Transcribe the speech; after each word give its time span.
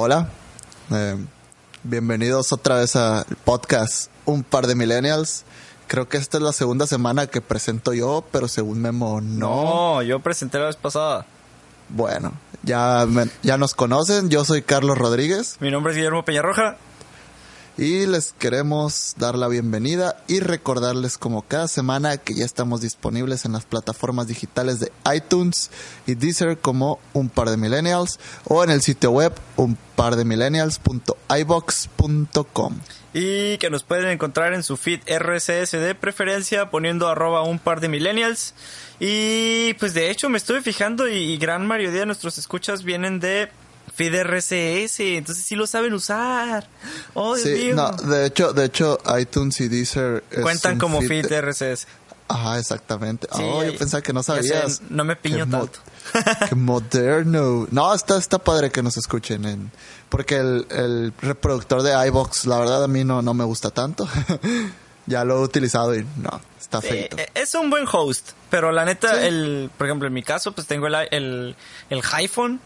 Hola, 0.00 0.28
eh, 0.92 1.16
bienvenidos 1.82 2.52
otra 2.52 2.76
vez 2.76 2.94
al 2.94 3.24
podcast 3.44 4.12
Un 4.26 4.44
par 4.44 4.68
de 4.68 4.76
millennials. 4.76 5.42
Creo 5.88 6.08
que 6.08 6.18
esta 6.18 6.36
es 6.36 6.42
la 6.44 6.52
segunda 6.52 6.86
semana 6.86 7.26
que 7.26 7.40
presento 7.40 7.92
yo, 7.92 8.22
pero 8.30 8.46
según 8.46 8.80
Memo 8.80 9.20
no. 9.20 9.64
No, 9.96 10.02
yo 10.02 10.20
presenté 10.20 10.60
la 10.60 10.66
vez 10.66 10.76
pasada. 10.76 11.26
Bueno, 11.88 12.32
ya, 12.62 13.06
me- 13.08 13.28
ya 13.42 13.56
nos 13.58 13.74
conocen, 13.74 14.28
yo 14.30 14.44
soy 14.44 14.62
Carlos 14.62 14.96
Rodríguez 14.98 15.56
Mi 15.58 15.70
nombre 15.72 15.92
es 15.92 15.96
Guillermo 15.96 16.24
Peñarroja. 16.24 16.76
Y 17.78 18.06
les 18.06 18.32
queremos 18.32 19.14
dar 19.18 19.38
la 19.38 19.46
bienvenida 19.46 20.16
y 20.26 20.40
recordarles 20.40 21.16
como 21.16 21.42
cada 21.42 21.68
semana 21.68 22.16
que 22.16 22.34
ya 22.34 22.44
estamos 22.44 22.80
disponibles 22.80 23.44
en 23.44 23.52
las 23.52 23.66
plataformas 23.66 24.26
digitales 24.26 24.80
de 24.80 24.90
iTunes 25.14 25.70
y 26.04 26.16
Deezer 26.16 26.58
como 26.58 26.98
Un 27.12 27.28
par 27.28 27.50
de 27.50 27.56
millennials 27.56 28.18
o 28.46 28.64
en 28.64 28.70
el 28.70 28.82
sitio 28.82 29.12
web 29.12 29.32
un 29.56 29.78
par 29.94 30.16
de 30.16 30.24
millennials.ibox.com. 30.24 32.78
Y 33.14 33.58
que 33.58 33.70
nos 33.70 33.84
pueden 33.84 34.08
encontrar 34.08 34.54
en 34.54 34.64
su 34.64 34.76
feed 34.76 35.02
RSS 35.08 35.70
de 35.72 35.94
preferencia 35.94 36.70
poniendo 36.70 37.06
arroba 37.06 37.42
un 37.42 37.60
par 37.60 37.80
de 37.80 37.88
millennials. 37.88 38.54
Y 38.98 39.74
pues 39.74 39.94
de 39.94 40.10
hecho 40.10 40.28
me 40.28 40.38
estuve 40.38 40.62
fijando 40.62 41.08
y, 41.08 41.14
y 41.14 41.38
gran 41.38 41.64
mayoría 41.64 42.00
de 42.00 42.06
nuestros 42.06 42.38
escuchas 42.38 42.82
vienen 42.82 43.20
de 43.20 43.50
feed 43.94 44.14
RSS. 44.22 45.00
Entonces 45.16 45.44
sí 45.44 45.54
lo 45.54 45.66
saben 45.66 45.92
usar. 45.94 46.68
Oh, 47.14 47.34
Dios 47.36 47.48
Sí, 47.48 47.64
mío. 47.66 47.74
no, 47.76 47.90
de 47.92 48.26
hecho, 48.26 48.52
de 48.52 48.64
hecho, 48.64 48.98
iTunes 49.18 49.60
y 49.60 49.68
Deezer 49.68 50.24
es 50.30 50.40
Cuentan 50.40 50.74
un 50.74 50.78
como 50.78 51.00
feed- 51.02 51.26
feed 51.28 51.40
RSS. 51.40 51.86
Ajá, 52.30 52.58
exactamente. 52.58 53.26
Sí, 53.34 53.42
oh, 53.42 53.64
yo 53.64 53.74
pensaba 53.78 54.02
que 54.02 54.12
no 54.12 54.22
sé, 54.22 54.32
sabías. 54.34 54.82
no 54.90 55.02
me 55.04 55.16
piño 55.16 55.38
Qué 55.38 55.46
mo- 55.46 55.58
tanto. 55.66 55.78
Qué 56.50 56.54
moderno. 56.54 57.66
No, 57.70 57.94
está, 57.94 58.18
está 58.18 58.38
padre 58.38 58.70
que 58.70 58.82
nos 58.82 58.96
escuchen 58.98 59.44
en, 59.46 59.70
porque 60.10 60.36
el, 60.36 60.66
el 60.70 61.12
reproductor 61.22 61.82
de 61.82 61.92
iBox, 62.08 62.44
la 62.46 62.58
verdad 62.58 62.84
a 62.84 62.88
mí 62.88 63.02
no, 63.04 63.22
no 63.22 63.32
me 63.32 63.44
gusta 63.44 63.70
tanto. 63.70 64.06
ya 65.06 65.24
lo 65.24 65.38
he 65.38 65.42
utilizado 65.42 65.94
y 65.96 66.06
no, 66.18 66.38
está 66.60 66.82
feito. 66.82 67.16
eh, 67.16 67.28
es 67.34 67.54
un 67.54 67.70
buen 67.70 67.86
host, 67.90 68.30
pero 68.50 68.72
la 68.72 68.84
neta, 68.84 69.14
Sí. 69.20 69.26
el, 69.26 69.70
por 69.78 69.86
ejemplo, 69.86 70.06
en 70.06 70.12
mi 70.12 70.22
caso, 70.22 70.52
pues 70.52 70.66
tengo 70.66 70.86
el, 70.86 70.94
el, 71.10 71.56
el 71.88 72.02
iPhone, 72.12 72.60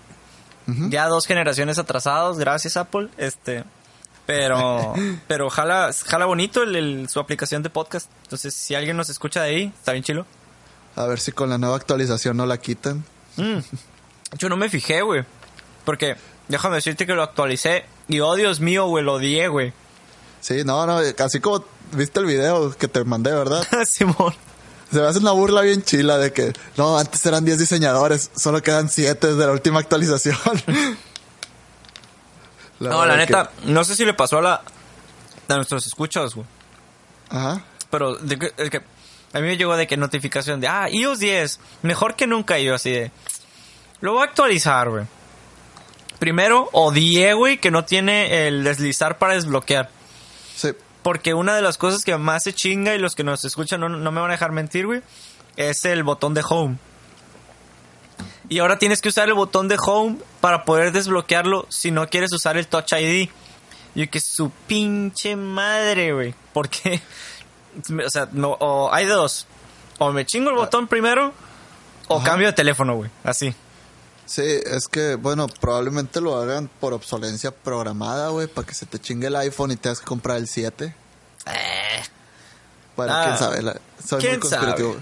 ya 0.67 1.07
dos 1.09 1.27
generaciones 1.27 1.79
atrasados, 1.79 2.39
gracias 2.39 2.77
Apple, 2.77 3.09
este, 3.19 3.65
pero, 4.27 4.95
pero 5.29 5.51
jala, 5.51 5.91
jala 6.07 6.27
bonito 6.27 6.63
el, 6.63 6.77
el- 6.77 7.09
su 7.09 7.21
aplicación 7.21 7.63
de 7.63 7.71
podcast. 7.71 8.09
Entonces, 8.25 8.55
si 8.55 8.75
alguien 8.75 8.97
nos 8.97 9.11
escucha 9.11 9.43
de 9.43 9.49
ahí, 9.51 9.73
está 9.77 9.93
bien 9.93 10.05
chilo. 10.05 10.27
A 10.97 11.07
ver 11.07 11.19
si 11.21 11.33
con 11.33 11.49
la 11.51 11.59
nueva 11.59 11.77
actualización 11.77 12.37
no 12.37 12.47
la 12.47 12.59
quitan. 12.59 13.05
Mm. 13.37 13.59
Yo 14.39 14.49
no 14.49 14.57
me 14.57 14.69
fijé, 14.71 15.03
güey, 15.03 15.25
porque 15.85 16.17
déjame 16.49 16.77
decirte 16.77 17.07
que 17.07 17.15
lo 17.15 17.23
actualicé 17.23 17.85
y 18.09 18.21
oh 18.21 18.35
Dios 18.35 18.61
mío, 18.61 18.87
güey, 18.87 19.05
lo 19.05 19.15
odié, 19.15 19.49
güey. 19.49 19.73
Sí, 20.41 20.63
no, 20.65 20.87
no, 20.87 20.99
así 21.25 21.41
como 21.41 21.65
viste 21.93 22.19
el 22.21 22.27
video 22.27 22.71
que 22.77 22.89
te 22.89 23.05
mandé, 23.05 23.33
¿verdad? 23.33 23.63
Simón. 23.87 24.35
Se 24.93 24.99
me 25.01 25.07
hace 25.07 25.19
una 25.21 25.33
burla 25.33 25.63
bien 25.63 25.83
chila 25.83 26.19
de 26.19 26.33
que, 26.33 26.53
no, 26.77 26.99
antes 26.99 27.25
eran 27.27 27.45
10 27.45 27.59
diseñadores, 27.59 28.31
solo 28.37 28.63
quedan 28.63 28.89
7 28.91 29.27
desde 29.27 29.47
la 29.47 29.53
última 29.53 29.81
actualización. 29.81 30.37
No, 32.81 33.07
la 33.07 33.13
que- 33.15 33.19
neta, 33.21 33.51
no 33.65 33.85
sé 33.85 33.95
si 33.95 34.05
le 34.05 34.13
pasó 34.15 34.39
a 34.39 34.43
la 34.43 34.63
a 35.49 35.55
nuestros 35.57 35.87
escuchas, 35.87 36.35
güey. 36.35 36.47
Ajá. 37.29 37.63
Pero 37.91 38.17
de 38.17 38.39
que, 38.39 38.51
de 38.51 38.71
que 38.71 38.79
a 39.33 39.39
mí 39.39 39.47
me 39.47 39.57
llegó 39.57 39.77
de 39.77 39.87
que 39.87 39.97
notificación 39.97 40.61
de, 40.61 40.67
ah, 40.67 40.89
iOS 40.91 41.19
10, 41.21 41.61
mejor 41.83 42.17
que 42.17 42.27
nunca. 42.27 42.59
Y 42.59 42.65
yo 42.65 42.75
así 42.75 42.91
de, 42.91 43.13
lo 44.01 44.15
voy 44.15 44.23
a 44.23 44.25
actualizar, 44.25 44.89
güey. 44.91 45.05
Primero, 46.19 46.69
odié, 46.73 47.35
güey, 47.35 47.59
que 47.59 47.71
no 47.71 47.85
tiene 47.85 48.49
el 48.49 48.65
deslizar 48.65 49.19
para 49.19 49.35
desbloquear. 49.35 49.91
Sí. 50.57 50.71
Porque 51.03 51.35
una 51.35 51.55
de 51.57 51.63
las 51.63 51.79
cosas 51.79 52.05
que 52.05 52.17
más 52.17 52.45
se 52.45 52.53
chinga 52.53 52.95
y 52.95 52.99
los 52.99 53.15
que 53.15 53.25
nos 53.25 53.45
escuchan 53.45 53.81
no, 53.81 53.89
no 53.89 54.13
me 54.13 54.21
van 54.21 54.31
a 54.31 54.35
dejar 54.35 54.53
mentir, 54.53 54.87
güey, 54.87 55.03
es 55.57 55.85
el 55.85 56.05
botón 56.05 56.35
de 56.35 56.43
home. 56.49 56.77
Y 58.49 58.59
ahora 58.59 58.79
tienes 58.79 59.01
que 59.01 59.09
usar 59.09 59.29
el 59.29 59.35
botón 59.35 59.69
de 59.69 59.77
home 59.85 60.19
para 60.41 60.65
poder 60.65 60.93
desbloquearlo 60.93 61.67
si 61.71 61.91
no 61.91 62.09
quieres 62.09 62.33
usar 62.33 62.57
el 62.57 62.67
Touch 62.67 62.93
ID. 62.93 63.31
Y 63.95 64.07
que 64.07 64.21
su 64.21 64.51
pinche 64.67 65.37
madre, 65.37 66.13
güey. 66.13 66.35
Porque, 66.53 67.01
o 68.07 68.11
sea, 68.11 68.29
no, 68.33 68.51
o 68.53 68.93
hay 68.93 69.07
dos. 69.07 69.47
O 69.99 70.13
me 70.13 70.25
chingo 70.27 70.51
el 70.51 70.57
botón 70.57 70.87
primero, 70.87 71.33
o 72.09 72.17
Ajá. 72.17 72.25
cambio 72.31 72.49
de 72.49 72.53
teléfono, 72.53 72.97
güey. 72.97 73.11
Así. 73.25 73.55
Sí, 74.35 74.41
es 74.47 74.89
que, 74.89 75.17
bueno, 75.17 75.47
probablemente 75.47 76.23
lo 76.23 76.37
hagan 76.41 76.71
por 76.81 76.95
obsolencia 76.95 77.51
programada, 77.51 78.29
güey, 78.31 78.47
para 78.47 78.67
que 78.67 78.73
se 78.73 78.87
te 78.87 78.99
chingue 78.99 79.27
el 79.27 79.37
iPhone 79.37 79.73
y 79.73 79.77
tengas 79.77 80.01
que 80.01 80.07
comprar 80.07 80.39
el 80.39 80.49
7. 80.49 80.95
Bueno, 82.97 83.13
Ah, 83.15 83.23
quién 83.25 83.39
sabe, 83.39 83.61
la- 83.63 83.79
soy 84.03 84.21
quién 84.21 84.33
muy 84.33 84.41
conspirativo. 84.41 84.97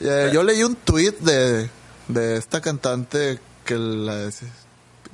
Eh, 0.00 0.30
yo 0.32 0.42
leí 0.42 0.62
un 0.62 0.74
tweet 0.76 1.12
de, 1.20 1.68
de 2.08 2.36
esta 2.36 2.62
cantante 2.62 3.38
que 3.66 3.76
la 3.76 4.30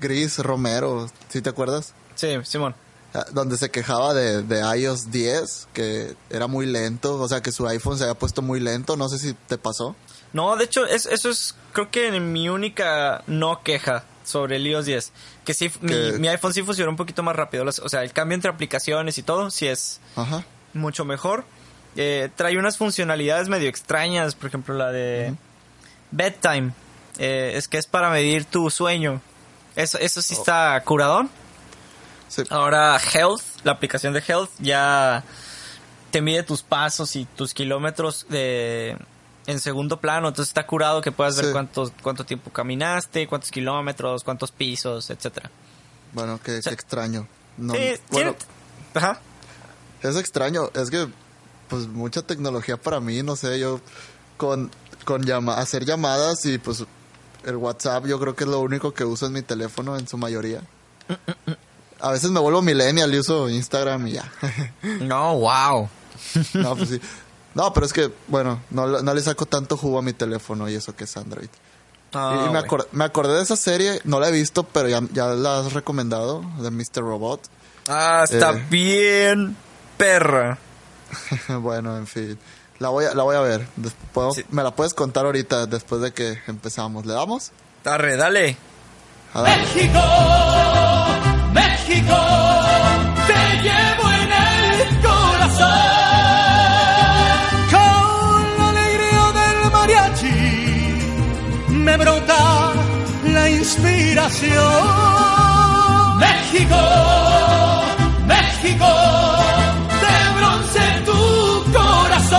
Gris 0.00 0.38
Romero, 0.38 1.10
¿sí 1.28 1.42
te 1.42 1.50
acuerdas? 1.50 1.94
Sí, 2.14 2.36
Simón. 2.44 2.76
Ah, 3.12 3.24
Donde 3.32 3.56
se 3.56 3.70
quejaba 3.72 4.14
de, 4.14 4.42
de 4.42 4.60
iOS 4.78 5.10
10, 5.10 5.66
que 5.72 6.14
era 6.30 6.46
muy 6.46 6.66
lento, 6.66 7.18
o 7.20 7.28
sea, 7.28 7.40
que 7.42 7.50
su 7.50 7.66
iPhone 7.66 7.98
se 7.98 8.04
había 8.04 8.14
puesto 8.18 8.40
muy 8.40 8.60
lento, 8.60 8.96
no 8.96 9.08
sé 9.08 9.18
si 9.18 9.34
te 9.34 9.58
pasó. 9.58 9.96
No, 10.32 10.56
de 10.56 10.64
hecho, 10.64 10.84
es, 10.86 11.06
eso 11.06 11.30
es, 11.30 11.54
creo 11.72 11.90
que 11.90 12.10
mi 12.20 12.48
única 12.48 13.22
no 13.26 13.62
queja 13.62 14.04
sobre 14.24 14.56
el 14.56 14.66
iOS 14.66 14.84
10. 14.86 15.12
Que 15.44 15.54
sí, 15.54 15.70
mi, 15.80 15.94
mi 16.18 16.28
iPhone 16.28 16.52
sí 16.52 16.62
funciona 16.62 16.90
un 16.90 16.96
poquito 16.96 17.22
más 17.22 17.34
rápido. 17.34 17.64
Las- 17.64 17.78
O 17.78 17.88
sea, 17.88 18.02
el 18.02 18.12
cambio 18.12 18.34
entre 18.34 18.50
aplicaciones 18.50 19.16
y 19.18 19.22
todo, 19.22 19.50
sí 19.50 19.66
es 19.66 20.00
Ajá. 20.16 20.44
mucho 20.74 21.04
mejor. 21.04 21.44
Eh, 21.96 22.28
trae 22.36 22.58
unas 22.58 22.76
funcionalidades 22.76 23.48
medio 23.48 23.68
extrañas, 23.68 24.34
por 24.34 24.48
ejemplo, 24.48 24.74
la 24.74 24.92
de 24.92 25.34
bedtime. 26.10 26.72
Eh, 27.18 27.52
es 27.56 27.66
que 27.68 27.78
es 27.78 27.86
para 27.86 28.10
medir 28.10 28.44
tu 28.44 28.70
sueño. 28.70 29.20
Eso, 29.76 29.98
eso 29.98 30.20
sí 30.22 30.34
está 30.34 30.80
curadón. 30.84 31.30
Sí. 32.28 32.42
Ahora 32.50 33.00
Health, 33.14 33.42
la 33.64 33.72
aplicación 33.72 34.12
de 34.12 34.22
Health, 34.26 34.50
ya 34.58 35.24
te 36.10 36.20
mide 36.20 36.42
tus 36.42 36.62
pasos 36.62 37.16
y 37.16 37.24
tus 37.24 37.54
kilómetros 37.54 38.26
de 38.28 38.96
en 39.48 39.58
segundo 39.60 39.98
plano, 39.98 40.28
entonces 40.28 40.50
está 40.50 40.66
curado 40.66 41.00
que 41.00 41.10
puedas 41.10 41.34
ver 41.36 41.46
Sí. 41.46 41.52
cuántos 41.52 41.92
cuánto 42.02 42.24
tiempo 42.24 42.50
caminaste, 42.52 43.26
cuántos 43.26 43.50
kilómetros, 43.50 44.22
cuántos 44.22 44.52
pisos, 44.52 45.08
etcétera. 45.10 45.50
Bueno, 46.12 46.38
qué, 46.44 46.60
qué 46.62 46.70
extraño. 46.70 47.26
No, 47.56 47.74
Sí, 47.74 47.94
bueno, 48.10 48.36
Ajá. 48.94 49.18
Es 50.02 50.16
extraño, 50.16 50.70
es 50.74 50.90
que 50.90 51.08
pues 51.68 51.86
mucha 51.88 52.22
tecnología 52.22 52.76
para 52.76 53.00
mí, 53.00 53.22
no 53.22 53.36
sé, 53.36 53.58
yo 53.58 53.80
con, 54.36 54.70
con 55.04 55.22
llama 55.24 55.58
hacer 55.58 55.84
llamadas 55.84 56.44
y 56.46 56.58
pues 56.58 56.84
el 57.44 57.56
WhatsApp 57.56 58.06
yo 58.06 58.20
creo 58.20 58.36
que 58.36 58.44
es 58.44 58.50
lo 58.50 58.60
único 58.60 58.92
que 58.94 59.04
uso 59.04 59.26
en 59.26 59.32
mi 59.32 59.42
teléfono 59.42 59.96
en 59.96 60.06
su 60.06 60.16
mayoría. 60.18 60.60
A 62.00 62.10
veces 62.12 62.30
me 62.30 62.38
vuelvo 62.40 62.62
millennial 62.62 63.12
y 63.14 63.18
uso 63.18 63.48
Instagram 63.48 64.06
y 64.08 64.12
ya. 64.12 64.30
No, 65.00 65.36
wow. 65.38 65.88
no, 66.54 66.76
pues 66.76 66.88
sí. 66.90 67.00
No, 67.58 67.72
pero 67.72 67.84
es 67.86 67.92
que, 67.92 68.10
bueno, 68.28 68.60
no, 68.70 68.86
le- 68.86 69.02
no 69.02 69.12
le 69.12 69.20
saco 69.20 69.44
tanto 69.44 69.76
jugo 69.76 69.98
a 69.98 70.02
mi 70.02 70.12
teléfono 70.12 70.68
y 70.68 70.74
eso 70.76 70.94
que 70.94 71.04
es 71.04 71.16
Android. 71.16 71.48
Ah, 72.14 72.42
y 72.44 72.48
y 72.48 72.52
me, 72.52 72.58
acor- 72.60 72.86
me 72.92 73.04
acordé 73.04 73.34
de 73.34 73.42
esa 73.42 73.56
serie, 73.56 74.00
no 74.04 74.20
la 74.20 74.28
he 74.28 74.32
visto, 74.32 74.62
pero 74.62 74.88
ya, 74.88 75.00
ya 75.12 75.26
la 75.26 75.58
has 75.58 75.72
recomendado, 75.72 76.42
de 76.60 76.70
Mr. 76.70 77.02
Robot. 77.02 77.40
Ah, 77.88 78.22
está 78.24 78.52
Eh. 78.52 78.66
bien 78.70 79.56
perra. 79.96 80.56
bueno, 81.60 81.96
en 81.96 82.06
fin. 82.06 82.38
La 82.78 82.90
voy 82.90 83.06
a, 83.06 83.14
la 83.14 83.24
voy 83.24 83.34
a 83.34 83.40
ver. 83.40 83.66
Des- 83.76 83.92
¿puedo- 84.14 84.32
Sí. 84.32 84.44
Me 84.50 84.62
la 84.62 84.70
puedes 84.76 84.94
contar 84.94 85.26
ahorita 85.26 85.66
después 85.66 86.00
de 86.00 86.12
que 86.12 86.38
empezamos. 86.46 87.04
¿Le 87.06 87.12
damos? 87.14 87.50
Arre, 87.84 88.16
dale. 88.16 88.56
A. 89.34 89.42
México, 89.42 90.00
México, 91.52 92.14
brota 101.98 102.72
la 103.24 103.50
inspiración. 103.50 104.48
México, 106.18 106.76
México, 108.26 108.86
de 110.02 110.16
bronce 110.38 110.84
tu 111.04 111.22
corazón. 111.72 112.38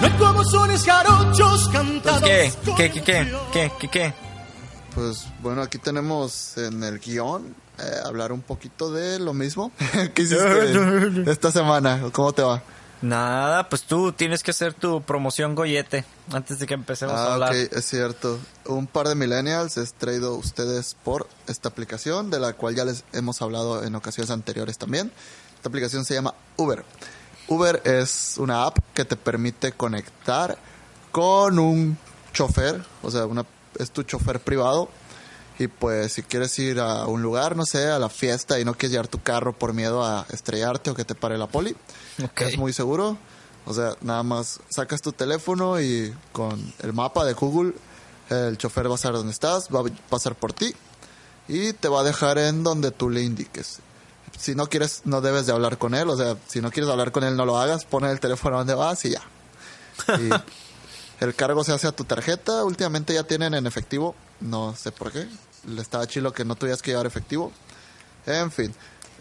No 0.00 0.06
hay 0.06 0.12
como 0.18 0.44
sones 0.44 0.84
jarochos 0.84 1.68
cantados. 1.68 2.22
¿Qué? 2.22 2.52
¿Qué, 2.76 2.90
qué, 2.90 3.02
qué? 3.02 3.34
¿Qué, 3.52 3.72
qué, 3.80 3.88
qué? 3.88 4.14
Pues 4.94 5.26
bueno, 5.40 5.62
aquí 5.62 5.78
tenemos 5.78 6.56
en 6.58 6.82
el 6.82 6.98
guion 6.98 7.54
eh, 7.78 7.82
hablar 8.04 8.32
un 8.32 8.42
poquito 8.42 8.92
de 8.92 9.18
lo 9.18 9.32
mismo 9.32 9.72
que 10.14 10.22
hiciste 10.22 11.22
esta 11.30 11.50
semana. 11.50 12.00
¿Cómo 12.12 12.32
te 12.32 12.42
va? 12.42 12.62
Nada, 13.02 13.68
pues 13.70 13.82
tú 13.84 14.12
tienes 14.12 14.42
que 14.42 14.50
hacer 14.50 14.74
tu 14.74 15.00
promoción 15.02 15.54
gollete 15.54 16.04
antes 16.32 16.58
de 16.58 16.66
que 16.66 16.74
empecemos 16.74 17.14
a 17.14 17.28
Ah, 17.28 17.34
hablar. 17.34 17.50
ok, 17.50 17.72
es 17.72 17.84
cierto. 17.86 18.38
Un 18.66 18.86
par 18.86 19.08
de 19.08 19.14
millennials 19.14 19.78
es 19.78 19.94
traído 19.94 20.34
ustedes 20.34 20.96
por 21.02 21.26
esta 21.46 21.70
aplicación, 21.70 22.28
de 22.30 22.38
la 22.40 22.52
cual 22.52 22.74
ya 22.74 22.84
les 22.84 23.04
hemos 23.12 23.40
hablado 23.40 23.82
en 23.84 23.94
ocasiones 23.94 24.30
anteriores 24.30 24.76
también. 24.76 25.10
Esta 25.56 25.68
aplicación 25.70 26.04
se 26.04 26.12
llama 26.14 26.34
Uber. 26.56 26.84
Uber 27.48 27.80
es 27.84 28.34
una 28.36 28.64
app 28.66 28.78
que 28.94 29.04
te 29.06 29.16
permite 29.16 29.72
conectar 29.72 30.58
con 31.10 31.58
un 31.58 31.96
chofer, 32.34 32.84
o 33.02 33.10
sea, 33.10 33.24
una, 33.26 33.44
es 33.78 33.90
tu 33.90 34.02
chofer 34.02 34.40
privado. 34.40 34.90
Y 35.60 35.68
pues 35.68 36.14
si 36.14 36.22
quieres 36.22 36.58
ir 36.58 36.80
a 36.80 37.04
un 37.06 37.20
lugar, 37.22 37.54
no 37.54 37.66
sé, 37.66 37.86
a 37.88 37.98
la 37.98 38.08
fiesta 38.08 38.58
y 38.58 38.64
no 38.64 38.72
quieres 38.74 38.92
llevar 38.92 39.08
tu 39.08 39.22
carro 39.22 39.52
por 39.52 39.74
miedo 39.74 40.02
a 40.02 40.24
estrellarte 40.30 40.90
o 40.90 40.94
que 40.94 41.04
te 41.04 41.14
pare 41.14 41.36
la 41.36 41.46
poli, 41.48 41.76
Ok. 42.24 42.40
es 42.40 42.56
muy 42.58 42.72
seguro. 42.72 43.18
O 43.66 43.74
sea, 43.74 43.94
nada 44.00 44.22
más 44.22 44.58
sacas 44.70 45.02
tu 45.02 45.12
teléfono 45.12 45.78
y 45.80 46.14
con 46.32 46.72
el 46.82 46.94
mapa 46.94 47.26
de 47.26 47.34
Google, 47.34 47.74
el 48.30 48.56
chofer 48.56 48.90
va 48.90 48.94
a 48.94 48.98
saber 48.98 49.18
dónde 49.18 49.32
estás, 49.32 49.68
va 49.68 49.80
a 49.80 49.84
pasar 50.08 50.34
por 50.34 50.54
ti 50.54 50.74
y 51.46 51.74
te 51.74 51.88
va 51.88 52.00
a 52.00 52.04
dejar 52.04 52.38
en 52.38 52.64
donde 52.64 52.90
tú 52.90 53.10
le 53.10 53.20
indiques. 53.22 53.80
Si 54.38 54.54
no 54.54 54.66
quieres, 54.68 55.02
no 55.04 55.20
debes 55.20 55.44
de 55.44 55.52
hablar 55.52 55.76
con 55.76 55.94
él. 55.94 56.08
O 56.08 56.16
sea, 56.16 56.38
si 56.48 56.62
no 56.62 56.70
quieres 56.70 56.90
hablar 56.90 57.12
con 57.12 57.22
él, 57.24 57.36
no 57.36 57.44
lo 57.44 57.58
hagas. 57.58 57.84
Pon 57.84 58.06
el 58.06 58.18
teléfono 58.18 58.56
donde 58.56 58.72
vas 58.74 59.04
y 59.04 59.10
ya. 59.10 59.20
Y 60.18 60.30
el 61.24 61.34
cargo 61.34 61.62
se 61.64 61.72
hace 61.72 61.86
a 61.86 61.92
tu 61.92 62.04
tarjeta. 62.04 62.64
Últimamente 62.64 63.12
ya 63.12 63.24
tienen 63.24 63.52
en 63.52 63.66
efectivo. 63.66 64.14
No 64.40 64.74
sé 64.74 64.90
por 64.92 65.12
qué. 65.12 65.28
Le 65.66 65.82
estaba 65.82 66.06
chilo 66.06 66.32
que 66.32 66.44
no 66.44 66.54
tuvieras 66.54 66.82
que 66.82 66.90
llevar 66.90 67.06
efectivo. 67.06 67.52
En 68.26 68.50
fin. 68.50 68.74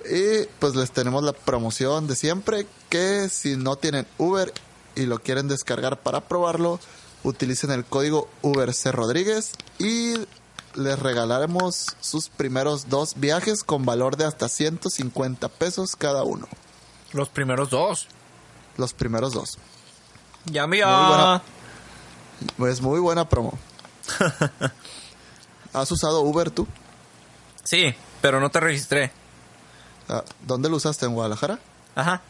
Y 0.09 0.45
pues 0.59 0.75
les 0.75 0.91
tenemos 0.91 1.23
la 1.23 1.33
promoción 1.33 2.07
de 2.07 2.15
siempre 2.15 2.65
que 2.89 3.27
si 3.29 3.57
no 3.57 3.75
tienen 3.75 4.07
Uber 4.17 4.53
y 4.95 5.05
lo 5.05 5.19
quieren 5.19 5.47
descargar 5.47 5.99
para 5.99 6.21
probarlo, 6.21 6.79
utilicen 7.23 7.71
el 7.71 7.83
código 7.85 8.29
Uber 8.41 8.73
C 8.73 8.91
Rodríguez 8.91 9.51
y 9.77 10.13
les 10.75 10.99
regalaremos 10.99 11.85
sus 11.99 12.29
primeros 12.29 12.89
dos 12.89 13.15
viajes 13.19 13.63
con 13.63 13.85
valor 13.85 14.15
de 14.15 14.25
hasta 14.25 14.47
150 14.47 15.49
pesos 15.49 15.95
cada 15.95 16.23
uno. 16.23 16.47
Los 17.11 17.29
primeros 17.29 17.69
dos. 17.69 18.07
Los 18.77 18.93
primeros 18.93 19.33
dos. 19.33 19.57
Ya 20.45 20.67
Muy 20.67 20.77
mira. 20.77 21.07
buena. 21.07 22.71
Es 22.71 22.81
muy 22.81 22.99
buena 22.99 23.27
promo. 23.27 23.57
¿Has 25.73 25.91
usado 25.91 26.21
Uber 26.21 26.49
tú? 26.51 26.67
Sí, 27.63 27.93
pero 28.21 28.39
no 28.39 28.49
te 28.49 28.59
registré. 28.59 29.11
Ah, 30.07 30.23
¿Dónde 30.41 30.69
lo 30.69 30.77
usaste? 30.77 31.05
¿En 31.05 31.13
Guadalajara? 31.13 31.59
Ajá. 31.95 32.21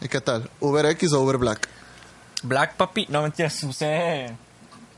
¿Y 0.00 0.08
qué 0.08 0.20
tal? 0.20 0.50
¿Uber 0.60 0.84
X 0.86 1.12
o 1.14 1.20
Uber 1.22 1.38
Black? 1.38 1.68
Black 2.42 2.74
Papi. 2.76 3.06
No, 3.08 3.22
mentiras, 3.22 3.62
usé 3.62 4.36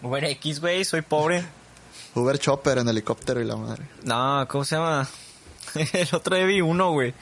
Uber 0.02 0.24
X, 0.24 0.60
güey, 0.60 0.84
soy 0.84 1.02
pobre. 1.02 1.44
Uber 2.14 2.38
Chopper 2.38 2.78
en 2.78 2.88
helicóptero 2.88 3.40
y 3.40 3.44
la 3.44 3.56
madre. 3.56 3.86
No, 4.02 4.46
¿cómo 4.48 4.64
se 4.64 4.74
llama? 4.76 5.06
El 5.74 6.08
otro 6.12 6.34
día 6.36 6.46
vi 6.46 6.60
uno, 6.60 6.90
güey. 6.92 7.14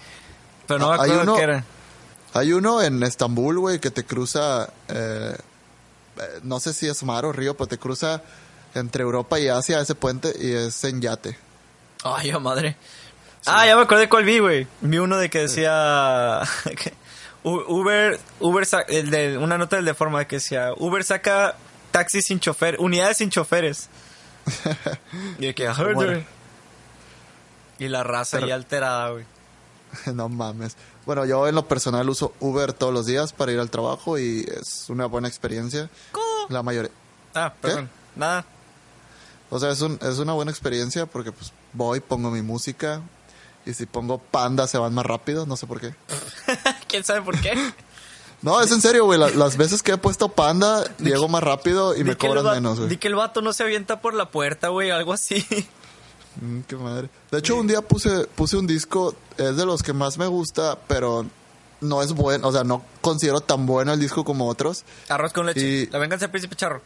Pero 0.67 0.81
no 0.81 0.88
me 0.91 0.94
Ah, 0.94 0.99
hay 1.03 1.11
acuerdo 1.11 1.23
uno- 1.32 1.37
qué 1.37 1.43
era. 1.43 1.64
Hay 2.32 2.53
uno 2.53 2.82
en 2.82 3.03
Estambul, 3.03 3.58
güey, 3.58 3.79
que 3.81 3.91
te 3.91 4.05
cruza, 4.05 4.69
eh, 4.88 5.37
eh, 6.19 6.23
no 6.43 6.61
sé 6.61 6.75
si 6.75 6.87
es 6.87 7.03
mar 7.03 7.25
o 7.25 7.32
río, 7.32 7.56
pero 7.56 7.67
te 7.67 7.79
cruza 7.79 8.23
entre 8.78 9.02
Europa 9.02 9.38
y 9.38 9.49
Asia 9.49 9.81
ese 9.81 9.94
puente 9.94 10.32
y 10.38 10.52
es 10.52 10.82
en 10.84 11.00
yate. 11.00 11.38
Ay, 12.05 12.28
ya 12.28 12.38
madre. 12.38 12.76
Ah, 13.46 13.67
ya 13.67 13.76
me 13.76 13.82
acordé 13.82 14.08
cuál 14.08 14.25
vi, 14.25 14.38
güey. 14.38 14.67
Vi 14.81 14.99
uno 14.99 15.17
de 15.19 15.31
que 15.31 15.40
decía... 15.40 16.40
que 16.76 16.93
Uber, 17.43 18.19
Uber, 18.40 18.69
el 18.88 19.11
de, 19.11 19.38
una 19.38 19.56
nota 19.56 19.76
del 19.76 19.84
de 19.84 19.94
forma 19.94 20.25
que 20.26 20.37
decía, 20.37 20.73
Uber 20.76 21.05
saca 21.05 21.55
taxis 21.93 22.26
sin 22.26 22.40
chofer, 22.40 22.76
unidades 22.81 23.19
sin 23.19 23.31
choferes. 23.31 23.88
y 25.38 25.46
de 25.46 25.55
que. 25.55 26.25
Y 27.79 27.88
la 27.88 28.02
raza 28.02 28.38
Pero- 28.38 28.49
ya 28.49 28.55
alterada, 28.56 29.11
güey. 29.11 29.25
no 30.12 30.29
mames. 30.29 30.76
Bueno, 31.05 31.25
yo 31.25 31.46
en 31.46 31.55
lo 31.55 31.69
personal 31.69 32.08
uso 32.08 32.34
Uber 32.40 32.72
todos 32.72 32.93
los 32.93 33.06
días 33.06 33.32
para 33.32 33.52
ir 33.52 33.61
al 33.61 33.70
trabajo 33.70 34.19
y 34.19 34.40
es 34.40 34.90
una 34.90 35.06
buena 35.06 35.29
experiencia. 35.29 35.88
¿Cómo? 36.11 36.46
La 36.49 36.64
mayoría. 36.64 36.90
Ah, 37.34 37.55
perdón. 37.61 37.88
Nada. 38.17 38.44
O 39.50 39.58
sea, 39.60 39.70
es, 39.70 39.81
un, 39.81 39.98
es 40.02 40.19
una 40.19 40.32
buena 40.32 40.50
experiencia 40.50 41.06
porque 41.06 41.32
pues 41.32 41.52
voy, 41.72 42.00
pongo 42.00 42.31
mi 42.31 42.43
música 42.43 43.00
y 43.64 43.75
si 43.75 43.87
pongo 43.87 44.19
panda 44.19 44.66
se 44.66 44.78
van 44.78 44.93
más 44.94 45.06
rápido, 45.06 45.46
no 45.46 45.56
sé 45.56 45.66
por 45.66 45.81
qué. 45.81 45.94
¿Quién 46.88 47.04
sabe 47.04 47.22
por 47.22 47.40
qué? 47.40 47.54
No, 48.43 48.60
es 48.60 48.70
en 48.70 48.81
serio, 48.81 49.04
güey. 49.06 49.19
la- 49.19 49.31
las 49.31 49.56
veces 49.56 49.82
que 49.82 49.93
he 49.93 49.96
puesto 49.98 50.28
panda, 50.28 50.84
llego 50.98 51.28
más 51.28 51.43
rápido 51.43 51.96
y 51.96 52.04
me 52.04 52.16
cobran 52.16 52.44
menos, 52.44 52.78
güey. 52.78 52.90
Di 52.90 52.96
que 52.96 53.08
el 53.08 53.14
vato 53.14 53.40
no 53.43 53.52
se 53.52 53.62
avienta 53.62 54.00
por 54.00 54.14
la 54.14 54.31
puerta, 54.31 54.69
güey, 54.69 54.90
algo 54.90 55.12
así. 55.12 55.44
Mm, 56.38 56.60
qué 56.69 56.76
madre. 56.76 57.08
De 57.31 57.38
hecho, 57.38 57.56
un 57.56 57.66
día 57.66 57.81
puse, 57.81 58.26
puse 58.26 58.58
un 58.58 58.66
disco, 58.66 59.14
es 59.38 59.56
de 59.56 59.64
los 59.64 59.82
que 59.82 59.94
más 59.94 60.19
me 60.19 60.26
gusta, 60.26 60.78
pero 60.87 61.25
no 61.81 62.02
es 62.02 62.12
bueno, 62.12 62.48
o 62.48 62.52
sea, 62.52 62.62
no 62.62 62.82
considero 63.00 63.40
tan 63.40 63.64
bueno 63.64 63.94
el 63.94 63.98
disco 64.00 64.22
como 64.22 64.46
otros. 64.46 64.84
Arroz 65.08 65.32
con 65.32 65.46
leche. 65.46 65.60
Y- 65.66 65.87
La 65.87 65.98
venganza 65.98 66.25
del 66.26 66.32
príncipe 66.32 66.54
charro. 66.54 66.82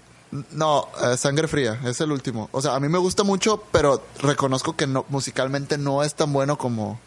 No, 0.53 0.89
eh, 1.03 1.17
Sangre 1.17 1.49
Fría, 1.49 1.81
es 1.85 2.01
el 2.01 2.13
último. 2.13 2.49
O 2.53 2.63
sea, 2.63 2.75
a 2.77 2.81
mí 2.81 2.89
me 2.89 2.99
gusta 2.99 3.25
mucho, 3.25 3.65
pero 3.73 4.03
reconozco 4.21 4.77
que 4.77 4.87
no, 4.87 5.05
musicalmente 5.09 5.77
no 5.77 6.03
es 6.05 6.15
tan 6.15 6.33
bueno 6.33 6.57
como 6.57 7.01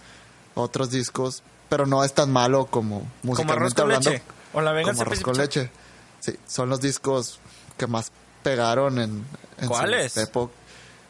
otros 0.56 0.90
discos, 0.92 1.42
pero 1.70 1.86
no 1.86 2.04
es 2.04 2.14
tan 2.14 2.32
malo 2.32 2.66
como 2.66 3.00
Como 3.00 3.10
musicalmente 3.24 3.76
con 3.76 3.84
hablando. 3.84 4.10
leche. 4.12 4.24
O 4.54 4.62
la 4.62 4.72
venganza 4.74 5.04
como 5.06 5.12
arroz 5.14 5.24
con 5.24 5.38
leche. 5.38 5.72
Sí, 6.20 6.38
son 6.48 6.70
los 6.70 6.82
discos 6.82 7.40
que 7.78 7.88
más 7.88 8.12
pegaron 8.44 9.00
en, 9.00 9.26
en 9.60 9.68
¿Cuáles? 9.68 10.18
época. 10.18 10.54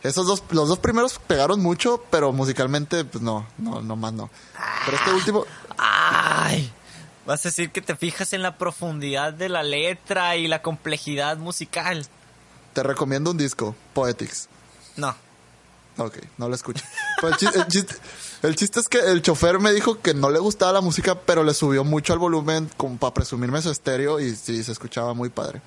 Esos 0.03 0.27
dos, 0.27 0.43
los 0.51 0.67
dos 0.69 0.79
primeros 0.79 1.17
pegaron 1.27 1.61
mucho, 1.61 2.03
pero 2.11 2.31
musicalmente, 2.33 3.05
pues 3.05 3.23
no, 3.23 3.47
no, 3.57 3.81
no 3.81 3.95
más 3.95 4.11
no. 4.13 4.29
Pero 4.85 4.97
este 4.97 5.13
último, 5.13 5.45
Ay, 5.77 6.71
vas 7.25 7.45
a 7.45 7.49
decir 7.49 7.71
que 7.71 7.81
te 7.81 7.95
fijas 7.95 8.33
en 8.33 8.41
la 8.41 8.57
profundidad 8.57 9.33
de 9.33 9.49
la 9.49 9.63
letra 9.63 10.35
y 10.35 10.47
la 10.47 10.61
complejidad 10.61 11.37
musical. 11.37 12.05
te 12.73 12.83
recomiendo 12.83 13.31
un 13.31 13.37
disco, 13.37 13.75
Poetics. 13.93 14.49
No. 14.95 15.15
Ok, 15.97 16.17
no 16.37 16.49
lo 16.49 16.55
escucho. 16.55 16.83
El, 17.21 17.35
chiste, 17.37 17.59
el, 17.59 17.67
chiste, 17.67 17.95
el 18.41 18.55
chiste 18.55 18.79
es 18.79 18.89
que 18.89 18.99
el 18.99 19.21
chofer 19.21 19.59
me 19.59 19.71
dijo 19.73 20.01
que 20.01 20.13
no 20.13 20.31
le 20.31 20.39
gustaba 20.39 20.73
la 20.73 20.81
música, 20.81 21.15
pero 21.15 21.43
le 21.43 21.53
subió 21.53 21.83
mucho 21.83 22.13
al 22.13 22.19
volumen 22.19 22.69
como 22.77 22.97
para 22.97 23.13
presumirme 23.13 23.61
su 23.61 23.69
estéreo 23.69 24.19
y 24.19 24.35
sí, 24.35 24.63
se 24.63 24.71
escuchaba 24.71 25.13
muy 25.13 25.29
padre. 25.29 25.61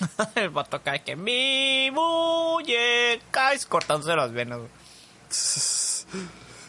El 0.34 0.50
vato 0.50 0.82
cae 0.82 1.02
que 1.02 1.14
mi 1.14 1.90
muñeca 1.92 3.52
es 3.52 3.66
cortándose 3.66 4.14
las 4.16 4.32
venas. 4.32 4.60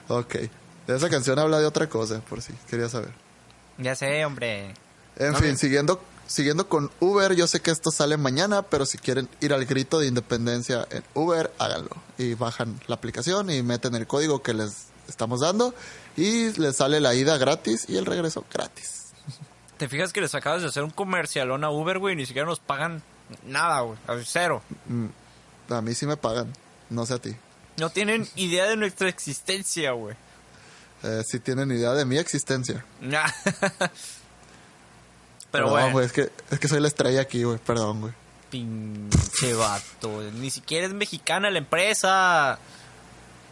Ok. 0.10 0.36
Esa 0.86 1.10
canción 1.10 1.40
habla 1.40 1.60
de 1.60 1.66
otra 1.66 1.88
cosa, 1.88 2.20
por 2.20 2.42
si 2.42 2.52
quería 2.70 2.90
saber. 2.90 3.23
Ya 3.78 3.96
sé, 3.96 4.24
hombre. 4.26 4.74
En 5.18 5.32
No, 5.32 5.38
fin, 5.38 5.44
bien. 5.46 5.58
siguiendo, 5.58 6.02
siguiendo 6.28 6.68
con 6.70 6.92
Uber, 7.00 7.36
yo 7.36 7.48
sé 7.48 7.62
que 7.62 7.72
esto 7.72 7.92
sale 7.92 8.18
mañana, 8.18 8.62
pero 8.64 8.86
si 8.86 8.98
quieren 8.98 9.28
ir 9.42 9.54
al 9.54 9.66
grito 9.66 10.00
de 10.00 10.08
independencia 10.08 10.88
en 10.92 11.04
Uber, 11.14 11.52
háganlo. 11.60 11.92
Y 12.18 12.34
bajan 12.36 12.80
la 12.88 12.96
aplicación 12.96 13.50
y 13.50 13.62
meten 13.64 13.96
el 13.96 14.08
código 14.08 14.42
que 14.42 14.54
les 14.54 14.88
estamos 15.08 15.42
dando 15.42 15.74
y 16.16 16.52
les 16.60 16.78
sale 16.78 17.00
la 17.02 17.14
ida 17.14 17.38
gratis 17.38 17.86
y 17.90 17.98
el 17.98 18.06
regreso 18.06 18.46
gratis. 18.54 19.12
¿Te 19.78 19.90
fijas 19.90 20.14
que 20.14 20.22
les 20.22 20.34
acabas 20.36 20.62
de 20.62 20.68
hacer 20.70 20.84
un 20.84 20.92
comercialón 20.92 21.64
a 21.64 21.70
Uber, 21.72 22.00
güey? 22.00 22.16
Ni 22.16 22.26
siquiera 22.26 22.48
nos 22.48 22.60
pagan 22.60 23.02
nada, 23.46 23.82
güey. 23.82 23.98
Cero. 24.26 24.62
A 25.70 25.82
mí 25.82 25.94
sí 25.96 26.06
me 26.06 26.16
pagan, 26.18 26.54
no 26.90 27.06
sé 27.06 27.16
a 27.16 27.18
ti. 27.20 27.36
No 27.78 27.90
tienen 27.90 28.28
idea 28.36 28.66
de 28.66 28.78
nuestra 28.78 29.10
existencia, 29.10 29.92
güey. 29.92 30.16
Eh, 31.04 31.22
si 31.26 31.40
tienen 31.40 31.72
idea 31.72 31.92
de 31.94 32.06
mi 32.06 32.18
existencia. 32.18 32.86
Pero 35.52 35.66
Perdón, 35.66 35.72
bueno, 35.72 35.92
güey, 35.92 36.06
es 36.06 36.12
que, 36.12 36.32
es 36.50 36.60
que 36.60 36.68
soy 36.68 36.80
la 36.80 36.88
estrella 36.88 37.22
aquí, 37.22 37.44
güey. 37.44 37.60
Perdón, 37.60 38.02
güey. 38.02 38.14
pinche 38.50 39.54
vato. 39.54 40.22
Ni 40.34 40.50
siquiera 40.50 40.88
es 40.88 40.94
mexicana 40.94 41.52
la 41.52 41.60
empresa. 41.60 42.58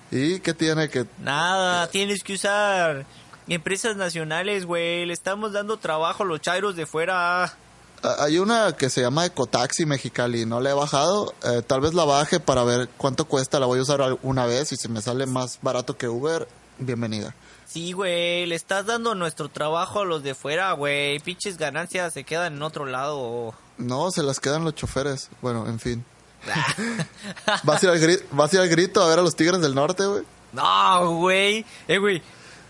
¿Y 0.10 0.40
qué 0.40 0.54
tiene 0.54 0.90
que...? 0.90 1.06
Nada, 1.20 1.88
tienes 1.90 2.24
que 2.24 2.34
usar 2.34 3.06
empresas 3.48 3.96
nacionales, 3.96 4.66
güey. 4.66 5.06
Le 5.06 5.14
estamos 5.14 5.54
dando 5.54 5.78
trabajo 5.78 6.24
a 6.24 6.26
los 6.26 6.42
chairos 6.42 6.76
de 6.76 6.86
fuera. 6.86 7.44
Ah, 7.46 8.16
Hay 8.20 8.40
una 8.40 8.76
que 8.76 8.90
se 8.90 9.02
llama 9.02 9.26
Ecotaxi 9.26 9.86
Mexicali, 9.86 10.46
no 10.46 10.60
la 10.60 10.72
he 10.72 10.74
bajado. 10.74 11.34
Eh, 11.44 11.62
tal 11.66 11.82
vez 11.82 11.94
la 11.94 12.04
baje 12.06 12.40
para 12.40 12.64
ver 12.64 12.90
cuánto 12.98 13.26
cuesta. 13.26 13.60
La 13.60 13.68
voy 13.68 13.78
a 13.80 13.84
usar 13.84 14.18
una 14.24 14.46
vez 14.48 14.72
y 14.72 14.76
si 14.76 14.88
me 14.90 15.02
sale 15.02 15.28
más 15.28 15.60
barato 15.62 15.96
que 15.96 16.08
Uber, 16.08 16.48
bienvenida. 16.82 17.34
Sí, 17.68 17.94
güey, 17.94 18.46
le 18.48 18.56
estás 18.56 18.86
dando 18.86 19.16
nuestro 19.16 19.48
trabajo 19.50 20.02
a 20.02 20.06
los 20.06 20.24
de 20.24 20.36
fuera, 20.36 20.74
güey. 20.74 21.20
Pinches 21.20 21.58
ganancias 21.58 22.14
se 22.14 22.24
quedan 22.26 22.54
en 22.56 22.62
otro 22.64 22.86
lado. 22.86 23.54
No, 23.78 24.12
se 24.12 24.24
las 24.24 24.40
quedan 24.40 24.66
los 24.66 24.76
choferes. 24.76 25.30
Bueno, 25.42 25.66
en 25.68 25.80
fin. 25.80 26.06
¿Vas 27.64 27.84
a, 27.84 27.86
ir 27.86 27.92
al 27.92 28.00
gri- 28.02 28.24
vas 28.32 28.52
a 28.52 28.56
ir 28.58 28.62
al 28.62 28.70
grito 28.70 29.02
a 29.02 29.08
ver 29.08 29.20
a 29.20 29.22
los 29.22 29.36
Tigres 29.36 29.62
del 29.62 29.76
Norte, 29.76 30.06
güey? 30.06 30.24
No, 30.54 31.16
güey. 31.18 31.66
Eh, 31.88 31.98
güey. 31.98 32.22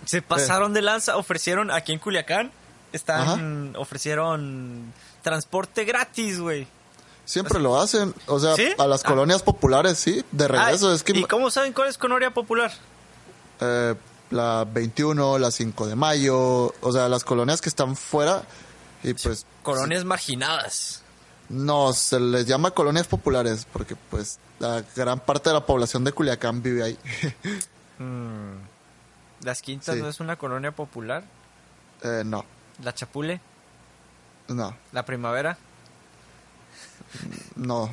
Se 0.05 0.21
pasaron 0.21 0.73
de 0.73 0.81
lanza. 0.81 1.17
Ofrecieron 1.17 1.71
aquí 1.71 1.93
en 1.93 1.99
Culiacán 1.99 2.51
están 2.93 3.73
ofrecieron 3.77 4.93
transporte 5.21 5.85
gratis, 5.85 6.39
güey. 6.39 6.67
Siempre 7.23 7.59
lo 7.59 7.79
hacen. 7.79 8.13
O 8.27 8.39
sea, 8.39 8.55
¿Sí? 8.55 8.67
a 8.77 8.85
las 8.87 9.05
Ah. 9.05 9.07
colonias 9.07 9.41
populares, 9.43 9.97
sí. 9.97 10.23
De 10.31 10.47
regreso. 10.47 10.89
Ah, 10.89 10.93
es 10.95 11.03
que 11.03 11.13
¿Y 11.17 11.23
cómo 11.23 11.49
saben 11.49 11.71
cuál 11.73 11.87
es 11.87 11.97
colonia 11.97 12.31
popular? 12.31 12.71
Eh, 13.61 13.95
la 14.31 14.65
21, 14.65 15.37
la 15.39 15.51
5 15.51 15.87
de 15.87 15.95
mayo. 15.95 16.73
O 16.81 16.91
sea, 16.91 17.07
las 17.09 17.23
colonias 17.23 17.61
que 17.61 17.69
están 17.69 17.95
fuera. 17.95 18.43
Y 19.03 19.13
pues. 19.13 19.45
Colonias 19.63 20.03
marginadas. 20.05 21.01
No, 21.49 21.91
se 21.93 22.19
les 22.19 22.45
llama 22.45 22.71
colonias 22.71 23.07
populares. 23.07 23.65
Porque 23.71 23.95
pues 23.95 24.39
la 24.59 24.83
gran 24.95 25.19
parte 25.19 25.49
de 25.49 25.53
la 25.55 25.65
población 25.65 26.03
de 26.03 26.11
Culiacán 26.11 26.61
vive 26.61 26.83
ahí. 26.83 26.97
Las 29.43 29.61
Quintas 29.61 29.95
Sí. 29.95 30.01
no 30.01 30.07
es 30.09 30.19
una 30.19 30.35
colonia 30.37 30.71
popular. 30.71 31.23
Eh, 32.03 32.23
no, 32.25 32.45
La 32.83 32.93
Chapule, 32.93 33.39
no, 34.47 34.75
la 34.91 35.05
Primavera. 35.05 35.57
no. 37.55 37.91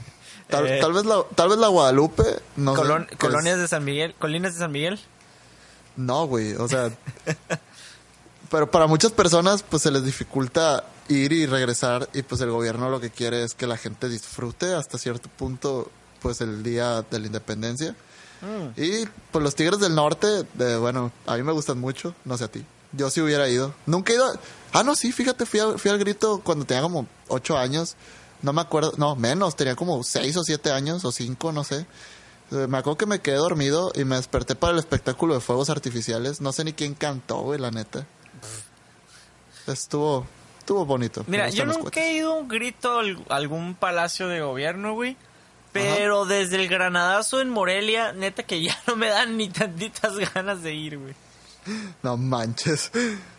Tal, 0.49 0.67
Eh. 0.67 0.79
tal 0.81 0.93
vez 0.95 1.05
la, 1.05 1.23
tal 1.35 1.51
vez 1.51 1.59
la 1.59 1.69
Guadalupe. 1.69 2.23
No 2.57 2.75
sé, 2.75 2.83
es- 3.11 3.19
colonias 3.19 3.59
de 3.59 3.69
San 3.69 3.85
Miguel, 3.85 4.15
colinas 4.19 4.55
de 4.55 4.61
San 4.61 4.73
Miguel. 4.73 4.99
No, 5.99 6.27
güey, 6.27 6.55
o 6.55 6.67
sea... 6.69 6.91
pero 8.51 8.71
para 8.71 8.87
muchas 8.87 9.13
personas, 9.13 9.63
pues 9.63 9.83
se 9.83 9.91
les 9.91 10.05
dificulta 10.05 10.85
ir 11.09 11.33
y 11.33 11.45
regresar 11.47 12.09
y 12.15 12.23
pues 12.23 12.41
el 12.41 12.51
gobierno 12.51 12.89
lo 12.89 13.01
que 13.01 13.11
quiere 13.11 13.43
es 13.45 13.55
que 13.55 13.67
la 13.67 13.77
gente 13.77 14.09
disfrute 14.09 14.75
hasta 14.75 14.97
cierto 14.97 15.29
punto, 15.29 15.91
pues 16.23 16.41
el 16.41 16.63
día 16.63 17.03
de 17.03 17.19
la 17.19 17.27
independencia. 17.27 17.95
Mm. 18.41 18.81
Y 18.81 19.07
pues 19.33 19.43
los 19.43 19.55
Tigres 19.55 19.81
del 19.81 19.95
Norte, 19.95 20.45
de, 20.55 20.77
bueno, 20.79 21.13
a 21.27 21.37
mí 21.37 21.43
me 21.43 21.53
gustan 21.53 21.79
mucho, 21.79 22.15
no 22.25 22.39
sé 22.39 22.45
a 22.45 22.49
ti. 22.49 22.65
Yo 22.93 23.11
sí 23.11 23.21
hubiera 23.21 23.49
ido. 23.49 23.75
Nunca 23.85 24.13
he 24.13 24.17
ido... 24.17 24.25
Ah, 24.73 24.83
no, 24.83 24.95
sí, 24.95 25.13
fíjate, 25.13 25.45
fui, 25.45 25.61
a- 25.61 25.77
fui 25.77 25.91
al 25.91 25.99
grito 25.99 26.41
cuando 26.43 26.65
tenía 26.65 26.83
como 26.83 27.07
ocho 27.29 27.59
años. 27.59 27.97
No 28.41 28.53
me 28.53 28.61
acuerdo, 28.63 28.93
no, 28.97 29.17
menos, 29.17 29.57
tenía 29.57 29.75
como 29.75 30.03
seis 30.05 30.37
o 30.37 30.45
siete 30.45 30.71
años 30.71 31.05
o 31.05 31.11
cinco, 31.13 31.53
no 31.53 31.65
sé. 31.65 31.85
Eh, 32.51 32.67
Me 32.69 32.79
acuerdo 32.79 32.97
que 32.99 33.07
me 33.07 33.21
quedé 33.21 33.37
dormido 33.37 33.93
y 33.95 34.05
me 34.05 34.17
desperté 34.17 34.55
para 34.55 34.73
el 34.73 34.79
espectáculo 34.79 35.35
de 35.35 35.41
fuegos 35.41 35.71
artificiales. 35.71 36.41
No 36.41 36.53
sé 36.53 36.65
ni 36.65 36.73
quién 36.73 36.95
cantó, 36.95 37.39
güey, 37.41 37.59
la 37.61 37.71
neta. 37.71 38.07
Estuvo, 39.67 40.27
estuvo 40.59 40.87
bonito. 40.87 41.25
Mira, 41.27 41.51
yo 41.51 41.67
nunca 41.67 42.01
he 42.01 42.15
ido 42.15 42.33
a 42.33 42.37
un 42.37 42.49
grito 42.49 43.01
a 43.01 43.37
algún 43.37 43.75
palacio 43.75 44.29
de 44.29 44.41
gobierno, 44.41 44.95
güey. 44.95 45.17
Pero 45.73 46.25
desde 46.25 46.57
el 46.57 46.69
granadazo 46.69 47.41
en 47.41 47.51
Morelia, 47.51 48.13
neta 48.13 48.43
que 48.43 48.63
ya 48.63 48.79
no 48.87 48.97
me 48.97 49.09
dan 49.09 49.37
ni 49.37 49.49
tantitas 49.51 50.17
ganas 50.35 50.63
de 50.63 50.75
ir, 50.75 50.99
güey. 50.99 51.15
No 52.03 52.17
manches. 52.17 52.91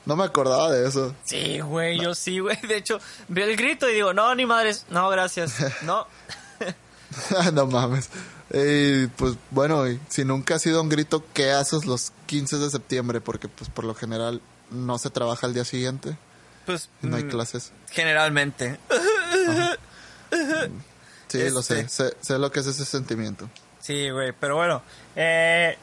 No 0.06 0.16
me 0.16 0.24
acordaba 0.24 0.72
de 0.72 0.88
eso. 0.88 1.16
Sí, 1.24 1.60
güey, 1.62 2.00
yo 2.00 2.13
sí, 2.13 2.38
güey. 2.39 2.58
De 2.68 2.78
hecho, 2.78 3.00
veo 3.28 3.48
el 3.48 3.56
grito 3.56 3.89
y 3.89 3.94
digo, 3.94 4.13
no, 4.13 4.36
ni 4.36 4.46
madres, 4.46 4.86
no, 4.89 5.10
gracias. 5.10 5.56
No. 5.82 6.06
no 7.54 7.66
mames. 7.68 8.10
Y 8.51 9.08
pues 9.08 9.36
bueno, 9.51 9.84
si 10.10 10.25
nunca 10.25 10.56
has 10.56 10.66
ido 10.66 10.80
a 10.80 10.82
un 10.82 10.89
grito, 10.89 11.24
¿qué 11.34 11.51
haces 11.51 11.86
los 11.86 12.12
15 12.25 12.58
de 12.58 12.70
septiembre? 12.70 13.22
Porque 13.22 13.48
pues 13.48 13.70
por 13.70 13.86
lo 13.86 13.94
general 13.96 14.42
no 14.72 14.98
se 14.98 15.10
trabaja 15.10 15.46
el 15.48 15.54
día 15.54 15.66
siguiente 15.66 16.18
Pues, 16.66 16.89
y 17.04 17.08
no 17.08 17.18
hay 17.18 17.24
mm, 17.25 17.30
clases. 17.30 17.72
generalmente. 17.92 18.80
Sí, 21.28 21.48
lo 21.51 21.62
sé. 21.62 21.82
este- 21.82 21.89
sé. 21.89 22.18
Sé 22.22 22.39
lo 22.39 22.51
que 22.51 22.60
es 22.62 22.68
ese 22.68 22.86
sentimiento. 22.86 23.50
Sí, 23.80 24.10
güey, 24.10 24.34
pero 24.39 24.56
bueno. 24.56 24.82
Eh, 25.16 25.78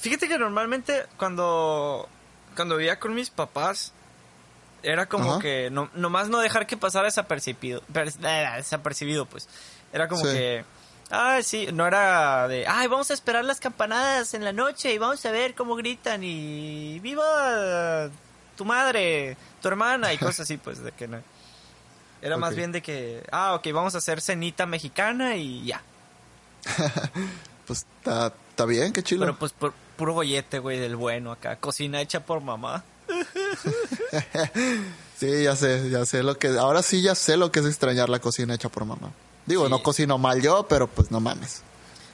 fíjate 0.00 0.28
que 0.28 0.38
normalmente 0.38 1.04
cuando, 1.18 2.08
cuando 2.56 2.76
vivía 2.76 2.98
con 2.98 3.14
mis 3.14 3.28
papás, 3.30 3.92
era 4.82 5.06
como 5.06 5.32
Ajá. 5.32 5.40
que 5.42 5.68
no, 5.70 5.90
nomás 5.94 6.28
no 6.28 6.38
dejar 6.38 6.66
que 6.66 6.76
pasara 6.78 7.04
desapercibido, 7.04 7.82
per- 7.92 8.08
eh, 8.22 8.48
desapercibido, 8.56 9.26
pues. 9.26 9.46
Era 9.92 10.08
como 10.08 10.24
Sí. 10.24 10.32
que, 10.32 10.64
ay, 11.10 11.42
sí, 11.42 11.68
no 11.72 11.86
era 11.86 12.48
de, 12.48 12.66
ay, 12.66 12.88
vamos 12.88 13.10
a 13.10 13.14
esperar 13.14 13.44
las 13.44 13.60
campanadas 13.60 14.34
en 14.34 14.44
la 14.44 14.52
noche 14.52 14.92
y 14.92 14.98
vamos 14.98 15.24
a 15.26 15.30
ver 15.30 15.54
cómo 15.54 15.76
gritan 15.76 16.22
y 16.24 16.98
viva 17.00 18.08
tu 18.56 18.64
madre, 18.64 19.36
tu 19.60 19.68
hermana 19.68 20.12
y 20.12 20.18
cosas 20.18 20.40
así, 20.40 20.56
pues, 20.56 20.82
de 20.82 20.92
que 20.92 21.08
no. 21.08 21.20
Era 22.22 22.36
más 22.36 22.54
bien 22.54 22.70
de 22.72 22.80
que, 22.82 23.22
ah, 23.32 23.54
ok, 23.54 23.66
vamos 23.72 23.94
a 23.94 23.98
hacer 23.98 24.20
cenita 24.20 24.64
mexicana 24.66 25.36
y 25.36 25.64
ya. 25.66 25.82
Pues 27.66 27.86
está 28.04 28.66
bien, 28.66 28.92
qué 28.92 29.02
chilo. 29.04 29.20
Pero 29.24 29.38
pues 29.38 29.54
pu- 29.58 29.72
puro 29.96 30.14
bollete, 30.14 30.58
güey, 30.58 30.78
del 30.80 30.96
bueno 30.96 31.30
acá. 31.30 31.56
Cocina 31.56 32.00
hecha 32.00 32.20
por 32.20 32.40
mamá. 32.40 32.82
Sí, 35.18 35.44
ya 35.44 35.54
sé, 35.54 35.88
ya 35.90 36.04
sé 36.04 36.22
lo 36.24 36.36
que... 36.36 36.48
Ahora 36.58 36.82
sí 36.82 37.00
ya 37.02 37.14
sé 37.14 37.36
lo 37.36 37.52
que 37.52 37.60
es 37.60 37.66
extrañar 37.66 38.08
la 38.08 38.18
cocina 38.18 38.54
hecha 38.54 38.68
por 38.68 38.84
mamá. 38.84 39.12
Digo, 39.46 39.64
Sí. 39.66 39.70
no 39.70 39.82
cocino 39.82 40.18
mal 40.18 40.40
yo, 40.40 40.66
pero 40.68 40.86
pues 40.86 41.10
no 41.10 41.20
mames. 41.20 41.62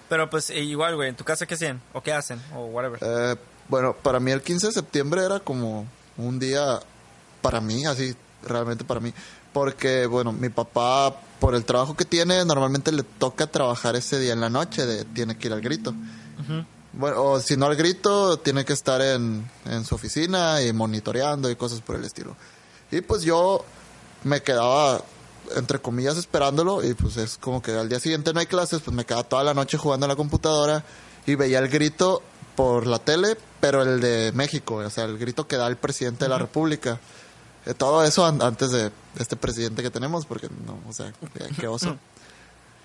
Pero 0.09 0.31
pues 0.31 0.49
e 0.51 0.61
igual, 0.61 0.97
güey, 0.97 1.11
¿en 1.11 1.17
tu 1.17 1.25
casa 1.25 1.47
qué 1.47 1.55
hacen? 1.55 1.81
¿O 1.93 2.03
qué 2.03 2.13
hacen? 2.13 2.41
O 2.55 2.67
whatever. 2.67 2.99
Eh, 3.03 3.37
bueno, 3.69 3.95
para 3.95 4.19
mí 4.21 4.31
el 4.33 4.41
15 4.43 4.69
de 4.69 4.73
septiembre 4.73 5.23
era 5.25 5.41
como 5.41 5.87
un 6.17 6.39
día 6.39 6.81
para 7.43 7.61
mí, 7.61 7.85
así, 7.85 8.17
realmente 8.43 8.85
para 8.85 9.01
mí. 9.01 9.13
Porque, 9.53 10.07
bueno, 10.07 10.33
mi 10.33 10.49
papá, 10.49 11.15
por 11.41 11.55
el 11.55 11.65
trabajo 11.65 11.95
que 11.97 12.05
tiene, 12.05 12.45
normalmente 12.45 12.93
le 12.93 13.03
toca 13.03 13.47
trabajar 13.47 13.97
ese 13.97 14.19
día 14.19 14.33
en 14.33 14.41
la 14.41 14.49
noche, 14.51 14.87
de, 14.87 15.05
tiene 15.05 15.37
que 15.37 15.49
ir 15.49 15.53
al 15.53 15.61
grito. 15.61 15.95
Bueno, 16.95 17.23
o 17.23 17.41
si 17.41 17.57
no 17.57 17.67
al 17.67 17.77
grito, 17.77 18.39
tiene 18.39 18.65
que 18.65 18.73
estar 18.73 19.01
en, 19.03 19.49
en 19.67 19.85
su 19.85 19.95
oficina 19.95 20.63
y 20.63 20.73
monitoreando 20.73 21.51
y 21.51 21.57
cosas 21.57 21.81
por 21.83 21.97
el 21.97 22.05
estilo. 22.05 22.35
Y 22.91 23.03
pues 23.03 23.23
yo 23.23 23.65
me 24.25 24.43
quedaba, 24.43 25.03
entre 25.57 25.79
comillas, 25.81 26.17
esperándolo 26.17 26.85
y 26.85 26.95
pues 26.95 27.17
es 27.17 27.37
como 27.39 27.61
que 27.63 27.73
al 27.73 27.89
día 27.89 28.01
siguiente 28.01 28.33
no 28.33 28.41
hay 28.41 28.47
clases, 28.47 28.81
pues 28.83 28.95
me 28.97 29.05
quedaba 29.05 29.23
toda 29.25 29.45
la 29.45 29.55
noche 29.55 29.79
jugando 29.79 30.07
en 30.07 30.11
la 30.11 30.17
computadora 30.17 30.85
y 31.27 31.35
veía 31.35 31.59
el 31.59 31.69
grito 31.69 32.23
por 32.57 32.87
la 32.87 32.99
tele, 32.99 33.37
pero 33.61 33.83
el 33.83 34.01
de 34.01 34.33
México, 34.35 34.77
o 34.77 34.91
sea, 34.91 35.05
el 35.05 35.19
grito 35.19 35.47
que 35.47 35.57
da 35.57 35.67
el 35.69 35.77
presidente 35.77 36.25
de 36.25 36.29
la 36.31 36.39
República. 36.39 36.99
Eh, 37.67 37.75
todo 37.75 38.03
eso 38.05 38.25
an- 38.25 38.41
antes 38.43 38.71
de 38.71 38.91
este 39.19 39.37
presidente 39.37 39.83
que 39.83 39.91
tenemos, 39.91 40.27
porque 40.27 40.49
no, 40.67 40.79
o 40.89 40.93
sea, 40.93 41.13
qué- 41.35 41.55
qué 41.61 41.67
oso. 41.69 41.97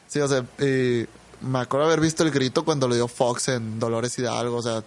Sí, 0.08 0.20
o 0.20 0.28
sea, 0.28 0.46
y 0.60 1.08
me 1.42 1.58
acuerdo 1.60 1.88
haber 1.88 2.00
visto 2.00 2.22
el 2.22 2.30
grito 2.30 2.64
cuando 2.64 2.88
lo 2.88 2.94
dio 2.94 3.08
Fox 3.08 3.48
en 3.48 3.80
Dolores 3.80 4.18
Hidalgo, 4.20 4.58
o 4.58 4.62
sea, 4.62 4.84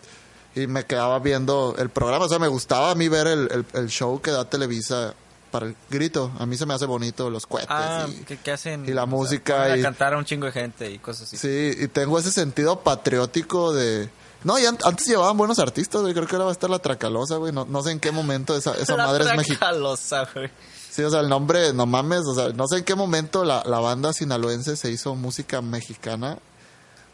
y 0.55 0.69
me 0.69 0.85
quedaba 0.87 1.19
viendo 1.19 1.75
el 1.79 1.91
programa, 1.91 2.27
o 2.27 2.29
sea, 2.29 2.39
me 2.39 2.47
gustaba 2.47 2.93
a 2.93 2.95
mí 2.95 3.09
ver 3.09 3.27
el, 3.27 3.49
el- 3.51 3.67
el 3.73 3.89
show 3.89 4.21
que 4.23 4.31
da 4.31 4.49
Televisa 4.49 5.15
para 5.59 5.67
el 5.71 5.77
grito. 5.91 6.31
A 6.39 6.47
mí 6.47 6.57
se 6.57 6.67
me 6.67 6.75
hace 6.75 6.87
bonito 6.87 7.31
los 7.31 7.47
cohetes 7.47 7.69
ah, 7.71 8.07
y, 8.09 8.25
¿qué, 8.25 8.37
qué 8.39 8.53
hacen? 8.53 8.85
y 8.85 8.89
la 8.89 9.03
sea, 9.03 9.07
música 9.07 9.77
y- 9.77 9.81
A 9.81 9.83
cantar 9.83 10.15
a 10.15 10.19
un 10.19 10.25
chingo 10.25 10.47
de 10.47 10.53
gente 10.53 10.91
y 10.91 10.99
cosas 10.99 11.25
así. 11.33 11.37
sí, 11.37 11.71
y 11.85 11.89
tengo 11.89 12.19
ese 12.19 12.31
sentido 12.31 12.81
patriótico 12.81 13.73
de... 13.73 14.09
No, 14.45 14.59
y 14.59 14.67
an- 14.67 14.79
antes 14.85 15.07
llevaban 15.07 15.37
buenos 15.37 15.59
artistas, 15.59 16.03
güey, 16.03 16.15
creo 16.15 16.27
que 16.27 16.37
ahora 16.37 16.45
va 16.45 16.51
a 16.51 16.53
estar 16.53 16.71
la 16.71 16.79
Tracalosa, 16.79 17.37
güey, 17.37 17.53
no, 17.53 17.65
no 17.65 17.83
sé 17.83 17.91
en 17.91 17.99
qué 18.01 18.13
momento 18.13 18.57
esa, 18.57 18.75
esa 18.75 18.95
La 18.97 19.07
madre 19.07 19.25
es 19.25 19.37
mexicana. 19.37 19.59
Tracalosa, 19.73 20.29
güey. 20.35 20.51
Sí, 20.91 21.03
o 21.03 21.11
sea, 21.11 21.21
el 21.21 21.29
nombre, 21.29 21.73
no 21.73 21.85
mames, 21.87 22.21
o 22.27 22.35
sea, 22.35 22.51
no 22.51 22.67
sé 22.69 22.79
en 22.79 22.85
qué 22.85 22.95
momento 22.95 23.45
la, 23.45 23.63
la 23.67 23.81
banda 23.81 24.13
sinaloense 24.13 24.77
se 24.77 24.91
hizo 24.91 25.15
música 25.15 25.61
mexicana. 25.63 26.39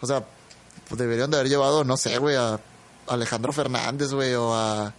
O 0.01 0.07
sea, 0.07 0.25
pues 0.89 0.99
deberían 0.99 1.31
de 1.31 1.39
haber 1.39 1.49
llevado, 1.49 1.85
no 1.85 1.97
sé, 1.97 2.19
güey, 2.19 2.37
a 2.37 2.61
Alejandro 3.09 3.53
Fernández, 3.53 4.13
güey, 4.13 4.35
o 4.35 4.55
a 4.55 4.93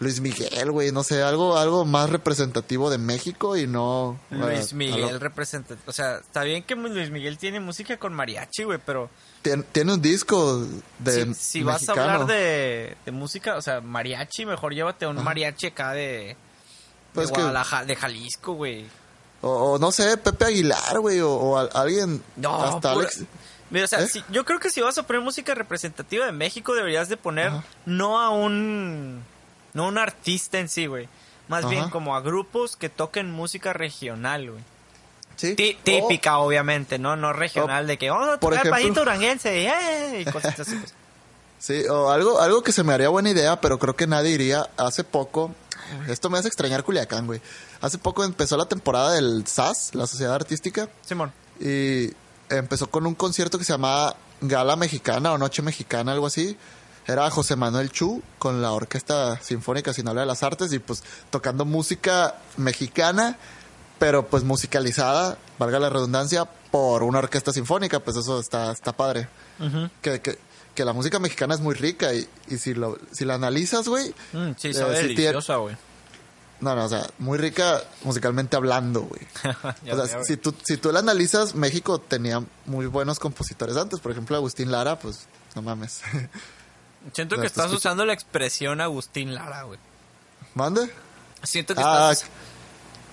Luis 0.00 0.20
Miguel, 0.20 0.70
güey, 0.70 0.92
no 0.92 1.02
sé, 1.02 1.22
algo, 1.22 1.56
algo 1.58 1.84
más 1.84 2.08
representativo 2.10 2.88
de 2.88 2.98
México 2.98 3.56
y 3.56 3.66
no... 3.66 4.18
Luis 4.30 4.72
Miguel 4.72 5.00
lo- 5.14 5.18
representa... 5.18 5.74
O 5.86 5.92
sea, 5.92 6.18
está 6.18 6.42
bien 6.44 6.62
que 6.62 6.76
Luis 6.76 7.10
Miguel 7.10 7.36
tiene 7.36 7.58
música 7.58 7.96
con 7.98 8.14
mariachi, 8.14 8.62
güey, 8.62 8.78
pero... 8.84 9.10
Tien- 9.42 9.64
tiene 9.72 9.94
un 9.94 10.00
disco 10.02 10.64
de 11.00 11.26
si 11.26 11.34
si 11.34 11.62
vas 11.64 11.88
a 11.88 11.92
hablar 11.92 12.26
de, 12.26 12.96
de 13.04 13.10
música, 13.12 13.56
o 13.56 13.62
sea, 13.62 13.80
mariachi, 13.80 14.46
mejor 14.46 14.72
llévate 14.72 15.04
a 15.04 15.08
un 15.08 15.22
mariachi 15.22 15.66
acá 15.68 15.92
de... 15.92 16.36
Pues 17.12 17.28
de 17.28 17.34
que- 17.34 17.40
Guadalajara, 17.40 17.84
de 17.86 17.96
Jalisco, 17.96 18.52
güey. 18.52 18.86
O, 19.42 19.48
o 19.72 19.78
no 19.78 19.90
sé, 19.90 20.16
Pepe 20.16 20.44
Aguilar, 20.44 21.00
güey, 21.00 21.20
o, 21.20 21.30
o 21.32 21.58
al- 21.58 21.70
alguien... 21.74 22.22
No, 22.36 22.62
hasta 22.62 22.92
pura- 22.94 23.06
Alex... 23.08 23.24
Mira, 23.70 23.84
o 23.84 23.88
sea, 23.88 24.00
¿Eh? 24.00 24.08
si- 24.08 24.22
yo 24.30 24.44
creo 24.44 24.60
que 24.60 24.70
si 24.70 24.80
vas 24.80 24.96
a 24.96 25.02
poner 25.02 25.22
música 25.22 25.54
representativa 25.54 26.24
de 26.24 26.32
México, 26.32 26.74
deberías 26.74 27.08
de 27.08 27.16
poner 27.16 27.48
Ajá. 27.48 27.64
no 27.84 28.18
a 28.20 28.30
un 28.30 29.22
no 29.74 29.86
un 29.88 29.98
artista 29.98 30.58
en 30.58 30.68
sí, 30.68 30.86
güey. 30.86 31.08
Más 31.48 31.60
Ajá. 31.64 31.70
bien 31.70 31.90
como 31.90 32.14
a 32.16 32.20
grupos 32.20 32.76
que 32.76 32.88
toquen 32.88 33.30
música 33.30 33.72
regional, 33.72 34.50
güey. 34.50 34.62
Sí. 35.36 35.54
Tí- 35.54 35.76
O- 35.80 35.82
típica, 35.84 36.38
obviamente, 36.38 36.98
¿no? 36.98 37.16
No 37.16 37.32
regional, 37.32 37.86
de 37.86 37.96
que 37.96 38.08
a 38.08 38.38
por 38.40 38.52
ejemplo- 38.54 38.70
pajito 38.72 39.02
uranguense 39.02 39.66
¡eh! 39.68 40.20
y 40.20 40.24
cositas 40.30 40.60
así. 40.60 40.76
pues. 40.76 40.94
Sí, 41.60 41.82
o 41.90 42.10
algo, 42.10 42.40
algo 42.40 42.62
que 42.62 42.70
se 42.70 42.84
me 42.84 42.92
haría 42.92 43.08
buena 43.08 43.30
idea, 43.30 43.60
pero 43.60 43.80
creo 43.80 43.96
que 43.96 44.06
nadie 44.06 44.30
iría. 44.30 44.70
Hace 44.76 45.02
poco, 45.02 45.52
esto 46.06 46.30
me 46.30 46.38
hace 46.38 46.46
extrañar 46.46 46.84
Culiacán, 46.84 47.26
güey. 47.26 47.40
Hace 47.80 47.98
poco 47.98 48.22
empezó 48.22 48.56
la 48.56 48.66
temporada 48.66 49.14
del 49.14 49.44
SAS, 49.44 49.92
la 49.96 50.06
Sociedad 50.06 50.36
Artística, 50.36 50.88
Simón. 51.04 51.32
y 51.58 52.12
empezó 52.48 52.88
con 52.88 53.06
un 53.08 53.16
concierto 53.16 53.58
que 53.58 53.64
se 53.64 53.72
llamaba 53.72 54.14
Gala 54.40 54.76
Mexicana 54.76 55.32
o 55.32 55.38
Noche 55.38 55.62
Mexicana, 55.62 56.12
algo 56.12 56.26
así. 56.28 56.56
Era 57.08 57.30
José 57.30 57.56
Manuel 57.56 57.90
Chu 57.90 58.22
con 58.38 58.60
la 58.60 58.72
Orquesta 58.72 59.40
Sinfónica 59.42 59.94
Sinaloa 59.94 60.20
de 60.20 60.26
las 60.26 60.42
Artes 60.42 60.72
y 60.74 60.78
pues 60.78 61.02
tocando 61.30 61.64
música 61.64 62.36
mexicana, 62.58 63.38
pero 63.98 64.26
pues 64.26 64.44
musicalizada, 64.44 65.38
valga 65.58 65.80
la 65.80 65.88
redundancia, 65.88 66.44
por 66.70 67.02
una 67.02 67.20
orquesta 67.20 67.50
sinfónica, 67.50 68.00
pues 68.00 68.18
eso 68.18 68.38
está, 68.38 68.70
está 68.72 68.92
padre. 68.92 69.26
que, 70.02 70.20
que, 70.20 70.38
que 70.74 70.84
la 70.84 70.92
música 70.92 71.18
mexicana 71.18 71.54
es 71.54 71.60
muy 71.60 71.74
rica 71.74 72.12
y, 72.12 72.28
y 72.48 72.58
si, 72.58 72.74
lo, 72.74 72.98
si 73.10 73.24
la 73.24 73.34
analizas, 73.34 73.88
güey... 73.88 74.14
Mm, 74.34 74.50
sí, 74.58 74.68
eh, 74.68 74.74
sabe 74.74 75.02
deliciosa, 75.02 75.56
güey. 75.56 75.76
No, 76.60 76.74
no, 76.74 76.84
o 76.84 76.88
sea, 76.90 77.06
muy 77.18 77.38
rica 77.38 77.82
musicalmente 78.02 78.56
hablando, 78.56 79.02
güey. 79.02 79.22
O 79.90 80.06
sea, 80.06 80.24
si 80.24 80.36
tú, 80.36 80.54
si 80.62 80.76
tú 80.76 80.92
la 80.92 80.98
analizas, 80.98 81.54
México 81.54 82.00
tenía 82.00 82.44
muy 82.66 82.84
buenos 82.86 83.18
compositores 83.18 83.76
antes. 83.78 84.00
Por 84.00 84.12
ejemplo, 84.12 84.36
Agustín 84.36 84.70
Lara, 84.70 84.98
pues, 84.98 85.26
no 85.54 85.62
mames. 85.62 86.02
Siento 87.12 87.36
que 87.40 87.46
estás 87.46 87.72
usando 87.72 88.04
la 88.04 88.12
expresión 88.12 88.80
Agustín 88.80 89.34
Lara, 89.34 89.62
güey. 89.62 89.78
¿Mande? 90.54 90.92
Siento 91.42 91.74
que 91.74 91.80
Ah, 91.84 92.10
estás... 92.12 92.28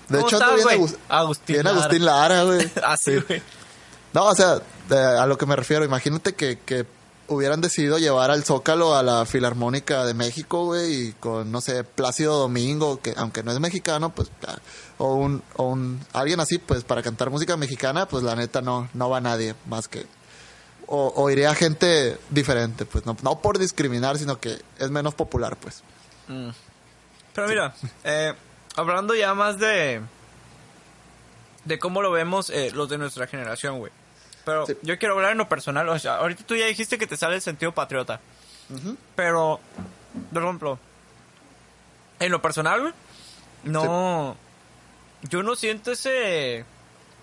de 0.09 0.17
¿Cómo 0.17 0.27
hecho, 0.27 0.37
ando 0.37 0.55
bien, 0.55 0.63
güey? 0.63 0.77
Agus- 0.77 0.97
Agustín 1.09 1.53
bien 1.55 1.65
Lara. 1.65 1.77
Agustín 1.77 2.05
Lara, 2.05 2.43
güey. 2.43 2.71
Así, 2.83 3.11
Sí. 3.19 3.23
güey. 3.27 3.41
No, 4.13 4.25
o 4.25 4.35
sea, 4.35 4.59
de- 4.89 4.97
a 5.19 5.25
lo 5.25 5.37
que 5.37 5.45
me 5.45 5.55
refiero, 5.55 5.85
imagínate 5.85 6.33
que, 6.35 6.59
que 6.59 6.85
hubieran 7.27 7.59
decidido 7.61 7.97
llevar 7.97 8.29
al 8.31 8.43
Zócalo 8.45 8.95
a 8.95 9.01
la 9.03 9.25
Filarmónica 9.25 10.05
de 10.05 10.13
México, 10.13 10.65
güey, 10.65 11.07
y 11.09 11.11
con, 11.13 11.51
no 11.51 11.59
sé, 11.59 11.83
Plácido 11.83 12.37
Domingo, 12.37 13.01
que 13.01 13.13
aunque 13.17 13.43
no 13.43 13.51
es 13.51 13.59
mexicano, 13.59 14.13
pues, 14.13 14.29
ah, 14.47 14.57
o 14.99 15.15
un, 15.15 15.41
o 15.55 15.63
un, 15.69 15.99
alguien 16.13 16.39
así, 16.39 16.59
pues, 16.59 16.83
para 16.83 17.01
cantar 17.01 17.29
música 17.31 17.57
mexicana, 17.57 18.07
pues, 18.07 18.23
la 18.23 18.35
neta, 18.35 18.61
no, 18.61 18.87
no 18.93 19.09
va 19.09 19.21
nadie, 19.21 19.55
más 19.67 19.87
que, 19.87 20.05
o, 20.87 21.13
o 21.15 21.29
iría 21.29 21.53
gente 21.55 22.17
diferente, 22.29 22.85
pues, 22.85 23.05
no, 23.05 23.15
no 23.23 23.39
por 23.41 23.57
discriminar, 23.57 24.17
sino 24.17 24.39
que 24.39 24.61
es 24.79 24.89
menos 24.91 25.13
popular, 25.15 25.55
pues. 25.57 25.83
Pero 27.33 27.47
mira, 27.47 27.73
eh, 28.03 28.33
hablando 28.75 29.15
ya 29.15 29.33
más 29.33 29.57
de... 29.59 30.01
De 31.65 31.79
cómo 31.79 32.01
lo 32.03 32.11
vemos 32.11 32.49
eh, 32.51 32.69
los 32.73 32.89
de 32.89 32.97
nuestra 32.99 33.25
generación, 33.27 33.79
güey. 33.79 33.91
Pero 34.45 34.67
Sí. 34.67 34.77
yo 34.83 34.99
quiero 34.99 35.15
hablar 35.15 35.31
en 35.31 35.39
lo 35.39 35.49
personal. 35.49 35.89
O 35.89 35.97
sea, 35.97 36.17
ahorita 36.17 36.43
tú 36.45 36.55
ya 36.55 36.67
dijiste 36.67 36.99
que 36.99 37.07
te 37.07 37.17
sale 37.17 37.35
el 37.35 37.41
sentido 37.41 37.71
patriota. 37.73 38.19
Pero, 39.15 39.59
por 40.31 40.43
ejemplo, 40.43 40.79
en 42.19 42.31
lo 42.31 42.41
personal, 42.41 42.81
güey, 42.81 42.93
no... 43.63 44.37
Yo 45.23 45.41
no 45.41 45.55
siento 45.55 45.91
ese... 45.91 46.65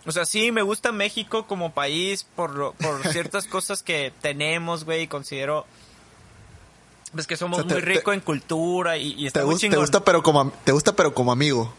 O 0.04 0.12
sea, 0.12 0.24
sí, 0.24 0.50
me 0.52 0.62
gusta 0.62 0.92
México 0.92 1.46
como 1.46 1.72
país 1.72 2.24
por, 2.36 2.74
por 2.74 3.06
ciertas 3.12 3.46
cosas 3.46 3.82
que 3.82 4.12
tenemos, 4.20 4.84
güey, 4.84 5.02
y 5.02 5.06
considero... 5.06 5.66
Pues 7.12 7.26
que 7.26 7.36
somos 7.36 7.58
O 7.58 7.62
sea, 7.62 7.68
te- 7.68 7.74
muy 7.74 7.82
ricos 7.82 8.14
en 8.14 8.20
cultura 8.20 8.96
y, 8.96 9.12
y 9.18 9.26
está 9.26 9.40
Te, 9.40 9.46
muy 9.46 9.58
te 9.58 9.76
gusta, 9.76 10.02
pero 10.02 10.22
como, 10.22 10.50
te 10.64 10.72
gusta, 10.72 10.96
pero 10.96 11.12
como 11.12 11.30
amigo. 11.30 11.70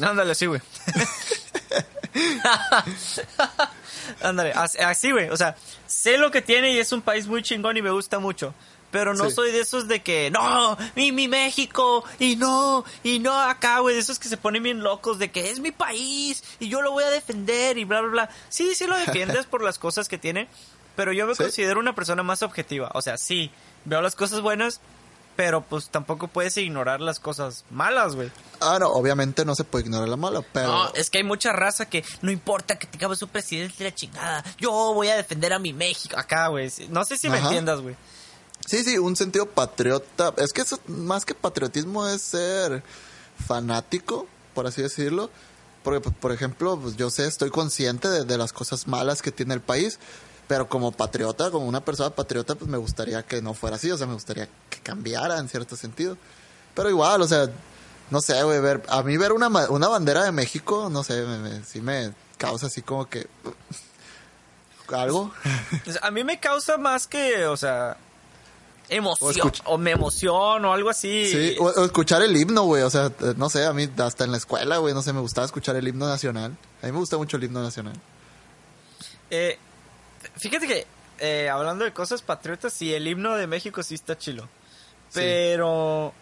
Ándale, 0.00 0.36
sí, 0.36 0.46
güey. 0.46 0.60
Ándale, 4.22 4.52
as- 4.52 4.76
así, 4.76 5.10
güey. 5.10 5.28
O 5.30 5.36
sea, 5.36 5.56
sé 5.86 6.18
lo 6.18 6.30
que 6.30 6.42
tiene 6.42 6.72
y 6.72 6.78
es 6.78 6.92
un 6.92 7.02
país 7.02 7.26
muy 7.26 7.42
chingón 7.42 7.76
y 7.76 7.82
me 7.82 7.90
gusta 7.90 8.18
mucho. 8.18 8.54
Pero 8.90 9.12
no 9.14 9.28
Sí. 9.28 9.36
soy 9.36 9.52
de 9.52 9.60
esos 9.60 9.86
de 9.86 10.02
que, 10.02 10.30
no, 10.30 10.76
mi, 10.96 11.12
mi 11.12 11.28
México, 11.28 12.04
y 12.18 12.36
no, 12.36 12.84
y 13.04 13.18
no 13.18 13.38
acá, 13.38 13.80
güey, 13.80 13.94
de 13.94 14.00
esos 14.00 14.18
que 14.18 14.28
se 14.28 14.36
ponen 14.38 14.62
bien 14.62 14.82
locos, 14.82 15.18
de 15.18 15.30
que 15.30 15.50
es 15.50 15.60
mi 15.60 15.72
país, 15.72 16.42
y 16.58 16.68
yo 16.70 16.80
lo 16.80 16.92
voy 16.92 17.04
a 17.04 17.10
defender, 17.10 17.76
y 17.76 17.84
bla, 17.84 18.00
bla, 18.00 18.10
bla. 18.10 18.30
Sí, 18.48 18.74
sí 18.74 18.86
lo 18.86 18.96
defiendes 18.96 19.44
por 19.50 19.62
las 19.62 19.78
cosas 19.78 20.08
que 20.08 20.16
tiene, 20.16 20.48
pero 20.96 21.12
yo 21.12 21.26
me 21.26 21.34
Sí. 21.34 21.42
considero 21.42 21.80
una 21.80 21.94
persona 21.94 22.22
más 22.22 22.42
objetiva. 22.42 22.90
O 22.94 23.02
sea, 23.02 23.18
sí, 23.18 23.50
veo 23.84 24.00
las 24.00 24.14
cosas 24.14 24.40
buenas, 24.40 24.80
pero 25.36 25.60
pues 25.60 25.90
tampoco 25.90 26.26
puedes 26.26 26.56
ignorar 26.56 27.00
las 27.00 27.20
cosas 27.20 27.64
malas, 27.70 28.16
güey. 28.16 28.30
Ah, 28.60 28.78
no, 28.80 28.88
obviamente 28.88 29.44
no 29.44 29.54
se 29.54 29.62
puede 29.64 29.84
ignorar 29.84 30.08
la 30.08 30.16
mala, 30.16 30.40
pero... 30.52 30.66
No, 30.66 30.94
es 30.94 31.10
que 31.10 31.18
hay 31.18 31.24
mucha 31.24 31.52
raza 31.52 31.88
que 31.88 32.04
no 32.22 32.32
importa 32.32 32.76
que 32.78 32.86
tengamos 32.88 33.22
un 33.22 33.28
presidente 33.28 33.76
de 33.84 33.90
la 33.90 33.94
chingada. 33.94 34.44
Yo 34.58 34.72
voy 34.94 35.08
a 35.08 35.16
defender 35.16 35.52
a 35.52 35.58
mi 35.60 35.72
México. 35.72 36.18
Acá, 36.18 36.48
güey. 36.48 36.72
No 36.88 37.04
sé 37.04 37.16
si 37.18 37.28
me 37.28 37.38
entiendas, 37.38 37.80
güey. 37.82 37.94
Sí, 38.66 38.84
sí, 38.84 38.98
un 38.98 39.16
sentido 39.16 39.46
patriota. 39.46 40.34
Es 40.36 40.52
que 40.52 40.62
eso, 40.62 40.78
más 40.86 41.24
que 41.24 41.34
patriotismo 41.34 42.06
es 42.06 42.22
ser 42.22 42.82
fanático, 43.46 44.26
por 44.54 44.66
así 44.66 44.82
decirlo. 44.82 45.30
Porque, 45.82 46.00
pues, 46.00 46.14
por 46.16 46.32
ejemplo, 46.32 46.78
pues 46.78 46.96
yo 46.96 47.08
sé, 47.10 47.26
estoy 47.26 47.50
consciente 47.50 48.08
de, 48.08 48.38
las 48.38 48.52
cosas 48.52 48.86
malas 48.86 49.22
que 49.22 49.32
tiene 49.32 49.54
el 49.54 49.60
país, 49.60 49.98
pero 50.46 50.68
como 50.68 50.92
patriota, 50.92 51.50
como 51.50 51.66
una 51.66 51.84
persona 51.84 52.10
patriota, 52.10 52.56
pues 52.56 52.70
me 52.70 52.76
gustaría 52.76 53.22
que 53.22 53.40
no 53.40 53.54
fuera 53.54 53.76
así, 53.76 53.90
o 53.90 53.96
sea, 53.96 54.06
me 54.06 54.14
gustaría 54.14 54.48
que 54.68 54.80
cambiara 54.80 55.38
en 55.38 55.48
cierto 55.48 55.76
sentido. 55.76 56.18
Pero 56.74 56.90
igual, 56.90 57.22
o 57.22 57.28
sea, 57.28 57.48
no 58.10 58.20
sé, 58.20 58.42
güey, 58.42 58.60
ver, 58.60 58.82
a 58.88 59.02
mí 59.02 59.16
ver 59.16 59.32
una, 59.32 59.48
una 59.48 59.88
bandera 59.88 60.24
de 60.24 60.32
México, 60.32 60.88
no 60.90 61.04
sé, 61.04 61.22
me, 61.22 61.64
sí 61.64 61.80
me 61.80 62.12
causa 62.36 62.66
así 62.66 62.82
como 62.82 63.08
que... 63.08 63.26
algo. 64.96 65.30
A 66.02 66.10
mí 66.10 66.24
me 66.24 66.40
causa 66.40 66.78
más 66.78 67.06
que, 67.06 67.46
o 67.46 67.56
sea, 67.56 67.96
emoción. 68.88 69.52
O 69.64 69.78
me 69.78 69.90
emociono 69.92 70.70
o 70.70 70.72
algo 70.72 70.90
así. 70.90 71.30
Sí, 71.30 71.56
o, 71.58 71.64
o 71.66 71.84
escuchar 71.84 72.22
el 72.22 72.36
himno, 72.36 72.62
güey. 72.64 72.82
O 72.82 72.90
sea, 72.90 73.06
eh, 73.06 73.34
no 73.36 73.48
sé, 73.50 73.64
a 73.66 73.72
mí 73.72 73.88
hasta 73.98 74.24
en 74.24 74.30
la 74.32 74.36
escuela, 74.38 74.78
güey, 74.78 74.94
no 74.94 75.02
sé, 75.02 75.12
me 75.12 75.20
gustaba 75.20 75.44
escuchar 75.44 75.76
el 75.76 75.86
himno 75.88 76.06
nacional. 76.08 76.56
A 76.82 76.86
mí 76.86 76.92
me 76.92 76.98
gusta 76.98 77.16
mucho 77.16 77.36
el 77.36 77.44
himno 77.44 77.62
nacional. 77.62 77.94
Eh, 79.30 79.58
fíjate 80.36 80.66
que, 80.66 80.86
eh, 81.18 81.48
hablando 81.48 81.84
de 81.84 81.92
cosas 81.92 82.22
patriotas, 82.22 82.72
sí, 82.72 82.92
el 82.94 83.06
himno 83.06 83.36
de 83.36 83.46
México 83.46 83.82
sí 83.82 83.94
está 83.94 84.16
chilo. 84.16 84.44
Sí. 85.10 85.20
Pero, 85.20 86.12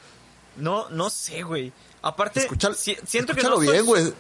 no, 0.57 0.89
no 0.91 1.11
sé, 1.11 1.43
güey. 1.43 1.73
Aparte, 2.03 2.41
Escúchalo, 2.41 2.75
si- 2.75 2.97
siento 3.07 3.33
que 3.35 3.41
escúchalo 3.41 3.61
no 3.61 3.65
soy- 3.65 3.73
bien, 3.73 3.87
güey. 3.87 4.13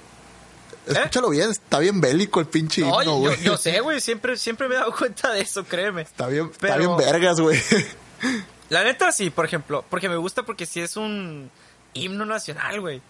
Escúchalo 0.86 1.30
bien, 1.30 1.50
está 1.50 1.80
bien 1.80 2.00
bélico 2.00 2.38
el 2.38 2.46
pinche 2.46 2.80
No, 2.82 2.88
himno, 3.02 3.04
yo, 3.04 3.14
güey. 3.18 3.42
yo 3.42 3.56
sé, 3.56 3.80
güey, 3.80 4.00
siempre, 4.00 4.36
siempre 4.36 4.68
me 4.68 4.74
he 4.76 4.78
dado 4.78 4.94
cuenta 4.94 5.32
de 5.32 5.40
eso, 5.40 5.64
créeme. 5.64 6.02
Está 6.02 6.28
bien, 6.28 6.48
está 6.52 6.76
bien 6.76 6.96
vergas, 6.96 7.40
güey. 7.40 7.60
La 8.70 8.82
neta 8.82 9.12
sí, 9.12 9.30
por 9.30 9.44
ejemplo, 9.44 9.84
porque 9.88 10.08
me 10.08 10.16
gusta 10.16 10.42
porque 10.42 10.66
sí 10.66 10.80
es 10.80 10.96
un 10.96 11.50
himno 11.94 12.24
nacional, 12.26 12.80
güey. 12.80 13.00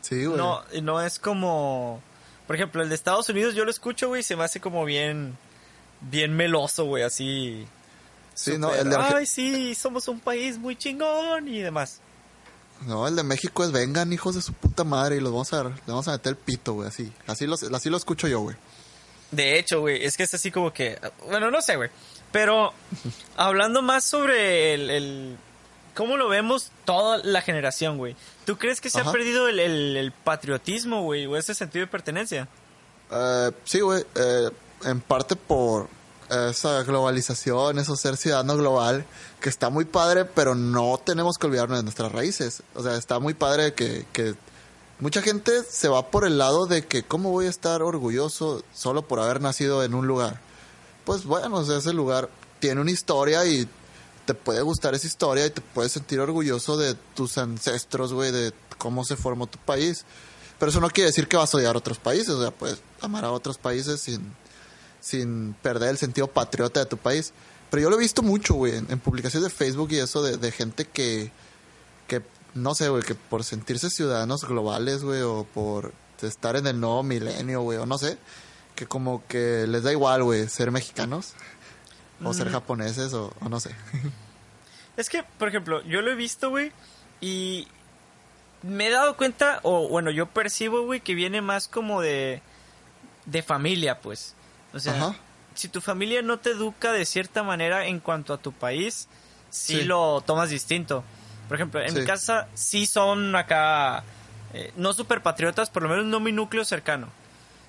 Sí, 0.00 0.24
güey. 0.26 0.36
No, 0.38 0.62
no 0.82 1.00
es 1.02 1.18
como, 1.18 2.00
por 2.46 2.54
ejemplo, 2.56 2.82
el 2.82 2.88
de 2.88 2.94
Estados 2.94 3.28
Unidos 3.28 3.54
yo 3.54 3.64
lo 3.64 3.70
escucho, 3.70 4.08
güey, 4.08 4.20
y 4.20 4.24
se 4.24 4.36
me 4.36 4.44
hace 4.44 4.60
como 4.60 4.84
bien, 4.84 5.36
bien 6.02 6.34
meloso, 6.36 6.84
güey, 6.84 7.02
así. 7.02 7.66
Sí, 8.34 8.56
no, 8.58 8.72
el 8.74 8.88
de 8.90 8.96
Arge- 8.96 9.14
Ay, 9.16 9.26
sí, 9.26 9.74
somos 9.74 10.06
un 10.08 10.20
país 10.20 10.56
muy 10.58 10.76
chingón 10.76 11.48
y 11.48 11.60
demás. 11.60 12.00
No, 12.86 13.06
el 13.06 13.14
de 13.16 13.22
México 13.22 13.62
es 13.64 13.70
vengan, 13.72 14.12
hijos 14.12 14.34
de 14.34 14.42
su 14.42 14.52
puta 14.52 14.84
madre, 14.84 15.16
y 15.16 15.20
los 15.20 15.32
vamos 15.32 15.52
a, 15.52 15.64
vamos 15.86 16.08
a 16.08 16.12
meter 16.12 16.30
el 16.30 16.36
pito, 16.36 16.74
güey, 16.74 16.88
así. 16.88 17.12
Así, 17.26 17.46
los, 17.46 17.62
así 17.64 17.90
lo 17.90 17.96
escucho 17.96 18.26
yo, 18.28 18.40
güey. 18.40 18.56
De 19.30 19.58
hecho, 19.58 19.80
güey, 19.80 20.04
es 20.04 20.16
que 20.16 20.24
es 20.24 20.34
así 20.34 20.50
como 20.50 20.72
que, 20.72 20.98
bueno, 21.26 21.50
no 21.50 21.60
sé, 21.62 21.76
güey, 21.76 21.90
pero 22.32 22.72
hablando 23.36 23.82
más 23.82 24.04
sobre 24.04 24.74
el, 24.74 24.90
el- 24.90 25.36
cómo 25.94 26.16
lo 26.16 26.28
vemos 26.28 26.70
toda 26.84 27.18
la 27.18 27.42
generación, 27.42 27.98
güey. 27.98 28.16
¿Tú 28.46 28.56
crees 28.58 28.80
que 28.80 28.90
se 28.90 29.00
Ajá. 29.00 29.10
ha 29.10 29.12
perdido 29.12 29.48
el, 29.48 29.58
el- 29.60 29.96
el 29.96 30.10
patriotismo, 30.12 31.02
güey, 31.02 31.26
o 31.26 31.36
ese 31.36 31.54
sentido 31.54 31.84
de 31.84 31.90
pertenencia? 31.90 32.48
Eh, 33.10 33.50
sí, 33.64 33.80
güey. 33.80 34.02
eh, 34.14 34.50
en 34.84 35.00
parte 35.00 35.36
por 35.36 35.88
esa 36.50 36.82
globalización, 36.82 37.78
eso 37.78 37.94
ser 37.94 38.16
ciudadano 38.16 38.56
global, 38.56 39.04
que 39.40 39.50
está 39.50 39.68
muy 39.68 39.84
padre, 39.84 40.24
pero 40.24 40.54
no 40.54 40.98
tenemos 41.04 41.36
que 41.36 41.46
olvidarnos 41.46 41.76
de 41.78 41.82
nuestras 41.84 42.10
raíces. 42.10 42.62
O 42.74 42.82
sea, 42.82 42.96
está 42.96 43.18
muy 43.18 43.34
padre 43.34 43.74
que, 43.74 44.06
que 44.14 44.34
mucha 44.98 45.20
gente 45.20 45.62
se 45.68 45.88
va 45.88 46.10
por 46.10 46.24
el 46.26 46.38
lado 46.38 46.64
de 46.66 46.86
que 46.86 47.02
cómo 47.02 47.30
voy 47.30 47.46
a 47.46 47.50
estar 47.50 47.82
orgulloso 47.82 48.64
solo 48.72 49.02
por 49.02 49.20
haber 49.20 49.40
nacido 49.42 49.84
en 49.84 49.92
un 49.94 50.06
lugar. 50.06 50.40
Pues 51.04 51.24
bueno, 51.24 51.56
o 51.56 51.64
sea, 51.64 51.78
ese 51.78 51.92
lugar 51.92 52.28
tiene 52.60 52.80
una 52.80 52.90
historia 52.90 53.44
y 53.44 53.68
te 54.24 54.34
puede 54.34 54.62
gustar 54.62 54.94
esa 54.94 55.06
historia 55.06 55.46
y 55.46 55.50
te 55.50 55.60
puedes 55.60 55.92
sentir 55.92 56.20
orgulloso 56.20 56.76
de 56.76 56.94
tus 57.14 57.38
ancestros, 57.38 58.12
güey, 58.12 58.30
de 58.30 58.52
cómo 58.78 59.04
se 59.04 59.16
formó 59.16 59.46
tu 59.46 59.58
país. 59.58 60.04
Pero 60.58 60.70
eso 60.70 60.80
no 60.80 60.90
quiere 60.90 61.08
decir 61.08 61.26
que 61.26 61.36
vas 61.36 61.52
a 61.52 61.56
odiar 61.56 61.74
a 61.74 61.78
otros 61.78 61.98
países, 61.98 62.28
o 62.28 62.40
sea, 62.40 62.52
puedes 62.52 62.80
amar 63.00 63.24
a 63.24 63.32
otros 63.32 63.58
países 63.58 64.00
sin, 64.00 64.32
sin 65.00 65.54
perder 65.60 65.90
el 65.90 65.98
sentido 65.98 66.28
patriota 66.28 66.80
de 66.80 66.86
tu 66.86 66.96
país. 66.96 67.32
Pero 67.68 67.82
yo 67.82 67.90
lo 67.90 67.96
he 67.96 68.00
visto 68.00 68.22
mucho, 68.22 68.54
güey, 68.54 68.76
en, 68.76 69.00
publicaciones 69.00 69.50
de 69.50 69.56
Facebook 69.56 69.90
y 69.90 69.98
eso 69.98 70.22
de, 70.22 70.36
de 70.36 70.52
gente 70.52 70.84
que, 70.84 71.32
que, 72.06 72.22
no 72.54 72.74
sé, 72.74 72.90
güey, 72.90 73.02
que 73.02 73.14
por 73.14 73.42
sentirse 73.42 73.90
ciudadanos 73.90 74.44
globales, 74.44 75.02
güey, 75.02 75.22
o 75.22 75.46
por 75.52 75.92
estar 76.20 76.54
en 76.56 76.66
el 76.66 76.78
nuevo 76.78 77.02
milenio, 77.02 77.62
güey, 77.62 77.78
o 77.78 77.86
no 77.86 77.98
sé, 77.98 78.18
que 78.82 78.88
como 78.88 79.24
que 79.28 79.66
les 79.68 79.82
da 79.84 79.92
igual, 79.92 80.22
güey, 80.24 80.48
ser 80.48 80.70
mexicanos, 80.72 81.34
o 82.24 82.34
ser 82.34 82.50
japoneses, 82.50 83.12
o, 83.14 83.32
o 83.40 83.48
no 83.48 83.60
sé. 83.60 83.74
Es 84.96 85.08
que, 85.08 85.22
por 85.38 85.48
ejemplo, 85.48 85.82
yo 85.84 86.02
lo 86.02 86.10
he 86.10 86.14
visto, 86.14 86.50
güey, 86.50 86.70
y 87.22 87.66
me 88.62 88.88
he 88.88 88.90
dado 88.90 89.16
cuenta, 89.16 89.60
o 89.62 89.88
bueno, 89.88 90.10
yo 90.10 90.26
percibo, 90.26 90.82
güey, 90.84 91.00
que 91.00 91.14
viene 91.14 91.40
más 91.40 91.66
como 91.66 92.02
de, 92.02 92.42
de 93.24 93.42
familia, 93.42 94.00
pues. 94.00 94.34
O 94.74 94.78
sea, 94.80 94.94
Ajá. 94.94 95.16
si 95.54 95.68
tu 95.68 95.80
familia 95.80 96.20
no 96.20 96.40
te 96.40 96.50
educa 96.50 96.92
de 96.92 97.06
cierta 97.06 97.42
manera 97.42 97.86
en 97.86 98.00
cuanto 98.00 98.34
a 98.34 98.38
tu 98.38 98.52
país, 98.52 99.08
sí, 99.48 99.78
Sí. 99.78 99.84
lo 99.84 100.20
tomas 100.26 100.50
distinto. 100.50 101.04
Por 101.48 101.56
ejemplo, 101.56 101.80
en 101.80 101.94
mi 101.94 102.04
casa 102.04 102.48
sí 102.52 102.84
son 102.86 103.34
acá, 103.34 104.04
eh, 104.52 104.72
no 104.76 104.92
super 104.92 105.22
patriotas, 105.22 105.70
por 105.70 105.82
lo 105.84 105.88
menos 105.88 106.04
no 106.04 106.20
mi 106.20 106.32
núcleo 106.32 106.66
cercano. 106.66 107.08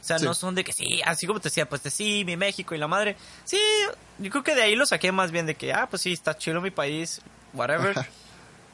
O 0.03 0.05
sea, 0.05 0.19
Sí. 0.19 0.25
no 0.25 0.33
son 0.33 0.53
de 0.53 0.65
que 0.65 0.73
sí, 0.73 1.01
así 1.05 1.25
como 1.25 1.39
te 1.39 1.47
decía, 1.47 1.67
pues 1.69 1.81
de 1.81 1.89
sí, 1.89 2.23
mi 2.25 2.35
México 2.35 2.75
y 2.75 2.77
la 2.77 2.89
madre. 2.89 3.15
Sí, 3.45 3.57
yo 4.19 4.29
creo 4.29 4.43
que 4.43 4.53
de 4.53 4.61
ahí 4.63 4.75
lo 4.75 4.85
saqué 4.85 5.13
más 5.13 5.31
bien 5.31 5.45
de 5.45 5.55
que, 5.55 5.71
ah, 5.71 5.87
pues 5.89 6.01
sí, 6.01 6.11
está 6.11 6.37
chido 6.37 6.59
mi 6.59 6.71
país, 6.71 7.21
whatever. 7.53 7.95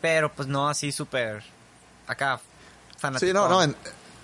Pero 0.01 0.33
pues 0.33 0.47
no 0.47 0.67
así 0.67 0.91
súper 0.91 1.43
acá 2.07 2.39
fanático. 2.97 3.27
Sí, 3.27 3.33
no, 3.33 3.47
no, 3.47 3.61
en, 3.61 3.75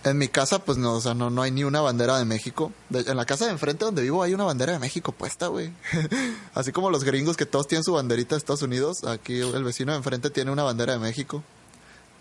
en 0.03 0.17
mi 0.17 0.29
casa, 0.29 0.59
pues 0.59 0.77
no, 0.79 0.93
o 0.93 1.01
sea, 1.01 1.13
no, 1.13 1.29
no 1.29 1.41
hay 1.43 1.51
ni 1.51 1.63
una 1.63 1.81
bandera 1.81 2.17
de 2.17 2.25
México. 2.25 2.71
De- 2.89 3.01
en 3.01 3.17
la 3.17 3.25
casa 3.25 3.45
de 3.45 3.51
enfrente 3.51 3.85
donde 3.85 4.01
vivo 4.01 4.23
hay 4.23 4.33
una 4.33 4.43
bandera 4.45 4.73
de 4.73 4.79
México 4.79 5.11
puesta, 5.11 5.47
güey. 5.47 5.71
Así 6.55 6.71
como 6.71 6.89
los 6.89 7.03
gringos 7.03 7.37
que 7.37 7.45
todos 7.45 7.67
tienen 7.67 7.83
su 7.83 7.93
banderita 7.93 8.33
de 8.35 8.39
Estados 8.39 8.61
Unidos, 8.63 9.03
aquí 9.03 9.39
el 9.41 9.63
vecino 9.63 9.91
de 9.91 9.99
enfrente 9.99 10.29
tiene 10.31 10.49
una 10.51 10.63
bandera 10.63 10.93
de 10.93 10.99
México. 10.99 11.43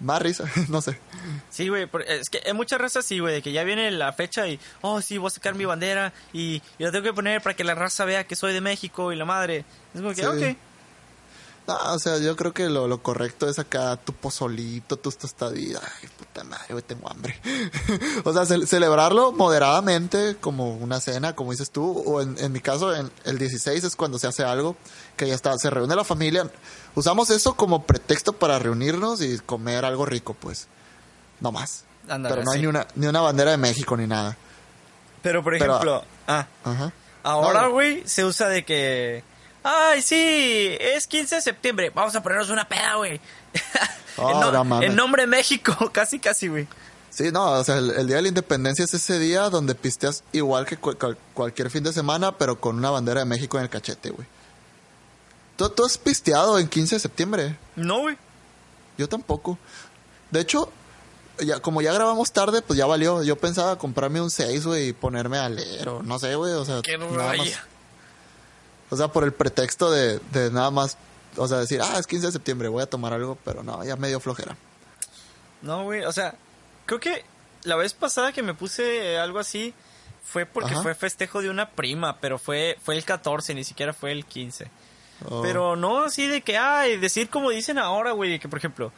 Más 0.01 0.21
risa, 0.21 0.45
no 0.69 0.81
sé. 0.83 0.99
Sí, 1.51 1.69
güey, 1.69 1.89
es 2.09 2.29
que 2.29 2.43
hay 2.45 2.53
muchas 2.53 2.81
razas 2.81 3.05
así, 3.05 3.21
güey, 3.21 3.35
de 3.35 3.43
que 3.43 3.53
ya 3.53 3.65
viene 3.65 3.91
la 3.91 4.13
fecha 4.13 4.47
y, 4.49 4.59
oh, 4.83 5.01
sí, 5.01 5.19
voy 5.19 5.29
a 5.29 5.31
sacar 5.31 5.55
mi 5.55 5.65
bandera 5.65 6.13
y, 6.33 6.61
y 6.79 6.85
la 6.85 6.91
tengo 6.91 7.05
que 7.05 7.13
poner 7.13 7.41
para 7.41 7.55
que 7.55 7.65
la 7.65 7.75
raza 7.75 8.05
vea 8.05 8.25
que 8.25 8.37
soy 8.37 8.53
de 8.53 8.61
México 8.61 9.13
y 9.13 9.17
la 9.17 9.25
madre. 9.25 9.65
Es 9.95 10.01
como 10.01 10.13
que, 10.15 10.23
Sí. 10.23 10.27
ok. 10.27 10.57
No, 11.67 11.79
o 11.95 11.99
sea, 11.99 12.19
yo 12.19 12.37
creo 12.37 12.53
que 12.53 12.69
lo, 12.69 12.87
lo 12.89 13.03
correcto 13.03 13.49
es 13.49 13.59
acá 13.59 13.97
tu 13.97 14.13
pozolito, 14.13 14.99
tus 14.99 15.17
tostaditas. 15.17 15.83
Ay, 15.83 16.09
puta 16.19 16.45
madre, 16.45 16.67
güey, 16.71 16.83
tengo 16.83 17.11
hambre. 17.11 17.41
o 18.25 18.33
sea, 18.35 18.45
ce- 18.45 18.67
celebrarlo 18.67 19.33
moderadamente, 19.33 20.37
como 20.41 20.75
una 20.77 21.01
cena, 21.01 21.35
como 21.35 21.53
dices 21.53 21.71
tú. 21.71 22.03
O 22.07 22.21
en, 22.21 22.37
en 22.39 22.53
mi 22.53 22.61
caso, 22.61 22.95
en 22.95 23.11
el 23.25 23.39
16 23.39 23.83
es 23.83 23.97
cuando 23.97 24.19
se 24.19 24.27
hace 24.27 24.45
algo, 24.45 24.77
que 25.17 25.27
ya 25.27 25.35
está, 25.35 25.57
se 25.57 25.71
reúne 25.71 25.97
la 25.97 26.05
familia. 26.05 26.51
Usamos 26.95 27.31
eso 27.31 27.55
como 27.55 27.85
pretexto 27.85 28.35
para 28.35 28.59
reunirnos 28.59 29.23
y 29.23 29.39
comer 29.39 29.87
algo 29.87 30.05
rico, 30.05 30.35
pues. 30.35 30.67
No 31.41 31.51
más. 31.51 31.85
Ándale, 32.09 32.35
Pero 32.35 32.45
no 32.45 32.51
hay 32.53 32.59
sí. 32.59 32.63
ni 32.63 32.67
una, 32.67 32.87
ni 32.95 33.07
una 33.07 33.23
bandera 33.23 33.53
de 33.53 33.57
México 33.57 33.97
ni 33.97 34.07
nada. 34.07 34.37
Pero, 35.23 35.43
por 35.43 35.55
Pero- 35.59 35.65
ejemplo, 35.73 36.05
ah, 36.29 36.47
Ajá. 36.63 36.93
ahora, 37.23 37.63
No, 37.63 37.71
güey, 37.71 38.07
se 38.07 38.23
usa 38.27 38.49
de 38.49 38.67
que, 38.67 39.25
ay, 39.65 40.01
sí, 40.03 40.77
es 40.81 41.07
15 41.09 41.35
de 41.37 41.41
septiembre, 41.43 41.91
vamos 41.93 42.15
a 42.15 42.23
ponernos 42.23 42.51
una 42.51 42.69
peda, 42.69 42.95
güey. 42.95 43.21
Oh, 44.17 44.31
en, 44.55 44.69
no- 44.69 44.83
en 44.83 44.95
nombre 44.95 45.23
de 45.23 45.27
México, 45.27 45.75
casi, 45.93 46.21
casi, 46.21 46.47
güey. 46.49 46.69
Sí, 47.11 47.31
no, 47.33 47.53
o 47.53 47.65
sea, 47.65 47.79
el, 47.79 47.91
el 47.93 48.07
Día 48.09 48.17
de 48.17 48.23
la 48.23 48.29
Independencia 48.29 48.85
es 48.85 48.93
ese 48.93 49.19
día 49.21 49.49
donde 49.49 49.75
pisteas 49.75 50.25
igual 50.33 50.67
que 50.67 50.77
cual- 50.77 50.97
cual- 50.99 51.19
cualquier 51.33 51.71
fin 51.71 51.83
de 51.85 51.93
semana, 51.93 52.37
pero 52.39 52.61
con 52.61 52.77
una 52.77 52.91
bandera 52.91 53.21
de 53.21 53.27
México 53.27 53.57
en 53.57 53.65
el 53.65 53.71
cachete, 53.71 54.11
güey. 54.11 54.27
¿Tú, 55.57 55.69
tú 55.71 55.85
has 55.85 55.97
pisteado 55.99 56.59
en 56.59 56.69
15 56.69 56.97
de 56.97 57.01
septiembre? 57.01 57.57
No, 57.77 58.01
güey. 58.01 58.17
Yo 58.99 59.09
tampoco. 59.09 59.57
De 60.33 60.41
hecho, 60.41 60.69
ya, 61.39 61.61
como 61.61 61.81
ya 61.81 61.93
grabamos 61.93 62.33
tarde, 62.33 62.61
pues 62.63 62.77
ya 62.77 62.87
valió. 62.87 63.23
Yo 63.23 63.37
pensaba 63.37 63.79
comprarme 63.79 64.21
un 64.21 64.31
6, 64.31 64.67
güey, 64.67 64.89
y 64.89 64.93
ponerme 64.93 65.39
a 65.39 65.49
leer 65.49 65.89
o 65.89 66.03
no 66.03 66.19
sé, 66.19 66.35
güey, 66.35 66.53
o 66.55 66.65
sea, 66.65 66.83
Qué 66.83 66.99
nada 66.99 67.35
más. 67.35 67.49
O 68.95 68.97
sea, 68.97 69.09
por 69.09 69.25
el 69.25 69.33
pretexto 69.33 69.91
de, 69.91 70.21
de 70.33 70.51
nada 70.51 70.71
más, 70.71 70.97
o 71.37 71.49
sea, 71.49 71.59
decir, 71.59 71.81
ah, 71.83 71.99
es 71.99 72.07
15 72.07 72.27
de 72.27 72.33
septiembre, 72.33 72.69
voy 72.69 72.83
a 72.83 72.87
tomar 72.87 73.13
algo, 73.13 73.37
pero 73.45 73.63
no, 73.65 73.85
ya 73.85 73.97
medio 73.97 74.21
flojera. 74.21 74.57
No, 75.63 75.83
güey, 75.83 76.05
o 76.05 76.13
sea, 76.13 76.37
creo 76.87 77.01
que 77.01 77.25
la 77.65 77.75
vez 77.77 77.93
pasada 77.93 78.33
que 78.33 78.43
me 78.43 78.55
puse 78.55 79.19
algo 79.19 79.41
así 79.41 79.75
fue 80.23 80.47
porque 80.47 80.75
Ajá. 80.75 80.83
fue 80.83 80.95
festejo 80.95 81.43
de 81.43 81.51
una 81.51 81.71
prima, 81.71 82.19
pero 82.21 82.39
fue, 82.39 82.79
fue 82.83 82.97
el 82.97 83.05
14, 83.05 83.55
ni 83.55 83.65
siquiera 83.65 83.93
fue 83.93 84.13
el 84.13 84.25
15. 84.25 84.71
Oh. 85.29 85.43
Pero 85.43 85.75
no 85.75 86.05
así 86.05 86.27
de 86.27 86.43
que, 86.43 86.57
ay, 86.57 86.97
decir 86.97 87.29
como 87.31 87.51
dicen 87.51 87.79
ahora, 87.79 88.13
güey, 88.13 88.39
que 88.39 88.49
por 88.49 88.59
ejemplo, 88.59 88.93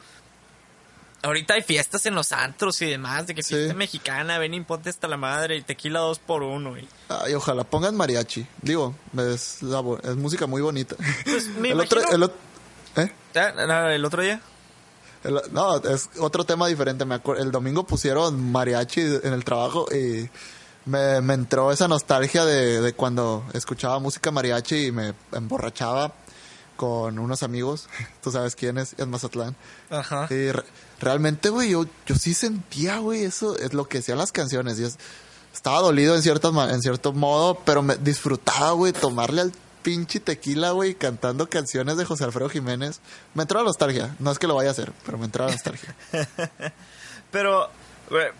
ahorita 1.23 1.55
hay 1.55 1.61
fiestas 1.61 2.05
en 2.05 2.15
los 2.15 2.31
antros 2.31 2.81
y 2.81 2.85
demás, 2.85 3.27
de 3.27 3.35
que 3.35 3.43
Sí. 3.43 3.55
fiesta 3.55 3.73
mexicana, 3.73 4.37
ven 4.37 4.53
y 4.53 4.61
ponte 4.61 4.89
hasta 4.89 5.07
la 5.07 5.17
madre 5.17 5.57
y 5.57 5.61
tequila 5.61 5.99
dos 5.99 6.19
por 6.19 6.43
uno. 6.43 6.77
Y, 6.77 6.87
Ay, 7.09 7.33
ojalá 7.33 7.63
pongan 7.63 7.95
mariachi. 7.95 8.45
Digo, 8.61 8.95
es, 9.17 9.61
la 9.63 9.81
es 10.03 10.15
música 10.15 10.45
muy 10.47 10.61
bonita. 10.61 10.95
Pues, 11.25 11.47
me 11.47 11.71
el 11.71 11.79
otro, 11.81 12.01
el, 12.09 12.21
ot- 12.23 12.31
¿eh? 12.97 13.11
El 13.93 14.05
otro 14.05 14.21
día. 14.21 14.41
El- 15.23 15.41
no, 15.51 15.77
es 15.77 16.09
otro 16.19 16.45
tema 16.45 16.67
diferente. 16.67 17.03
Me 17.05 17.19
el 17.37 17.51
domingo 17.51 17.85
pusieron 17.85 18.51
mariachi 18.51 19.01
en 19.23 19.33
el 19.33 19.43
trabajo 19.43 19.87
y 19.93 20.29
me, 20.85 21.19
me 21.21 21.33
entró 21.33 21.71
esa 21.71 21.87
nostalgia 21.87 22.45
de, 22.45 22.79
de 22.81 22.93
cuando 22.93 23.43
escuchaba 23.53 23.99
música 23.99 24.31
mariachi 24.31 24.85
y 24.87 24.91
me 24.91 25.13
emborrachaba 25.33 26.13
con 26.77 27.19
unos 27.19 27.43
amigos. 27.43 27.89
Tú 28.23 28.31
sabes 28.31 28.55
quién 28.55 28.77
es, 28.77 28.93
es 28.97 29.05
Mazatlán. 29.07 29.55
Ajá. 29.89 30.27
Y 30.29 30.51
re- 30.51 30.63
realmente, 31.01 31.49
güey, 31.49 31.71
yo, 31.71 31.85
yo 32.05 32.15
sí 32.15 32.33
sentía, 32.33 32.99
güey, 32.99 33.23
eso 33.25 33.57
es 33.59 33.73
lo 33.73 33.89
que 33.89 33.97
decían 33.97 34.17
las 34.17 34.31
canciones. 34.31 34.79
Y 34.79 34.85
es- 34.85 34.97
estaba 35.53 35.81
dolido 35.81 36.15
en, 36.15 36.21
ciertas, 36.21 36.53
en 36.71 36.81
cierto 36.81 37.11
modo, 37.11 37.55
pero 37.65 37.81
me 37.81 37.95
disfrutaba, 37.97 38.71
güey, 38.71 38.93
tomarle 38.93 39.41
al 39.41 39.51
pinche 39.81 40.19
tequila, 40.19 40.71
güey, 40.71 40.95
cantando 40.95 41.49
canciones 41.49 41.97
de 41.97 42.05
José 42.05 42.25
Alfredo 42.25 42.49
Jiménez. 42.49 42.99
Me 43.33 43.43
entró 43.43 43.59
la 43.59 43.65
nostalgia. 43.65 44.15
No 44.19 44.31
es 44.31 44.37
que 44.39 44.45
lo 44.47 44.55
vaya 44.55 44.69
a 44.69 44.71
hacer, 44.73 44.91
pero 45.05 45.17
me 45.17 45.25
entró 45.25 45.45
la 45.45 45.51
nostalgia. 45.51 45.95
Pero, 47.31 47.69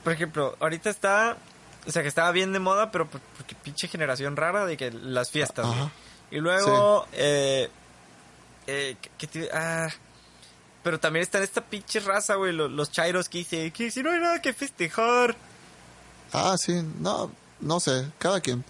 por 0.04 0.14
ejemplo, 0.14 0.56
ahorita 0.60 0.90
está, 0.90 1.38
o 1.86 1.92
sea, 1.92 2.02
que 2.02 2.08
estaba 2.08 2.32
bien 2.32 2.54
de 2.54 2.60
moda, 2.60 2.92
pero 2.92 3.06
por- 3.10 3.22
porque 3.36 3.56
pinche 3.56 3.88
generación 3.88 4.36
rara 4.38 4.66
de 4.66 4.78
que 4.78 4.92
las 4.92 5.30
fiestas, 5.32 5.66
güey. 5.66 5.78
Ajá. 5.80 5.92
Y 6.32 6.38
luego, 6.38 7.06
eh, 7.14 7.70
eh, 8.68 8.96
que- 9.02 9.10
que 9.18 9.28
te- 9.28 9.50
ah, 9.54 9.90
pero 10.84 11.00
también 11.00 11.24
está 11.24 11.38
en 11.40 11.44
esta 11.46 11.62
pinche 11.62 12.00
raza, 12.00 12.36
güey, 12.36 12.54
lo- 12.54 12.68
los, 12.68 12.92
chairos 12.92 13.28
que 13.30 13.40
dicen 13.40 13.72
que 13.72 13.90
si 13.92 14.04
no 14.04 14.12
hay 14.12 14.20
nada 14.20 14.42
que 14.42 14.54
festejar. 14.54 15.36
Ah, 16.34 16.56
sí, 16.58 16.82
no, 17.00 17.32
no 17.62 17.80
sé, 17.80 18.06
cada 18.20 18.40
quien. 18.42 18.64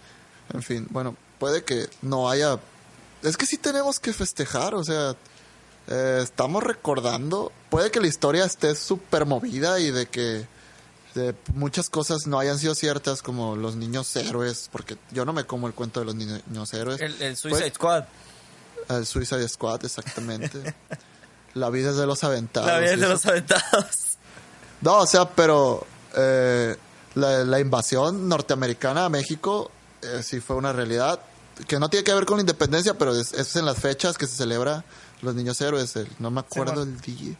En 0.53 0.63
fin, 0.63 0.87
bueno, 0.89 1.15
puede 1.39 1.63
que 1.63 1.87
no 2.01 2.29
haya... 2.29 2.59
Es 3.23 3.35
que 3.35 3.45
sí 3.45 3.57
tenemos 3.57 3.99
que 3.99 4.13
festejar, 4.13 4.75
o 4.75 4.83
sea, 4.83 5.15
eh, 5.87 6.19
estamos 6.23 6.63
recordando, 6.63 7.51
puede 7.69 7.91
que 7.91 7.99
la 7.99 8.07
historia 8.07 8.45
esté 8.45 8.75
súper 8.75 9.25
movida 9.25 9.79
y 9.79 9.91
de 9.91 10.05
que 10.07 10.45
de 11.15 11.33
muchas 11.55 11.89
cosas 11.89 12.27
no 12.27 12.37
hayan 12.39 12.59
sido 12.59 12.75
ciertas, 12.75 13.23
como 13.23 13.55
los 13.55 13.75
niños 13.75 14.15
héroes, 14.15 14.69
porque 14.71 14.97
yo 15.11 15.25
no 15.25 15.33
me 15.33 15.45
como 15.45 15.65
el 15.67 15.73
cuento 15.73 15.99
de 15.99 16.05
los 16.05 16.15
ni- 16.15 16.25
niños 16.47 16.73
héroes. 16.73 17.01
El, 17.01 17.19
el 17.21 17.35
Suicide 17.35 17.61
Pues- 17.61 17.73
Squad. 17.73 18.03
El 18.89 19.05
Suicide 19.05 19.47
Squad, 19.49 19.83
exactamente. 19.85 20.75
la 21.53 21.69
vida 21.69 21.89
es 21.91 21.97
de 21.97 22.05
los 22.05 22.23
aventados. 22.23 22.67
La 22.69 22.79
vida 22.79 22.93
y 22.93 22.99
de 22.99 23.07
los 23.07 23.25
aventados. 23.25 24.17
No, 24.81 24.97
o 24.99 25.07
sea, 25.07 25.27
pero 25.29 25.85
eh, 26.15 26.75
la, 27.15 27.43
la 27.43 27.59
invasión 27.59 28.27
norteamericana 28.29 29.05
a 29.05 29.09
México 29.09 29.71
eh, 30.01 30.21
sí 30.23 30.39
fue 30.39 30.55
una 30.55 30.71
realidad 30.71 31.19
que 31.67 31.79
no 31.79 31.89
tiene 31.89 32.03
que 32.03 32.13
ver 32.13 32.25
con 32.25 32.37
la 32.37 32.41
independencia, 32.41 32.93
pero 32.93 33.15
es, 33.19 33.33
es 33.33 33.55
en 33.55 33.65
las 33.65 33.79
fechas 33.79 34.17
que 34.17 34.27
se 34.27 34.35
celebra 34.35 34.83
los 35.23 35.33
niños 35.33 35.59
héroes. 35.61 35.95
el- 35.95 36.07
no 36.19 36.29
me 36.29 36.41
acuerdo 36.41 36.83
Simón. 36.83 36.89
el 36.89 37.01
día. 37.01 37.35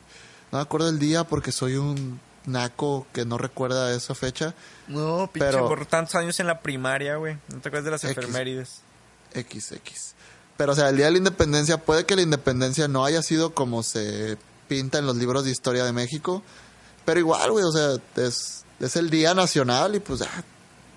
No 0.51 0.57
me 0.57 0.61
acuerdo 0.63 0.89
el 0.89 0.97
día 0.97 1.23
porque 1.25 1.51
soy 1.51 1.75
un 1.75 2.19
naco 2.45 3.05
que 3.13 3.25
no 3.25 3.37
recuerda 3.37 3.93
esa 3.93 4.15
fecha. 4.15 4.55
No, 4.87 5.29
pinche, 5.31 5.47
Pero- 5.51 5.67
por 5.67 5.85
tantos 5.85 6.15
años 6.15 6.39
en 6.39 6.47
la 6.47 6.59
primaria, 6.61 7.17
güey. 7.17 7.35
No 7.53 7.59
te 7.61 7.69
acuerdas 7.69 7.85
de 7.85 7.91
las 7.91 8.03
X. 8.03 8.17
enfermerides. 8.17 8.81
XX. 9.35 10.15
Pero, 10.57 10.71
o 10.71 10.75
sea, 10.75 10.89
el 10.89 10.97
día 10.97 11.05
de 11.05 11.11
la 11.11 11.17
independencia, 11.19 11.77
puede 11.77 12.05
que 12.05 12.15
la 12.15 12.23
independencia 12.23 12.87
no 12.87 13.05
haya 13.05 13.21
sido 13.21 13.53
como 13.53 13.83
se 13.83 14.37
pinta 14.67 14.97
en 14.97 15.05
los 15.05 15.15
libros 15.15 15.45
de 15.45 15.51
historia 15.51 15.85
de 15.85 15.93
México, 15.93 16.41
pero 17.05 17.19
igual, 17.19 17.51
güey, 17.51 17.63
o 17.63 17.71
sea, 17.71 17.95
es, 18.15 18.65
es 18.79 18.95
el 18.95 19.09
día 19.09 19.33
nacional 19.33 19.95
y 19.95 19.99
pues 19.99 20.19
ya, 20.21 20.43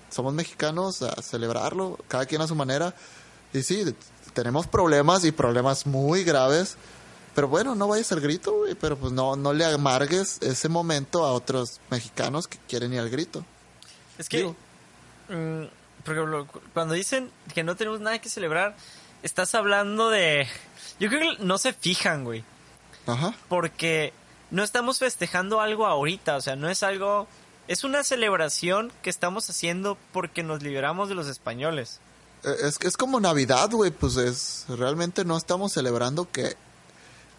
somos 0.09 0.33
mexicanos 0.33 1.01
a 1.03 1.21
celebrarlo, 1.21 1.97
cada 2.07 2.25
quien 2.25 2.41
a 2.41 2.47
su 2.47 2.55
manera. 2.55 2.93
Y 3.53 3.61
sí, 3.63 3.95
tenemos 4.33 4.65
problemas 4.67 5.23
y 5.25 5.31
problemas 5.31 5.85
muy 5.85 6.23
graves, 6.23 6.75
pero 7.35 7.47
bueno, 7.47 7.75
no 7.75 7.87
vayas 7.87 8.11
al 8.11 8.19
grito, 8.19 8.51
güey, 8.53 8.75
pero 8.75 8.97
pues 8.97 9.13
no, 9.13 9.35
no 9.35 9.53
le 9.53 9.63
amargues 9.63 10.39
ese 10.41 10.67
momento 10.69 11.23
a 11.25 11.31
otros 11.33 11.79
mexicanos 11.89 12.47
que 12.47 12.57
quieren 12.67 12.93
ir 12.93 12.99
al 12.99 13.09
grito. 13.09 13.45
Es 14.17 14.27
que, 14.27 14.43
mm, 15.29 16.03
por 16.03 16.13
ejemplo, 16.15 16.47
cu- 16.47 16.59
cuando 16.73 16.93
dicen 16.93 17.31
que 17.53 17.63
no 17.63 17.75
tenemos 17.75 18.01
nada 18.01 18.19
que 18.19 18.27
celebrar, 18.29 18.75
estás 19.23 19.55
hablando 19.55 20.09
de... 20.09 20.47
Yo 20.99 21.09
creo 21.09 21.37
que 21.37 21.43
no 21.43 21.57
se 21.57 21.73
fijan, 21.73 22.23
güey. 22.23 22.43
Ajá. 23.07 23.33
Porque 23.49 24.13
no 24.51 24.63
estamos 24.63 24.99
festejando 24.99 25.61
algo 25.61 25.85
ahorita, 25.85 26.35
o 26.35 26.41
sea, 26.41 26.55
no 26.55 26.69
es 26.69 26.83
algo... 26.83 27.27
Es 27.67 27.83
una 27.83 28.03
celebración 28.03 28.91
que 29.01 29.09
estamos 29.09 29.49
haciendo 29.49 29.97
porque 30.11 30.43
nos 30.43 30.61
liberamos 30.61 31.09
de 31.09 31.15
los 31.15 31.27
españoles. 31.27 31.99
Eh, 32.43 32.55
Es, 32.63 32.79
es 32.81 32.97
como 32.97 33.19
Navidad, 33.19 33.69
güey, 33.71 33.91
pues 33.91 34.17
es 34.17 34.65
realmente 34.67 35.23
no 35.25 35.37
estamos 35.37 35.71
celebrando 35.73 36.29
que 36.29 36.55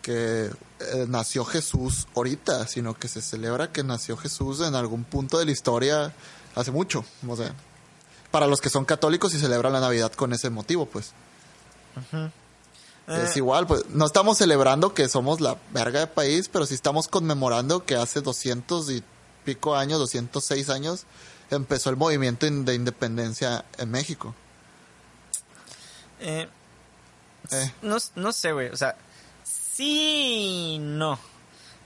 que 0.02 0.50
eh, 0.80 1.06
nació 1.08 1.44
Jesús 1.44 2.06
ahorita, 2.14 2.66
sino 2.66 2.94
que 2.94 3.08
se 3.08 3.22
celebra 3.22 3.72
que 3.72 3.84
nació 3.84 4.16
Jesús 4.16 4.60
en 4.60 4.74
algún 4.74 5.04
punto 5.04 5.38
de 5.38 5.46
la 5.46 5.52
historia 5.52 6.12
hace 6.54 6.70
mucho, 6.70 7.04
o 7.26 7.36
sea, 7.36 7.54
para 8.30 8.46
los 8.46 8.60
que 8.60 8.68
son 8.68 8.84
católicos 8.84 9.32
y 9.32 9.38
celebran 9.38 9.72
la 9.72 9.80
Navidad 9.80 10.12
con 10.12 10.32
ese 10.32 10.50
motivo, 10.50 10.86
pues. 10.86 11.12
Es 13.08 13.36
igual, 13.36 13.66
pues 13.66 13.86
no 13.90 14.06
estamos 14.06 14.38
celebrando 14.38 14.94
que 14.94 15.08
somos 15.08 15.40
la 15.40 15.56
verga 15.72 16.00
de 16.00 16.06
país, 16.06 16.48
pero 16.48 16.66
sí 16.66 16.74
estamos 16.74 17.08
conmemorando 17.08 17.84
que 17.84 17.96
hace 17.96 18.20
200 18.20 18.90
y 18.90 19.02
pico 19.44 19.74
años, 19.74 19.98
206 19.98 20.70
años, 20.70 21.04
empezó 21.50 21.90
el 21.90 21.96
movimiento 21.96 22.46
de 22.46 22.74
independencia 22.74 23.64
en 23.78 23.90
México. 23.90 24.34
Eh, 26.20 26.48
Eh. 27.50 27.72
no, 27.82 27.96
no 28.14 28.32
sé, 28.32 28.52
güey. 28.52 28.68
O 28.68 28.76
sea, 28.76 28.96
sí, 29.44 30.78
no. 30.80 31.18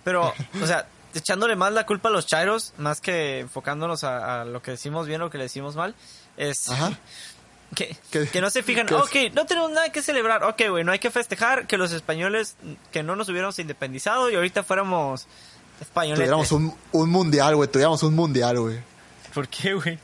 Pero, 0.05 0.33
o 0.63 0.67
sea, 0.67 0.87
echándole 1.15 1.57
más 1.57 1.73
la 1.73 1.87
culpa 1.87 2.11
a 2.11 2.13
los 2.13 2.27
chairos, 2.27 2.75
más 2.77 3.01
que 3.01 3.41
enfocándonos 3.41 4.05
a, 4.05 4.43
a 4.43 4.45
lo 4.45 4.63
que 4.63 4.73
decimos 4.73 5.07
bien 5.07 5.23
o 5.23 5.31
que 5.31 5.39
le 5.39 5.45
decimos 5.45 5.75
mal, 5.75 5.95
es 6.37 6.69
Ajá. 6.69 6.97
Que, 7.75 7.97
¿Qué- 8.11 8.29
que 8.29 8.41
no 8.41 8.49
se 8.51 8.63
fijan. 8.63 8.87
Ok, 8.95 9.15
no 9.35 9.45
tenemos 9.47 9.71
nada 9.71 9.91
que 9.91 10.03
celebrar. 10.03 10.45
Ok, 10.45 10.63
güey, 10.71 10.85
no 10.85 10.93
hay 10.93 10.99
que 10.99 11.11
festejar 11.11 11.67
que 11.67 11.77
los 11.77 11.93
españoles, 11.93 12.57
que 12.93 13.03
no 13.03 13.17
nos 13.17 13.29
hubiéramos 13.29 13.59
independizado 13.59 14.31
y 14.31 14.35
ahorita 14.37 14.63
fuéramos 14.63 15.27
españoles. 15.81 16.19
Tuviéramos 16.19 16.53
un, 16.53 16.75
un 16.93 17.11
mundial, 17.11 17.57
güey, 17.57 17.71
tuviéramos 17.71 18.03
un 18.03 18.15
mundial, 18.15 18.59
güey. 18.61 18.79
¿Por 19.35 19.49
qué, 19.49 19.75
güey? 19.75 19.99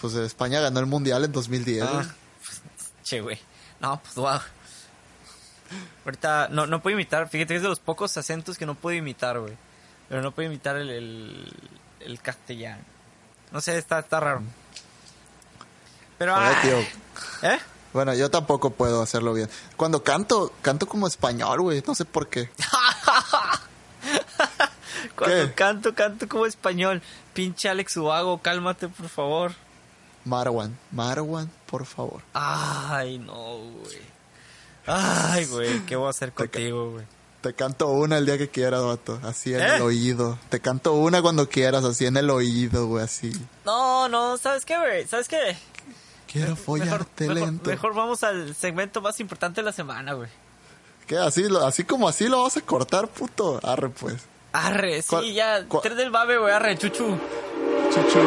Pues 0.00 0.14
España 0.14 0.60
ganó 0.60 0.80
el 0.80 0.86
mundial 0.86 1.24
en 1.24 1.32
2010. 1.32 1.82
Ah, 1.84 2.04
pues, 2.44 2.62
che, 3.04 3.20
güey. 3.20 3.38
No, 3.80 4.00
pues 4.02 4.14
wow. 4.16 4.40
Ahorita 6.04 6.48
no, 6.50 6.66
no 6.66 6.82
puedo 6.82 6.94
imitar. 6.94 7.28
Fíjate 7.28 7.48
que 7.54 7.56
es 7.56 7.62
de 7.62 7.68
los 7.68 7.78
pocos 7.80 8.16
acentos 8.16 8.58
que 8.58 8.66
no 8.66 8.74
puedo 8.74 8.96
imitar, 8.96 9.38
güey. 9.38 9.54
Pero 10.08 10.22
no 10.22 10.32
puedo 10.32 10.48
imitar 10.48 10.76
el, 10.76 10.90
el, 10.90 11.52
el 12.00 12.20
castellano. 12.20 12.82
No 13.52 13.60
sé, 13.60 13.78
está, 13.78 14.00
está 14.00 14.18
raro. 14.20 14.42
Pero, 16.20 16.36
Oye, 16.36 16.44
ah, 16.44 16.60
tío, 16.60 16.78
¿eh? 17.50 17.58
Bueno, 17.94 18.12
yo 18.12 18.30
tampoco 18.30 18.68
puedo 18.68 19.00
hacerlo 19.00 19.32
bien. 19.32 19.48
Cuando 19.78 20.04
canto, 20.04 20.52
canto 20.60 20.86
como 20.86 21.06
español, 21.06 21.62
güey. 21.62 21.82
No 21.86 21.94
sé 21.94 22.04
por 22.04 22.28
qué. 22.28 22.50
Cuando 25.16 25.46
¿Qué? 25.46 25.54
canto, 25.54 25.94
canto 25.94 26.28
como 26.28 26.44
español. 26.44 27.00
Pinche 27.32 27.70
Alex 27.70 27.96
Ubago, 27.96 28.36
cálmate, 28.36 28.88
por 28.88 29.08
favor. 29.08 29.52
Marwan, 30.26 30.76
Marwan, 30.90 31.50
por 31.64 31.86
favor. 31.86 32.20
Ay, 32.34 33.18
no, 33.18 33.56
güey. 33.56 34.02
Ay, 34.86 35.46
güey, 35.46 35.86
¿qué 35.86 35.96
voy 35.96 36.08
a 36.08 36.10
hacer 36.10 36.34
contigo, 36.34 36.90
güey? 36.90 37.06
Te 37.40 37.54
canto 37.54 37.88
una 37.88 38.18
el 38.18 38.26
día 38.26 38.36
que 38.36 38.50
quieras, 38.50 38.82
vato. 38.82 39.18
Así 39.22 39.54
en 39.54 39.62
¿Eh? 39.62 39.76
el 39.76 39.82
oído. 39.82 40.38
Te 40.50 40.60
canto 40.60 40.92
una 40.92 41.22
cuando 41.22 41.48
quieras, 41.48 41.82
así 41.84 42.04
en 42.04 42.18
el 42.18 42.28
oído, 42.28 42.88
güey, 42.88 43.04
así. 43.04 43.32
No, 43.64 44.10
no, 44.10 44.36
¿sabes 44.36 44.66
qué, 44.66 44.76
güey? 44.76 45.06
¿Sabes 45.06 45.26
qué? 45.26 45.56
Quiero 46.30 46.54
follarte 46.56 47.26
mejor, 47.28 47.48
lento. 47.48 47.70
Mejor 47.70 47.94
vamos 47.94 48.22
al 48.22 48.54
segmento 48.54 49.00
más 49.00 49.18
importante 49.20 49.60
de 49.60 49.64
la 49.64 49.72
semana, 49.72 50.12
güey. 50.12 50.28
¿Qué? 51.06 51.18
Así, 51.18 51.44
así 51.64 51.84
como 51.84 52.08
así 52.08 52.28
lo 52.28 52.42
vas 52.42 52.56
a 52.56 52.60
cortar, 52.60 53.08
puto. 53.08 53.58
Arre, 53.64 53.88
pues. 53.90 54.16
Arre, 54.52 55.02
sí, 55.02 55.08
¿Cuál- 55.08 55.32
ya. 55.32 55.66
Tres 55.82 55.96
del 55.96 56.10
babe, 56.10 56.38
güey, 56.38 56.52
arre, 56.52 56.76
chuchu. 56.78 57.16
Chuchu. 57.92 58.20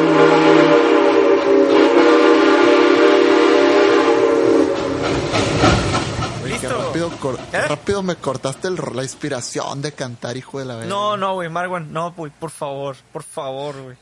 Qué 6.42 6.48
Listo. 6.50 6.68
rápido, 6.86 7.10
¿Eh? 7.52 7.60
rápido 7.68 8.02
me 8.02 8.16
cortaste 8.16 8.68
el- 8.68 8.78
la 8.94 9.02
inspiración 9.02 9.80
de 9.82 9.92
cantar, 9.92 10.36
hijo 10.36 10.58
de 10.58 10.64
la 10.66 10.74
verga. 10.76 10.88
No, 10.88 11.16
no, 11.16 11.34
güey, 11.34 11.48
Marwan, 11.48 11.92
no, 11.92 12.12
güey, 12.12 12.30
por 12.38 12.50
favor, 12.50 12.96
por 13.12 13.22
favor, 13.22 13.80
güey. 13.82 13.96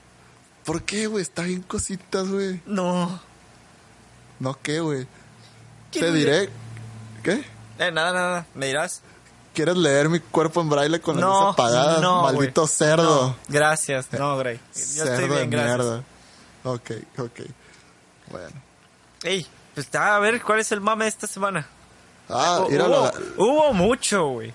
¿Por 0.64 0.82
qué, 0.82 1.06
güey? 1.06 1.22
Está 1.22 1.42
bien 1.42 1.62
cositas, 1.62 2.28
güey. 2.28 2.60
No. 2.66 3.20
No, 4.42 4.58
¿qué, 4.60 4.80
güey? 4.80 5.04
Te 5.04 6.00
¿Quieres 6.00 6.14
diré. 6.14 6.50
¿Qué? 7.22 7.44
Eh, 7.78 7.92
nada, 7.92 8.12
nada, 8.12 8.46
me 8.54 8.66
dirás. 8.66 9.02
¿Quieres 9.54 9.76
leer 9.76 10.08
mi 10.08 10.18
cuerpo 10.18 10.60
en 10.62 10.68
braille 10.68 11.00
con 11.00 11.14
las 11.14 11.24
No, 11.24 11.30
luces 11.40 11.52
apagadas? 11.52 12.00
no, 12.00 12.22
Maldito 12.22 12.66
cerdo. 12.66 13.28
No, 13.28 13.36
gracias, 13.48 14.12
no, 14.12 14.36
Grey. 14.38 14.56
Yo 14.74 14.80
cerdo 15.04 15.12
estoy 15.12 15.28
de 15.28 15.34
bien, 15.36 15.50
gracias. 15.50 15.76
mierda. 15.78 16.02
Ok, 16.64 16.90
ok. 17.18 17.40
Bueno. 18.32 18.62
Ey, 19.22 19.46
pues 19.74 19.94
a 19.94 20.18
ver, 20.18 20.42
¿cuál 20.42 20.58
es 20.58 20.72
el 20.72 20.80
mame 20.80 21.04
de 21.04 21.10
esta 21.10 21.28
semana? 21.28 21.68
Ah, 22.28 22.64
mira, 22.68 22.86
hubo, 22.86 23.04
la- 23.04 23.12
hubo 23.36 23.72
mucho, 23.74 24.26
güey. 24.28 24.52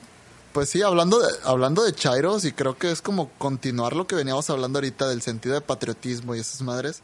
pues 0.51 0.69
sí, 0.69 0.81
hablando 0.81 1.19
de, 1.19 1.31
hablando 1.45 1.83
de 1.83 1.93
Chairos, 1.93 2.43
y 2.43 2.51
creo 2.51 2.77
que 2.77 2.91
es 2.91 3.01
como 3.01 3.29
continuar 3.37 3.95
lo 3.95 4.05
que 4.07 4.15
veníamos 4.15 4.49
hablando 4.49 4.79
ahorita 4.79 5.07
del 5.07 5.21
sentido 5.21 5.55
de 5.55 5.61
patriotismo 5.61 6.35
y 6.35 6.39
esas 6.39 6.61
madres. 6.61 7.01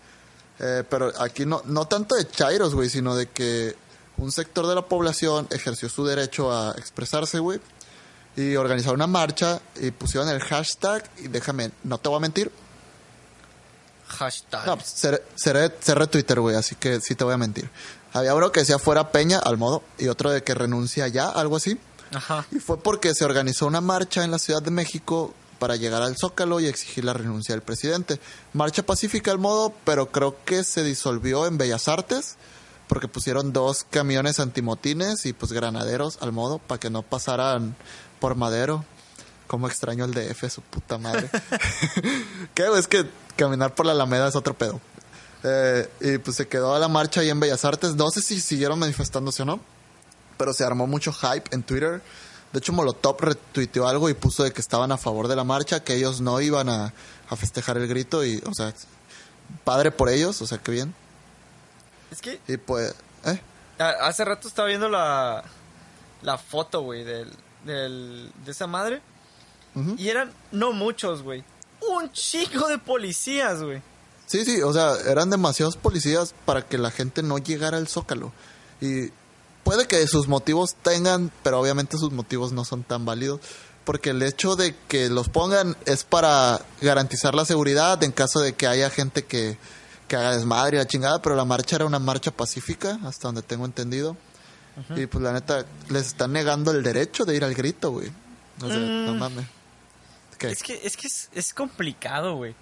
Eh, 0.60 0.84
pero 0.90 1.12
aquí 1.20 1.46
no, 1.46 1.62
no 1.66 1.86
tanto 1.88 2.16
de 2.16 2.28
Chairos, 2.28 2.76
güey, 2.76 2.90
sino 2.90 3.16
de 3.16 3.28
que 3.28 3.76
un 4.18 4.32
sector 4.32 4.68
de 4.68 4.76
la 4.76 4.84
población 4.84 5.48
ejerció 5.52 5.90
su 5.90 6.06
derecho 6.06 6.52
a 6.52 6.72
expresarse, 6.78 7.40
güey. 7.40 7.60
Y 8.36 8.56
organizaron 8.56 8.96
una 8.96 9.08
marcha 9.08 9.62
y 9.76 9.92
pusieron 9.92 10.30
el 10.30 10.40
hashtag, 10.40 11.04
y 11.20 11.28
déjame, 11.28 11.72
no 11.84 11.98
te 12.00 12.10
voy 12.10 12.18
a 12.18 12.22
mentir, 12.22 12.52
Hashtag. 14.08 14.66
No, 14.66 14.76
pues, 14.78 14.90
seré, 14.90 15.24
seré, 15.36 15.72
seré 15.80 16.08
Twitter, 16.08 16.40
güey, 16.40 16.56
así 16.56 16.76
que 16.76 17.02
sí 17.02 17.16
te 17.16 17.24
voy 17.24 17.34
a 17.34 17.38
mentir. 17.38 17.70
Había 18.14 18.36
uno 18.36 18.52
que 18.52 18.60
decía 18.60 18.78
fuera 18.78 19.12
Peña, 19.12 19.40
al 19.40 19.58
modo, 19.58 19.84
y 19.98 20.08
otro 20.08 20.30
de 20.32 20.44
que 20.44 20.54
renuncia 20.54 21.08
ya, 21.08 21.30
algo 21.30 21.58
así. 21.58 21.80
Ajá. 22.14 22.46
Y 22.52 22.60
fue 22.60 22.78
porque 22.78 23.16
se 23.16 23.26
organizó 23.26 23.66
una 23.66 23.82
marcha 23.82 24.24
en 24.24 24.32
la 24.32 24.40
Ciudad 24.40 24.62
de 24.62 24.72
México 24.72 25.34
para 25.64 25.78
llegar 25.78 26.02
al 26.02 26.18
Zócalo 26.18 26.60
y 26.60 26.66
exigir 26.68 27.06
la 27.06 27.14
renuncia 27.14 27.56
del 27.56 27.62
presidente. 27.62 28.20
Marcha 28.52 28.84
pacífica 28.84 29.32
al 29.32 29.38
modo, 29.38 29.74
pero 29.86 30.12
creo 30.12 30.36
que 30.44 30.66
se 30.66 30.84
disolvió 30.84 31.48
en 31.48 31.58
Bellas 31.58 31.88
Artes 31.88 32.36
porque 32.90 33.08
pusieron 33.08 33.54
dos 33.54 33.86
camiones 33.90 34.42
antimotines 34.42 35.26
y 35.26 35.32
pues 35.32 35.54
granaderos 35.54 36.18
al 36.20 36.34
modo 36.34 36.60
para 36.60 36.82
que 36.82 36.90
no 36.90 37.02
pasaran 37.02 37.78
por 38.20 38.36
Madero. 38.36 38.84
Como 39.48 39.70
extraño 39.70 40.04
el 40.04 40.14
DF, 40.14 40.52
su 40.52 40.62
puta 40.62 40.98
madre. 40.98 41.30
¿Qué? 42.54 42.68
Es 42.78 42.90
que 42.90 43.06
caminar 43.38 43.74
por 43.74 43.86
la 43.86 43.94
Alameda 43.94 44.28
es 44.28 44.36
otro 44.36 44.56
pedo. 44.56 44.82
Eh, 45.46 45.90
y 46.02 46.18
pues 46.18 46.36
se 46.36 46.50
quedó 46.50 46.76
a 46.76 46.80
la 46.80 46.90
marcha 46.90 47.22
ahí 47.22 47.30
en 47.30 47.40
Bellas 47.40 47.64
Artes. 47.64 47.96
No 47.96 48.12
sé 48.12 48.22
si 48.22 48.42
siguieron 48.42 48.80
manifestándose 48.80 49.44
o 49.44 49.46
no 49.46 49.62
pero 50.38 50.54
se 50.54 50.64
armó 50.64 50.88
mucho 50.88 51.14
hype 51.14 51.56
en 51.56 51.64
Twitter. 51.64 52.02
De 52.54 52.60
hecho, 52.60 52.72
Molotov 52.72 53.20
retuiteó 53.20 53.88
algo 53.88 54.10
y 54.10 54.14
puso 54.14 54.44
de 54.44 54.54
que 54.54 54.62
estaban 54.62 54.92
a 54.92 54.98
favor 54.98 55.28
de 55.28 55.36
la 55.36 55.44
marcha, 55.44 55.84
que 55.84 55.96
ellos 55.96 56.22
no 56.22 56.40
iban 56.40 56.70
a, 56.70 56.94
a 57.30 57.36
festejar 57.36 57.78
el 57.78 57.88
grito 57.88 58.24
y, 58.24 58.42
o 58.46 58.54
sea, 58.54 58.72
padre 59.64 59.92
por 59.92 60.08
ellos, 60.10 60.40
o 60.42 60.48
sea, 60.48 60.60
qué 60.60 60.72
bien. 60.72 60.94
Es 62.12 62.22
que 62.22 62.40
Y 62.48 62.58
pues, 62.58 62.94
¿eh? 63.26 63.42
hace 63.80 64.24
rato 64.24 64.48
estaba 64.48 64.68
viendo 64.68 64.88
la, 64.88 65.44
la 66.22 66.38
foto, 66.38 66.82
güey, 66.82 67.04
del, 67.04 67.34
del, 67.66 68.32
de 68.46 68.52
esa 68.52 68.68
madre. 68.68 69.02
Y 69.98 70.10
eran 70.10 70.32
no 70.52 70.72
muchos, 70.72 71.24
güey. 71.24 71.44
Un 71.82 72.12
chico 72.12 72.68
de 72.68 72.78
policías, 72.78 73.64
güey. 73.64 73.82
Sí, 74.28 74.46
sí, 74.46 74.62
o 74.62 74.72
sea, 74.72 74.94
eran 75.08 75.32
demasiados 75.32 75.76
policías 75.76 76.36
para 76.46 76.62
que 76.62 76.78
la 76.78 76.92
gente 76.92 77.24
no 77.24 77.40
llegara 77.40 77.78
al 77.78 77.88
Zócalo. 77.88 78.32
Y 78.80 79.10
puede 79.64 79.88
que 79.88 80.06
sus 80.08 80.28
motivos 80.28 80.76
tengan, 80.82 81.32
pero 81.44 81.60
obviamente 81.60 81.98
sus 81.98 82.12
motivos 82.12 82.52
no 82.52 82.66
son 82.66 82.84
tan 82.84 83.06
válidos. 83.06 83.40
Porque 83.86 84.12
el 84.12 84.22
hecho 84.24 84.56
de 84.56 84.76
que 84.88 85.10
los 85.10 85.28
pongan 85.28 85.76
es 85.86 86.04
para 86.06 86.62
garantizar 86.82 87.36
la 87.36 87.44
seguridad 87.44 88.02
en 88.04 88.12
caso 88.14 88.40
de 88.40 88.54
que 88.54 88.66
haya 88.66 88.90
gente 88.90 89.26
que, 89.26 89.58
que 90.08 90.16
haga 90.16 90.36
desmadre 90.36 90.78
y 90.78 90.80
la 90.80 90.88
chingada, 90.88 91.22
pero 91.22 91.36
la 91.36 91.44
marcha 91.44 91.76
era 91.76 91.86
una 91.86 92.00
marcha 92.00 92.32
pacífica, 92.32 92.98
hasta 93.04 93.28
donde 93.28 93.42
tengo 93.42 93.66
entendido. 93.66 94.16
Y 94.96 95.06
pues 95.06 95.22
la 95.24 95.34
neta, 95.34 95.66
les 95.90 96.08
están 96.08 96.32
negando 96.32 96.72
el 96.72 96.82
derecho 96.82 97.26
de 97.26 97.36
ir 97.36 97.44
al 97.44 97.54
grito, 97.54 97.92
güey. 97.92 98.10
O 98.62 98.68
sea, 98.68 98.78
no 98.78 99.14
Mm. 99.14 99.20
mames. 99.20 99.46
¿Qué? 100.38 100.48
Es 100.48 100.64
que, 100.64 100.80
es 100.84 100.98
que 100.98 101.08
es, 101.08 101.30
es 101.34 101.54
complicado, 101.54 102.36
güey. 102.36 102.56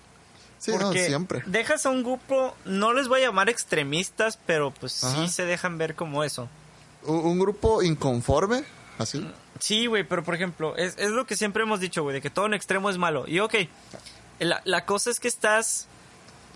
sí, 0.59 0.71
no, 0.71 0.79
Porque 0.79 1.05
siempre. 1.05 1.43
dejas 1.45 1.85
a 1.85 1.89
un 1.89 2.03
grupo, 2.03 2.55
no 2.65 2.93
les 2.93 3.07
voy 3.07 3.21
a 3.21 3.27
llamar 3.27 3.47
extremistas, 3.49 4.37
pero 4.45 4.71
pues 4.71 5.03
Ajá. 5.03 5.25
sí 5.25 5.31
se 5.31 5.45
dejan 5.45 5.77
ver 5.77 5.95
como 5.95 6.23
eso. 6.23 6.49
Un, 7.05 7.39
grupo 7.39 7.81
inconforme, 7.81 8.63
así. 8.97 9.25
Sí, 9.59 9.85
güey, 9.87 10.03
pero 10.03 10.23
por 10.23 10.35
ejemplo, 10.35 10.75
es, 10.75 10.95
es 10.97 11.09
lo 11.11 11.25
que 11.25 11.35
siempre 11.35 11.63
hemos 11.63 11.79
dicho, 11.79 12.03
güey, 12.03 12.13
de 12.15 12.21
que 12.21 12.29
todo 12.29 12.45
en 12.45 12.53
extremo 12.53 12.89
es 12.89 12.97
malo. 12.97 13.25
Y 13.27 13.39
ok, 13.39 13.55
la, 14.39 14.61
la 14.65 14.85
cosa 14.85 15.09
es 15.09 15.19
que 15.19 15.27
estás 15.27 15.87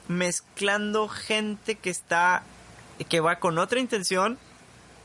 mezclando 0.07 1.07
gente 1.07 1.75
que 1.75 1.89
está, 1.89 2.43
que 3.09 3.19
va 3.19 3.37
con 3.39 3.57
otra 3.57 3.79
intención 3.79 4.37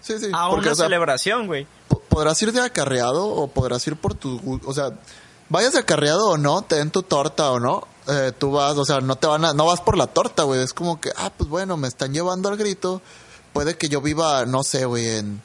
Sí, 0.01 0.19
sí. 0.19 0.31
a 0.33 0.49
porque, 0.49 0.65
una 0.67 0.73
o 0.73 0.77
sea, 0.77 0.87
celebración, 0.87 1.47
güey. 1.47 1.67
po- 1.89 2.01
podrás 2.09 2.41
ir 2.43 2.53
de 2.53 2.61
acarreado 2.61 3.27
o 3.29 3.49
podrás 3.49 3.87
ir 3.87 3.97
por 3.97 4.15
tu... 4.15 4.61
O 4.65 4.73
sea, 4.73 4.91
vayas 5.49 5.75
de 5.75 5.81
acarreado 5.81 6.29
o 6.31 6.39
no, 6.39 6.63
te 6.63 6.77
den 6.77 6.91
tu 6.91 7.03
torta 7.03 7.51
o 7.51 7.61
no, 7.61 7.87
eh, 8.09 8.33
tú 8.39 8.51
vas, 8.53 8.77
o 8.79 8.85
sea, 8.85 9.01
no 9.01 9.17
te 9.17 9.27
van 9.27 9.45
a... 9.45 9.53
No 9.53 9.67
vas 9.67 9.81
por 9.83 9.97
la 9.99 10.07
torta, 10.07 10.45
güey. 10.45 10.63
Es 10.63 10.73
como 10.73 11.01
que, 11.01 11.11
ah, 11.17 11.31
pues 11.37 11.51
bueno, 11.51 11.77
me 11.77 11.89
están 11.89 12.13
llevando 12.15 12.49
al 12.49 12.57
grito. 12.57 13.03
Puede 13.61 13.77
que 13.77 13.91
yo 13.91 14.01
viva, 14.01 14.47
no 14.47 14.63
sé, 14.63 14.87
güey, 14.87 15.07
en 15.07 15.43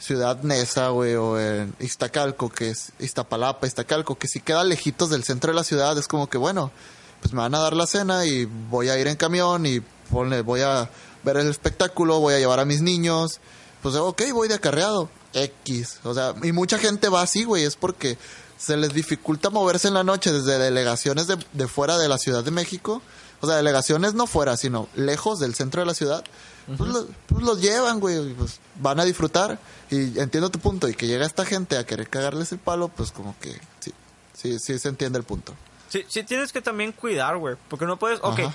Ciudad 0.00 0.42
Neza, 0.42 0.88
güey, 0.88 1.14
o 1.14 1.38
en 1.38 1.72
Iztacalco, 1.78 2.48
que 2.50 2.70
es 2.70 2.90
Iztapalapa, 2.98 3.68
Iztacalco, 3.68 4.18
que 4.18 4.26
si 4.26 4.40
queda 4.40 4.64
lejitos 4.64 5.10
del 5.10 5.22
centro 5.22 5.52
de 5.52 5.54
la 5.54 5.62
ciudad, 5.62 5.96
es 5.96 6.08
como 6.08 6.28
que, 6.28 6.38
bueno, 6.38 6.72
pues 7.20 7.32
me 7.32 7.40
van 7.40 7.54
a 7.54 7.60
dar 7.60 7.74
la 7.74 7.86
cena 7.86 8.26
y 8.26 8.46
voy 8.46 8.88
a 8.88 8.98
ir 8.98 9.06
en 9.06 9.14
camión 9.14 9.64
y 9.64 9.78
ponle, 10.10 10.42
voy 10.42 10.62
a 10.62 10.90
ver 11.22 11.36
el 11.36 11.48
espectáculo, 11.48 12.18
voy 12.18 12.34
a 12.34 12.40
llevar 12.40 12.58
a 12.58 12.64
mis 12.64 12.82
niños. 12.82 13.38
Pues 13.80 13.94
ok, 13.94 14.22
voy 14.32 14.48
de 14.48 14.54
acarreado. 14.54 15.08
X. 15.32 16.00
O 16.02 16.14
sea, 16.14 16.34
y 16.42 16.50
mucha 16.50 16.78
gente 16.78 17.08
va 17.10 17.22
así, 17.22 17.44
güey, 17.44 17.62
es 17.62 17.76
porque 17.76 18.18
se 18.58 18.76
les 18.76 18.92
dificulta 18.92 19.50
moverse 19.50 19.86
en 19.86 19.94
la 19.94 20.02
noche 20.02 20.32
desde 20.32 20.58
delegaciones 20.58 21.28
de, 21.28 21.38
de 21.52 21.68
fuera 21.68 21.96
de 21.96 22.08
la 22.08 22.18
Ciudad 22.18 22.42
de 22.42 22.50
México. 22.50 23.02
O 23.40 23.46
sea, 23.46 23.54
delegaciones 23.54 24.14
no 24.14 24.26
fuera, 24.26 24.56
sino 24.56 24.88
lejos 24.96 25.38
del 25.38 25.54
centro 25.54 25.82
de 25.82 25.86
la 25.86 25.94
ciudad. 25.94 26.24
Pues, 26.66 26.90
los, 26.90 27.06
pues 27.26 27.42
los 27.44 27.60
llevan, 27.60 28.00
güey, 28.00 28.32
pues 28.34 28.60
van 28.76 29.00
a 29.00 29.04
disfrutar. 29.04 29.58
Y 29.90 30.18
entiendo 30.18 30.50
tu 30.50 30.58
punto. 30.58 30.88
Y 30.88 30.94
que 30.94 31.06
llega 31.06 31.26
esta 31.26 31.44
gente 31.44 31.76
a 31.76 31.84
querer 31.84 32.08
cagarles 32.08 32.52
el 32.52 32.58
palo, 32.58 32.88
pues 32.88 33.12
como 33.12 33.36
que 33.40 33.52
sí, 33.80 33.92
sí, 34.34 34.58
sí 34.58 34.78
se 34.78 34.88
entiende 34.88 35.18
el 35.18 35.24
punto. 35.24 35.54
Sí, 35.88 36.04
sí 36.08 36.22
tienes 36.22 36.52
que 36.52 36.62
también 36.62 36.92
cuidar, 36.92 37.36
güey. 37.36 37.56
Porque 37.68 37.84
no 37.86 37.98
puedes. 37.98 38.20
Ok. 38.22 38.40
Ajá. 38.40 38.54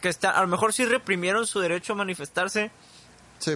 Que 0.00 0.08
está, 0.08 0.30
a 0.30 0.40
lo 0.42 0.48
mejor 0.48 0.72
sí 0.72 0.84
reprimieron 0.84 1.46
su 1.46 1.60
derecho 1.60 1.94
a 1.94 1.96
manifestarse 1.96 2.70
Sí, 3.38 3.54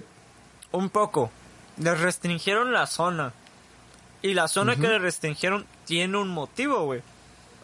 un 0.72 0.88
poco. 0.90 1.30
Les 1.78 1.98
restringieron 2.00 2.72
la 2.72 2.86
zona. 2.86 3.32
Y 4.22 4.34
la 4.34 4.48
zona 4.48 4.76
que 4.76 4.86
les 4.88 5.00
restringieron 5.00 5.66
tiene 5.86 6.18
un 6.18 6.28
motivo, 6.28 6.84
güey. 6.84 7.02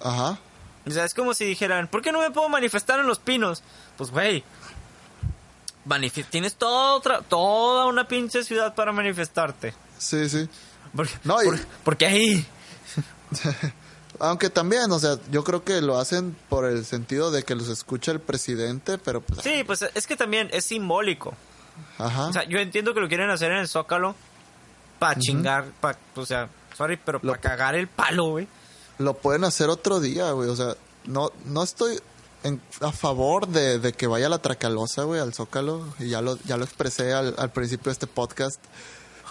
ajá. 0.03 0.39
O 0.87 0.91
sea, 0.91 1.05
es 1.05 1.15
como 1.15 1.35
si 1.35 1.45
dijeran, 1.45 1.89
¿por 1.89 2.01
qué 2.01 2.13
no 2.13 2.21
me 2.21 2.31
puedo 2.31 2.49
manifestar 2.49 3.01
en 3.01 3.09
los 3.09 3.19
pinos? 3.19 3.65
Pues, 3.97 4.13
güey, 4.13 4.45
tienes 6.31 6.55
toda, 6.57 6.95
otra, 6.95 7.23
toda 7.23 7.87
una 7.87 8.07
pinche 8.09 8.43
ciudad 8.45 8.75
para 8.75 8.93
manifestarte. 8.93 9.75
Sí, 9.99 10.29
sí. 10.29 10.49
¿Por, 10.95 11.09
No, 11.25 11.43
y- 11.43 11.47
por- 11.47 11.59
porque 11.85 12.07
ahí... 12.07 12.47
Aunque 14.19 14.49
también, 14.49 14.91
o 14.93 14.99
sea, 14.99 15.19
yo 15.31 15.45
creo 15.45 15.63
que 15.63 15.83
lo 15.83 15.99
hacen 15.99 16.35
por 16.49 16.65
el 16.65 16.87
sentido 16.87 17.31
de 17.31 17.43
que 17.43 17.55
los 17.55 17.69
escucha 17.69 18.13
el 18.13 18.21
presidente, 18.21 18.97
pero 18.97 19.21
pues... 19.21 19.43
Sí, 19.43 19.63
pues 19.65 19.85
es 19.95 20.07
que 20.07 20.17
también 20.17 20.49
es 20.53 20.65
simbólico. 20.65 21.35
Ajá. 21.99 22.29
O 22.29 22.33
sea, 22.33 22.45
yo 22.45 22.59
entiendo 22.59 22.95
que 22.95 23.01
lo 23.01 23.09
quieren 23.09 23.29
hacer 23.29 23.53
en 23.53 23.59
el 23.59 23.69
Zócalo 23.69 24.15
para 24.99 25.21
chingar, 25.21 25.67
pa, 25.83 25.95
o 26.15 26.25
sea, 26.25 26.49
sorry, 26.75 26.97
pero 26.97 27.21
para 27.21 27.39
cagar 27.39 27.75
el 27.75 27.89
palo, 27.89 28.31
güey. 28.31 28.49
Lo 28.99 29.13
pueden 29.13 29.45
hacer 29.45 29.69
otro 29.69 30.01
día, 30.01 30.31
güey. 30.31 30.49
O 30.49 30.57
sea, 30.57 30.75
no, 31.05 31.31
no 31.45 31.63
estoy 31.63 32.01
en- 32.47 32.61
a 32.81 32.93
favor 32.93 33.49
de, 33.49 33.79
de 33.79 33.93
que 33.93 34.07
vaya 34.07 34.29
la 34.29 34.39
Tracalosa, 34.39 35.03
güey, 35.05 35.21
al 35.21 35.35
Zócalo. 35.35 35.85
Y 35.99 36.09
ya 36.09 36.21
lo, 36.23 36.39
ya 36.45 36.57
lo 36.57 36.65
expresé 36.65 37.13
al, 37.13 37.35
al 37.39 37.51
principio 37.53 37.91
de 37.91 37.93
este 37.93 38.07
podcast. 38.07 38.61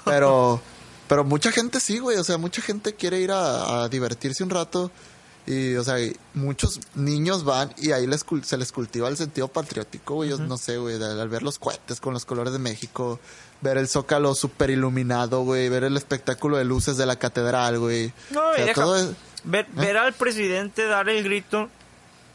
Pero, 0.04 0.62
pero 1.08 1.24
mucha 1.24 1.52
gente 1.52 1.80
sí, 1.80 2.00
güey. 2.00 2.18
O 2.18 2.24
sea, 2.24 2.38
mucha 2.38 2.62
gente 2.62 2.94
quiere 2.96 3.20
ir 3.20 3.32
a, 3.32 3.84
a 3.84 3.90
divertirse 3.90 4.44
un 4.44 4.50
rato. 4.50 4.92
Y, 5.48 5.76
o 5.76 5.84
sea, 5.84 5.98
muchos 6.34 6.80
niños 6.96 7.44
van 7.44 7.72
y 7.78 7.92
ahí 7.92 8.08
les, 8.08 8.26
se 8.44 8.58
les 8.58 8.72
cultiva 8.72 9.08
el 9.10 9.16
sentido 9.16 9.48
patriótico, 9.48 10.16
güey. 10.16 10.30
Yo 10.32 10.40
no 10.40 10.58
sé, 10.58 10.78
güey, 10.78 10.96
al 11.02 11.30
ver 11.30 11.44
los 11.44 11.60
cohetes 11.60 12.00
con 12.02 12.16
los 12.16 12.26
colores 12.26 12.52
de 12.52 12.58
México, 12.58 13.20
ver 13.62 13.78
el 13.78 13.88
Zócalo 13.88 14.34
super 14.34 14.72
iluminado, 14.72 15.44
güey, 15.44 15.70
ver 15.70 15.84
el 15.84 15.98
espectáculo 15.98 16.58
de 16.58 16.64
luces 16.66 16.98
de 16.98 17.06
la 17.06 17.18
catedral, 17.18 17.78
güey. 17.78 18.12
No, 18.32 18.42
O 18.42 18.54
y 18.54 18.56
sea, 18.56 18.66
deja- 18.66 18.82
todo 18.82 18.96
es- 18.98 19.10
ver, 19.44 19.68
ver 19.74 19.98
al 19.98 20.14
presidente 20.14 20.88
dar 20.88 21.10
el 21.10 21.24
grito 21.24 21.70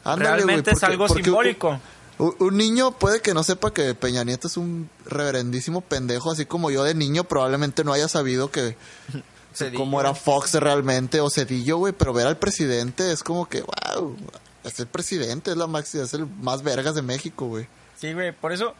Ándale, 0.03 0.35
realmente 0.37 0.71
es 0.71 0.79
porque- 0.79 0.85
algo 0.93 1.07
simbólico. 1.09 1.79
Un, 2.17 2.35
un 2.39 2.57
niño 2.57 2.91
puede 2.91 3.21
que 3.21 3.33
no 3.33 3.43
sepa 3.43 3.73
que 3.73 3.95
Peña 3.95 4.23
Nieto 4.23 4.47
es 4.47 4.57
un 4.57 4.89
reverendísimo 5.05 5.81
pendejo, 5.81 6.31
así 6.31 6.45
como 6.45 6.69
yo 6.69 6.83
de 6.83 6.93
niño 6.93 7.23
probablemente 7.23 7.83
no 7.83 7.93
haya 7.93 8.07
sabido 8.07 8.51
que 8.51 8.75
cómo 9.75 9.99
era 9.99 10.13
Fox 10.13 10.53
realmente 10.53 11.19
o 11.19 11.29
Cedillo, 11.29 11.77
güey, 11.77 11.93
pero 11.93 12.13
ver 12.13 12.27
al 12.27 12.37
presidente 12.37 13.11
es 13.11 13.23
como 13.23 13.47
que, 13.49 13.61
wow, 13.61 14.15
es 14.63 14.79
el 14.79 14.87
presidente, 14.87 15.51
es 15.51 15.57
la 15.57 15.65
máxima, 15.67 16.03
es 16.03 16.13
el 16.13 16.27
más 16.27 16.61
vergas 16.61 16.93
de 16.95 17.01
México, 17.01 17.47
güey. 17.47 17.67
Sí, 17.99 18.13
güey, 18.13 18.31
por 18.31 18.51
eso. 18.51 18.75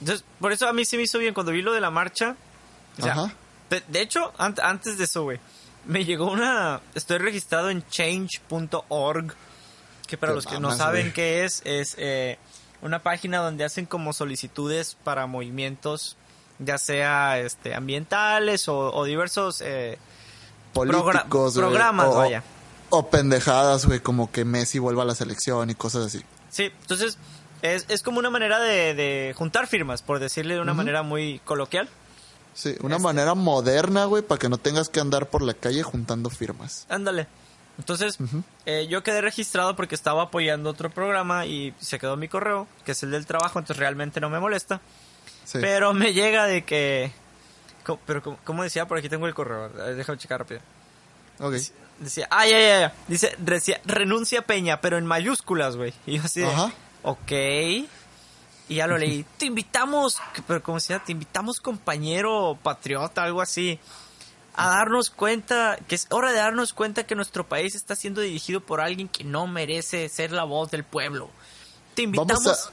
Entonces, 0.00 0.24
por 0.38 0.52
eso 0.52 0.68
a 0.68 0.72
mí 0.72 0.84
se 0.84 0.96
me 0.96 1.02
hizo 1.02 1.18
bien 1.18 1.34
cuando 1.34 1.50
vi 1.52 1.62
lo 1.62 1.72
de 1.72 1.80
la 1.80 1.90
marcha. 1.90 2.36
O 2.98 3.02
sea, 3.02 3.12
Ajá. 3.12 3.34
de, 3.68 3.82
de 3.88 4.00
hecho, 4.00 4.32
an- 4.38 4.54
antes 4.62 4.96
de 4.96 5.04
eso, 5.04 5.24
güey, 5.24 5.40
me 5.86 6.04
llegó 6.04 6.30
una. 6.30 6.80
Estoy 6.94 7.18
registrado 7.18 7.68
en 7.70 7.84
change.org. 7.88 9.34
Que 10.10 10.18
para 10.18 10.32
Te 10.32 10.36
los 10.36 10.46
que 10.46 10.58
no 10.60 10.76
saben 10.76 11.02
güey. 11.02 11.12
qué 11.14 11.44
es, 11.44 11.62
es 11.64 11.94
eh, 11.96 12.36
una 12.82 13.02
página 13.02 13.38
donde 13.38 13.64
hacen 13.64 13.86
como 13.86 14.12
solicitudes 14.12 14.96
para 15.04 15.26
movimientos, 15.26 16.16
ya 16.58 16.76
sea 16.78 17.38
este 17.38 17.74
ambientales 17.74 18.68
o, 18.68 18.92
o 18.92 19.04
diversos. 19.04 19.60
eh, 19.64 19.98
Políticos, 20.72 21.54
programas, 21.54 22.08
o, 22.08 22.14
vaya. 22.16 22.42
O 22.90 23.08
pendejadas, 23.08 23.86
güey, 23.86 24.00
como 24.00 24.30
que 24.30 24.44
Messi 24.44 24.78
vuelva 24.78 25.02
a 25.02 25.06
la 25.06 25.14
selección 25.14 25.70
y 25.70 25.74
cosas 25.74 26.06
así. 26.06 26.22
Sí, 26.50 26.64
entonces 26.80 27.18
es, 27.62 27.86
es 27.88 28.02
como 28.02 28.18
una 28.18 28.30
manera 28.30 28.58
de, 28.60 28.94
de 28.94 29.34
juntar 29.36 29.66
firmas, 29.66 30.02
por 30.02 30.18
decirle 30.18 30.54
de 30.54 30.60
una 30.60 30.74
manera 30.74 31.02
muy 31.02 31.40
coloquial. 31.44 31.88
Sí, 32.54 32.74
una 32.82 32.96
Este- 32.96 33.04
manera 33.04 33.34
moderna, 33.34 34.04
güey, 34.06 34.22
para 34.24 34.38
que 34.40 34.48
no 34.48 34.58
tengas 34.58 34.88
que 34.88 34.98
andar 35.00 35.26
por 35.28 35.42
la 35.42 35.54
calle 35.54 35.82
juntando 35.84 36.30
firmas. 36.30 36.86
Ándale. 36.88 37.26
Entonces, 37.80 38.18
eh, 38.66 38.86
yo 38.88 39.02
quedé 39.02 39.20
registrado 39.20 39.74
porque 39.74 39.94
estaba 39.94 40.22
apoyando 40.24 40.70
otro 40.70 40.90
programa 40.90 41.46
y 41.46 41.74
se 41.80 41.98
quedó 41.98 42.16
mi 42.16 42.28
correo, 42.28 42.68
que 42.84 42.92
es 42.92 43.02
el 43.02 43.10
del 43.10 43.26
trabajo, 43.26 43.58
entonces 43.58 43.78
realmente 43.78 44.20
no 44.20 44.30
me 44.30 44.38
molesta. 44.38 44.80
Sí. 45.44 45.58
Pero 45.60 45.92
me 45.94 46.12
llega 46.12 46.46
de 46.46 46.62
que... 46.64 47.10
co- 47.84 47.98
Pero, 48.06 48.22
como- 48.22 48.38
¿cómo 48.44 48.62
decía? 48.62 48.86
Por 48.86 48.98
aquí 48.98 49.08
tengo 49.08 49.26
el 49.26 49.34
correo. 49.34 49.68
Déjame 49.70 50.18
checar 50.18 50.40
rápido. 50.40 50.60
Ok. 51.40 51.54
Decía, 51.98 52.28
ah, 52.30 52.46
ya, 52.46 52.58
ya, 52.60 52.80
ya. 52.80 52.94
Dice, 53.08 53.34
decía, 53.38 53.80
renuncia 53.84 54.42
Peña, 54.42 54.80
pero 54.80 54.96
en 54.98 55.06
mayúsculas, 55.06 55.76
güey. 55.76 55.92
Y 56.06 56.16
yo 56.18 56.22
así 56.22 56.40
de, 56.40 56.46
Ajá. 56.46 56.70
ok. 57.02 57.32
Y 58.68 58.76
ya 58.76 58.86
lo 58.86 58.96
leí. 58.98 59.24
Te 59.36 59.46
invitamos, 59.46 60.18
pero 60.46 60.62
como 60.62 60.76
decía, 60.78 60.98
te 61.00 61.12
invitamos 61.12 61.60
compañero 61.60 62.56
patriota, 62.62 63.22
algo 63.24 63.40
así. 63.42 63.78
A 64.56 64.68
darnos 64.68 65.10
cuenta, 65.10 65.78
que 65.88 65.94
es 65.94 66.06
hora 66.10 66.30
de 66.32 66.38
darnos 66.38 66.72
cuenta 66.72 67.04
que 67.06 67.14
nuestro 67.14 67.48
país 67.48 67.74
está 67.74 67.94
siendo 67.96 68.20
dirigido 68.20 68.60
por 68.60 68.80
alguien 68.80 69.08
que 69.08 69.24
no 69.24 69.46
merece 69.46 70.08
ser 70.08 70.32
la 70.32 70.44
voz 70.44 70.70
del 70.70 70.84
pueblo. 70.84 71.30
Te 71.94 72.02
invitamos... 72.02 72.44
Vamos 72.44 72.70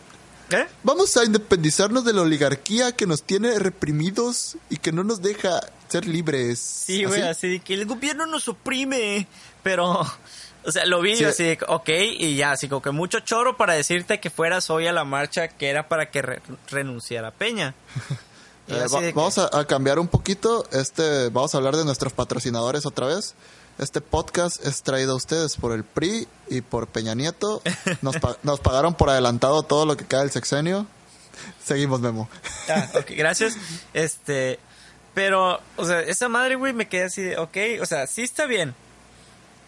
¿Eh? 0.49 0.65
Vamos 0.81 1.17
a 1.17 1.25
independizarnos 1.25 2.05
de 2.05 2.13
la 2.13 2.21
oligarquía 2.21 2.93
que 2.93 3.05
nos 3.05 3.21
tiene 3.23 3.59
reprimidos 3.59 4.55
y 4.69 4.77
que 4.77 4.93
no 4.93 5.03
nos 5.03 5.21
deja 5.21 5.59
ser 5.89 6.07
libres. 6.07 6.57
Sí, 6.59 7.03
güey, 7.03 7.19
¿Así? 7.21 7.29
así 7.29 7.47
de 7.49 7.59
que 7.59 7.73
el 7.73 7.85
gobierno 7.85 8.25
nos 8.27 8.47
oprime. 8.47 9.27
Pero, 9.61 10.07
o 10.63 10.71
sea, 10.71 10.85
lo 10.85 11.01
vi 11.01 11.17
Sí. 11.17 11.25
así 11.25 11.43
de, 11.43 11.59
ok, 11.67 11.89
y 12.17 12.37
ya, 12.37 12.51
así 12.51 12.69
como 12.69 12.81
que 12.81 12.91
mucho 12.91 13.19
choro 13.19 13.57
para 13.57 13.73
decirte 13.73 14.21
que 14.21 14.29
fueras 14.29 14.69
hoy 14.69 14.87
a 14.87 14.93
la 14.93 15.03
marcha 15.03 15.49
que 15.49 15.67
era 15.69 15.89
para 15.89 16.11
que 16.11 16.21
re- 16.21 16.41
renunciara 16.69 17.31
Peña. 17.31 17.73
Eh, 18.67 18.85
va- 18.93 18.99
que- 18.99 19.13
vamos 19.13 19.37
a, 19.37 19.49
a 19.57 19.65
cambiar 19.65 19.99
un 19.99 20.07
poquito. 20.07 20.65
Este, 20.71 21.29
vamos 21.29 21.53
a 21.53 21.57
hablar 21.57 21.75
de 21.75 21.85
nuestros 21.85 22.13
patrocinadores 22.13 22.85
otra 22.85 23.07
vez. 23.07 23.35
Este 23.79 24.01
podcast 24.01 24.65
es 24.65 24.81
traído 24.81 25.13
a 25.13 25.15
ustedes 25.15 25.55
por 25.55 25.71
el 25.71 25.83
PRI 25.83 26.27
y 26.49 26.61
por 26.61 26.87
Peña 26.87 27.13
Nieto. 27.15 27.61
Nos, 28.01 28.17
pa- 28.17 28.37
nos 28.43 28.59
pagaron 28.59 28.95
por 28.95 29.09
adelantado 29.09 29.61
todo 29.63 29.85
lo 29.85 29.95
que 29.97 30.05
cae 30.05 30.21
del 30.21 30.31
sexenio. 30.31 30.87
Seguimos, 31.63 31.99
Memo. 32.01 32.27
Ah, 32.69 32.87
ok, 32.95 33.11
gracias. 33.11 33.55
Este, 33.93 34.59
pero, 35.13 35.59
o 35.75 35.85
sea, 35.85 35.99
esa 36.01 36.27
madre, 36.29 36.55
güey, 36.55 36.73
me 36.73 36.87
quedé 36.89 37.03
así 37.03 37.21
de, 37.21 37.37
ok, 37.37 37.57
o 37.81 37.85
sea, 37.85 38.07
sí 38.07 38.23
está 38.23 38.45
bien. 38.47 38.73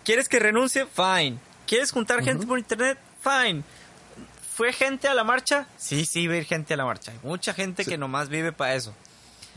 ¿Quieres 0.04 0.28
que 0.28 0.40
renuncie? 0.40 0.88
Fine. 0.88 1.38
¿Quieres 1.68 1.92
juntar 1.92 2.24
gente 2.24 2.48
por 2.48 2.58
internet? 2.58 2.98
Fine. 3.22 3.64
¿Fue 4.60 4.74
gente 4.74 5.08
a 5.08 5.14
la 5.14 5.24
marcha? 5.24 5.68
Sí, 5.78 6.06
sí, 6.06 6.28
va 6.28 6.34
a 6.34 6.38
ir 6.38 6.44
gente 6.44 6.74
a 6.74 6.78
la 6.78 6.84
marcha. 6.84 7.14
Hay 7.14 7.20
mucha 7.24 7.54
gente 7.54 7.86
que 7.86 7.98
nomás 7.98 8.28
vive 8.28 8.52
para 8.52 8.76
eso. 8.76 8.94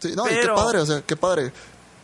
Sí, 0.01 0.13
no, 0.15 0.31
y 0.31 0.35
qué 0.39 0.47
padre, 0.47 0.79
o 0.79 0.87
sea, 0.87 1.03
qué 1.03 1.17
padre. 1.17 1.51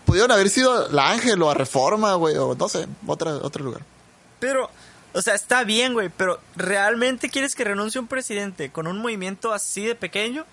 Pudieron 0.05 0.33
haber 0.33 0.51
sido 0.51 0.89
la 0.89 1.11
Ángel 1.13 1.41
o 1.41 1.49
a 1.49 1.55
Reforma, 1.55 2.15
güey, 2.15 2.37
o 2.37 2.57
no 2.57 2.69
sé, 2.69 2.89
otra, 3.07 3.35
otro 3.37 3.63
lugar. 3.65 3.83
Pero, 4.41 4.69
o 5.13 5.23
sea, 5.23 5.37
está 5.37 5.63
bien, 5.63 5.93
güey, 5.93 6.09
pero 6.09 6.41
¿realmente 6.57 7.29
quieres 7.31 7.55
que 7.55 7.63
renuncie 7.63 8.01
un 8.01 8.09
presidente 8.09 8.73
con 8.73 8.89
un 8.89 8.99
movimiento 8.99 9.53
así 9.53 9.87
de 9.87 9.95
pequeño? 9.95 10.45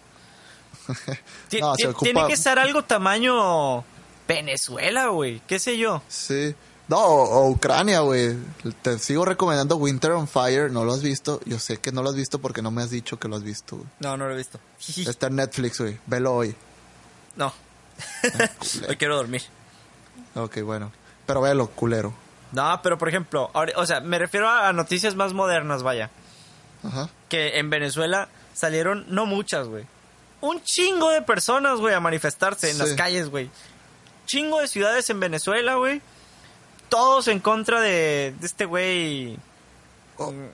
No, 1.60 1.76
se 1.76 1.88
ocupa- 1.88 2.04
Tiene 2.04 2.28
que 2.28 2.38
ser 2.38 2.60
algo 2.60 2.84
tamaño 2.84 3.84
Venezuela, 4.28 5.08
güey, 5.08 5.42
qué 5.48 5.58
sé 5.58 5.80
yo. 5.80 6.04
Sí. 6.10 6.54
No, 6.88 6.98
o, 7.00 7.24
o 7.46 7.50
Ucrania, 7.50 8.02
güey. 8.02 8.36
Te 8.84 9.00
sigo 9.00 9.26
recomendando 9.26 9.76
Winter 9.78 10.12
on 10.12 10.28
Fire. 10.28 10.72
No 10.72 10.86
lo 10.86 10.94
has 10.94 11.02
visto. 11.02 11.40
Yo 11.46 11.58
sé 11.60 11.78
que 11.78 11.92
no 11.92 12.04
lo 12.04 12.10
has 12.10 12.16
visto 12.16 12.40
porque 12.40 12.62
no 12.62 12.70
me 12.72 12.84
has 12.84 12.92
dicho 12.92 13.18
que 13.20 13.28
lo 13.28 13.36
has 13.36 13.44
visto. 13.44 13.78
güey. 13.78 13.88
No, 14.00 14.16
no 14.18 14.28
lo 14.28 14.34
he 14.34 14.38
visto. 14.38 14.60
Está 15.10 15.28
en 15.28 15.38
Netflix, 15.38 15.80
güey. 15.82 15.98
Velo 16.06 16.36
hoy. 16.36 16.56
No. 17.36 17.52
Hoy 18.90 18.98
quiero 18.98 19.16
dormir. 19.16 19.42
Ok, 20.36 20.62
bueno. 20.62 20.92
Pero 21.26 21.42
velo, 21.42 21.68
culero. 21.72 22.14
No, 22.52 22.80
pero 22.84 22.98
por 22.98 23.10
ejemplo, 23.10 23.50
o 23.54 23.86
sea, 23.86 24.00
me 24.02 24.20
refiero 24.20 24.50
a 24.50 24.72
noticias 24.74 25.16
más 25.16 25.34
modernas, 25.34 25.82
vaya. 25.82 26.10
Ajá. 26.84 27.10
Que 27.30 27.58
en 27.58 27.70
Venezuela 27.70 28.30
salieron, 28.54 29.06
no 29.10 29.26
muchas, 29.26 29.68
güey. 29.68 29.86
Un 30.42 30.62
chingo 30.64 31.10
de 31.10 31.22
personas, 31.22 31.80
güey, 31.80 31.94
a 31.96 32.00
manifestarse 32.00 32.70
en 32.70 32.76
Sí. 32.78 32.82
las 32.84 32.94
calles, 32.94 33.30
güey. 33.30 33.50
Chingo 34.26 34.60
de 34.60 34.68
ciudades 34.68 35.10
en 35.10 35.20
Venezuela, 35.20 35.76
güey. 35.76 36.02
Todos 36.96 37.28
en 37.28 37.40
contra 37.40 37.82
de, 37.82 38.34
de 38.40 38.46
este 38.46 38.66
güey. 38.66 39.34
Mm, 40.18 40.48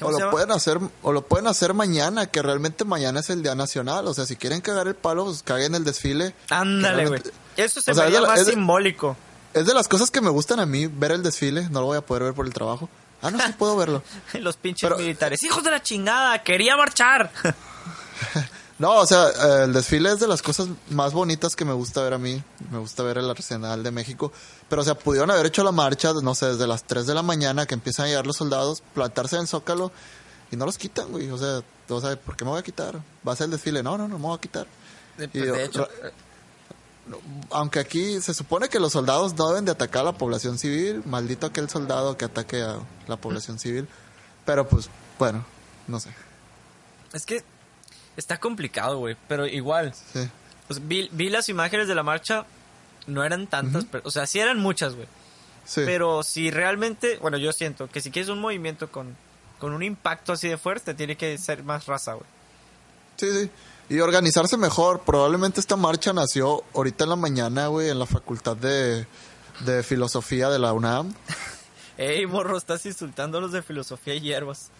¿Cómo 0.00 0.10
O 0.10 0.12
se 0.16 0.20
lo 0.24 0.30
pueden 0.30 0.50
hacer, 0.52 0.78
o 1.02 1.12
lo 1.12 1.22
pueden 1.26 1.46
hacer 1.46 1.74
mañana, 1.74 2.26
que 2.26 2.40
realmente 2.40 2.84
mañana 2.86 3.20
es 3.20 3.28
el 3.28 3.42
día 3.42 3.54
nacional. 3.54 4.06
O 4.06 4.14
sea, 4.14 4.24
si 4.24 4.36
quieren 4.36 4.62
cagar 4.62 4.88
el 4.88 4.94
palo, 4.94 5.26
pues 5.26 5.42
caguen 5.42 5.74
el 5.74 5.84
desfile. 5.84 6.34
Ándale, 6.48 7.06
güey. 7.08 7.20
Eso 7.56 7.82
se 7.82 7.92
la- 7.94 8.20
más 8.22 8.40
es 8.40 8.46
simbólico. 8.48 9.16
Es 9.52 9.66
de 9.66 9.74
las 9.74 9.88
cosas 9.88 10.10
que 10.10 10.20
me 10.22 10.30
gustan 10.30 10.60
a 10.60 10.66
mí, 10.66 10.86
ver 10.86 11.12
el 11.12 11.22
desfile. 11.22 11.68
No 11.70 11.80
lo 11.80 11.86
voy 11.86 11.98
a 11.98 12.00
poder 12.00 12.22
ver 12.22 12.32
por 12.34 12.46
el 12.46 12.54
trabajo. 12.54 12.88
Ah, 13.20 13.30
no, 13.30 13.38
sí 13.44 13.52
puedo 13.58 13.76
verlo. 13.76 14.02
Los 14.32 14.56
pinches 14.56 14.88
Pero- 14.88 14.96
militares. 14.96 15.42
¡Hijos 15.42 15.62
de 15.62 15.70
la 15.70 15.82
chingada! 15.82 16.42
¡Quería 16.42 16.76
marchar! 16.78 17.30
No, 18.80 18.94
o 18.94 19.06
sea, 19.06 19.64
el 19.64 19.74
desfile 19.74 20.10
es 20.10 20.20
de 20.20 20.26
las 20.26 20.40
cosas 20.40 20.68
más 20.88 21.12
bonitas 21.12 21.54
que 21.54 21.66
me 21.66 21.74
gusta 21.74 22.02
ver 22.02 22.14
a 22.14 22.18
mí. 22.18 22.42
Me 22.70 22.78
gusta 22.78 23.02
ver 23.02 23.18
el 23.18 23.28
Arsenal 23.28 23.82
de 23.82 23.90
México. 23.90 24.32
Pero, 24.70 24.80
o 24.80 24.84
sea, 24.86 24.94
pudieron 24.94 25.30
haber 25.30 25.44
hecho 25.44 25.62
la 25.62 25.70
marcha, 25.70 26.14
no 26.14 26.34
sé, 26.34 26.46
desde 26.46 26.66
las 26.66 26.84
3 26.84 27.06
de 27.06 27.12
la 27.12 27.20
mañana 27.20 27.66
que 27.66 27.74
empiezan 27.74 28.06
a 28.06 28.08
llegar 28.08 28.26
los 28.26 28.38
soldados, 28.38 28.82
plantarse 28.94 29.36
en 29.36 29.42
el 29.42 29.48
Zócalo 29.48 29.92
y 30.50 30.56
no 30.56 30.64
los 30.64 30.78
quitan, 30.78 31.12
güey. 31.12 31.30
O 31.30 31.36
sea, 31.36 31.60
o 31.90 32.00
sea, 32.00 32.16
¿por 32.18 32.38
qué 32.38 32.46
me 32.46 32.52
voy 32.52 32.60
a 32.60 32.62
quitar? 32.62 32.98
¿Va 33.28 33.34
a 33.34 33.36
ser 33.36 33.44
el 33.44 33.50
desfile? 33.50 33.82
No, 33.82 33.98
no, 33.98 34.08
no 34.08 34.18
me 34.18 34.24
voy 34.24 34.38
a 34.38 34.40
quitar. 34.40 34.66
Y, 35.18 35.40
de 35.40 35.62
hecho, 35.62 35.86
Aunque 37.50 37.80
aquí 37.80 38.18
se 38.22 38.32
supone 38.32 38.70
que 38.70 38.80
los 38.80 38.92
soldados 38.92 39.34
no 39.34 39.48
deben 39.48 39.66
de 39.66 39.72
atacar 39.72 40.00
a 40.00 40.04
la 40.04 40.12
población 40.16 40.56
civil. 40.56 41.02
Maldito 41.04 41.46
aquel 41.46 41.68
soldado 41.68 42.16
que 42.16 42.24
ataque 42.24 42.62
a 42.62 42.78
la 43.08 43.18
población 43.18 43.58
civil. 43.58 43.86
Pero, 44.46 44.66
pues, 44.66 44.88
bueno, 45.18 45.44
no 45.86 46.00
sé. 46.00 46.14
es 47.12 47.26
que 47.26 47.44
está 48.20 48.38
complicado, 48.38 48.98
güey. 48.98 49.16
Pero 49.26 49.46
igual, 49.46 49.92
Sí. 50.12 50.28
o 50.68 50.74
sea, 50.74 50.82
vi, 50.86 51.08
vi 51.12 51.28
las 51.28 51.48
imágenes 51.48 51.88
de 51.88 51.94
la 51.94 52.02
marcha. 52.04 52.44
No 53.06 53.24
eran 53.24 53.46
tantas, 53.48 53.86
pero, 53.86 54.04
o 54.06 54.10
sea, 54.10 54.26
sí 54.26 54.38
eran 54.38 54.58
muchas, 54.60 54.94
güey. 54.94 55.08
Sí. 55.64 55.82
Pero 55.84 56.22
si 56.22 56.50
realmente, 56.50 57.16
bueno, 57.18 57.38
yo 57.38 57.52
siento 57.52 57.88
que 57.88 58.00
si 58.00 58.10
quieres 58.10 58.28
un 58.28 58.40
movimiento 58.40 58.90
con, 58.92 59.16
con 59.58 59.72
un 59.72 59.82
impacto 59.82 60.32
así 60.32 60.48
de 60.48 60.58
fuerte, 60.58 60.94
tiene 60.94 61.16
que 61.16 61.36
ser 61.38 61.64
más 61.64 61.86
raza, 61.86 62.12
güey. 62.14 62.26
Sí, 63.16 63.26
sí. 63.32 63.50
Y 63.88 64.00
organizarse 64.00 64.56
mejor. 64.56 65.00
Probablemente 65.00 65.58
esta 65.60 65.76
marcha 65.76 66.12
nació 66.12 66.62
ahorita 66.74 67.04
en 67.04 67.10
la 67.10 67.16
mañana, 67.16 67.66
güey, 67.68 67.88
en 67.88 67.98
la 67.98 68.06
facultad 68.06 68.56
de, 68.56 69.06
de 69.60 69.82
filosofía 69.82 70.48
de 70.50 70.58
la 70.58 70.72
UNAM. 70.72 71.12
Ey, 71.98 72.26
morro, 72.26 72.56
estás 72.56 72.86
insultando 72.86 73.38
a 73.38 73.40
los 73.40 73.52
de 73.52 73.62
filosofía 73.62 74.14
y 74.14 74.20
hierbas. 74.20 74.70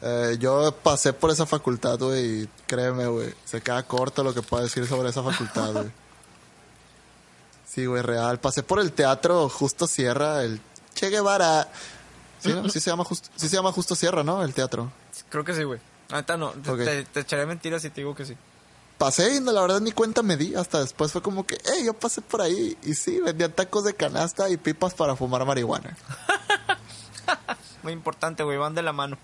Eh, 0.00 0.36
yo 0.38 0.72
pasé 0.82 1.12
por 1.12 1.30
esa 1.30 1.44
facultad, 1.46 1.98
güey, 1.98 2.42
y 2.42 2.48
créeme, 2.66 3.06
güey, 3.06 3.34
se 3.44 3.60
queda 3.60 3.82
corto 3.82 4.22
lo 4.22 4.32
que 4.32 4.42
puedo 4.42 4.62
decir 4.62 4.86
sobre 4.86 5.08
esa 5.10 5.22
facultad, 5.22 5.72
güey. 5.72 5.90
Sí, 7.66 7.84
güey, 7.86 8.02
real. 8.02 8.40
Pasé 8.40 8.62
por 8.62 8.80
el 8.80 8.92
teatro 8.92 9.48
Justo 9.48 9.86
Sierra, 9.86 10.42
el 10.42 10.60
Che 10.94 11.10
Guevara. 11.10 11.68
Sí, 12.40 12.48
¿no? 12.52 12.68
sí 12.68 12.80
se 12.80 12.90
llama 12.90 13.04
Justo, 13.04 13.28
sí 13.36 13.48
se 13.48 13.56
llama 13.56 13.70
Justo 13.72 13.94
Sierra, 13.94 14.24
¿no? 14.24 14.42
El 14.42 14.54
teatro. 14.54 14.90
Creo 15.28 15.44
que 15.44 15.54
sí, 15.54 15.62
güey. 15.64 15.78
Ahorita 16.10 16.36
no, 16.38 16.50
te, 16.52 16.70
Ok. 16.70 16.78
te- 16.78 17.04
te 17.04 17.20
echaré 17.20 17.44
mentiras 17.46 17.82
si 17.82 17.90
te 17.90 18.00
digo 18.00 18.14
que 18.16 18.24
sí. 18.24 18.36
Pasé 18.96 19.36
y 19.36 19.40
no, 19.40 19.52
la 19.52 19.60
verdad 19.60 19.80
ni 19.80 19.92
cuenta 19.92 20.22
me 20.22 20.36
di. 20.36 20.54
Hasta 20.56 20.80
después 20.80 21.12
fue 21.12 21.22
como 21.22 21.46
que, 21.46 21.58
hey, 21.66 21.82
yo 21.84 21.92
pasé 21.92 22.20
por 22.22 22.40
ahí. 22.40 22.76
Y 22.82 22.94
sí, 22.94 23.20
vendían 23.20 23.52
tacos 23.52 23.84
de 23.84 23.94
canasta 23.94 24.48
y 24.48 24.56
pipas 24.56 24.94
para 24.94 25.14
fumar 25.14 25.44
marihuana. 25.44 25.96
Muy 27.82 27.92
importante, 27.92 28.42
güey, 28.42 28.56
van 28.58 28.74
de 28.74 28.82
la 28.82 28.92
mano. 28.92 29.18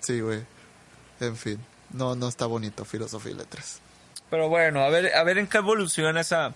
Sí, 0.00 0.20
güey. 0.20 0.42
En 1.20 1.36
fin. 1.36 1.58
No, 1.92 2.14
no 2.14 2.28
está 2.28 2.46
bonito 2.46 2.84
filosofía 2.84 3.32
y 3.32 3.34
letras. 3.34 3.80
Pero 4.30 4.48
bueno, 4.48 4.80
a 4.80 4.88
ver, 4.88 5.14
a 5.14 5.22
ver 5.24 5.38
en 5.38 5.46
qué 5.48 5.58
evoluciona 5.58 6.20
esa, 6.20 6.54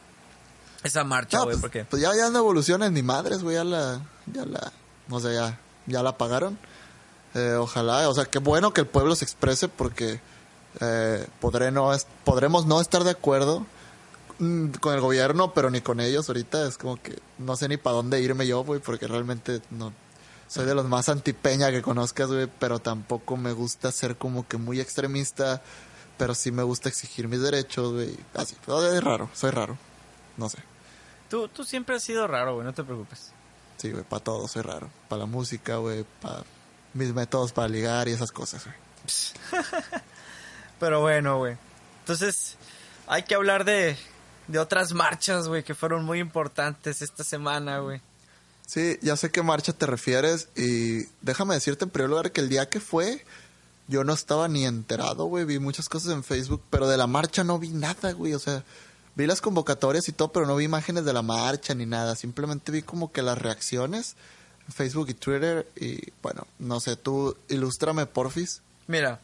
esa 0.85 1.03
marcha, 1.05 1.39
No, 1.39 1.45
güey, 1.45 1.55
pues, 1.57 1.61
porque... 1.61 1.85
pues 1.85 2.01
ya, 2.03 2.15
ya 2.17 2.31
no 2.31 2.39
evolucionan 2.39 2.95
ni 2.95 3.03
madres, 3.03 3.43
güey. 3.43 3.57
Ya 3.57 3.65
la, 3.65 4.01
ya 4.33 4.45
la, 4.47 4.73
no 5.09 5.19
sé, 5.21 5.35
ya, 5.35 5.59
ya 5.87 6.03
la 6.03 6.17
pagaron. 6.17 6.59
Eh, 7.35 7.55
ojalá, 7.59 8.09
o 8.09 8.15
sea, 8.15 8.27
qué 8.27 8.39
bueno 8.39 8.73
que 8.73 8.83
el 8.83 8.87
pueblo 8.87 9.17
se 9.17 9.25
exprese 9.25 9.67
porque 9.69 10.21
eh, 10.81 11.27
podré 11.41 11.73
no 11.73 11.93
es- 11.93 12.07
podremos 12.25 12.65
no 12.67 12.81
estar 12.81 13.03
de 13.03 13.11
acuerdo 13.11 13.67
mm, 14.39 14.69
con 14.81 14.95
el 14.95 15.01
gobierno, 15.01 15.53
pero 15.53 15.69
ni 15.69 15.81
con 15.81 15.99
ellos. 15.99 16.29
Ahorita 16.29 16.67
es 16.69 16.79
como 16.79 16.95
que 16.97 17.19
no 17.39 17.57
sé 17.57 17.67
ni 17.69 17.77
para 17.77 17.97
dónde 17.97 18.21
irme 18.21 18.47
yo, 18.47 18.63
güey, 18.63 18.81
porque 18.81 19.09
realmente 19.09 19.61
no 19.71 19.93
soy 20.49 20.67
de 20.67 20.75
los 20.75 20.87
más 20.87 21.09
antipeña 21.09 21.71
que 21.71 21.83
conozcas, 21.83 22.29
güey, 22.29 22.49
pero 22.59 22.79
tampoco 22.79 23.37
me 23.37 23.53
gusta 23.53 23.91
ser 23.93 24.17
como 24.17 24.47
que 24.47 24.57
muy 24.57 24.81
extremista, 24.81 25.63
pero 26.17 26.35
sí 26.35 26.53
me 26.53 26.63
gusta 26.63 26.89
exigir 26.89 27.29
mis 27.29 27.41
derechos, 27.41 27.93
güey. 27.93 28.17
Así, 28.35 28.57
es 28.57 29.05
raro, 29.05 29.31
soy 29.35 29.51
raro. 29.51 29.77
No 30.37 30.49
sé. 30.49 30.59
Tú, 31.29 31.49
tú 31.49 31.65
siempre 31.65 31.97
has 31.97 32.03
sido 32.03 32.27
raro, 32.27 32.55
güey, 32.55 32.67
no 32.67 32.73
te 32.73 32.85
preocupes. 32.85 33.33
Sí, 33.77 33.91
güey, 33.91 34.05
para 34.05 34.23
todo 34.23 34.47
soy 34.49 34.63
raro. 34.63 34.91
Para 35.09 35.21
la 35.21 35.27
música, 35.27 35.77
güey, 35.77 36.05
para 36.21 36.45
mis 36.93 37.13
métodos 37.13 37.53
para 37.53 37.69
ligar 37.69 38.09
y 38.09 38.13
esas 38.13 38.33
cosas, 38.33 38.65
güey. 38.65 39.63
Pero 40.81 41.01
bueno, 41.01 41.39
güey. 41.39 41.57
Entonces, 42.01 42.57
hay 43.07 43.23
que 43.25 43.35
hablar 43.35 43.65
de, 43.65 43.97
de 44.49 44.59
otras 44.59 44.93
marchas, 44.93 45.49
güey, 45.49 45.63
que 45.65 45.75
fueron 45.75 46.05
muy 46.05 46.21
importantes 46.21 47.03
esta 47.03 47.25
semana, 47.25 47.79
güey. 47.79 48.01
Sí, 48.67 48.99
ya 49.03 49.17
sé 49.17 49.31
qué 49.31 49.43
marcha 49.43 49.73
te 49.73 49.87
refieres 49.87 50.49
y 50.57 51.07
déjame 51.21 51.55
decirte 51.55 51.85
en 51.85 51.91
primer 51.91 52.11
lugar 52.11 52.33
que 52.33 52.41
el 52.41 52.49
día 52.49 52.69
que 52.69 52.81
fue 52.81 53.25
yo 53.89 54.05
no 54.05 54.15
estaba 54.15 54.49
ni 54.49 54.65
enterado, 54.65 55.27
güey, 55.27 55.45
vi 55.45 55.59
muchas 55.59 55.89
cosas 55.89 56.13
en 56.13 56.25
Facebook, 56.25 56.63
pero 56.71 56.89
de 56.89 56.97
la 56.97 57.07
marcha 57.07 57.45
no 57.45 57.59
vi 57.59 57.69
nada, 57.69 58.13
güey, 58.13 58.33
o 58.33 58.39
sea, 58.39 58.65
vi 59.15 59.27
las 59.27 59.41
convocatorias 59.41 60.09
y 60.09 60.13
todo, 60.13 60.33
pero 60.33 60.47
no 60.47 60.57
vi 60.57 60.65
imágenes 60.65 61.05
de 61.05 61.13
la 61.13 61.23
marcha 61.23 61.75
ni 61.75 61.85
nada, 61.85 62.17
simplemente 62.17 62.73
vi 62.73 62.83
como 62.83 63.13
que 63.13 63.23
las 63.23 63.37
reacciones 63.37 64.17
en 64.67 64.73
Facebook 64.73 65.11
y 65.11 65.15
Twitter 65.15 65.67
y 65.77 66.13
bueno, 66.23 66.47
no 66.59 66.81
sé, 66.81 66.97
tú 66.97 67.37
ilústrame 67.49 68.07
porfis. 68.07 68.63
Mira, 68.87 69.21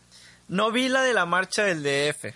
no 0.48 0.70
vi 0.70 0.88
la 0.88 1.02
de 1.02 1.14
la 1.14 1.26
marcha 1.26 1.64
del 1.64 1.82
DF. 1.82 2.34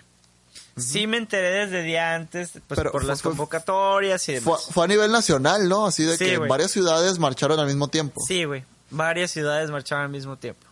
Sí 0.77 1.07
me 1.07 1.17
enteré 1.17 1.65
desde 1.65 1.83
día 1.83 2.15
antes, 2.15 2.51
pues 2.67 2.77
Pero 2.77 2.91
por 2.91 3.01
fue- 3.01 3.07
las 3.07 3.21
convocatorias 3.21 4.27
y 4.27 4.33
demás. 4.33 4.67
fue 4.71 4.83
a 4.83 4.87
nivel 4.87 5.11
nacional, 5.11 5.69
¿no? 5.69 5.85
Así 5.85 6.03
de 6.03 6.17
Sí, 6.17 6.25
que 6.25 6.37
varias 6.37 6.71
ciudades 6.71 7.17
marcharon 7.17 7.59
al 7.59 7.65
mismo 7.67 7.87
tiempo. 7.87 8.21
Sí, 8.27 8.43
güey. 8.43 8.63
Varias 8.89 9.31
ciudades 9.31 9.69
marchaban 9.69 10.05
al 10.05 10.11
mismo 10.11 10.35
tiempo. 10.37 10.65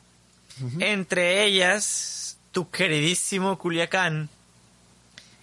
Entre 0.80 1.46
ellas, 1.46 2.38
tu 2.52 2.70
queridísimo 2.70 3.58
Culiacán. 3.58 4.30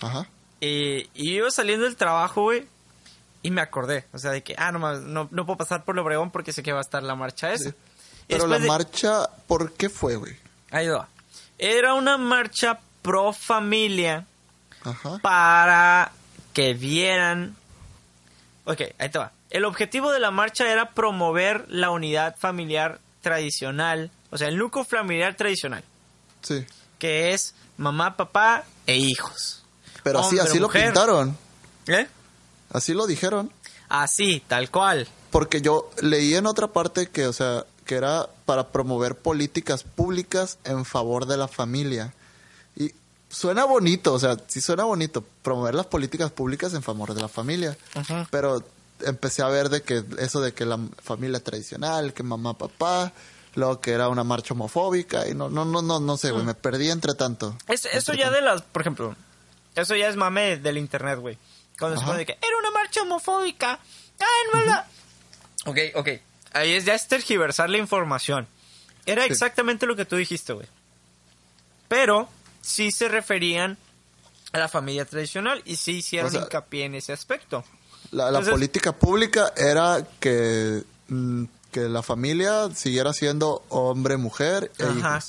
Ajá. 0.01 0.27
Eh, 0.61 1.09
y 1.15 1.33
iba 1.37 1.51
saliendo 1.51 1.87
del 1.87 1.97
trabajo, 1.97 2.43
güey. 2.43 2.67
Y 3.43 3.51
me 3.51 3.63
acordé. 3.63 4.05
O 4.13 4.19
sea, 4.19 4.31
de 4.31 4.43
que, 4.43 4.55
ah, 4.59 4.71
no, 4.73 4.79
no, 5.01 5.27
no 5.31 5.47
puedo 5.47 5.57
pasar 5.57 5.85
por 5.85 5.95
el 5.95 6.01
Obregón 6.01 6.31
porque 6.31 6.53
sé 6.53 6.63
que 6.63 6.73
va 6.73 6.79
a 6.79 6.83
estar 6.83 7.03
la 7.03 7.15
marcha 7.15 7.53
esa. 7.53 7.71
Sí. 7.71 7.77
Pero 8.29 8.47
la 8.47 8.59
de- 8.59 8.69
marcha, 8.69 9.29
¿por 9.47 9.73
qué 9.73 9.89
fue, 9.89 10.17
güey? 10.17 10.37
Ahí 10.71 10.87
va. 10.89 11.09
Era 11.59 11.95
una 11.95 12.19
marcha 12.19 12.79
pro 13.03 13.33
familia 13.33 14.27
Ajá. 14.85 15.19
para 15.23 16.13
que 16.53 16.75
vieran. 16.75 17.57
Ok, 18.65 18.81
ahí 18.99 19.09
te 19.09 19.19
va. 19.19 19.33
El 19.51 19.65
objetivo 19.65 20.13
de 20.13 20.21
la 20.21 20.31
marcha 20.31 20.71
era 20.71 20.91
promover 20.91 21.67
la 21.69 21.91
unidad 21.91 22.37
familiar 22.39 23.01
tradicional, 23.21 24.11
o 24.31 24.39
sea, 24.39 24.49
el 24.49 24.57
núcleo 24.59 24.85
familiar 24.85 25.35
tradicional, 25.37 25.83
Sí. 26.43 26.65
que 26.99 27.33
es 27.33 27.55
mamá, 27.77 28.17
papá 28.17 28.65
e 28.87 28.97
hijos. 28.97 29.63
Pero 30.03 30.21
así, 30.21 30.37
Hombre, 30.39 30.51
así 30.51 30.59
lo 30.59 30.69
pintaron. 30.71 31.37
¿Eh? 31.87 32.07
Así 32.73 32.95
lo 32.95 33.07
dijeron. 33.07 33.53
Así, 33.89 34.43
tal 34.47 34.71
cual. 34.71 35.09
Porque 35.31 35.61
yo 35.61 35.91
leí 36.01 36.35
en 36.35 36.47
otra 36.47 36.69
parte 36.69 37.09
que, 37.09 37.27
o 37.27 37.33
sea, 37.33 37.65
que 37.85 37.97
era 37.97 38.29
para 38.47 38.69
promover 38.69 39.17
políticas 39.17 39.83
públicas 39.83 40.59
en 40.65 40.85
favor 40.85 41.27
de 41.27 41.37
la 41.37 41.49
familia. 41.49 42.15
Suena 43.31 43.65
bonito, 43.65 44.13
o 44.13 44.19
sea, 44.19 44.37
sí 44.49 44.61
suena 44.61 44.85
bonito 44.85 45.25
promover 45.43 45.75
las 45.75 45.87
políticas 45.87 46.31
públicas 46.33 46.75
en 46.75 46.83
favor 46.83 47.15
de 47.15 47.23
la 47.23 47.29
familia. 47.29 47.77
Pero 48.31 48.63
empecé 49.07 49.43
a 49.43 49.47
ver 49.49 49.69
de 49.69 49.83
que 49.83 50.05
eso 50.19 50.41
de 50.41 50.53
que 50.53 50.67
la 50.67 50.79
familia 51.03 51.39
tradicional, 51.43 52.13
que 52.13 52.23
mamá, 52.25 52.59
papá, 52.59 53.13
luego 53.55 53.81
que 53.81 53.93
era 53.93 54.09
una 54.09 54.25
marcha 54.25 54.53
homofóbica 54.55 55.29
y 55.29 55.35
no 55.35 55.49
no 55.49 55.65
no 55.65 55.81
no 55.81 56.01
no 56.01 56.17
sé, 56.17 56.33
güey, 56.33 56.45
me 56.45 56.55
perdí 56.55 56.91
entre 56.91 57.15
tanto. 57.15 57.57
Es- 57.69 57.87
eso 57.87 58.13
ya 58.15 58.31
de 58.31 58.41
las, 58.43 58.63
por 58.63 58.83
ejemplo, 58.83 59.15
eso 59.77 59.95
ya 59.95 60.09
es 60.09 60.17
mame 60.17 60.57
del 60.57 60.77
internet, 60.77 61.19
güey. 61.21 61.39
Cuando 61.79 61.97
se 61.97 62.03
Ajá. 62.03 62.13
pone 62.13 62.19
de 62.19 62.27
que 62.27 62.39
era 62.47 62.59
una 62.59 62.71
marcha 62.73 63.03
homofóbica. 63.03 63.79
Ay, 64.19 64.61
no, 64.67 64.73
no. 64.75 64.83
Ok, 65.71 65.79
ok. 65.95 66.09
Ahí 66.53 66.73
es 66.75 66.85
ya 66.85 66.95
es 66.95 67.07
tergiversar 67.07 67.71
la 67.71 67.79
información. 67.79 68.49
Era 69.07 69.23
Sí. 69.25 69.33
exactamente 69.33 69.87
lo 69.87 69.95
que 69.97 70.05
tú 70.05 70.17
dijiste, 70.17 70.53
güey. 70.53 70.67
Pero 71.89 72.29
sí 72.71 72.91
se 72.91 73.09
referían 73.09 73.77
a 74.53 74.59
la 74.59 74.69
familia 74.69 75.05
tradicional 75.05 75.63
y 75.65 75.77
sí 75.77 75.99
hicieron 75.99 76.29
O 76.29 76.31
sea, 76.33 76.43
hincapié 76.43 76.85
en 76.85 76.95
ese 76.95 77.13
aspecto. 77.13 77.65
La, 78.13 78.25
la 78.25 78.29
Entonces- 78.31 78.53
política 78.53 78.93
pública 78.93 79.53
era 79.57 80.07
que, 80.19 80.83
mm, 81.09 81.45
que 81.71 81.81
la 81.89 82.03
familia 82.03 82.69
siguiera 82.75 83.13
siendo 83.13 83.65
hombre, 83.69 84.17
mujer 84.17 84.73
e 84.79 84.85
Ajá. 84.85 85.21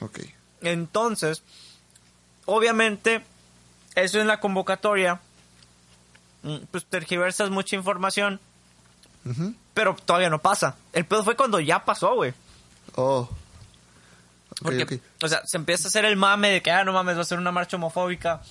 Ok. 0.00 0.20
Entonces, 0.62 1.42
obviamente, 2.46 3.22
eso 3.94 4.18
en 4.20 4.26
la 4.26 4.40
convocatoria, 4.40 5.20
mm, 6.42 6.56
pues 6.70 6.84
tergiversas 6.86 7.50
mucha 7.50 7.76
información, 7.76 8.40
Ujú. 9.26 9.54
pero 9.74 9.94
todavía 10.04 10.30
no 10.30 10.40
pasa. 10.40 10.76
El 10.92 11.04
pedo 11.04 11.24
fue 11.24 11.36
cuando 11.36 11.60
ya 11.60 11.84
pasó, 11.84 12.14
güey. 12.14 12.32
Oh. 12.96 13.28
Porque, 14.62 15.00
o 15.22 15.28
sea, 15.28 15.42
se 15.46 15.56
empieza 15.56 15.84
a 15.84 15.88
hacer 15.88 16.04
el 16.04 16.16
mame 16.16 16.50
de 16.50 16.62
que, 16.62 16.70
ah, 16.70 16.84
no 16.84 16.92
mames, 16.92 17.16
va 17.16 17.22
a 17.22 17.24
ser 17.24 17.38
una 17.38 17.52
marcha 17.52 17.76
homofóbica. 17.76 18.42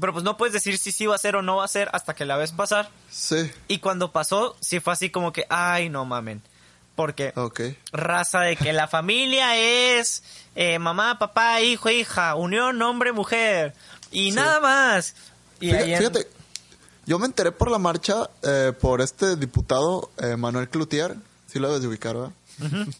Pero 0.00 0.12
pues 0.12 0.24
no 0.24 0.36
puedes 0.36 0.52
decir 0.52 0.78
si 0.78 0.90
sí 0.90 1.06
va 1.06 1.14
a 1.14 1.18
ser 1.18 1.36
o 1.36 1.42
no 1.42 1.56
va 1.56 1.64
a 1.64 1.68
ser 1.68 1.88
hasta 1.92 2.14
que 2.14 2.24
la 2.24 2.36
ves 2.36 2.50
pasar. 2.52 2.88
Sí, 3.10 3.50
Y 3.68 3.78
cuando 3.78 4.10
pasó, 4.10 4.56
sí 4.60 4.80
fue 4.80 4.92
así 4.94 5.10
como 5.10 5.32
que, 5.32 5.46
ay, 5.48 5.88
no 5.88 6.04
mamen. 6.04 6.42
Porque 6.96 7.32
raza 7.92 8.40
de 8.40 8.56
que 8.56 8.72
la 8.72 8.86
familia 8.88 9.56
es 9.56 10.22
eh, 10.56 10.78
mamá, 10.78 11.18
papá, 11.18 11.60
hijo, 11.60 11.88
hija, 11.90 12.34
unión, 12.34 12.80
hombre, 12.82 13.12
mujer. 13.12 13.74
Y 14.10 14.30
Sí. 14.30 14.36
nada 14.36 14.60
más. 14.60 15.14
Y 15.60 15.66
Fíjate, 15.68 15.84
ahí 15.84 15.92
en- 15.92 15.98
fíjate, 15.98 16.26
yo 17.06 17.18
me 17.18 17.26
enteré 17.26 17.52
por 17.52 17.70
la 17.70 17.78
marcha 17.78 18.28
eh, 18.42 18.72
por 18.78 19.00
este 19.00 19.36
diputado 19.36 20.10
eh, 20.18 20.36
Manuel 20.36 20.68
Cloutier, 20.68 21.16
sí 21.46 21.58
lo 21.60 21.68
debes 21.68 21.82
de 21.82 21.88
ubicar, 21.88 22.14
¿verdad? 22.16 22.32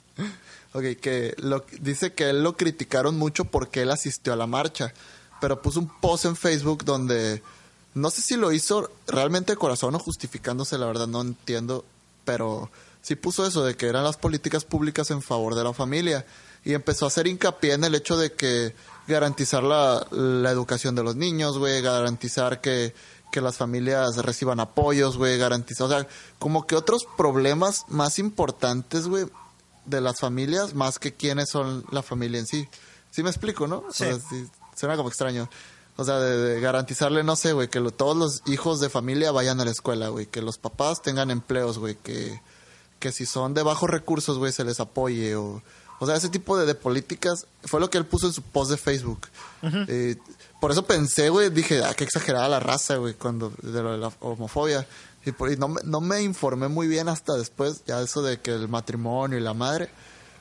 ok, 0.73 0.85
que 1.01 1.35
lo, 1.39 1.65
dice 1.81 2.13
que 2.13 2.31
él 2.31 2.43
lo 2.43 2.57
criticaron 2.57 3.19
mucho 3.19 3.45
porque 3.45 3.83
él 3.83 3.91
asistió 3.91 4.33
a 4.33 4.37
la 4.37 4.47
marcha, 4.47 4.93
pero 5.41 5.61
puso 5.61 5.81
un 5.81 5.89
post 6.01 6.25
en 6.25 6.37
Facebook 6.37 6.85
donde 6.85 7.43
no 7.95 8.11
sé 8.11 8.23
si 8.23 8.37
lo 8.37 8.53
hizo 8.53 8.91
realmente 9.07 9.53
de 9.53 9.59
corazón 9.59 9.95
o 9.95 9.99
justificándose, 9.99 10.79
la 10.79 10.87
verdad 10.87 11.07
no 11.07 11.21
entiendo, 11.21 11.85
pero 12.25 12.71
sí 13.03 13.17
puso 13.17 13.47
eso 13.47 13.65
de 13.65 13.77
que 13.77 13.87
eran 13.87 14.05
las 14.05 14.17
políticas 14.17 14.65
públicas 14.65 15.11
en 15.11 15.23
favor 15.23 15.55
de 15.55 15.65
la 15.65 15.73
familia 15.73 16.25
y 16.65 16.75
empezó 16.75 17.05
a 17.05 17.09
hacer 17.09 17.27
hincapié 17.27 17.75
en 17.75 17.85
el 17.85 17.95
hecho 17.95 18.17
de 18.17 18.33
que 18.33 18.75
garantizar 19.09 19.63
la, 19.63 20.07
la 20.11 20.51
educación 20.51 20.95
de 20.95 21.03
los 21.03 21.17
niños, 21.17 21.59
güey, 21.59 21.83
garantizar 21.83 22.61
que, 22.61 22.95
que 23.33 23.41
las 23.41 23.57
familias 23.57 24.17
reciban 24.19 24.61
apoyos, 24.61 25.19
güey, 25.19 25.37
garantizar, 25.39 25.87
o 25.87 25.91
sea, 25.91 26.07
como 26.39 26.67
que 26.67 26.77
otros 26.77 27.03
problemas 27.17 27.85
más 27.89 28.19
importantes, 28.19 29.09
güey, 29.09 29.27
de 29.87 30.01
las 30.01 30.21
familias, 30.21 30.75
más 30.75 30.99
que 30.99 31.13
quiénes 31.13 31.49
son 31.51 31.85
la 31.91 32.03
familia 32.03 32.39
en 32.41 32.47
sí. 32.47 32.69
¿Sí 33.11 33.23
me 33.23 33.31
explico, 33.31 33.67
no? 33.67 33.79
O 33.89 33.93
Sí. 33.93 34.05
sea, 34.05 34.19
sí, 34.19 34.47
suena 34.77 34.97
como 34.97 35.09
extraño. 35.09 35.49
O 35.97 36.05
sea, 36.05 36.19
de, 36.19 36.37
de 36.39 36.61
garantizarle, 36.61 37.23
no 37.23 37.37
sé, 37.37 37.53
güey, 37.53 37.69
que 37.69 37.81
lo- 37.81 37.91
todos 37.91 38.17
los 38.17 38.43
hijos 38.47 38.81
de 38.81 38.89
familia 38.89 39.31
vayan 39.33 39.61
a 39.61 39.65
la 39.65 39.71
escuela, 39.71 40.09
güey, 40.09 40.27
que 40.27 40.41
los 40.41 40.57
papás 40.57 41.03
tengan 41.03 41.31
empleos, 41.31 41.79
güey, 41.79 41.97
que, 41.97 42.41
que 42.99 43.13
si 43.13 43.27
son 43.27 43.53
de 43.53 43.63
bajos 43.63 43.91
recursos, 43.91 44.39
güey, 44.39 44.53
se 44.53 44.65
les 44.65 44.81
apoye 44.81 45.37
o... 45.37 45.63
O 45.99 46.07
sea, 46.07 46.17
ese 46.17 46.31
tipo 46.31 46.59
de, 46.59 46.67
de 46.67 46.75
políticas 46.75 47.47
fue 47.65 47.79
lo 47.79 47.89
que 47.89 47.97
él 47.97 48.05
puso 48.07 48.27
en 48.27 48.33
su 48.33 48.43
post 48.43 48.73
de 48.73 48.77
Facebook. 48.77 49.29
Eh, 49.63 50.17
por 50.61 50.73
eso 50.73 50.85
pensé, 50.85 51.29
güey, 51.29 51.49
dije, 51.51 51.85
ah, 51.85 51.95
qué 51.95 52.03
exagerada 52.03 52.49
la 52.49 52.59
raza, 52.59 52.97
güey, 52.97 53.15
cuando 53.15 53.53
de 53.63 53.83
lo 53.83 53.93
de 53.93 53.99
la 53.99 54.13
homofobia. 54.19 54.85
Y, 55.25 55.33
por- 55.33 55.51
y 55.53 55.57
no, 55.57 55.75
no 55.85 56.01
me 56.01 56.23
informé 56.23 56.69
muy 56.69 56.89
bien 56.89 57.09
hasta 57.09 57.35
después, 57.35 57.85
ya 57.87 58.01
eso 58.01 58.23
de 58.23 58.41
que 58.41 58.51
el 58.53 58.69
matrimonio 58.69 59.39
y 59.39 59.41
la 59.41 59.55
madre. 59.55 59.89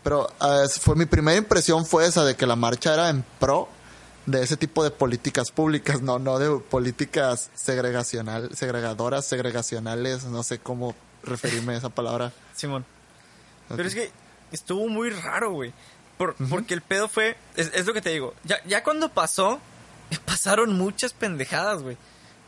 Pero 0.04 0.28
ah, 0.40 0.64
fue 0.80 0.96
mi 0.96 1.06
primera 1.06 1.38
impresión 1.38 1.86
fue 1.86 2.08
esa 2.08 2.26
de 2.26 2.36
que 2.36 2.48
la 2.48 2.56
marcha 2.56 2.94
era 2.94 3.10
en 3.10 3.24
pro 3.40 3.68
de 4.26 4.42
ese 4.44 4.58
tipo 4.58 4.84
de 4.84 4.92
políticas 4.92 5.52
públicas, 5.52 6.02
no, 6.02 6.18
no 6.20 6.40
de 6.40 6.60
políticas 6.60 7.50
segregacional, 7.54 8.50
segregadoras, 8.56 9.26
segregacionales, 9.26 10.24
no 10.26 10.42
sé 10.44 10.60
cómo 10.60 10.96
referirme 11.24 11.74
a 11.74 11.78
esa 11.78 11.90
palabra. 11.90 12.32
Simón. 12.56 12.86
Pero 13.70 13.88
es 13.88 13.94
que 13.96 14.12
estuvo 14.52 14.88
muy 14.88 15.10
raro, 15.12 15.52
güey. 15.54 15.74
Por- 16.18 16.36
Porque 16.50 16.74
el 16.74 16.82
pedo 16.82 17.08
fue, 17.08 17.36
es, 17.56 17.72
es 17.74 17.86
lo 17.86 17.94
que 17.94 18.02
te 18.02 18.10
digo, 18.12 18.34
ya, 18.44 18.58
ya 18.68 18.84
cuando 18.84 19.10
pasó, 19.10 19.60
pasaron 20.26 20.78
muchas 20.78 21.14
pendejadas, 21.14 21.82
güey. 21.84 21.98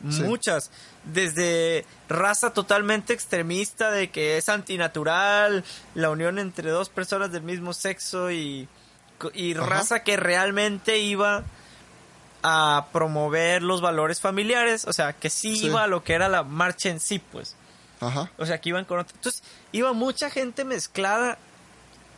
Sí. 0.09 0.21
Muchas. 0.23 0.69
Desde 1.06 1.86
raza 2.08 2.54
totalmente 2.54 3.12
extremista 3.14 3.91
de 3.91 4.10
que 4.10 4.38
es 4.38 4.47
antinatural, 4.49 5.64
la 5.95 6.10
unión 6.10 6.39
entre 6.39 6.70
dos 6.70 6.89
personas 6.89 7.32
del 7.32 7.43
mismo 7.43 7.74
sexo 7.74 8.32
y, 8.32 8.68
y 9.34 9.54
raza 9.54 10.04
que 10.04 10.16
realmente 10.16 10.99
iba 10.99 11.43
a 12.41 12.88
promover 12.91 13.64
los 13.64 13.82
valores 13.82 14.20
familiares, 14.22 14.86
o 14.86 14.93
sea, 14.93 15.14
que 15.14 15.30
sí, 15.30 15.56
Sí. 15.58 15.66
iba 15.68 15.84
a 15.84 15.88
lo 15.88 16.04
que 16.04 16.14
era 16.14 16.28
la 16.30 16.43
marcha 16.43 16.89
en 16.89 16.99
sí, 16.99 17.20
pues. 17.20 17.56
Ajá. 18.01 18.30
O 18.38 18.45
sea, 18.45 18.60
que 18.60 18.70
iban 18.70 18.84
con 18.86 18.99
otro. 18.99 19.16
Entonces, 19.16 19.43
iba 19.72 19.93
mucha 19.93 20.30
gente 20.30 20.66
mezclada, 20.66 21.38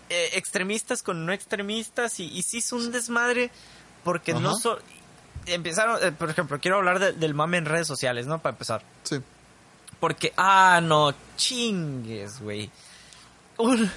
eh, 0.10 0.30
extremistas 0.34 1.04
con 1.04 1.26
no 1.26 1.32
extremistas, 1.34 2.20
y, 2.20 2.26
y 2.26 2.42
sí 2.44 2.58
es 2.60 2.72
un 2.72 2.92
desmadre, 2.92 3.52
porque 4.04 4.34
no 4.34 4.56
so- 4.56 4.80
Empezaron, 5.48 6.04
eh, 6.04 6.12
por 6.12 6.30
ejemplo, 6.30 6.60
quiero 6.60 6.78
hablar 6.78 7.00
de- 7.00 7.14
del 7.14 7.34
mame 7.34 7.58
en 7.58 7.66
redes 7.66 7.88
sociales, 7.88 8.26
¿no? 8.28 8.40
Para 8.42 8.54
empezar. 8.54 8.84
Sí. 9.04 9.20
Porque, 10.00 10.34
ah, 10.38 10.80
no, 10.84 11.14
chingues, 11.38 12.40
güey. 12.42 12.70
Un 13.58 13.90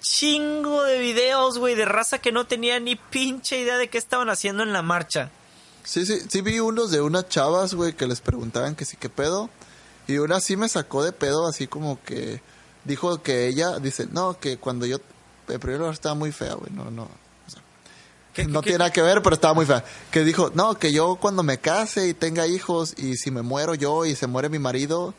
chingo 0.00 0.82
de 0.82 0.98
videos, 0.98 1.58
güey, 1.58 1.74
de 1.74 1.84
raza 1.84 2.18
que 2.18 2.32
no 2.32 2.46
tenía 2.46 2.80
ni 2.80 2.96
pinche 2.96 3.58
idea 3.58 3.76
de 3.78 3.88
qué 3.88 3.98
estaban 3.98 4.28
haciendo 4.30 4.62
en 4.62 4.72
la 4.72 4.82
marcha. 4.82 5.30
Sí, 5.84 6.04
sí, 6.06 6.18
sí 6.28 6.40
vi 6.42 6.60
unos 6.60 6.90
de 6.90 7.00
unas 7.00 7.28
chavas, 7.28 7.74
güey, 7.74 7.94
que 7.94 8.06
les 8.06 8.20
preguntaban 8.20 8.74
que 8.76 8.84
sí, 8.84 8.96
qué 8.98 9.08
pedo. 9.08 9.48
Y 10.06 10.18
una 10.18 10.40
sí 10.40 10.56
me 10.56 10.68
sacó 10.68 11.02
de 11.04 11.12
pedo, 11.12 11.46
así 11.48 11.66
como 11.66 12.02
que 12.02 12.42
dijo 12.84 13.22
que 13.22 13.46
ella, 13.46 13.78
dice, 13.78 14.06
no, 14.10 14.38
que 14.38 14.58
cuando 14.58 14.84
yo, 14.86 14.98
en 15.48 15.60
primer 15.60 15.78
lugar 15.78 15.94
estaba 15.94 16.14
muy 16.14 16.32
fea, 16.32 16.54
güey, 16.54 16.70
no, 16.72 16.90
no. 16.90 17.08
O 18.40 18.44
sea, 18.44 18.46
¿Qué- 18.46 18.52
no 18.52 18.60
qué- 18.60 18.70
tiene 18.70 18.78
nada 18.78 18.92
que 18.92 19.02
ver, 19.02 19.22
pero 19.22 19.34
estaba 19.34 19.54
muy 19.54 19.66
fea. 19.66 19.84
Que 20.10 20.24
dijo, 20.24 20.50
no, 20.54 20.74
que 20.74 20.92
yo 20.92 21.16
cuando 21.16 21.42
me 21.42 21.58
case 21.58 22.08
y 22.08 22.14
tenga 22.14 22.46
hijos 22.46 22.94
y 22.98 23.16
si 23.16 23.30
me 23.30 23.42
muero 23.42 23.74
yo 23.74 24.04
y 24.06 24.14
se 24.16 24.26
muere 24.26 24.48
mi 24.48 24.58
marido, 24.58 25.14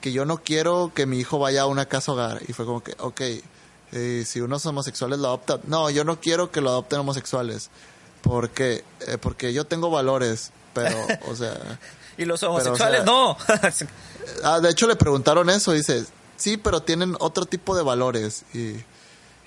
que 0.00 0.12
yo 0.12 0.24
no 0.24 0.38
quiero 0.38 0.92
que 0.94 1.06
mi 1.06 1.18
hijo 1.18 1.38
vaya 1.38 1.62
a 1.62 1.66
una 1.66 1.86
casa 1.86 2.12
hogar. 2.12 2.40
Y 2.48 2.52
fue 2.52 2.64
como 2.66 2.82
que, 2.82 2.94
ok, 2.98 3.20
eh, 3.92 4.24
si 4.26 4.40
unos 4.40 4.64
homosexuales 4.66 5.18
lo 5.18 5.28
adoptan, 5.28 5.60
no, 5.66 5.88
yo 5.90 6.04
no 6.04 6.20
quiero 6.20 6.50
que 6.50 6.60
lo 6.60 6.70
adopten 6.70 7.00
homosexuales. 7.00 7.70
Porque, 8.22 8.84
eh, 9.06 9.18
porque 9.20 9.52
yo 9.52 9.64
tengo 9.66 9.90
valores, 9.90 10.50
pero, 10.72 10.96
o 11.28 11.34
sea... 11.36 11.78
Y 12.16 12.26
los 12.26 12.38
Pero, 12.40 12.52
o 12.52 12.54
homosexuales, 12.54 13.02
sea, 13.02 13.04
no. 13.12 13.36
Ah, 14.44 14.60
de 14.60 14.70
hecho 14.70 14.86
le 14.86 14.94
preguntaron 14.96 15.50
eso, 15.50 15.72
dice, 15.72 16.04
sí, 16.36 16.56
pero 16.56 16.80
tienen 16.80 17.16
otro 17.18 17.44
tipo 17.44 17.76
de 17.76 17.82
valores. 17.82 18.44
Y, 18.54 18.76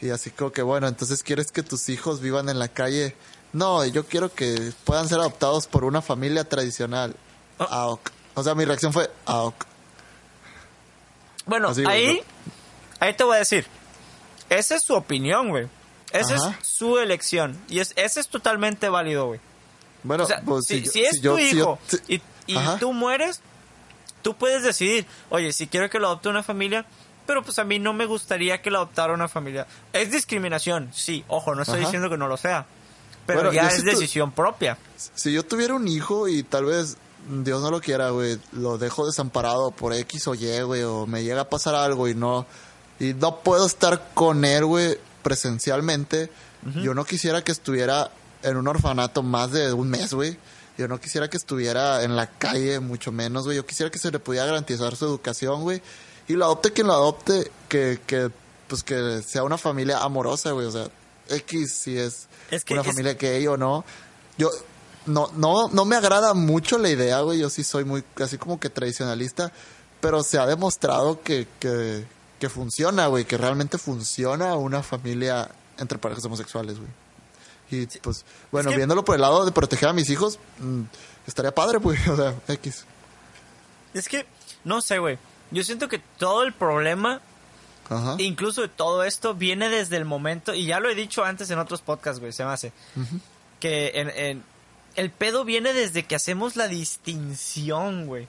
y 0.01 0.09
así 0.11 0.29
como 0.31 0.51
que, 0.51 0.61
bueno, 0.61 0.87
entonces 0.87 1.23
quieres 1.23 1.51
que 1.51 1.63
tus 1.63 1.89
hijos 1.89 2.21
vivan 2.21 2.49
en 2.49 2.59
la 2.59 2.67
calle. 2.67 3.15
No, 3.53 3.83
yo 3.85 4.05
quiero 4.05 4.33
que 4.33 4.71
puedan 4.83 5.07
ser 5.07 5.19
adoptados 5.19 5.67
por 5.67 5.83
una 5.83 6.01
familia 6.01 6.43
tradicional. 6.47 7.15
Ok. 7.57 8.11
O 8.35 8.43
sea, 8.43 8.53
mi 8.55 8.65
reacción 8.65 8.93
fue, 8.93 9.09
ok. 9.25 9.65
Bueno, 11.45 11.69
Así, 11.69 11.83
ahí, 11.87 12.21
ahí 12.99 13.13
te 13.15 13.23
voy 13.23 13.35
a 13.37 13.39
decir. 13.39 13.65
Esa 14.49 14.75
es 14.75 14.83
su 14.83 14.93
opinión, 14.93 15.49
güey. 15.49 15.67
Esa 16.11 16.35
Ajá. 16.35 16.57
es 16.61 16.67
su 16.67 16.97
elección. 16.99 17.57
Y 17.69 17.79
es, 17.79 17.93
ese 17.95 18.19
es 18.19 18.27
totalmente 18.27 18.89
válido, 18.89 19.27
güey. 19.27 19.39
Bueno, 20.03 20.23
o 20.25 20.27
sea, 20.27 20.41
pues, 20.45 20.65
si, 20.65 20.83
yo- 20.83 20.91
si 20.91 21.03
es 21.03 21.15
tu 21.21 21.21
yo- 21.21 21.39
hijo 21.39 21.79
y, 22.07 22.21
y 22.47 22.57
tú 22.79 22.93
mueres, 22.93 23.41
tú 24.21 24.35
puedes 24.35 24.63
decidir, 24.63 25.05
oye, 25.29 25.51
si 25.53 25.67
quiero 25.67 25.89
que 25.89 25.99
lo 25.99 26.07
adopte 26.07 26.29
una 26.29 26.43
familia, 26.43 26.85
pero 27.28 27.43
pues 27.43 27.59
a 27.59 27.63
mí 27.63 27.78
no 27.78 27.93
me 27.93 28.05
gustaría 28.07 28.61
que 28.61 28.71
lo 28.71 28.78
adoptara 28.80 29.13
una 29.13 29.28
familia. 29.28 29.67
Es 29.93 30.09
discriminación, 30.11 30.89
sí, 30.93 31.23
ojo, 31.28 31.53
no 31.53 31.61
estoy 31.61 31.80
Ajá. 31.80 31.88
diciendo 31.88 32.09
que 32.09 32.17
no 32.17 32.28
lo 32.28 32.38
sea. 32.38 32.65
Pero 33.28 33.41
Bueno, 33.41 33.53
ya 33.53 33.67
es 33.67 33.84
decisión 33.84 34.32
propia. 34.32 34.78
si 35.13 35.34
yo 35.34 35.43
tuviera 35.43 35.73
un 35.75 35.88
hijo 35.88 36.28
y 36.30 36.43
tal 36.43 36.65
vez 36.65 36.97
Dios 37.30 37.61
no 37.61 37.69
lo 37.69 37.82
quiera, 37.82 38.09
güey, 38.11 38.39
lo 38.53 38.78
dejo 38.78 39.05
desamparado 39.05 39.71
por 39.71 39.93
X 39.93 40.28
o 40.30 40.34
Y, 40.34 40.61
güey, 40.61 40.84
o 40.84 41.05
me 41.05 41.23
llega 41.23 41.41
a 41.41 41.49
pasar 41.49 41.75
algo 41.75 42.07
y 42.07 42.15
no 42.15 42.45
y 42.99 43.13
no 43.13 43.41
puedo 43.41 43.65
estar 43.67 44.11
con 44.13 44.45
él, 44.45 44.65
güey, 44.65 44.97
presencialmente. 45.23 46.30
Yo 46.82 46.93
no 46.93 47.05
quisiera 47.05 47.43
que 47.43 47.51
estuviera 47.51 48.11
en 48.43 48.57
un 48.57 48.67
orfanato 48.67 49.23
más 49.23 49.51
de 49.51 49.71
un 49.71 49.89
mes, 49.89 50.13
güey. 50.13 50.38
Yo 50.78 50.88
no 50.88 50.99
quisiera 50.99 51.30
que 51.30 51.38
estuviera 51.38 52.03
en 52.03 52.15
la 52.15 52.28
calle, 52.28 52.80
mucho 52.80 53.11
menos, 53.11 53.45
güey. 53.45 53.55
Yo 53.57 53.65
quisiera 53.65 53.89
que 53.89 53.99
se 53.99 54.11
le 54.11 54.19
pudiera 54.19 54.45
garantizar 54.47 54.95
su 54.95 55.05
educación, 55.05 55.61
güey. 55.61 55.82
Y 56.28 56.34
lo 56.34 56.45
adopte 56.45 56.71
quien 56.73 56.88
lo 56.88 56.93
adopte, 56.93 57.51
que, 57.69 57.99
que, 58.05 58.30
pues 58.67 58.84
que 58.84 59.21
sea 59.25 59.43
una 59.43 59.57
familia 59.57 59.99
amorosa, 59.99 60.51
güey. 60.51 60.65
O 60.67 60.71
sea, 60.71 60.89
X 61.30 61.73
si 61.73 61.97
es, 61.97 62.28
Es 62.51 62.63
que 62.65 62.73
una 62.73 62.82
es- 62.82 62.88
familia 62.88 63.13
gay 63.13 63.45
o 63.47 63.55
no. 63.57 63.84
Yo, 64.38 64.49
no, 65.05 65.32
no, 65.36 65.69
no 65.69 65.86
me 65.86 65.95
agrada 65.95 66.34
mucho 66.34 66.78
la 66.78 66.89
idea, 66.89 67.21
güey. 67.21 67.39
Yo 67.39 67.49
sí 67.49 67.63
soy 67.63 67.86
muy, 67.86 68.03
así 68.21 68.38
como 68.38 68.59
que 68.59 68.69
tradicionalista. 68.69 69.51
Pero 70.01 70.21
se 70.21 70.38
ha 70.38 70.45
demostrado 70.45 71.21
que, 71.21 71.47
que, 71.59 72.05
que 72.39 72.49
funciona, 72.49 73.07
güey. 73.07 73.25
Que 73.25 73.38
realmente 73.38 73.78
funciona 73.78 74.55
una 74.55 74.84
familia 74.84 75.49
entre 75.78 75.97
parejas 75.97 76.25
homosexuales, 76.25 76.78
güey. 76.78 76.89
Y 77.71 77.86
pues, 77.99 78.23
bueno, 78.51 78.69
que- 78.69 78.75
viéndolo 78.78 79.03
por 79.05 79.15
el 79.15 79.21
lado 79.21 79.45
de 79.45 79.51
proteger 79.51 79.89
a 79.89 79.93
mis 79.93 80.09
hijos, 80.09 80.39
mm, 80.59 80.82
estaría 81.25 81.55
padre, 81.55 81.78
güey. 81.80 81.97
O 82.11 82.15
sea, 82.15 82.36
X. 82.49 82.84
Es 83.93 84.07
que, 84.09 84.25
no 84.65 84.82
sé, 84.82 84.99
güey. 84.99 85.17
Yo 85.51 85.63
siento 85.63 85.87
que 85.87 85.99
todo 86.17 86.43
el 86.43 86.53
problema 86.53 87.21
Ajá. 87.89 88.15
incluso 88.19 88.61
de 88.61 88.67
todo 88.67 89.03
esto 89.03 89.33
viene 89.33 89.69
desde 89.69 89.95
el 89.97 90.05
momento, 90.05 90.53
y 90.53 90.65
ya 90.65 90.79
lo 90.79 90.89
he 90.89 90.95
dicho 90.95 91.23
antes 91.23 91.49
en 91.51 91.59
otros 91.59 91.81
podcasts, 91.81 92.19
güey, 92.19 92.33
se 92.33 92.43
me 92.45 92.51
hace, 92.51 92.71
que 93.59 93.91
en, 93.95 94.09
en- 94.09 94.43
el 94.95 95.11
pedo 95.11 95.45
viene 95.45 95.73
desde 95.73 96.03
que 96.03 96.15
hacemos 96.15 96.55
la 96.55 96.67
distinción, 96.67 98.07
güey. 98.07 98.27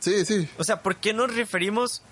Sí, 0.00 0.24
sí. 0.24 0.48
O 0.58 0.64
sea, 0.64 0.80
¿por 0.82 0.96
qué 0.96 1.12
nos 1.12 1.34
referimos? 1.34 2.02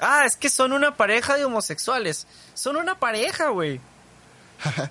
Ah, 0.00 0.24
es 0.24 0.34
que 0.36 0.48
son 0.48 0.72
una 0.72 0.96
pareja 0.96 1.36
de 1.36 1.44
homosexuales. 1.44 2.26
Son 2.54 2.76
una 2.76 2.98
pareja, 2.98 3.48
güey. 3.50 3.78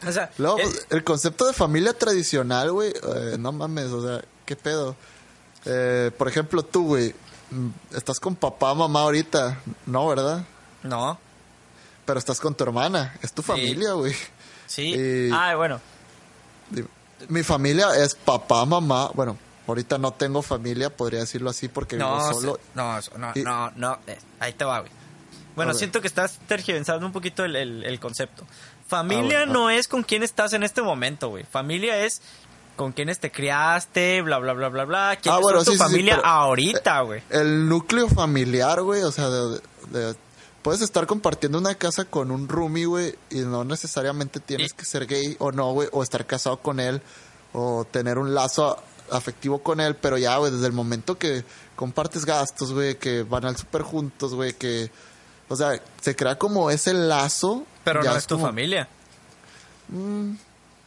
O 0.07 0.11
sea, 0.11 0.25
eh, 0.37 0.37
pues, 0.37 0.87
el 0.91 1.03
concepto 1.03 1.47
de 1.47 1.53
familia 1.53 1.93
tradicional, 1.93 2.71
güey, 2.71 2.89
eh, 2.91 3.37
no 3.39 3.51
mames, 3.51 3.85
o 3.87 4.05
sea, 4.05 4.23
¿qué 4.45 4.55
pedo? 4.55 4.95
Eh, 5.65 6.11
por 6.17 6.27
ejemplo, 6.27 6.63
tú, 6.63 6.85
güey, 6.87 7.15
estás 7.93 8.19
con 8.19 8.35
papá, 8.35 8.73
mamá 8.73 9.01
ahorita, 9.01 9.59
¿no, 9.85 10.07
verdad? 10.07 10.43
no, 10.83 11.19
Pero 12.05 12.17
estás 12.19 12.39
con 12.39 12.55
tu 12.55 12.63
hermana, 12.63 13.15
es 13.21 13.31
tu 13.33 13.41
familia, 13.41 13.93
güey. 13.93 14.13
sí. 14.67 14.93
Y- 14.95 15.29
Ah, 15.31 15.55
bueno. 15.55 15.79
Mi 17.27 17.43
familia 17.43 17.89
es 17.97 18.15
papá, 18.15 18.65
mamá, 18.65 19.09
bueno, 19.13 19.37
ahorita 19.67 19.97
no 19.97 20.13
tengo 20.13 20.41
familia, 20.41 20.89
podría 20.95 21.19
decirlo 21.19 21.49
así, 21.49 21.67
porque 21.67 21.97
No, 21.97 22.15
vivo 22.17 22.33
solo. 22.33 22.59
no, 22.75 22.97
no, 23.17 23.31
Y- 23.35 23.43
no, 23.43 23.71
no, 23.75 23.99
eh, 24.07 24.17
ahí 24.39 24.53
te 24.53 24.63
va, 24.65 24.79
güey. 24.79 24.91
Bueno, 25.55 25.73
siento 25.73 25.99
que 25.99 26.07
estás 26.07 26.39
tergiversando 26.47 27.05
un 27.05 27.11
poquito 27.11 27.43
el, 27.43 27.55
el- 27.57 27.83
el 27.83 27.99
concepto. 27.99 28.45
Familia 28.87 29.39
Ah, 29.41 29.45
bueno, 29.45 29.53
no 29.53 29.69
es 29.69 29.87
con 29.89 30.03
quién 30.03 30.23
estás 30.23 30.53
en 30.53 30.63
este 30.63 30.81
momento, 30.81 31.27
güey. 31.29 31.43
Familia 31.43 31.97
es 32.05 32.21
con 32.79 32.93
quienes 32.93 33.19
te 33.19 33.29
criaste, 33.29 34.21
bla, 34.21 34.37
bla, 34.39 34.53
bla, 34.53 34.69
bla, 34.69 34.85
bla. 34.85 35.17
¿Quién 35.21 35.33
Ah, 35.35 35.37
es 35.39 35.41
bueno, 35.43 35.59
tu 35.59 35.65
sí, 35.65 35.71
sí, 35.71 35.77
sí, 35.77 35.83
familia 35.83 36.15
ahorita, 36.23 37.01
güey? 37.01 37.21
El 37.29 37.67
núcleo 37.67 38.07
familiar, 38.07 38.81
güey, 38.83 39.03
o 39.03 39.11
sea, 39.11 39.29
de, 39.29 39.59
de- 39.89 40.15
puedes 40.61 40.79
estar 40.81 41.05
compartiendo 41.05 41.57
una 41.57 41.75
casa 41.75 42.05
con 42.05 42.31
un 42.31 42.47
roomie, 42.47 42.85
güey, 42.85 43.15
y 43.31 43.39
no 43.39 43.65
necesariamente 43.65 44.39
tienes 44.39 44.71
que 44.71 44.85
ser 44.85 45.07
gay 45.07 45.35
o 45.39 45.51
no, 45.51 45.73
güey, 45.73 45.89
o 45.91 46.03
estar 46.03 46.25
casado 46.25 46.57
con 46.61 46.79
él, 46.79 47.01
o 47.51 47.85
tener 47.91 48.17
un 48.17 48.33
lazo 48.33 48.81
afectivo 49.11 49.61
con 49.61 49.81
él, 49.81 49.95
pero 49.97 50.17
ya, 50.17 50.37
güey, 50.37 50.49
desde 50.53 50.67
el 50.67 50.71
momento 50.73 51.17
que 51.17 51.43
compartes 51.75 52.23
gastos, 52.23 52.71
güey, 52.71 52.95
que 52.97 53.23
van 53.23 53.43
al 53.43 53.57
super 53.57 53.81
juntos, 53.81 54.33
güey, 54.35 54.53
que, 54.53 54.89
o 55.49 55.55
sea, 55.57 55.81
se 55.99 56.15
crea 56.15 56.37
como 56.37 56.71
ese 56.71 56.93
lazo. 56.93 57.65
Pero 57.83 58.01
no 58.03 58.15
es 58.15 58.25
tu 58.25 58.35
como- 58.35 58.45
Mm, 58.47 58.49
familia. 58.51 58.87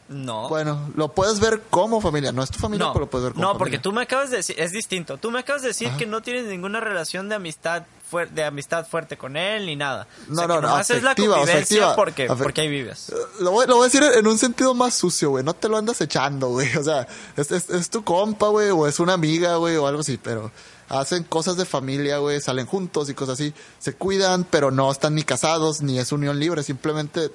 No. 0.09 0.49
Bueno, 0.49 0.91
lo 0.95 1.09
puedes 1.13 1.39
ver 1.39 1.61
como 1.69 2.01
familia, 2.01 2.31
no 2.31 2.43
es 2.43 2.51
tu 2.51 2.59
familia, 2.59 2.87
no, 2.87 2.93
pero 2.93 3.05
lo 3.05 3.09
puedes 3.11 3.25
ver 3.25 3.33
como 3.33 3.45
no, 3.45 3.51
porque 3.57 3.77
familia. 3.77 3.81
tú 3.81 3.91
me 3.93 4.01
acabas 4.01 4.29
de 4.31 4.37
decir, 4.37 4.55
es 4.59 4.71
distinto. 4.71 5.17
Tú 5.17 5.31
me 5.31 5.39
acabas 5.39 5.61
de 5.61 5.69
decir 5.69 5.87
Ajá. 5.87 5.97
que 5.97 6.05
no 6.05 6.21
tienes 6.21 6.45
ninguna 6.45 6.79
relación 6.79 7.29
de 7.29 7.35
amistad 7.35 7.83
de 8.31 8.43
amistad 8.43 8.85
fuerte 8.87 9.17
con 9.17 9.35
él 9.35 9.65
ni 9.65 9.75
nada. 9.75 10.05
O 10.29 10.33
No, 10.33 10.35
sea, 10.35 10.47
no, 10.47 10.55
no, 10.61 10.67
nomás 10.67 10.87
es 10.91 11.01
la 11.01 11.15
convivencia 11.15 11.55
afectiva, 11.55 11.95
porque, 11.95 12.27
porque 12.27 12.61
ahí 12.61 12.67
vives. 12.67 13.11
Lo 13.39 13.49
voy, 13.49 13.65
lo 13.65 13.77
voy 13.77 13.85
a 13.85 13.89
decir 13.89 14.03
en 14.03 14.27
un 14.27 14.37
sentido 14.37 14.75
más 14.75 14.93
sucio, 14.93 15.31
güey. 15.31 15.43
No 15.43 15.55
te 15.55 15.67
lo 15.67 15.77
andas 15.77 15.99
echando, 15.99 16.49
güey. 16.49 16.69
O 16.77 16.83
sea, 16.83 17.07
es, 17.35 17.51
es, 17.51 17.71
es 17.71 17.89
tu 17.89 18.03
compa, 18.03 18.49
güey, 18.49 18.69
o 18.69 18.85
es 18.85 18.99
una 18.99 19.13
amiga, 19.13 19.55
güey, 19.55 19.77
o 19.77 19.87
algo 19.87 20.01
así, 20.01 20.19
pero 20.21 20.51
hacen 20.89 21.23
cosas 21.23 21.57
de 21.57 21.65
familia, 21.65 22.19
güey, 22.19 22.39
salen 22.39 22.67
juntos 22.67 23.09
y 23.09 23.15
cosas 23.15 23.39
así. 23.39 23.51
Se 23.79 23.93
cuidan, 23.95 24.43
pero 24.43 24.69
no 24.69 24.91
están 24.91 25.15
ni 25.15 25.23
casados, 25.23 25.81
ni 25.81 25.97
es 25.97 26.11
unión 26.11 26.39
libre. 26.39 26.61
Simplemente 26.61 27.31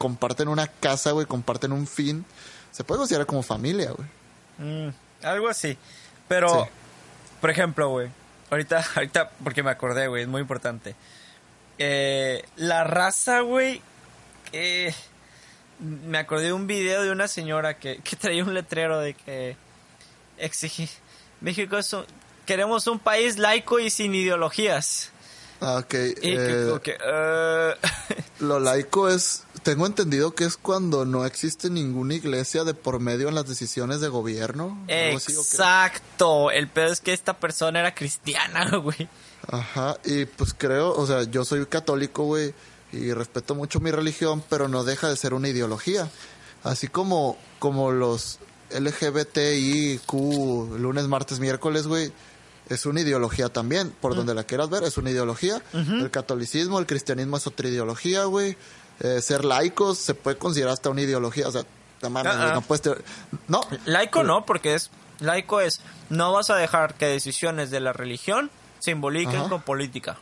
comparten 0.00 0.48
una 0.48 0.66
casa, 0.66 1.10
güey, 1.10 1.26
comparten 1.26 1.72
un 1.72 1.86
fin. 1.86 2.24
Se 2.72 2.84
puede 2.84 3.00
considerar 3.00 3.26
como 3.26 3.42
familia, 3.42 3.90
güey. 3.92 4.08
Mm, 4.88 4.94
algo 5.24 5.48
así. 5.50 5.76
Pero, 6.26 6.48
Sí. 6.64 6.70
por 7.42 7.50
ejemplo, 7.50 7.90
güey. 7.90 8.08
Ahorita, 8.50 8.82
ahorita, 8.96 9.30
porque 9.44 9.62
me 9.62 9.70
acordé, 9.70 10.06
güey, 10.08 10.22
es 10.22 10.28
muy 10.28 10.40
importante. 10.40 10.94
Eh, 11.78 12.42
la 12.56 12.84
raza, 12.84 13.40
güey. 13.40 13.82
eh, 14.52 14.94
me 15.78 16.16
acordé 16.18 16.46
de 16.46 16.52
un 16.54 16.66
video 16.66 17.02
de 17.02 17.10
una 17.10 17.28
señora 17.28 17.78
que, 17.78 17.98
que 18.04 18.16
traía 18.16 18.42
un 18.42 18.54
letrero 18.54 19.00
de 19.00 19.12
que 19.14 19.56
exigí. 20.38 20.88
México 21.42 21.76
es 21.76 21.92
un- 21.92 22.06
queremos 22.46 22.86
un 22.86 22.98
país 22.98 23.36
laico 23.38 23.78
y 23.78 23.90
sin 23.90 24.14
ideologías. 24.14 25.10
Ah, 25.60 25.76
ok. 25.76 25.94
Y 26.22 26.36
que, 26.36 26.92
eh, 26.92 26.94
eh, 27.04 27.74
Lo 28.40 28.58
laico 28.58 29.08
es, 29.10 29.44
tengo 29.62 29.86
entendido 29.86 30.34
que 30.34 30.44
es 30.44 30.56
cuando 30.56 31.04
no 31.04 31.24
existe 31.24 31.70
ninguna 31.70 32.14
iglesia 32.14 32.64
de 32.64 32.74
por 32.74 33.00
medio 33.00 33.28
en 33.28 33.34
las 33.34 33.46
decisiones 33.46 34.00
de 34.00 34.08
gobierno. 34.08 34.82
Exacto. 34.88 36.50
El 36.50 36.68
pedo 36.68 36.92
es 36.92 37.00
que 37.00 37.12
esta 37.12 37.38
persona 37.38 37.80
era 37.80 37.94
cristiana, 37.94 38.76
güey. 38.82 39.08
Ajá, 39.46 39.96
y 40.04 40.26
pues 40.26 40.54
creo, 40.56 40.92
o 40.94 41.06
sea, 41.06 41.24
yo 41.24 41.44
soy 41.44 41.64
católico, 41.66 42.24
güey, 42.24 42.54
y 42.92 43.12
respeto 43.12 43.54
mucho 43.54 43.80
mi 43.80 43.90
religión, 43.90 44.42
pero 44.48 44.68
no 44.68 44.84
deja 44.84 45.08
de 45.08 45.16
ser 45.16 45.34
una 45.34 45.48
ideología. 45.48 46.08
Así 46.62 46.88
como, 46.88 47.38
como 47.58 47.90
los 47.90 48.38
LGBTIQ, 48.70 50.12
lunes, 50.78 51.08
martes, 51.08 51.40
miércoles, 51.40 51.86
güey, 51.86 52.12
es 52.68 52.86
una 52.86 53.00
ideología 53.00 53.48
también, 53.48 53.92
por 54.00 54.14
donde 54.14 54.34
la 54.34 54.44
quieras 54.44 54.70
ver, 54.70 54.84
es 54.84 54.96
una 54.96 55.10
ideología. 55.10 55.60
El 55.72 56.10
catolicismo, 56.10 56.78
el 56.78 56.86
cristianismo 56.86 57.36
es 57.36 57.46
otra 57.46 57.68
ideología, 57.68 58.24
güey. 58.24 58.56
Eh, 59.00 59.20
ser 59.22 59.44
laicos 59.44 59.98
se 59.98 60.14
puede 60.14 60.36
considerar 60.36 60.74
hasta 60.74 60.90
una 60.90 61.00
ideología, 61.00 61.48
o 61.48 61.52
sea, 61.52 61.62
no 62.02 62.10
mames, 62.10 62.32
Ah, 62.34 62.48
ah. 62.50 62.54
no 62.54 62.60
puedes 62.62 62.82
tener- 62.82 63.02
No, 63.48 63.60
Laico 63.86 64.22
no, 64.22 64.44
porque 64.44 64.74
es 64.74 64.90
laico 65.20 65.60
es 65.60 65.80
no 66.08 66.32
vas 66.32 66.50
a 66.50 66.56
dejar 66.56 66.94
que 66.94 67.06
decisiones 67.06 67.70
de 67.70 67.80
la 67.80 67.92
religión 67.92 68.50
se 68.78 68.90
involucren 68.90 69.48
con 69.48 69.62
política. 69.62 70.18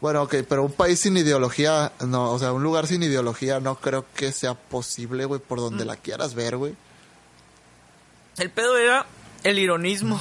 Bueno, 0.00 0.22
ok, 0.22 0.36
pero 0.48 0.64
un 0.64 0.72
país 0.72 0.98
sin 1.00 1.16
ideología, 1.16 1.92
no, 2.06 2.32
o 2.32 2.38
sea, 2.38 2.52
un 2.52 2.62
lugar 2.62 2.86
sin 2.86 3.02
ideología 3.02 3.60
no 3.60 3.76
creo 3.76 4.04
que 4.14 4.32
sea 4.32 4.54
posible, 4.54 5.24
güey, 5.26 5.40
por 5.40 5.58
donde 5.60 5.84
la 5.84 5.96
quieras 5.96 6.34
ver, 6.34 6.56
güey. 6.56 6.74
El 8.38 8.50
pedo 8.50 8.76
era 8.78 9.06
el 9.44 9.58
ironismo 9.58 10.20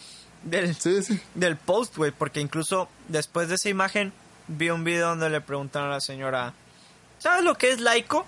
del, 0.42 0.74
Sí, 0.76 1.02
sí. 1.02 1.20
del 1.34 1.56
post, 1.56 1.96
güey, 1.96 2.10
porque 2.10 2.40
incluso 2.40 2.88
después 3.08 3.48
de 3.48 3.54
esa 3.54 3.68
imagen 3.68 4.12
vi 4.48 4.70
un 4.70 4.84
video 4.84 5.08
donde 5.08 5.30
le 5.30 5.40
preguntaron 5.40 5.88
a 5.90 5.94
la 5.94 6.00
señora, 6.00 6.52
¿sabes 7.22 7.44
lo 7.44 7.56
que 7.56 7.70
es 7.70 7.80
laico? 7.80 8.26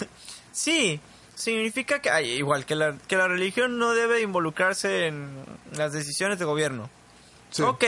sí, 0.52 0.98
significa 1.34 2.00
que, 2.00 2.10
ay, 2.10 2.30
igual 2.32 2.64
que 2.64 2.74
la, 2.74 2.96
que 3.06 3.16
la 3.16 3.28
religión 3.28 3.78
no 3.78 3.92
debe 3.92 4.22
involucrarse 4.22 5.06
en 5.06 5.44
las 5.76 5.92
decisiones 5.92 6.38
de 6.38 6.46
gobierno. 6.46 6.88
Sí. 7.50 7.62
Ok, 7.62 7.84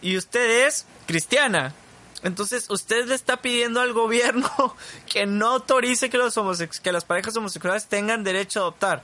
y 0.00 0.16
usted 0.16 0.66
es 0.66 0.86
cristiana. 1.06 1.74
Entonces, 2.22 2.66
usted 2.70 3.06
le 3.06 3.14
está 3.14 3.38
pidiendo 3.38 3.80
al 3.80 3.92
gobierno 3.92 4.48
que 5.06 5.26
no 5.26 5.48
autorice 5.48 6.08
que, 6.08 6.18
los 6.18 6.36
homosex 6.36 6.80
que 6.80 6.92
las 6.92 7.04
parejas 7.04 7.36
homosexuales 7.36 7.86
tengan 7.86 8.24
derecho 8.24 8.60
a 8.60 8.62
adoptar. 8.62 9.02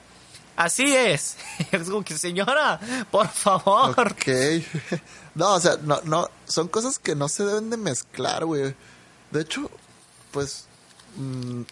Así 0.57 0.95
es. 0.95 1.37
Es 1.73 1.89
como 1.89 2.03
que, 2.03 2.17
señora, 2.17 2.81
por 3.11 3.29
favor. 3.29 3.91
Ok. 4.01 4.29
No, 5.35 5.55
o 5.55 5.61
sea, 5.61 5.77
no, 5.83 6.01
no, 6.05 6.29
son 6.47 6.69
cosas 6.69 6.99
que 6.99 7.15
no 7.15 7.29
se 7.29 7.45
deben 7.45 7.71
de 7.71 7.77
mezclar, 7.77 8.45
güey. 8.45 8.75
De 9.31 9.43
hecho, 9.43 9.71
pues, 10.33 10.68
mm, 11.19 11.63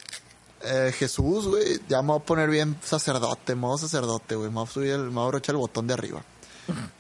eh, 0.63 0.93
Jesús, 0.97 1.47
güey, 1.47 1.81
ya 1.89 2.03
me 2.03 2.09
voy 2.09 2.19
a 2.19 2.25
poner 2.25 2.51
bien 2.51 2.77
sacerdote, 2.83 3.55
modo 3.55 3.79
sacerdote, 3.79 4.35
güey. 4.35 4.49
Me 4.49 4.57
voy 4.57 4.65
a 4.65 4.71
subir 4.71 4.91
el, 4.91 5.11
me 5.11 5.21
voy 5.21 5.35
a 5.35 5.51
el 5.51 5.57
botón 5.57 5.87
de 5.87 5.95
arriba. 5.95 6.23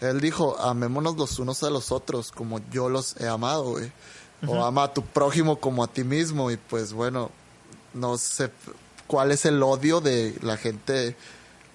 Él 0.00 0.20
dijo, 0.20 0.58
amémonos 0.60 1.16
los 1.16 1.38
unos 1.40 1.62
a 1.64 1.70
los 1.70 1.90
otros 1.90 2.30
como 2.30 2.60
yo 2.70 2.88
los 2.88 3.16
he 3.20 3.26
amado, 3.26 3.64
güey. 3.70 3.90
O 4.46 4.64
ama 4.64 4.84
a 4.84 4.94
tu 4.94 5.02
prójimo 5.02 5.58
como 5.58 5.82
a 5.82 5.88
ti 5.88 6.04
mismo. 6.04 6.50
Y 6.50 6.56
pues 6.56 6.92
bueno, 6.92 7.30
no 7.94 8.16
sé 8.18 8.50
cuál 9.06 9.32
es 9.32 9.44
el 9.44 9.62
odio 9.62 10.00
de 10.00 10.38
la 10.42 10.56
gente 10.56 11.16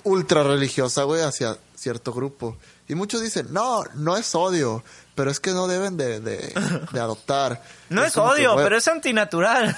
ultra 0.03 0.43
religiosa, 0.43 1.03
güey, 1.03 1.21
hacia 1.21 1.57
cierto 1.75 2.13
grupo. 2.13 2.57
Y 2.87 2.95
muchos 2.95 3.21
dicen, 3.21 3.47
no, 3.51 3.83
no 3.95 4.15
es 4.15 4.35
odio, 4.35 4.83
pero 5.15 5.31
es 5.31 5.39
que 5.39 5.51
no 5.51 5.67
deben 5.67 5.97
de, 5.97 6.19
de, 6.19 6.53
de 6.91 6.99
adoptar. 6.99 7.61
No 7.89 8.03
es, 8.03 8.15
odio, 8.15 8.55
pero 8.55 8.77
es 8.77 8.87
antinatural. 8.87 9.75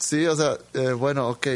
Sí, 0.00 0.26
o 0.26 0.34
sea, 0.34 0.56
eh, 0.74 0.92
bueno, 0.92 1.28
ok, 1.28 1.46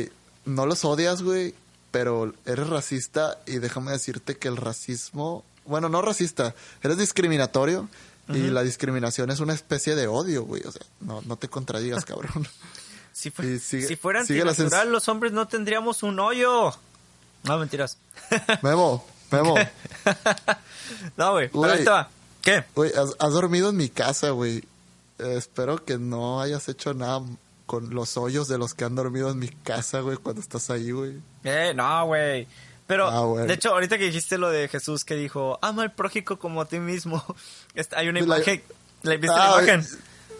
no 0.44 0.66
los 0.66 0.84
odias, 0.84 1.22
güey, 1.22 1.54
pero 1.90 2.32
eres 2.44 2.68
racista 2.68 3.38
y 3.46 3.58
déjame 3.58 3.92
decirte 3.92 4.36
que 4.36 4.48
el 4.48 4.56
racismo, 4.56 5.44
bueno, 5.64 5.88
no 5.88 6.02
racista, 6.02 6.54
eres 6.82 6.98
discriminatorio 6.98 7.88
y 8.28 8.38
la 8.50 8.62
discriminación 8.62 9.30
es 9.30 9.40
una 9.40 9.52
especie 9.54 9.94
de 9.94 10.06
odio, 10.06 10.44
güey, 10.44 10.62
o 10.66 10.70
sea, 10.72 10.82
no, 11.00 11.20
no 11.22 11.36
te 11.36 11.48
contradigas, 11.48 12.04
cabrón. 12.06 12.46
Si, 13.12 13.30
Sí, 13.30 13.58
sigue- 13.58 13.86
si 13.86 13.96
fuera 13.96 14.20
antinatural, 14.20 14.90
los 14.92 15.08
hombres 15.08 15.32
no 15.32 15.46
tendríamos 15.48 16.02
un 16.02 16.18
hoyo. 16.20 16.74
No, 17.44 17.58
mentiras. 17.58 17.96
Memo, 18.62 19.06
Memo, 19.30 19.54
no, 21.16 21.32
güey. 21.32 21.50
¿Qué? 22.42 22.64
güey, 22.74 22.92
has, 22.94 23.14
has 23.18 23.32
dormido 23.32 23.70
en 23.70 23.76
mi 23.76 23.88
casa, 23.88 24.30
güey. 24.30 24.58
Eh, 25.18 25.34
espero 25.36 25.84
que 25.84 25.96
no 25.98 26.40
hayas 26.40 26.68
hecho 26.68 26.92
nada 26.92 27.22
con 27.66 27.94
los 27.94 28.16
hoyos 28.16 28.48
de 28.48 28.58
los 28.58 28.74
que 28.74 28.84
han 28.84 28.94
dormido 28.94 29.30
en 29.30 29.38
mi 29.38 29.48
casa, 29.48 30.00
güey, 30.00 30.16
cuando 30.16 30.40
estás 30.42 30.68
ahí, 30.70 30.90
güey. 30.90 31.14
Eh, 31.44 31.72
no, 31.74 32.06
güey. 32.06 32.46
Pero, 32.86 33.08
Ah, 33.08 33.44
de 33.46 33.54
hecho, 33.54 33.70
ahorita 33.70 33.96
que 33.96 34.04
dijiste 34.04 34.36
lo 34.36 34.50
de 34.50 34.68
Jesús 34.68 35.04
que 35.04 35.14
dijo, 35.14 35.58
ama 35.62 35.82
al 35.82 35.92
prójico 35.92 36.38
como 36.38 36.60
a 36.60 36.66
ti 36.66 36.78
mismo. 36.78 37.24
Hay 37.96 38.08
una 38.08 38.20
imagen. 38.20 38.62
¿La 39.02 39.16
viste 39.16 39.34
Ah, 39.38 39.56
la 39.56 39.62
imagen? 39.62 39.86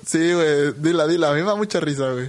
Sí, 0.07 0.33
güey, 0.35 0.73
dila, 0.77 1.07
dila, 1.07 1.31
a 1.31 1.33
mí 1.33 1.41
me 1.41 1.47
da 1.49 1.55
mucha 1.55 1.81
risa, 1.81 2.11
güey. 2.13 2.29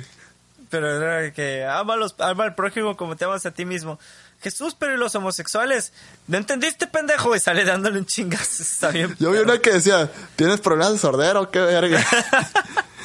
Pero 0.70 0.90
era 0.90 1.32
que 1.34 1.66
ama, 1.66 1.96
los, 1.98 2.16
ama 2.20 2.46
al 2.46 2.56
prójimo 2.56 2.96
como 2.98 3.16
te 3.18 3.26
amas 3.26 3.46
a 3.46 3.52
ti 3.52 3.66
mismo. 3.66 4.00
Jesús, 4.42 4.76
pero 4.78 4.94
¿y 4.94 4.98
los 4.98 5.14
homosexuales? 5.16 5.92
¿No 6.28 6.38
entendiste, 6.38 6.88
pendejo? 6.88 7.36
Y 7.36 7.40
sale 7.40 7.64
dándole 7.66 8.00
un 8.00 8.06
chingazo. 8.06 8.62
Está 8.64 8.90
bien. 8.90 9.16
Yo 9.20 9.32
vi 9.32 9.40
una 9.40 9.60
que 9.60 9.74
decía, 9.74 10.10
¿tienes 10.36 10.62
problemas 10.62 10.94
de 10.94 11.00
sordera 11.00 11.42
o 11.42 11.52
qué 11.52 11.60
verga? 11.60 12.04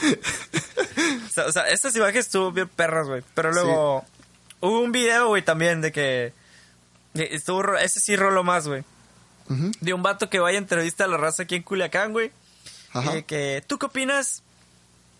O 1.31 1.33
sea, 1.35 1.47
o 1.47 1.53
sea, 1.53 1.69
estas 1.71 1.95
imágenes 1.97 2.27
estuvo 2.27 2.53
bien 2.53 2.69
perras, 2.69 3.07
güey. 3.09 3.23
Pero 3.35 3.53
luego, 3.53 4.05
Hubo 4.63 4.81
un 4.81 4.93
video, 4.93 5.29
güey, 5.29 5.43
también 5.43 5.81
de 5.81 5.91
que... 5.91 6.35
de- 7.15 7.29
estuvo, 7.35 7.77
ese 7.79 7.99
sí 8.01 8.15
roló 8.15 8.45
más, 8.45 8.69
güey. 8.69 8.85
De 9.81 9.95
un 9.95 10.03
vato 10.03 10.29
que 10.31 10.39
vaya 10.39 10.59
a 10.59 10.61
entrevista 10.61 11.05
a 11.05 11.09
la 11.09 11.17
raza 11.17 11.43
aquí 11.45 11.57
en 11.57 11.63
Culiacán, 11.65 12.13
güey. 12.13 12.31
Ajá. 12.93 13.17
Eh, 13.17 13.25
que, 13.25 13.65
¿Tú 13.67 13.79
qué 13.79 13.87
opinas 13.87 14.43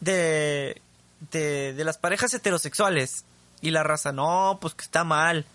de, 0.01 0.81
de, 1.33 1.73
de 1.73 1.85
las 1.85 1.99
parejas 1.99 2.33
heterosexuales? 2.35 3.25
Y 3.61 3.71
la 3.71 3.83
raza, 3.83 4.13
no, 4.13 4.59
pues 4.61 4.75
que 4.75 4.85
está 4.85 5.05
mal. 5.05 5.47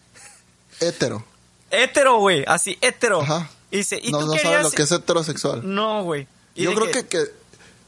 Hétero. 0.80 1.24
Hétero, 1.72 2.18
güey, 2.18 2.43
así, 2.47 2.78
hétero. 2.82 3.22
Ajá. 3.22 3.49
Y 3.72 3.78
dice, 3.78 3.99
¿y 4.01 4.12
no 4.12 4.20
tú 4.20 4.26
no 4.28 4.34
querías...? 4.34 4.51
sabe 4.51 4.64
lo 4.64 4.72
que 4.72 4.82
es 4.84 4.91
heterosexual. 4.91 5.62
No, 5.64 6.03
güey. 6.03 6.28
Yo 6.56 6.72
de 6.72 6.76
creo 6.76 6.91
que, 6.91 7.08
que- 7.08 7.32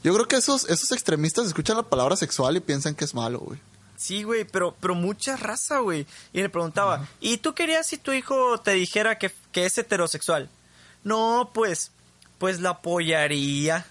yo 0.02 0.14
creo 0.14 0.26
que 0.28 0.36
esos, 0.36 0.64
esos 0.68 0.92
extremistas 0.92 1.46
escuchan 1.46 1.76
la 1.76 1.82
palabra 1.82 2.16
sexual 2.16 2.56
y 2.56 2.60
piensan 2.60 2.94
que 2.94 3.04
es 3.04 3.14
malo, 3.14 3.38
güey. 3.40 3.58
Sí, 3.96 4.22
güey, 4.22 4.44
pero, 4.44 4.76
pero 4.80 4.94
mucha 4.94 5.36
raza, 5.36 5.78
güey. 5.80 6.06
Y 6.32 6.40
le 6.40 6.48
preguntaba, 6.48 7.08
¿y 7.20 7.38
tú 7.38 7.54
querías 7.54 7.86
si 7.86 7.96
tu 7.98 8.12
hijo 8.12 8.58
te 8.60 8.70
dijera 8.72 9.18
que, 9.18 9.32
que 9.50 9.66
es 9.66 9.76
heterosexual? 9.76 10.48
No, 11.02 11.50
pues, 11.52 11.90
pues 12.38 12.60
la 12.60 12.70
apoyaría. 12.70 13.86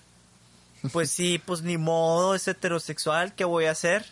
Pues 0.94 1.12
sí, 1.12 1.40
pues 1.46 1.62
ni 1.62 1.78
modo, 1.78 2.36
es 2.36 2.48
heterosexual, 2.48 3.36
¿qué 3.36 3.44
voy 3.44 3.66
a 3.66 3.72
hacer? 3.72 4.06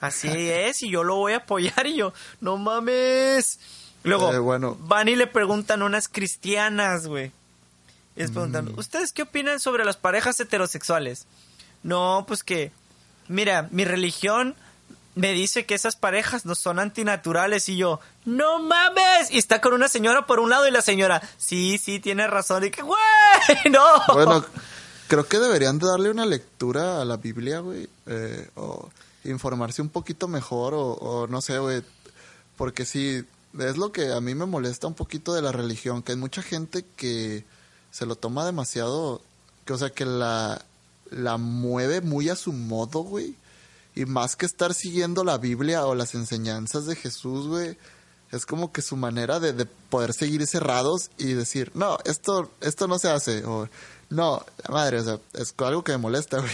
Así 0.00 0.28
es, 0.28 0.82
y 0.82 0.90
yo 0.90 1.04
lo 1.04 1.16
voy 1.16 1.32
a 1.34 1.38
apoyar, 1.38 1.86
y 1.86 1.96
yo, 1.96 2.12
no 2.40 2.56
mames. 2.58 3.60
Luego, 4.02 4.32
Eh, 4.32 4.38
bueno. 4.38 4.76
van 4.80 5.08
y 5.08 5.16
le 5.16 5.26
preguntan 5.26 5.80
a 5.82 5.84
unas 5.86 6.08
cristianas, 6.08 7.06
güey. 7.06 7.30
Y 8.16 8.20
les 8.20 8.30
preguntan, 8.30 8.66
Mm. 8.72 8.78
¿ustedes 8.78 9.12
qué 9.12 9.22
opinan 9.22 9.60
sobre 9.60 9.84
las 9.84 9.96
parejas 9.96 10.40
heterosexuales? 10.40 11.26
No, 11.82 12.24
pues 12.26 12.42
que, 12.42 12.72
mira, 13.28 13.68
mi 13.70 13.84
religión 13.84 14.54
me 15.14 15.32
dice 15.32 15.64
que 15.64 15.74
esas 15.74 15.96
parejas 15.96 16.44
no 16.44 16.54
son 16.54 16.78
antinaturales 16.78 17.68
y 17.68 17.76
yo, 17.76 18.00
no 18.24 18.58
mames. 18.60 19.30
Y 19.30 19.38
está 19.38 19.60
con 19.60 19.72
una 19.72 19.88
señora 19.88 20.26
por 20.26 20.40
un 20.40 20.50
lado 20.50 20.66
y 20.66 20.70
la 20.70 20.82
señora, 20.82 21.22
sí, 21.38 21.78
sí, 21.78 22.00
tiene 22.00 22.26
razón. 22.26 22.64
Y 22.64 22.70
que, 22.70 22.82
güey, 22.82 22.98
no. 23.70 23.84
Bueno, 24.14 24.44
creo 25.08 25.26
que 25.26 25.38
deberían 25.38 25.78
de 25.78 25.86
darle 25.86 26.10
una 26.10 26.26
lectura 26.26 27.00
a 27.00 27.04
la 27.04 27.16
Biblia, 27.18 27.60
güey. 27.60 27.88
eh, 28.06 28.50
o 28.56 28.90
informarse 29.24 29.82
un 29.82 29.88
poquito 29.88 30.28
mejor, 30.28 30.74
o, 30.74 30.92
o 30.92 31.26
no 31.26 31.40
sé, 31.40 31.58
güey. 31.58 31.82
Porque 32.56 32.84
sí, 32.84 33.24
es 33.58 33.76
lo 33.76 33.92
que 33.92 34.12
a 34.12 34.20
mí 34.20 34.34
me 34.34 34.46
molesta 34.46 34.86
un 34.86 34.94
poquito 34.94 35.34
de 35.34 35.42
la 35.42 35.52
religión, 35.52 36.02
que 36.02 36.12
hay 36.12 36.18
mucha 36.18 36.42
gente 36.42 36.84
que 36.96 37.44
se 37.96 38.04
lo 38.04 38.14
toma 38.16 38.44
demasiado, 38.44 39.22
que 39.64 39.72
o 39.72 39.78
sea, 39.78 39.88
que 39.90 40.04
la, 40.04 40.62
la 41.10 41.38
mueve 41.38 42.02
muy 42.02 42.28
a 42.28 42.36
su 42.36 42.52
modo, 42.52 43.00
güey. 43.00 43.34
Y 43.94 44.04
más 44.04 44.36
que 44.36 44.44
estar 44.44 44.74
siguiendo 44.74 45.24
la 45.24 45.38
Biblia 45.38 45.86
o 45.86 45.94
las 45.94 46.14
enseñanzas 46.14 46.84
de 46.84 46.94
Jesús, 46.96 47.46
güey, 47.46 47.78
es 48.32 48.44
como 48.44 48.70
que 48.70 48.82
su 48.82 48.96
manera 48.96 49.40
de, 49.40 49.54
de 49.54 49.64
poder 49.64 50.12
seguir 50.12 50.46
cerrados 50.46 51.10
y 51.16 51.32
decir, 51.32 51.72
no, 51.74 51.96
esto, 52.04 52.50
esto 52.60 52.86
no 52.86 52.98
se 52.98 53.08
hace. 53.08 53.44
O, 53.46 53.66
no, 54.10 54.44
la 54.68 54.74
madre, 54.74 55.00
o 55.00 55.04
sea, 55.04 55.18
es 55.32 55.54
algo 55.58 55.82
que 55.82 55.92
me 55.92 55.98
molesta, 55.98 56.38
güey. 56.40 56.50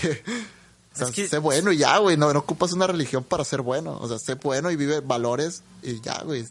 O 0.94 0.96
sea, 0.96 1.08
Es 1.08 1.12
que- 1.14 1.26
sé 1.26 1.38
bueno 1.38 1.72
y 1.72 1.78
ya, 1.78 1.98
güey. 1.98 2.16
No, 2.16 2.32
no 2.32 2.38
ocupas 2.38 2.72
una 2.72 2.86
religión 2.86 3.24
para 3.24 3.44
ser 3.44 3.62
bueno. 3.62 3.98
O 4.00 4.06
sea, 4.06 4.20
sé 4.20 4.34
bueno 4.34 4.70
y 4.70 4.76
vive 4.76 5.00
valores 5.00 5.62
y 5.82 6.00
ya, 6.00 6.22
güey. 6.22 6.46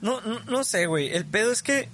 No, 0.00 0.20
no, 0.22 0.40
no 0.44 0.64
sé, 0.64 0.86
güey. 0.86 1.08
El 1.12 1.26
pedo 1.26 1.52
es 1.52 1.62
que 1.62 1.88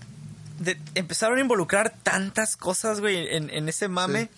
de- 0.58 0.78
empezaron 0.94 1.38
a 1.38 1.40
involucrar 1.40 1.94
tantas 2.02 2.56
cosas, 2.56 3.00
güey, 3.00 3.34
en, 3.34 3.50
en 3.50 3.68
ese 3.68 3.88
mame. 3.88 4.24
Sí. 4.24 4.30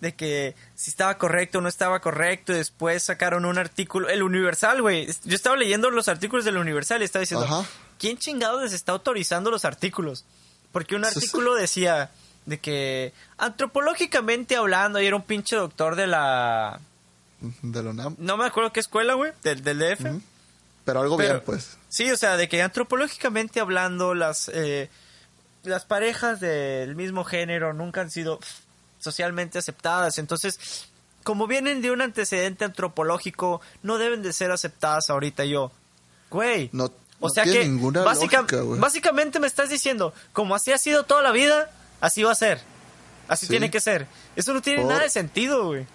De 0.00 0.14
que 0.16 0.56
si 0.74 0.90
estaba 0.90 1.16
correcto 1.16 1.58
o 1.58 1.60
no 1.60 1.68
estaba 1.68 2.00
correcto. 2.00 2.52
Y 2.52 2.56
después 2.56 3.04
sacaron 3.04 3.44
un 3.44 3.56
artículo. 3.56 4.08
El 4.08 4.22
Universal, 4.24 4.82
güey. 4.82 5.06
Yo 5.24 5.36
estaba 5.36 5.56
leyendo 5.56 5.90
los 5.90 6.08
artículos 6.08 6.44
del 6.44 6.56
Universal 6.56 7.00
y 7.02 7.04
estaba 7.04 7.20
diciendo: 7.20 7.46
Ajá. 7.46 7.64
¿Quién 7.98 8.18
chingados 8.18 8.62
les 8.62 8.72
está 8.72 8.90
autorizando 8.92 9.50
los 9.52 9.64
artículos? 9.64 10.24
Porque 10.72 10.96
un 10.96 11.04
artículo 11.04 11.54
decía 11.54 12.10
de 12.46 12.58
que 12.58 13.12
antropológicamente 13.38 14.56
hablando, 14.56 15.00
y 15.00 15.06
era 15.06 15.14
un 15.16 15.22
pinche 15.22 15.54
doctor 15.56 15.94
de 15.96 16.06
la. 16.08 16.80
De 17.62 17.82
la 17.82 17.90
UNAM. 17.90 18.16
No 18.18 18.36
me 18.36 18.44
acuerdo 18.46 18.72
qué 18.72 18.80
escuela, 18.80 19.14
güey, 19.14 19.32
del, 19.42 19.62
del 19.64 19.78
DF. 19.78 20.04
Pero 20.84 21.00
algo 21.00 21.16
Pero- 21.16 21.34
bien, 21.34 21.42
pues. 21.46 21.76
Sí, 21.88 22.10
o 22.10 22.16
sea, 22.16 22.36
de 22.36 22.48
que 22.48 22.60
antropológicamente 22.62 23.60
hablando, 23.60 24.14
las, 24.14 24.50
eh, 24.52 24.90
las 25.64 25.84
parejas 25.84 26.40
del 26.40 26.94
mismo 26.96 27.24
género 27.24 27.72
nunca 27.72 28.00
han 28.00 28.10
sido 28.10 28.38
socialmente 28.98 29.58
aceptadas. 29.58 30.18
Entonces, 30.18 30.88
como 31.24 31.46
vienen 31.46 31.82
de 31.82 31.90
un 31.90 32.02
antecedente 32.02 32.64
antropológico, 32.64 33.60
no 33.82 33.98
deben 33.98 34.22
de 34.22 34.32
ser 34.32 34.50
aceptadas 34.50 35.10
ahorita. 35.10 35.44
Yo, 35.44 35.70
güey. 36.30 36.68
No, 36.72 36.90
o 37.20 37.28
sea 37.30 37.44
tiene 37.44 37.60
que 37.60 37.64
ninguna 37.68 38.02
básica- 38.02 38.38
lógica, 38.38 38.60
güey. 38.62 38.80
básicamente 38.80 39.38
me 39.38 39.46
estás 39.46 39.70
diciendo, 39.70 40.12
como 40.32 40.54
así 40.54 40.72
ha 40.72 40.78
sido 40.78 41.04
toda 41.04 41.22
la 41.22 41.30
vida, 41.30 41.70
así 42.00 42.22
va 42.22 42.32
a 42.32 42.36
ser. 42.36 42.60
Así 43.28 43.46
Sí. 43.46 43.50
tiene 43.50 43.70
que 43.70 43.80
ser. 43.80 44.06
Eso 44.34 44.52
no 44.52 44.60
tiene 44.60 44.80
Por- 44.82 44.90
nada 44.90 45.02
de 45.04 45.10
sentido, 45.10 45.66
güey. 45.66 45.86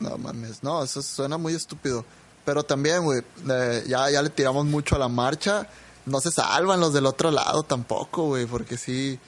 No 0.00 0.18
mames, 0.18 0.62
no, 0.64 0.82
eso 0.82 1.00
suena 1.02 1.38
muy 1.38 1.54
estúpido. 1.54 2.04
Pero 2.44 2.62
también, 2.64 3.04
güey, 3.04 3.22
eh, 3.48 3.84
ya, 3.86 4.10
ya 4.10 4.20
le 4.20 4.28
tiramos 4.28 4.66
mucho 4.66 4.96
a 4.96 4.98
la 4.98 5.08
marcha. 5.08 5.66
No 6.06 6.20
se 6.20 6.30
salvan 6.30 6.80
los 6.80 6.92
del 6.92 7.06
otro 7.06 7.30
lado 7.30 7.62
tampoco, 7.62 8.24
güey, 8.26 8.46
porque 8.46 8.76
sí 8.76 9.18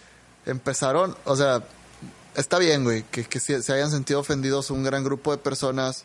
empezaron, 0.45 1.17
o 1.25 1.35
sea, 1.37 1.63
está 2.35 2.59
bien, 2.59 2.85
güey, 2.85 3.03
que, 3.05 3.25
que 3.25 3.41
se 3.41 3.73
hayan 3.73 3.91
sentido 3.91 4.21
ofendidos 4.21 4.71
un 4.71 4.85
gran 4.85 5.03
grupo 5.05 5.33
de 5.33 5.39
personas 5.39 6.05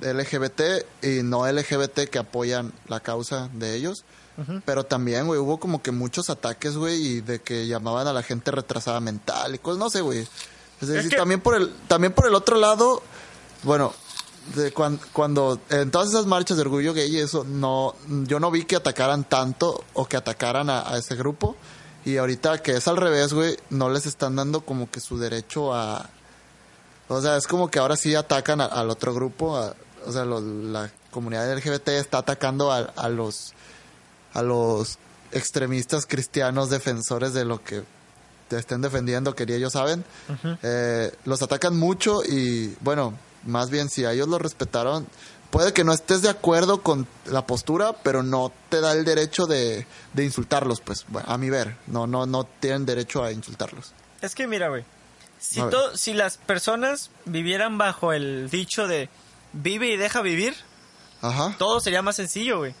LGBT 0.00 0.60
y 1.02 1.22
no 1.22 1.46
LGBT 1.50 2.08
que 2.10 2.18
apoyan 2.18 2.72
la 2.88 3.00
causa 3.00 3.48
de 3.52 3.74
ellos. 3.74 4.04
Pero 4.64 4.84
también, 4.84 5.26
güey, 5.26 5.38
hubo 5.38 5.60
como 5.60 5.82
que 5.82 5.90
muchos 5.92 6.30
ataques, 6.30 6.76
güey, 6.76 6.96
y 7.06 7.20
de 7.20 7.40
que 7.42 7.66
llamaban 7.66 8.06
a 8.06 8.14
la 8.14 8.22
gente 8.22 8.50
retrasada 8.50 8.98
mental 8.98 9.54
y 9.54 9.58
cosas, 9.58 9.78
no 9.78 9.90
sé, 9.90 10.00
güey. 10.00 10.26
Es 10.80 10.88
decir, 10.88 11.10
que- 11.10 11.16
también 11.16 11.40
por 11.40 11.54
el, 11.54 11.70
también 11.86 12.12
por 12.14 12.26
el 12.26 12.34
otro 12.34 12.56
lado, 12.56 13.02
bueno, 13.62 13.92
de 14.54 14.72
cuan- 14.72 14.98
cuando 15.12 15.60
en 15.70 15.90
todas 15.90 16.08
esas 16.10 16.26
marchas 16.26 16.56
de 16.56 16.62
orgullo 16.62 16.92
gay 16.94 17.14
y 17.14 17.18
eso 17.20 17.44
no 17.44 17.94
yo 18.26 18.40
no 18.40 18.50
vi 18.50 18.64
que 18.64 18.76
atacaran 18.76 19.24
tanto 19.24 19.84
o 19.94 20.06
que 20.06 20.16
atacaran 20.16 20.68
a, 20.70 20.88
a 20.92 20.98
ese 20.98 21.14
grupo. 21.16 21.56
Y 22.04 22.16
ahorita 22.16 22.58
que 22.62 22.72
es 22.76 22.88
al 22.88 22.96
revés 22.96 23.32
güey 23.32 23.56
no 23.70 23.88
les 23.88 24.06
están 24.06 24.34
dando 24.36 24.62
como 24.62 24.90
que 24.90 24.98
su 25.00 25.18
derecho 25.18 25.72
a 25.74 26.08
o 27.08 27.20
sea 27.20 27.36
es 27.36 27.46
como 27.46 27.70
que 27.70 27.78
ahora 27.78 27.96
sí 27.96 28.14
atacan 28.14 28.60
a- 28.60 28.66
al 28.66 28.90
otro 28.90 29.14
grupo 29.14 29.56
a- 29.56 29.74
o 30.06 30.12
sea 30.12 30.24
lo- 30.24 30.40
la 30.40 30.90
comunidad 31.12 31.50
LGBT 31.52 31.88
está 31.98 32.18
atacando 32.18 32.72
a, 32.72 32.78
a 32.78 33.08
los 33.08 33.52
a 34.34 34.42
los 34.42 34.98
extremistas 35.30 36.06
cristianos 36.06 36.70
defensores 36.70 37.32
de 37.34 37.44
lo 37.44 37.62
que 37.62 37.82
te 38.48 38.58
estén 38.58 38.80
defendiendo 38.82 39.34
que 39.34 39.46
ni 39.46 39.52
ellos 39.54 39.72
saben 39.72 40.04
eh, 40.62 41.12
los 41.24 41.40
atacan 41.42 41.76
mucho 41.78 42.22
y 42.24 42.74
bueno, 42.80 43.14
más 43.44 43.70
bien 43.70 43.88
si 43.88 44.04
a 44.04 44.12
ellos 44.12 44.28
lo 44.28 44.38
respetaron, 44.38 45.06
puede 45.50 45.72
que 45.72 45.84
no 45.84 45.92
estés 45.92 46.22
de 46.22 46.28
acuerdo 46.30 46.82
con 46.82 47.06
la 47.26 47.46
postura, 47.46 47.92
pero 48.02 48.22
no 48.22 48.52
te 48.68 48.80
da 48.80 48.92
el 48.92 49.04
derecho 49.04 49.46
de, 49.46 49.86
de 50.14 50.24
insultarlos, 50.24 50.80
pues, 50.80 51.04
bueno, 51.08 51.28
a 51.30 51.36
mi 51.38 51.50
ver, 51.50 51.76
no, 51.86 52.06
no, 52.06 52.26
no 52.26 52.44
tienen 52.44 52.86
derecho 52.86 53.22
a 53.22 53.32
insultarlos. 53.32 53.92
Es 54.20 54.34
que 54.34 54.46
mira, 54.46 54.68
güey. 54.68 54.84
Si, 55.38 55.60
to- 55.60 55.96
si 55.96 56.12
las 56.14 56.36
personas 56.38 57.10
vivieran 57.24 57.76
bajo 57.76 58.12
el 58.12 58.48
dicho 58.48 58.86
de 58.86 59.08
vive 59.52 59.88
y 59.92 59.96
deja 59.96 60.22
vivir, 60.22 60.54
Ajá. 61.20 61.54
todo 61.58 61.80
sería 61.80 62.00
más 62.02 62.16
sencillo, 62.16 62.58
güey. 62.58 62.74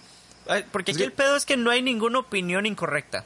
Porque 0.70 0.92
aquí 0.92 1.02
el 1.02 1.12
pedo 1.12 1.36
es 1.36 1.44
que 1.44 1.56
no 1.56 1.70
hay 1.70 1.82
ninguna 1.82 2.20
opinión 2.20 2.64
incorrecta. 2.66 3.24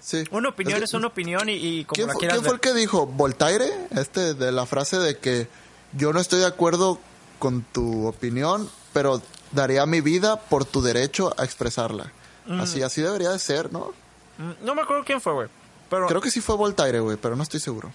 Sí. 0.00 0.24
Una 0.30 0.48
opinión 0.50 0.78
que- 0.78 0.84
es, 0.84 0.94
una 0.94 1.08
opinión 1.08 1.48
y, 1.48 1.54
y 1.54 1.84
como 1.84 1.94
¿Quién, 1.94 2.06
la 2.06 2.12
fue, 2.14 2.28
quién 2.28 2.54
el 2.54 2.60
que 2.60 2.72
dijo? 2.74 3.06
¿Voltaire? 3.06 3.68
Este, 3.96 4.34
de 4.34 4.52
la 4.52 4.64
frase 4.64 4.98
de 4.98 5.18
que 5.18 5.48
yo 5.92 6.12
no 6.12 6.20
estoy 6.20 6.40
de 6.40 6.46
acuerdo 6.46 6.98
con 7.38 7.62
tu 7.62 8.06
opinión, 8.06 8.68
pero 8.92 9.22
daría 9.52 9.86
mi 9.86 10.00
vida 10.00 10.40
por 10.40 10.64
tu 10.64 10.82
derecho 10.82 11.34
a 11.38 11.44
expresarla. 11.44 12.12
Así, 12.60 12.82
así 12.82 13.02
debería 13.02 13.30
de 13.30 13.38
ser, 13.38 13.70
¿no? 13.72 13.92
Mm, 14.38 14.64
No 14.64 14.74
me 14.74 14.82
acuerdo 14.82 15.04
quién 15.04 15.20
fue, 15.20 15.32
güey. 15.34 15.48
Pero, 15.90 16.06
Creo 16.06 16.20
que 16.20 16.30
sí 16.30 16.40
fue 16.40 16.56
Voltaire, 16.56 17.00
güey, 17.00 17.16
pero 17.16 17.36
no 17.36 17.42
estoy 17.42 17.60
seguro. 17.60 17.92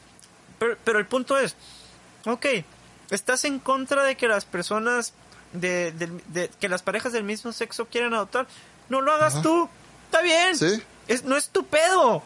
pero, 0.60 0.78
pero 0.84 1.00
el 1.00 1.06
punto 1.08 1.38
es, 1.38 1.56
ok, 2.26 2.46
estás 3.10 3.46
en 3.46 3.60
contra 3.60 4.04
de 4.04 4.16
que 4.16 4.28
las 4.28 4.46
personas, 4.46 5.14
de, 5.54 5.91
de- 5.91 6.50
que 6.60 6.70
las 6.70 6.82
parejas 6.84 7.14
del 7.14 7.24
mismo 7.24 7.52
sexo 7.52 7.86
quieran 7.88 8.14
adoptar. 8.14 8.48
No 8.89 9.02
lo 9.02 9.12
hagas 9.12 9.34
Ajá. 9.34 9.41
tú. 9.44 9.70
Está 10.06 10.22
bien. 10.22 10.56
Sí. 10.58 10.82
Es, 11.08 11.24
no 11.24 11.36
es 11.38 11.50
tu 11.50 11.66
pedo. 11.66 12.22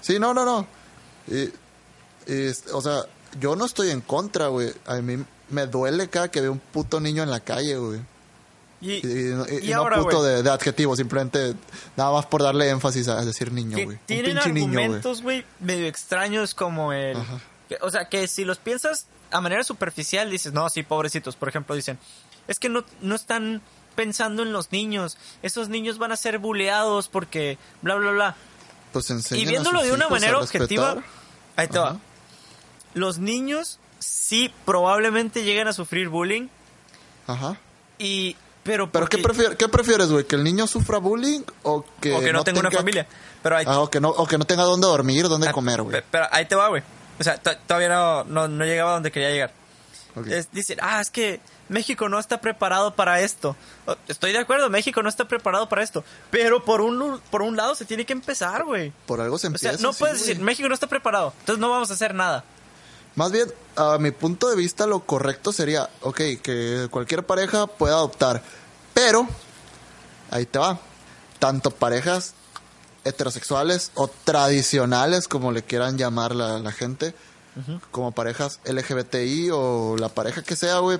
Sí, 0.00 0.18
no, 0.18 0.32
no, 0.34 0.44
no. 0.44 0.66
Y, 1.28 1.44
y, 2.32 2.48
o 2.72 2.80
sea, 2.82 3.02
yo 3.40 3.56
no 3.56 3.64
estoy 3.64 3.90
en 3.90 4.00
contra, 4.00 4.48
güey. 4.48 4.72
A 4.86 4.96
mí 4.96 5.22
me 5.50 5.66
duele 5.66 6.08
cada 6.08 6.30
que 6.30 6.40
veo 6.40 6.52
un 6.52 6.58
puto 6.58 7.00
niño 7.00 7.22
en 7.22 7.30
la 7.30 7.40
calle, 7.40 7.76
güey. 7.76 8.00
Y, 8.80 8.94
Y, 8.94 8.98
y 9.00 9.24
no- 9.34 9.46
y- 9.48 9.66
y 9.66 9.70
no 9.72 9.78
ahora, 9.78 10.00
puto 10.02 10.22
de, 10.24 10.42
de 10.42 10.50
adjetivo, 10.50 10.96
simplemente 10.96 11.54
nada 11.96 12.10
más 12.12 12.26
por 12.26 12.42
darle 12.42 12.68
énfasis 12.68 13.06
a 13.08 13.24
decir 13.24 13.52
niño, 13.52 13.78
güey. 13.84 13.98
Tienen 14.06 14.38
argumentos, 14.38 15.22
güey, 15.22 15.44
medio 15.60 15.86
extraños 15.86 16.54
como 16.54 16.92
el... 16.92 17.16
Que- 17.68 17.78
o 17.80 17.90
sea, 17.90 18.08
que 18.08 18.26
si 18.26 18.44
los 18.44 18.58
piensas 18.58 19.06
a 19.30 19.40
manera 19.40 19.62
superficial, 19.64 20.30
dices, 20.30 20.52
no, 20.52 20.68
sí, 20.68 20.82
pobrecitos. 20.82 21.36
Por 21.36 21.48
ejemplo, 21.48 21.74
dicen, 21.76 21.98
es 22.48 22.58
que 22.58 22.68
no, 22.68 22.84
no 23.00 23.14
están 23.14 23.62
pensando 23.94 24.42
en 24.42 24.52
los 24.52 24.72
niños. 24.72 25.16
Esos 25.42 25.68
niños 25.68 25.98
van 25.98 26.10
a 26.12 26.16
ser 26.16 26.38
buleados 26.38 27.08
porque 27.08 27.58
bla, 27.82 27.94
bla, 27.94 28.10
bla. 28.10 28.36
Pues 28.92 29.08
Y 29.30 29.46
viéndolo 29.46 29.82
de 29.82 29.92
una 29.92 30.08
manera 30.08 30.38
objetiva, 30.40 31.02
ahí 31.56 31.68
te 31.68 31.78
va. 31.78 31.98
Los 32.94 33.18
niños 33.18 33.78
sí 33.98 34.52
probablemente 34.64 35.44
lleguen 35.44 35.68
a 35.68 35.72
sufrir 35.72 36.08
bullying 36.08 36.48
Ajá. 37.26 37.56
y 37.98 38.36
pero 38.62 38.90
¿Pero 38.92 39.06
qué, 39.08 39.20
prefier- 39.22 39.56
qué 39.56 39.68
prefieres, 39.68 40.08
güey? 40.10 40.24
¿Que 40.24 40.36
el 40.36 40.44
niño 40.44 40.66
sufra 40.68 40.98
bullying 40.98 41.40
o 41.64 41.84
que, 42.00 42.14
o 42.14 42.20
que 42.20 42.32
no, 42.32 42.44
tenga 42.44 42.60
una 42.60 42.70
familia. 42.70 43.06
Pero 43.42 43.56
ahí, 43.56 43.64
Ah, 43.66 43.80
o, 43.80 43.90
que 43.90 44.00
no, 44.00 44.10
o 44.10 44.26
que 44.26 44.38
no 44.38 44.44
tenga 44.44 44.62
dónde 44.62 44.86
dormir, 44.86 45.28
dónde 45.28 45.48
ah, 45.48 45.52
comer, 45.52 45.82
güey. 45.82 46.00
pe- 46.00 46.06
Pero 46.12 46.26
ahí 46.30 46.46
te 46.46 46.54
va, 46.54 46.68
güey. 46.68 46.82
O 47.18 47.24
sea, 47.24 47.38
to- 47.38 47.56
todavía 47.66 47.88
no, 47.88 48.22
no, 48.24 48.46
no 48.46 48.64
llegaba 48.64 48.90
a 48.90 48.94
donde 48.94 49.10
quería 49.10 49.30
llegar. 49.30 49.52
Ok. 50.14 50.26
Es- 50.28 50.52
dicen, 50.52 50.78
ah, 50.80 51.00
es 51.00 51.10
que 51.10 51.40
México 51.68 52.08
no 52.08 52.20
está 52.20 52.40
preparado 52.40 52.94
para 52.94 53.20
esto. 53.20 53.56
Estoy 54.06 54.30
de 54.32 54.38
acuerdo, 54.38 54.70
México 54.70 55.02
no 55.02 55.08
está 55.08 55.26
preparado 55.26 55.68
para 55.68 55.82
esto. 55.82 56.04
Pero 56.30 56.64
por 56.64 56.82
un, 56.82 57.20
por 57.32 57.42
un 57.42 57.56
lado 57.56 57.74
se 57.74 57.84
tiene 57.84 58.04
que 58.06 58.12
empezar, 58.12 58.64
güey. 58.64 58.92
Por 59.06 59.20
algo 59.20 59.38
se 59.38 59.46
O 59.46 59.48
empieza. 59.48 59.76
sea, 59.76 59.82
no 59.84 59.92
sí, 59.92 59.98
puedes 59.98 60.18
güey. 60.18 60.28
decir, 60.28 60.42
México 60.44 60.68
no 60.68 60.74
está 60.74 60.86
preparado, 60.86 61.32
entonces 61.40 61.60
no 61.60 61.68
vamos 61.70 61.90
a 61.90 61.94
hacer 61.94 62.14
nada. 62.14 62.44
Más 63.14 63.32
bien, 63.32 63.52
a 63.76 63.98
mi 63.98 64.10
punto 64.10 64.48
de 64.48 64.56
vista, 64.56 64.86
lo 64.86 65.00
correcto 65.00 65.52
sería, 65.52 65.88
ok, 66.00 66.16
que 66.42 66.88
cualquier 66.90 67.24
pareja 67.24 67.66
pueda 67.66 67.94
adoptar, 67.94 68.42
pero, 68.94 69.26
ahí 70.30 70.46
te 70.46 70.58
va, 70.58 70.78
tanto 71.38 71.70
parejas 71.70 72.34
heterosexuales 73.04 73.90
o 73.94 74.08
tradicionales, 74.08 75.28
como 75.28 75.52
le 75.52 75.62
quieran 75.62 75.98
llamar 75.98 76.34
la, 76.34 76.58
la 76.58 76.72
gente, 76.72 77.14
como 77.90 78.12
parejas 78.12 78.60
LGBTI 78.64 79.50
o 79.52 79.96
la 79.98 80.08
pareja 80.08 80.42
que 80.42 80.56
sea, 80.56 80.78
güey, 80.78 80.98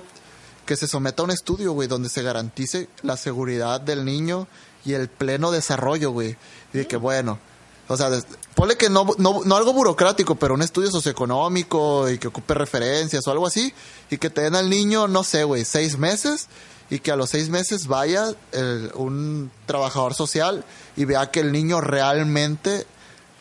que 0.65 0.75
se 0.75 0.87
someta 0.87 1.21
a 1.21 1.25
un 1.25 1.31
estudio, 1.31 1.73
güey, 1.73 1.87
donde 1.87 2.09
se 2.09 2.21
garantice 2.21 2.89
la 3.01 3.17
seguridad 3.17 3.81
del 3.81 4.05
niño 4.05 4.47
y 4.85 4.93
el 4.93 5.07
pleno 5.09 5.51
desarrollo, 5.51 6.11
güey. 6.11 6.37
Y 6.73 6.79
de 6.79 6.87
que, 6.87 6.97
bueno, 6.97 7.39
o 7.87 7.97
sea, 7.97 8.09
ponle 8.55 8.77
que 8.77 8.89
no, 8.89 9.07
no, 9.17 9.41
no 9.43 9.55
algo 9.55 9.73
burocrático, 9.73 10.35
pero 10.35 10.53
un 10.53 10.61
estudio 10.61 10.89
socioeconómico 10.91 12.09
y 12.09 12.17
que 12.17 12.27
ocupe 12.29 12.53
referencias 12.53 13.27
o 13.27 13.31
algo 13.31 13.47
así, 13.47 13.73
y 14.09 14.17
que 14.17 14.29
te 14.29 14.41
den 14.41 14.55
al 14.55 14.69
niño, 14.69 15.07
no 15.07 15.23
sé, 15.23 15.43
güey, 15.43 15.65
seis 15.65 15.97
meses, 15.97 16.47
y 16.89 16.99
que 16.99 17.11
a 17.11 17.15
los 17.15 17.29
seis 17.29 17.49
meses 17.49 17.87
vaya 17.87 18.33
el- 18.51 18.91
un 18.95 19.51
trabajador 19.65 20.13
social 20.13 20.63
y 20.95 21.05
vea 21.05 21.31
que 21.31 21.39
el 21.39 21.51
niño 21.51 21.81
realmente 21.81 22.85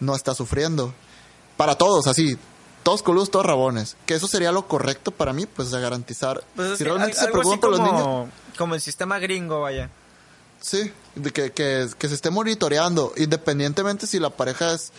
no 0.01 0.15
está 0.17 0.35
sufriendo. 0.35 0.95
Para 1.57 1.77
todos, 1.77 2.07
así, 2.07 2.37
todos 2.83 3.03
coludos, 3.03 3.31
todos 3.31 3.45
rabones. 3.47 3.97
Que 4.07 4.15
eso 4.15 4.27
sería 4.27 4.51
lo 4.53 4.67
correcto 4.67 5.11
para 5.13 5.33
mí, 5.33 5.47
pues, 5.47 5.71
de 5.71 5.81
garantizar. 5.81 6.43
Pues 6.57 6.69
es 6.73 6.79
si 6.79 6.85
que 6.85 6.91
realmente 6.91 7.19
al- 7.19 7.27
se 7.27 7.31
preocupan 7.31 7.61
por 7.61 7.71
los 7.71 7.81
niños, 7.81 8.29
como 8.59 8.75
el 8.75 8.81
sistema 8.81 9.19
gringo, 9.19 9.61
vaya. 9.61 9.91
Sí, 10.61 10.91
de 11.15 11.31
que, 11.31 11.53
que, 11.53 11.89
que 11.99 12.09
se 12.09 12.15
esté 12.15 12.31
monitoreando, 12.31 13.13
independientemente 13.17 14.07
si 14.07 14.19
la 14.19 14.31
pareja 14.31 14.73
es 14.73 14.93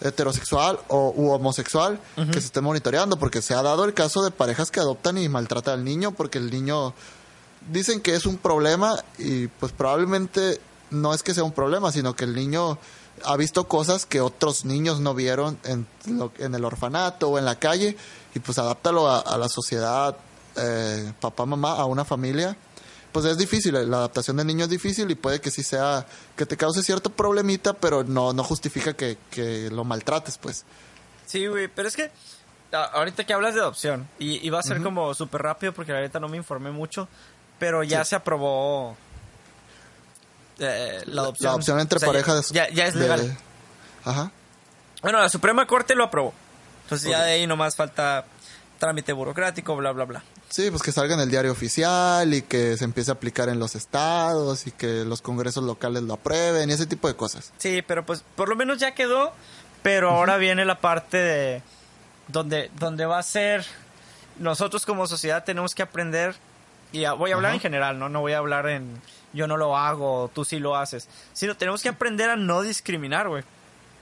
heterosexual 0.00 0.78
o 0.88 1.12
u 1.16 1.30
homosexual, 1.30 2.00
que 2.16 2.40
se 2.40 2.46
esté 2.46 2.60
monitoreando, 2.60 3.18
porque 3.18 3.42
se 3.42 3.54
ha 3.54 3.62
dado 3.62 3.84
el 3.84 3.94
caso 3.94 4.22
de 4.22 4.30
parejas 4.30 4.70
que 4.70 4.80
adoptan 4.80 5.18
y 5.18 5.28
maltratan 5.28 5.74
al 5.80 5.84
niño, 5.84 6.12
porque 6.12 6.38
el 6.38 6.50
niño 6.50 6.94
dicen 7.70 8.00
que 8.00 8.14
es 8.14 8.24
un 8.26 8.38
problema 8.38 8.96
y 9.18 9.48
pues 9.48 9.72
probablemente 9.72 10.60
no 10.90 11.12
es 11.14 11.22
que 11.22 11.34
sea 11.34 11.44
un 11.44 11.52
problema, 11.52 11.92
sino 11.92 12.16
que 12.16 12.24
el 12.24 12.34
niño 12.34 12.78
ha 13.24 13.36
visto 13.36 13.68
cosas 13.68 14.06
que 14.06 14.20
otros 14.22 14.64
niños 14.64 15.00
no 15.00 15.14
vieron 15.14 15.58
en, 15.64 15.86
lo- 16.06 16.32
en 16.38 16.54
el 16.54 16.64
orfanato 16.64 17.28
o 17.28 17.38
en 17.38 17.44
la 17.44 17.56
calle 17.56 17.96
y 18.34 18.38
pues 18.38 18.58
adáptalo 18.58 19.08
a, 19.08 19.18
a 19.20 19.36
la 19.36 19.48
sociedad, 19.50 20.16
eh, 20.56 21.12
papá, 21.20 21.44
mamá, 21.44 21.72
a 21.74 21.84
una 21.84 22.04
familia. 22.06 22.56
Pues 23.12 23.24
es 23.26 23.36
difícil, 23.38 23.74
la 23.90 23.96
adaptación 23.98 24.36
del 24.36 24.46
niño 24.46 24.64
es 24.64 24.70
difícil 24.70 25.10
y 25.10 25.14
puede 25.16 25.40
que 25.40 25.50
sí 25.50 25.62
sea, 25.64 26.06
que 26.36 26.46
te 26.46 26.56
cause 26.56 26.82
cierto 26.82 27.10
problemita, 27.10 27.72
pero 27.72 28.04
no, 28.04 28.32
no 28.32 28.44
justifica 28.44 28.94
que, 28.94 29.18
que 29.30 29.68
lo 29.70 29.82
maltrates, 29.84 30.38
pues. 30.38 30.64
Sí, 31.26 31.46
güey, 31.48 31.66
pero 31.68 31.88
es 31.88 31.96
que 31.96 32.10
ahorita 32.72 33.24
que 33.24 33.32
hablas 33.32 33.54
de 33.54 33.60
adopción, 33.60 34.08
y, 34.20 34.46
y 34.46 34.50
va 34.50 34.60
a 34.60 34.62
ser 34.62 34.80
como 34.80 35.12
súper 35.14 35.42
rápido 35.42 35.72
porque 35.72 35.92
ahorita 35.92 36.20
no 36.20 36.28
me 36.28 36.36
informé 36.36 36.70
mucho, 36.70 37.08
pero 37.58 37.82
ya 37.82 38.04
se 38.04 38.14
aprobó 38.14 38.96
eh, 40.60 41.02
la 41.06 41.22
adopción. 41.22 41.50
La 41.50 41.56
opción 41.56 41.80
entre 41.80 41.96
O 41.96 42.00
sea, 42.00 42.06
ya- 42.08 42.12
parejas. 42.12 42.48
Ya, 42.50 42.68
ya 42.70 42.86
es 42.86 42.94
de- 42.94 43.00
legal. 43.00 43.38
Ajá. 44.04 44.30
Bueno, 45.02 45.18
la 45.18 45.28
Suprema 45.28 45.66
Corte 45.66 45.94
lo 45.94 46.04
aprobó. 46.04 46.32
Entonces 46.84 47.10
ya 47.10 47.22
de 47.24 47.32
ahí 47.32 47.46
nomás 47.46 47.74
falta 47.76 48.24
trámite 48.78 49.12
burocrático, 49.12 49.74
bla, 49.76 49.92
bla, 49.92 50.04
bla. 50.04 50.22
Sí, 50.50 50.68
pues 50.70 50.82
que 50.82 50.90
salga 50.90 51.14
en 51.14 51.20
el 51.20 51.30
diario 51.30 51.52
oficial 51.52 52.34
y 52.34 52.42
que 52.42 52.76
se 52.76 52.84
empiece 52.84 53.10
a 53.12 53.14
aplicar 53.14 53.48
en 53.48 53.60
los 53.60 53.76
estados 53.76 54.66
y 54.66 54.72
que 54.72 55.04
los 55.04 55.22
congresos 55.22 55.62
locales 55.62 56.02
lo 56.02 56.14
aprueben 56.14 56.68
y 56.68 56.72
ese 56.72 56.86
tipo 56.86 57.06
de 57.06 57.14
cosas. 57.14 57.52
Sí, 57.58 57.82
pero 57.82 58.04
pues 58.04 58.24
por 58.34 58.48
lo 58.48 58.56
menos 58.56 58.78
ya 58.78 58.92
quedó, 58.94 59.32
pero 59.82 60.10
ahora 60.10 60.38
viene 60.38 60.64
la 60.64 60.80
parte 60.80 61.16
de 61.18 61.62
donde, 62.26 62.68
donde 62.80 63.06
va 63.06 63.18
a 63.18 63.22
ser 63.22 63.64
nosotros 64.40 64.84
como 64.86 65.06
sociedad 65.06 65.44
tenemos 65.44 65.74
que 65.74 65.82
aprender 65.82 66.34
y 66.92 67.04
voy 67.06 67.30
a 67.30 67.34
hablar 67.36 67.50
Ajá. 67.50 67.54
en 67.54 67.60
general, 67.60 67.98
no 68.00 68.08
no 68.08 68.20
voy 68.20 68.32
a 68.32 68.38
hablar 68.38 68.68
en 68.68 69.00
yo 69.32 69.46
no 69.46 69.56
lo 69.56 69.76
hago, 69.78 70.28
tú 70.34 70.44
sí 70.44 70.58
lo 70.58 70.74
haces, 70.76 71.06
sino 71.32 71.56
tenemos 71.56 71.80
que 71.80 71.88
aprender 71.88 72.28
a 72.28 72.34
no 72.34 72.62
discriminar, 72.62 73.28
güey. 73.28 73.44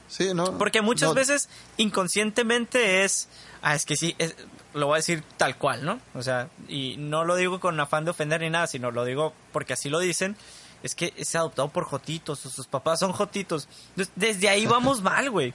Sí, 0.08 0.32
¿no? 0.32 0.56
Porque 0.56 0.80
muchas 0.80 1.10
No, 1.10 1.14
veces 1.14 1.50
inconscientemente 1.76 3.04
es, 3.04 3.28
ah, 3.60 3.74
es 3.74 3.84
que 3.84 3.94
sí, 3.96 4.14
es- 4.16 4.34
lo 4.74 4.86
voy 4.86 4.94
a 4.94 4.96
decir 4.98 5.22
tal 5.36 5.56
cual, 5.56 5.84
¿no? 5.84 6.00
O 6.14 6.22
sea, 6.22 6.48
y 6.68 6.96
no 6.98 7.24
lo 7.24 7.36
digo 7.36 7.58
con 7.60 7.78
afán 7.80 8.04
de 8.04 8.10
ofender 8.10 8.40
ni 8.40 8.50
nada, 8.50 8.66
sino 8.66 8.90
lo 8.90 9.04
digo 9.04 9.32
porque 9.52 9.72
así 9.72 9.88
lo 9.88 9.98
dicen. 9.98 10.36
Es 10.82 10.94
que 10.94 11.12
es 11.16 11.34
adoptado 11.34 11.68
por 11.70 11.84
jotitos, 11.84 12.46
o 12.46 12.50
sus 12.50 12.66
papás 12.68 13.00
son 13.00 13.12
jotitos. 13.12 13.68
Desde 14.14 14.48
ahí 14.48 14.66
vamos 14.68 15.02
mal, 15.02 15.30
güey. 15.30 15.52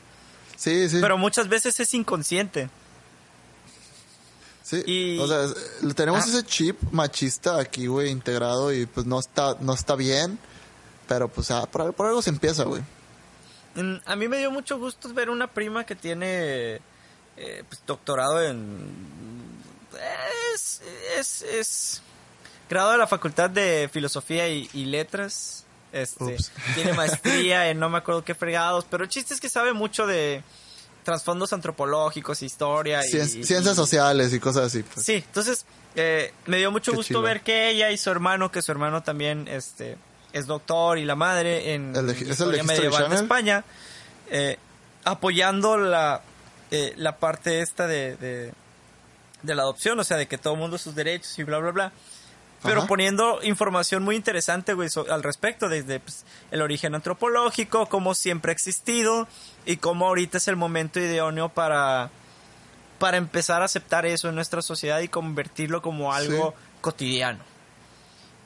Sí, 0.57 0.89
sí. 0.89 0.97
Pero 1.01 1.17
muchas 1.17 1.47
veces 1.47 1.79
es 1.79 1.93
inconsciente. 1.93 2.69
sí. 4.63 4.83
y- 4.85 5.19
O 5.19 5.27
sea, 5.27 5.93
tenemos 5.95 6.23
Ah. 6.25 6.29
ese 6.29 6.43
chip 6.43 6.81
machista 6.91 7.59
aquí, 7.59 7.87
güey, 7.87 8.09
integrado 8.09 8.73
y 8.73 8.85
pues 8.85 9.05
no 9.05 9.19
está, 9.19 9.55
no 9.59 9.73
está 9.73 9.95
bien. 9.95 10.37
Pero 11.07 11.27
pues 11.27 11.51
ah, 11.51 11.65
por, 11.69 11.93
por 11.93 12.07
algo 12.07 12.21
se 12.21 12.29
empieza, 12.29 12.63
güey. 12.63 12.81
Mm, 13.75 13.95
A 14.05 14.15
mí 14.15 14.27
me 14.27 14.37
dio 14.37 14.51
mucho 14.51 14.77
gusto 14.77 15.13
ver 15.13 15.29
una 15.29 15.47
prima 15.47 15.85
que 15.85 15.95
tiene 15.95 16.79
eh, 17.37 17.63
pues, 17.67 17.81
doctorado 17.85 18.41
en... 18.43 19.53
Es, 20.53 20.81
es, 21.17 21.41
es 21.43 22.01
grado 22.69 22.91
de 22.91 22.97
la 22.97 23.07
Facultad 23.07 23.49
de 23.49 23.89
Filosofía 23.91 24.47
y, 24.49 24.69
y 24.73 24.85
Letras. 24.85 25.65
Este, 25.91 26.23
Ups. 26.23 26.51
tiene 26.73 26.93
maestría 26.93 27.69
en 27.69 27.77
no 27.79 27.87
me 27.89 27.99
acuerdo 27.99 28.23
qué 28.23 28.33
fregados, 28.33 28.85
pero 28.89 29.03
el 29.03 29.09
chiste 29.09 29.33
es 29.35 29.39
que 29.39 29.47
sabe 29.49 29.73
mucho 29.73 30.07
de 30.07 30.41
trasfondos 31.03 31.53
antropológicos, 31.53 32.41
historia 32.41 33.05
y... 33.05 33.11
Cien- 33.11 33.39
y- 33.39 33.43
ciencias 33.43 33.75
sociales 33.75 34.33
y 34.33 34.39
cosas 34.39 34.65
así. 34.65 34.81
Pues. 34.81 35.05
Sí, 35.05 35.13
entonces 35.15 35.65
eh, 35.95 36.33
me 36.47 36.57
dio 36.57 36.71
mucho 36.71 36.91
Qué 36.91 36.97
gusto 36.97 37.07
chido. 37.09 37.21
ver 37.21 37.41
que 37.41 37.69
ella 37.69 37.91
y 37.91 37.97
su 37.97 38.09
hermano, 38.09 38.51
que 38.51 38.61
su 38.63 38.71
hermano 38.71 39.03
también 39.03 39.47
este, 39.47 39.97
es 40.31 40.47
doctor 40.47 40.97
y 40.97 41.05
la 41.05 41.15
madre 41.15 41.73
en 41.75 41.95
¿El 41.95 42.07
de- 42.07 42.31
es 42.31 42.39
el 42.39 42.51
de 42.53 42.63
medieval 42.63 43.09
de? 43.09 43.15
España, 43.17 43.63
eh, 44.31 44.57
apoyando 45.03 45.77
la, 45.77 46.21
eh, 46.75 46.93
la 46.97 47.17
parte 47.17 47.61
esta 47.61 47.85
de, 47.87 48.15
de, 48.17 48.51
de 49.43 49.55
la 49.55 49.61
adopción, 49.61 49.99
o 49.99 50.03
sea, 50.03 50.17
de 50.17 50.27
que 50.27 50.37
todo 50.37 50.55
el 50.55 50.59
mundo 50.59 50.77
sus 50.79 50.95
derechos 50.95 51.37
y 51.37 51.43
bla, 51.43 51.59
bla, 51.59 51.71
bla. 51.71 51.91
Pero 52.63 52.79
Ajá. 52.79 52.87
poniendo 52.87 53.43
información 53.43 54.03
muy 54.03 54.15
interesante, 54.15 54.73
güey, 54.73 54.89
so- 54.89 55.05
al 55.11 55.21
respecto, 55.21 55.67
desde 55.69 55.99
pues, 55.99 56.25
el 56.49 56.61
origen 56.61 56.95
antropológico, 56.95 57.87
cómo 57.87 58.15
siempre 58.15 58.51
ha 58.51 58.53
existido 58.53 59.27
y 59.65 59.77
cómo 59.77 60.07
ahorita 60.07 60.37
es 60.37 60.47
el 60.47 60.55
momento 60.55 60.99
idóneo 60.99 61.49
para, 61.49 62.09
para 62.99 63.17
empezar 63.17 63.61
a 63.61 63.65
aceptar 63.65 64.05
eso 64.05 64.29
en 64.29 64.35
nuestra 64.35 64.61
sociedad 64.61 64.99
y 65.01 65.09
convertirlo 65.09 65.81
como 65.81 66.13
algo 66.13 66.51
Sí. 66.57 66.65
cotidiano. 66.81 67.39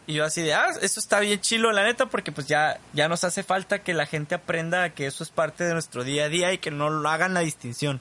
Y 0.08 0.14
yo 0.16 0.26
así 0.26 0.42
de, 0.42 0.54
ah, 0.56 0.70
eso 0.82 1.00
está 1.00 1.20
bien 1.20 1.40
chilo, 1.42 1.72
la 1.72 1.84
neta, 1.84 2.08
porque 2.08 2.32
pues 2.32 2.48
ya, 2.48 2.80
ya 2.94 3.08
nos 3.10 3.24
hace 3.24 3.44
falta 3.44 3.80
que 3.84 3.94
la 3.94 4.06
gente 4.08 4.34
aprenda 4.36 4.90
que 4.92 5.06
eso 5.06 5.24
es 5.24 5.30
parte 5.30 5.64
de 5.66 5.74
nuestro 5.74 6.04
día 6.04 6.24
a 6.26 6.30
día 6.30 6.54
y 6.54 6.58
que 6.58 6.72
no 6.72 6.90
lo 6.90 7.08
hagan 7.10 7.34
la 7.36 7.42
distinción. 7.42 8.00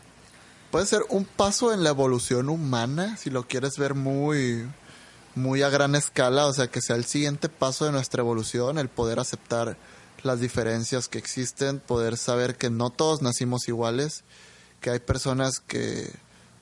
Puede 0.71 0.87
ser 0.87 1.03
un 1.09 1.25
paso 1.25 1.73
en 1.73 1.85
la 1.85 1.91
evolución 1.91 2.49
humana, 2.49 3.17
si 3.17 3.31
lo 3.31 3.47
quieres 3.47 3.79
ver 3.79 3.95
muy, 3.95 4.67
muy 5.35 5.63
a 5.63 5.71
gran 5.71 5.95
escala, 5.95 6.47
o 6.47 6.53
sea, 6.53 6.69
que 6.69 6.83
sea 6.83 6.97
el 6.97 7.05
siguiente 7.05 7.49
paso 7.49 7.85
de 7.85 7.93
nuestra 7.93 8.21
evolución, 8.21 8.79
el 8.79 8.89
poder 8.89 9.19
aceptar 9.19 9.77
las 10.23 10.41
diferencias 10.41 11.09
que 11.09 11.19
existen, 11.19 11.79
poder 11.79 12.17
saber 12.17 12.57
que 12.57 12.69
no 12.69 12.91
todos 12.91 13.23
nacimos 13.23 13.69
iguales, 13.69 14.25
que 14.81 14.91
hay 14.91 14.99
personas 14.99 15.61
que, 15.61 16.13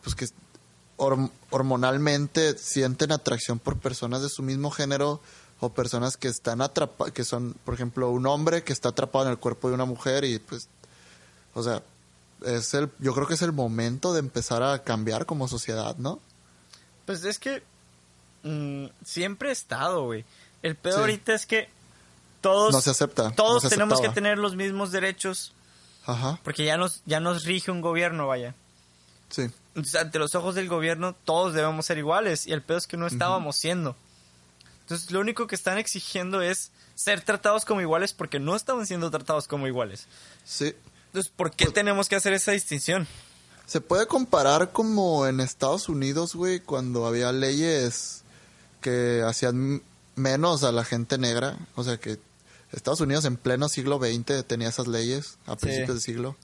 pues 0.02 0.14
que 0.14 0.26
horm- 0.98 1.30
hormonalmente 1.50 2.56
sienten 2.58 3.10
atracción 3.10 3.58
por 3.58 3.78
personas 3.78 4.22
de 4.22 4.28
su 4.28 4.42
mismo 4.42 4.70
género 4.70 5.20
o 5.60 5.72
personas 5.72 6.16
que 6.16 6.28
están 6.28 6.60
atrapadas, 6.60 7.12
que 7.14 7.24
son, 7.24 7.56
por 7.64 7.74
ejemplo, 7.74 8.10
un 8.10 8.26
hombre 8.26 8.62
que 8.62 8.72
está 8.72 8.90
atrapado 8.90 9.24
en 9.24 9.30
el 9.32 9.38
cuerpo 9.38 9.68
de 9.68 9.74
una 9.74 9.86
mujer 9.86 10.24
y 10.24 10.38
pues, 10.38 10.68
o 11.54 11.62
sea, 11.62 11.82
es 12.44 12.74
el, 12.74 12.90
yo 12.98 13.14
creo 13.14 13.26
que 13.26 13.34
es 13.34 13.42
el 13.42 13.52
momento 13.52 14.12
de 14.12 14.20
empezar 14.20 14.62
a 14.62 14.82
cambiar 14.84 15.26
como 15.26 15.48
sociedad, 15.48 15.96
¿no? 15.96 16.20
Pues 17.06 17.24
es 17.24 17.38
que 17.38 17.62
mm, 18.42 18.86
siempre 19.04 19.48
he 19.50 19.52
estado, 19.52 20.04
güey. 20.04 20.24
El 20.62 20.76
peor 20.76 20.94
Sí. 20.94 21.00
ahorita 21.00 21.34
es 21.34 21.46
que 21.46 21.68
todos, 22.40 22.72
No 22.72 22.80
se 22.80 22.90
acepta, 22.90 23.30
todos 23.32 23.64
no 23.64 23.68
se 23.70 23.74
tenemos 23.76 24.00
que 24.00 24.08
tener 24.10 24.38
los 24.38 24.54
mismos 24.56 24.92
derechos 24.92 25.52
Ajá, 26.06 26.38
porque 26.42 26.64
ya 26.64 26.76
nos, 26.76 27.02
ya 27.06 27.20
nos 27.20 27.44
rige 27.44 27.70
un 27.70 27.80
gobierno, 27.80 28.26
vaya. 28.26 28.54
sí. 29.30 29.50
Entonces, 29.76 30.00
ante 30.00 30.20
los 30.20 30.36
ojos 30.36 30.54
del 30.54 30.68
gobierno, 30.68 31.16
todos 31.24 31.52
debemos 31.52 31.84
ser 31.86 31.98
iguales. 31.98 32.46
Y 32.46 32.52
el 32.52 32.62
peor 32.62 32.78
es 32.78 32.86
que 32.86 32.96
no 32.96 33.08
estábamos 33.08 33.56
siendo. 33.56 33.96
Entonces, 34.82 35.10
lo 35.10 35.18
único 35.18 35.48
que 35.48 35.56
están 35.56 35.78
exigiendo 35.78 36.42
es 36.42 36.70
ser 36.94 37.22
tratados 37.22 37.64
como 37.64 37.80
iguales 37.80 38.12
porque 38.12 38.38
no 38.38 38.54
estaban 38.54 38.86
siendo 38.86 39.10
tratados 39.10 39.48
como 39.48 39.66
iguales. 39.66 40.06
Sí. 40.44 40.76
Entonces, 41.14 41.32
¿por 41.36 41.52
qué 41.52 41.66
Pues- 41.66 41.74
tenemos 41.74 42.08
que 42.08 42.16
hacer 42.16 42.32
esa 42.32 42.50
distinción? 42.50 43.06
Se 43.66 43.80
puede 43.80 44.08
comparar 44.08 44.72
como 44.72 45.28
en 45.28 45.38
Estados 45.38 45.88
Unidos, 45.88 46.34
güey, 46.34 46.58
cuando 46.58 47.06
había 47.06 47.30
leyes 47.30 48.22
que 48.80 49.22
hacían 49.24 49.80
menos 50.16 50.64
a 50.64 50.72
la 50.72 50.84
gente 50.84 51.16
negra. 51.16 51.56
O 51.76 51.84
sea 51.84 51.98
que 51.98 52.18
Estados 52.72 53.00
Unidos 53.00 53.26
en 53.26 53.36
pleno 53.36 53.68
siglo 53.68 54.00
XX 54.00 54.42
tenía 54.44 54.68
esas 54.70 54.88
leyes 54.88 55.38
a 55.46 55.54
principios 55.54 55.88
del 55.90 56.00
siglo. 56.00 56.36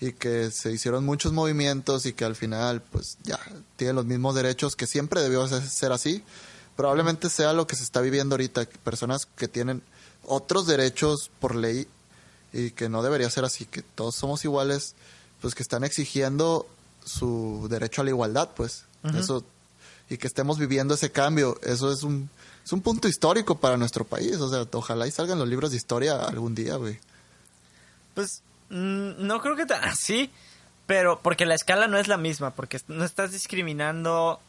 Y 0.00 0.12
que 0.12 0.50
se 0.50 0.72
hicieron 0.72 1.04
muchos 1.04 1.32
movimientos 1.34 2.06
y 2.06 2.14
que 2.14 2.24
al 2.24 2.34
final, 2.34 2.80
pues 2.80 3.18
ya, 3.24 3.38
tienen 3.76 3.96
los 3.96 4.06
mismos 4.06 4.34
derechos 4.34 4.74
que 4.74 4.86
siempre 4.86 5.20
debió 5.20 5.46
ser- 5.48 5.92
así. 5.92 6.24
Probablemente 6.76 7.28
sea 7.28 7.52
lo 7.52 7.66
que 7.66 7.76
se 7.76 7.82
está 7.82 8.00
viviendo 8.00 8.36
ahorita. 8.36 8.64
Personas 8.84 9.26
que 9.36 9.48
tienen 9.48 9.82
otros 10.24 10.66
derechos 10.66 11.30
por 11.40 11.54
ley 11.54 11.86
y 12.52 12.70
que 12.70 12.88
no 12.88 13.02
debería 13.02 13.28
ser 13.30 13.44
así, 13.44 13.64
que 13.66 13.82
todos 13.82 14.14
somos 14.14 14.44
iguales, 14.44 14.94
pues 15.40 15.54
que 15.54 15.62
están 15.62 15.84
exigiendo 15.84 16.66
su 17.04 17.66
derecho 17.70 18.00
a 18.00 18.04
la 18.04 18.10
igualdad, 18.10 18.50
pues. 18.56 18.84
Eso 19.14 19.44
y 20.10 20.16
que 20.18 20.26
estemos 20.26 20.58
viviendo 20.58 20.94
ese 20.94 21.12
cambio, 21.12 21.58
eso 21.62 21.92
es 21.92 22.02
un 22.02 22.28
es 22.64 22.72
un 22.72 22.80
punto 22.82 23.08
histórico 23.08 23.58
para 23.58 23.76
nuestro 23.76 24.04
país, 24.04 24.36
o 24.36 24.48
sea, 24.50 24.66
ojalá 24.72 25.06
y 25.06 25.10
salgan 25.10 25.38
los 25.38 25.48
libros 25.48 25.70
de 25.70 25.76
historia 25.78 26.16
algún 26.24 26.54
día, 26.54 26.76
güey. 26.76 26.98
Pues 28.14 28.42
mm, 28.70 29.26
no 29.26 29.40
creo 29.40 29.56
que 29.56 29.64
tan 29.66 29.84
así, 29.84 30.30
pero 30.86 31.20
porque 31.22 31.46
la 31.46 31.54
escala 31.54 31.86
no 31.88 31.98
es 31.98 32.08
la 32.08 32.16
misma, 32.18 32.50
porque 32.50 32.80
no 32.88 33.04
estás 33.04 33.32
discriminando 33.32 34.40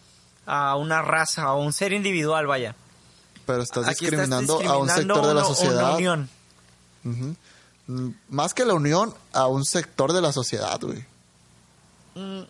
a 0.46 0.76
una 0.76 1.02
raza 1.02 1.54
o 1.54 1.62
a 1.62 1.64
un 1.64 1.72
ser 1.74 1.94
individual, 1.94 2.48
vaya. 2.48 2.76
Pero 3.46 3.62
estás 3.64 3.88
discriminando, 3.88 4.60
a 4.68 4.78
un 4.78 4.90
sector 4.90 5.26
de 5.28 5.34
la 5.34 5.42
uno- 5.42 5.42
Una 5.42 5.44
sociedad. 5.44 5.96
unión. 5.96 6.30
Mm, 7.04 7.32
Más 8.30 8.54
que 8.54 8.66
la 8.66 8.74
unión, 8.76 9.14
a 9.34 9.48
un 9.48 9.66
sector 9.66 10.14
de 10.14 10.22
la 10.22 10.32
sociedad, 10.32 10.80
güey. 10.82 11.04
Mm, 12.16 12.42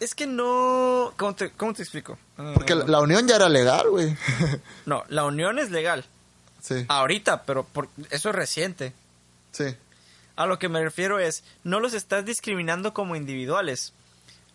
es 0.00 0.14
que 0.14 0.26
no... 0.26 1.12
¿Cómo 1.16 1.34
te, 1.34 1.50
cómo 1.52 1.72
te 1.72 1.82
explico? 1.82 2.18
Porque 2.54 2.74
la, 2.74 2.84
la 2.86 3.00
unión 3.00 3.26
ya 3.26 3.36
era 3.36 3.48
legal, 3.48 3.88
güey. 3.88 4.14
No, 4.86 5.04
la 5.08 5.24
unión 5.24 5.58
es 5.58 5.70
legal. 5.70 6.04
sí, 6.60 6.84
Ahorita, 6.88 7.44
pero 7.44 7.64
por, 7.64 7.88
eso 8.10 8.28
es 8.30 8.34
reciente. 8.34 8.92
sí. 9.52 9.74
A 10.38 10.44
lo 10.44 10.58
que 10.58 10.68
me 10.68 10.82
refiero 10.84 11.18
es, 11.18 11.42
no 11.64 11.80
los 11.80 11.94
estás 11.94 12.26
discriminando 12.26 12.92
como 12.92 13.16
individuales. 13.16 13.94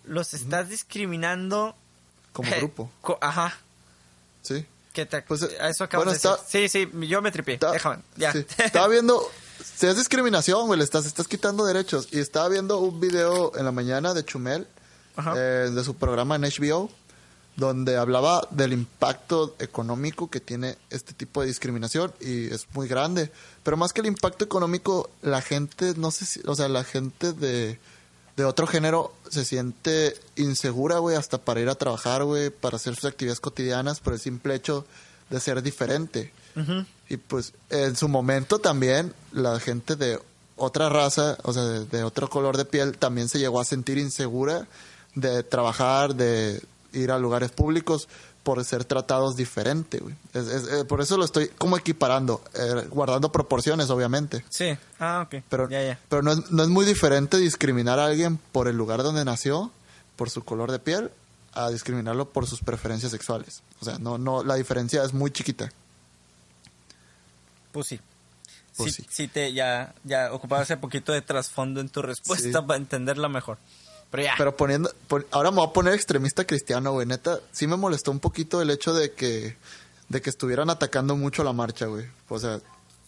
Los 0.04 0.36
estás 0.36 0.70
discriminando... 0.70 1.76
Como 2.34 2.52
grupo, 2.58 2.92
co- 3.02 3.18
Ajá. 3.20 3.58
sí. 4.44 4.64
Que 4.94 5.08
te, 5.08 5.24
Pues, 5.24 5.42
eh, 5.42 5.58
a 5.60 5.70
eso 5.70 5.84
acabas 5.86 6.06
bueno, 6.06 6.12
de 6.12 6.18
decir. 6.18 6.32
está- 6.32 6.46
Sí, 6.48 6.70
sí, 6.70 7.08
yo 7.08 7.22
me 7.24 7.32
tripié. 7.32 7.58
Déjame, 7.58 7.98
ya. 8.16 8.32
sí. 8.32 8.46
Estaba 8.60 8.88
viendo, 8.90 9.28
si 9.64 9.88
es 9.88 9.98
discriminación, 9.98 10.68
güey, 10.68 10.78
le 10.78 10.84
estás, 10.84 11.06
estás 11.06 11.28
quitando 11.28 11.66
derechos. 11.66 12.08
Y 12.12 12.20
estaba 12.20 12.50
viendo 12.50 12.80
un 12.80 13.00
video 13.00 13.52
en 13.58 13.66
la 13.66 13.72
mañana 13.72 14.14
de 14.14 14.26
Chumel, 14.26 14.68
eh, 15.36 15.72
de 15.74 15.84
su 15.84 15.96
programa 15.96 16.36
en 16.36 16.44
HBO, 16.44 16.90
donde 17.56 17.98
hablaba 17.98 18.48
del 18.52 18.74
impacto 18.74 19.56
económico 19.60 20.30
que 20.30 20.40
tiene 20.40 20.78
este 20.90 21.14
tipo 21.14 21.42
de 21.42 21.48
discriminación 21.48 22.14
y 22.20 22.48
es 22.48 22.68
muy 22.74 22.88
grande. 22.88 23.32
Pero 23.64 23.78
más 23.78 23.94
que 23.94 24.02
el 24.02 24.08
impacto 24.08 24.46
económico, 24.46 25.10
la 25.22 25.42
gente, 25.42 25.94
no 25.98 26.12
sé 26.12 26.26
si, 26.26 26.42
o 26.46 26.56
sea, 26.56 26.70
la 26.70 26.84
gente 26.84 27.34
de, 27.34 27.80
de 28.38 28.46
otro 28.46 28.68
género 28.68 29.14
se 29.30 29.46
siente 29.46 30.16
insegura, 30.36 31.00
güey, 31.00 31.16
hasta 31.16 31.38
para 31.38 31.60
ir 31.60 31.70
a 31.70 31.76
trabajar, 31.76 32.24
güey, 32.24 32.50
para 32.50 32.78
hacer 32.78 32.96
sus 32.96 33.06
actividades 33.06 33.40
cotidianas 33.40 34.00
por 34.00 34.14
el 34.14 34.20
simple 34.20 34.56
hecho 34.56 34.86
de 35.30 35.40
ser 35.40 35.62
diferente. 35.62 36.34
Ujú. 36.56 36.86
Y 37.12 37.18
pues 37.18 37.54
en 37.70 37.96
su 37.96 38.08
momento 38.08 38.60
también 38.60 39.14
la 39.34 39.60
gente 39.60 39.96
de 39.96 40.20
otra 40.56 40.88
raza, 40.90 41.38
o 41.44 41.52
sea, 41.54 41.64
de, 41.64 41.86
de 41.86 42.04
otro 42.04 42.30
color 42.30 42.56
de 42.56 42.66
piel, 42.66 42.98
también 42.98 43.28
se 43.28 43.40
llegó 43.40 43.60
a 43.60 43.66
sentir 43.66 43.98
insegura 43.98 44.68
de 45.16 45.44
trabajar, 45.44 46.16
de 46.16 46.62
ir 46.94 47.12
a 47.12 47.18
lugares 47.20 47.52
públicos 47.52 48.08
por 48.44 48.64
ser 48.64 48.86
tratados 48.86 49.36
diferente, 49.36 50.00
güey. 50.00 50.16
Es- 50.34 50.48
es- 50.48 50.68
eh, 50.72 50.86
por 50.86 51.02
eso 51.02 51.18
lo 51.18 51.26
estoy 51.26 51.50
como 51.58 51.78
equiparando, 51.78 52.42
eh, 52.54 52.88
guardando 52.90 53.32
proporciones, 53.32 53.90
obviamente. 53.90 54.46
Sí. 54.50 54.78
Ah, 55.00 55.24
ok. 55.28 55.44
Pero, 55.50 55.68
pero 56.10 56.22
no, 56.22 56.32
es, 56.32 56.50
no 56.52 56.64
es 56.64 56.70
muy 56.70 56.86
diferente 56.86 57.38
discriminar 57.38 58.00
a 58.00 58.06
alguien 58.06 58.40
por 58.54 58.68
el 58.70 58.78
lugar 58.78 59.04
donde 59.04 59.26
nació, 59.26 59.72
por 60.16 60.30
su 60.30 60.44
color 60.44 60.72
de 60.72 60.80
piel, 60.80 61.12
a 61.54 61.70
discriminarlo 61.70 62.30
por 62.30 62.48
sus 62.48 62.62
preferencias 62.62 63.12
sexuales. 63.12 63.62
O 63.82 63.86
sea, 63.86 63.98
no, 64.00 64.18
no, 64.18 64.44
la 64.44 64.56
diferencia 64.56 65.04
es 65.04 65.14
muy 65.14 65.30
chiquita. 65.32 65.72
Pues 67.72 67.88
sí. 67.88 68.00
Pues 68.78 68.96
sí, 68.96 69.02
sí. 69.04 69.08
sí 69.12 69.28
te 69.28 69.52
ya, 69.54 69.94
ya 70.04 70.32
ocupaba 70.34 70.64
ese 70.64 70.78
poquito 70.78 71.12
de 71.12 71.22
trasfondo 71.22 71.82
en 71.82 71.90
tu 71.90 72.02
respuesta 72.02 72.66
para 72.66 72.78
entenderla 72.78 73.28
mejor. 73.30 73.58
Pero 74.10 74.24
ya. 74.24 74.34
Pero 74.38 74.56
poniendo, 74.58 74.92
pon- 75.08 75.26
ahora 75.32 75.52
me 75.52 75.58
voy 75.58 75.68
a 75.68 75.74
poner 75.74 75.94
extremista 75.94 76.46
cristiano, 76.46 76.92
güey. 76.92 77.06
Neta, 77.08 77.40
sí 77.52 77.68
me 77.68 77.76
molestó 77.78 78.12
un 78.12 78.20
poquito 78.20 78.62
el 78.62 78.70
hecho 78.70 78.94
de 78.94 79.12
que, 79.14 79.56
de 80.10 80.22
que 80.22 80.30
estuvieran 80.30 80.70
atacando 80.70 81.16
mucho 81.16 81.44
la 81.44 81.54
marcha, 81.54 81.86
güey. 81.86 82.06
O 82.30 82.40
sea, 82.40 82.60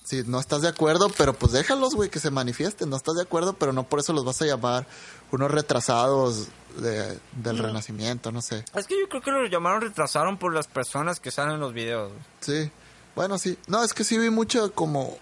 si 0.06 0.24
no 0.24 0.40
estás 0.40 0.62
de 0.62 0.68
acuerdo, 0.70 1.10
pero 1.18 1.34
pues 1.34 1.52
déjalos, 1.54 1.96
güey, 1.96 2.10
que 2.10 2.20
se 2.20 2.30
manifiesten. 2.32 2.90
No 2.90 2.98
estás 2.98 3.16
de 3.16 3.22
acuerdo, 3.24 3.54
pero 3.54 3.74
no 3.74 3.84
por 3.84 4.00
eso 4.00 4.12
los 4.14 4.24
vas 4.26 4.42
a 4.42 4.46
llamar 4.46 4.86
unos 5.32 5.50
retrasados 5.52 6.48
de- 6.78 7.18
del 7.34 7.58
renacimiento, 7.58 8.32
no 8.32 8.42
sé. 8.42 8.64
Es 8.76 8.86
que 8.88 9.00
yo 9.00 9.08
creo 9.10 9.22
que 9.22 9.32
lo 9.32 9.46
llamaron 9.48 9.82
retrasaron 9.82 10.38
por 10.38 10.54
las 10.54 10.68
personas 10.68 11.20
que 11.20 11.32
salen 11.32 11.56
en 11.56 11.60
los 11.62 11.74
videos. 11.74 12.12
güey. 12.12 12.24
Sí. 12.42 12.72
Bueno, 13.16 13.38
sí. 13.38 13.58
No, 13.68 13.84
es 13.84 13.94
que 13.94 14.04
sí 14.04 14.18
vi 14.18 14.30
mucho 14.30 14.74
como, 14.74 15.18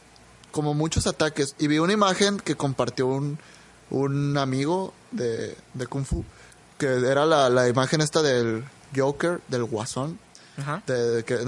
como 0.52 0.74
muchos 0.74 1.08
ataques. 1.08 1.56
Y 1.60 1.68
vi 1.68 1.80
una 1.80 1.94
imagen 1.94 2.38
que 2.38 2.56
compartió 2.56 3.08
un, 3.08 3.38
un 3.90 4.38
amigo 4.38 4.94
de, 5.12 5.56
de 5.74 5.88
Kung 5.88 6.06
Fu. 6.06 6.24
Que 6.78 6.88
era 6.88 7.26
la, 7.26 7.50
la 7.50 7.68
imagen 7.68 8.02
esta 8.02 8.22
del 8.22 8.64
Joker, 8.96 9.42
del 9.48 9.66
Guasón. 9.66 10.20
Ajá. 10.58 10.84
De, 10.86 11.24
que 11.24 11.40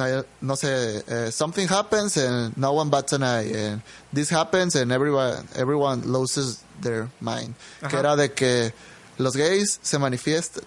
no 0.42 0.56
sé, 0.56 1.04
eh, 1.08 1.32
something 1.32 1.68
happens 1.70 2.18
and 2.18 2.56
no 2.58 2.72
one 2.72 2.90
bats 2.90 3.14
an 3.14 3.24
eye. 3.24 3.54
And 3.54 3.82
this 4.14 4.32
happens 4.32 4.76
and 4.76 4.92
everyone, 4.92 5.48
everyone 5.56 6.04
loses 6.06 6.60
their 6.82 7.10
mind. 7.20 7.56
Que 7.90 7.98
era 7.98 8.16
de 8.16 8.32
que 8.34 8.74
los 9.18 9.36
gays 9.36 9.80
se 9.82 9.98
manifiestan. 9.98 10.64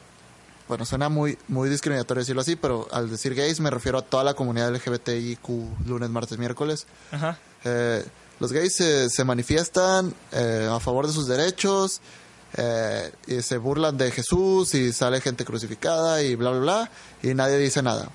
Bueno, 0.68 0.84
suena 0.84 1.08
muy, 1.08 1.38
muy 1.46 1.68
discriminatorio 1.68 2.20
decirlo 2.20 2.42
así, 2.42 2.56
pero 2.56 2.88
al 2.90 3.08
decir 3.08 3.34
gays 3.34 3.60
me 3.60 3.70
refiero 3.70 3.98
a 3.98 4.02
toda 4.02 4.24
la 4.24 4.34
comunidad 4.34 4.74
LGBTIQ, 4.74 5.86
lunes, 5.86 6.10
martes, 6.10 6.38
miércoles. 6.38 6.86
Ajá. 7.12 7.38
Eh, 7.64 8.04
los 8.40 8.52
gays 8.52 8.74
se, 8.74 9.08
se 9.08 9.24
manifiestan 9.24 10.12
eh, 10.32 10.68
a 10.70 10.80
favor 10.80 11.06
de 11.06 11.12
sus 11.12 11.28
derechos 11.28 12.00
eh, 12.56 13.12
y 13.28 13.42
se 13.42 13.58
burlan 13.58 13.96
de 13.96 14.10
Jesús 14.10 14.74
y 14.74 14.92
sale 14.92 15.20
gente 15.20 15.44
crucificada 15.44 16.22
y 16.22 16.34
bla, 16.34 16.50
bla, 16.50 16.60
bla, 16.60 16.90
y 17.22 17.34
nadie 17.34 17.58
dice 17.58 17.82
nada. 17.82 18.10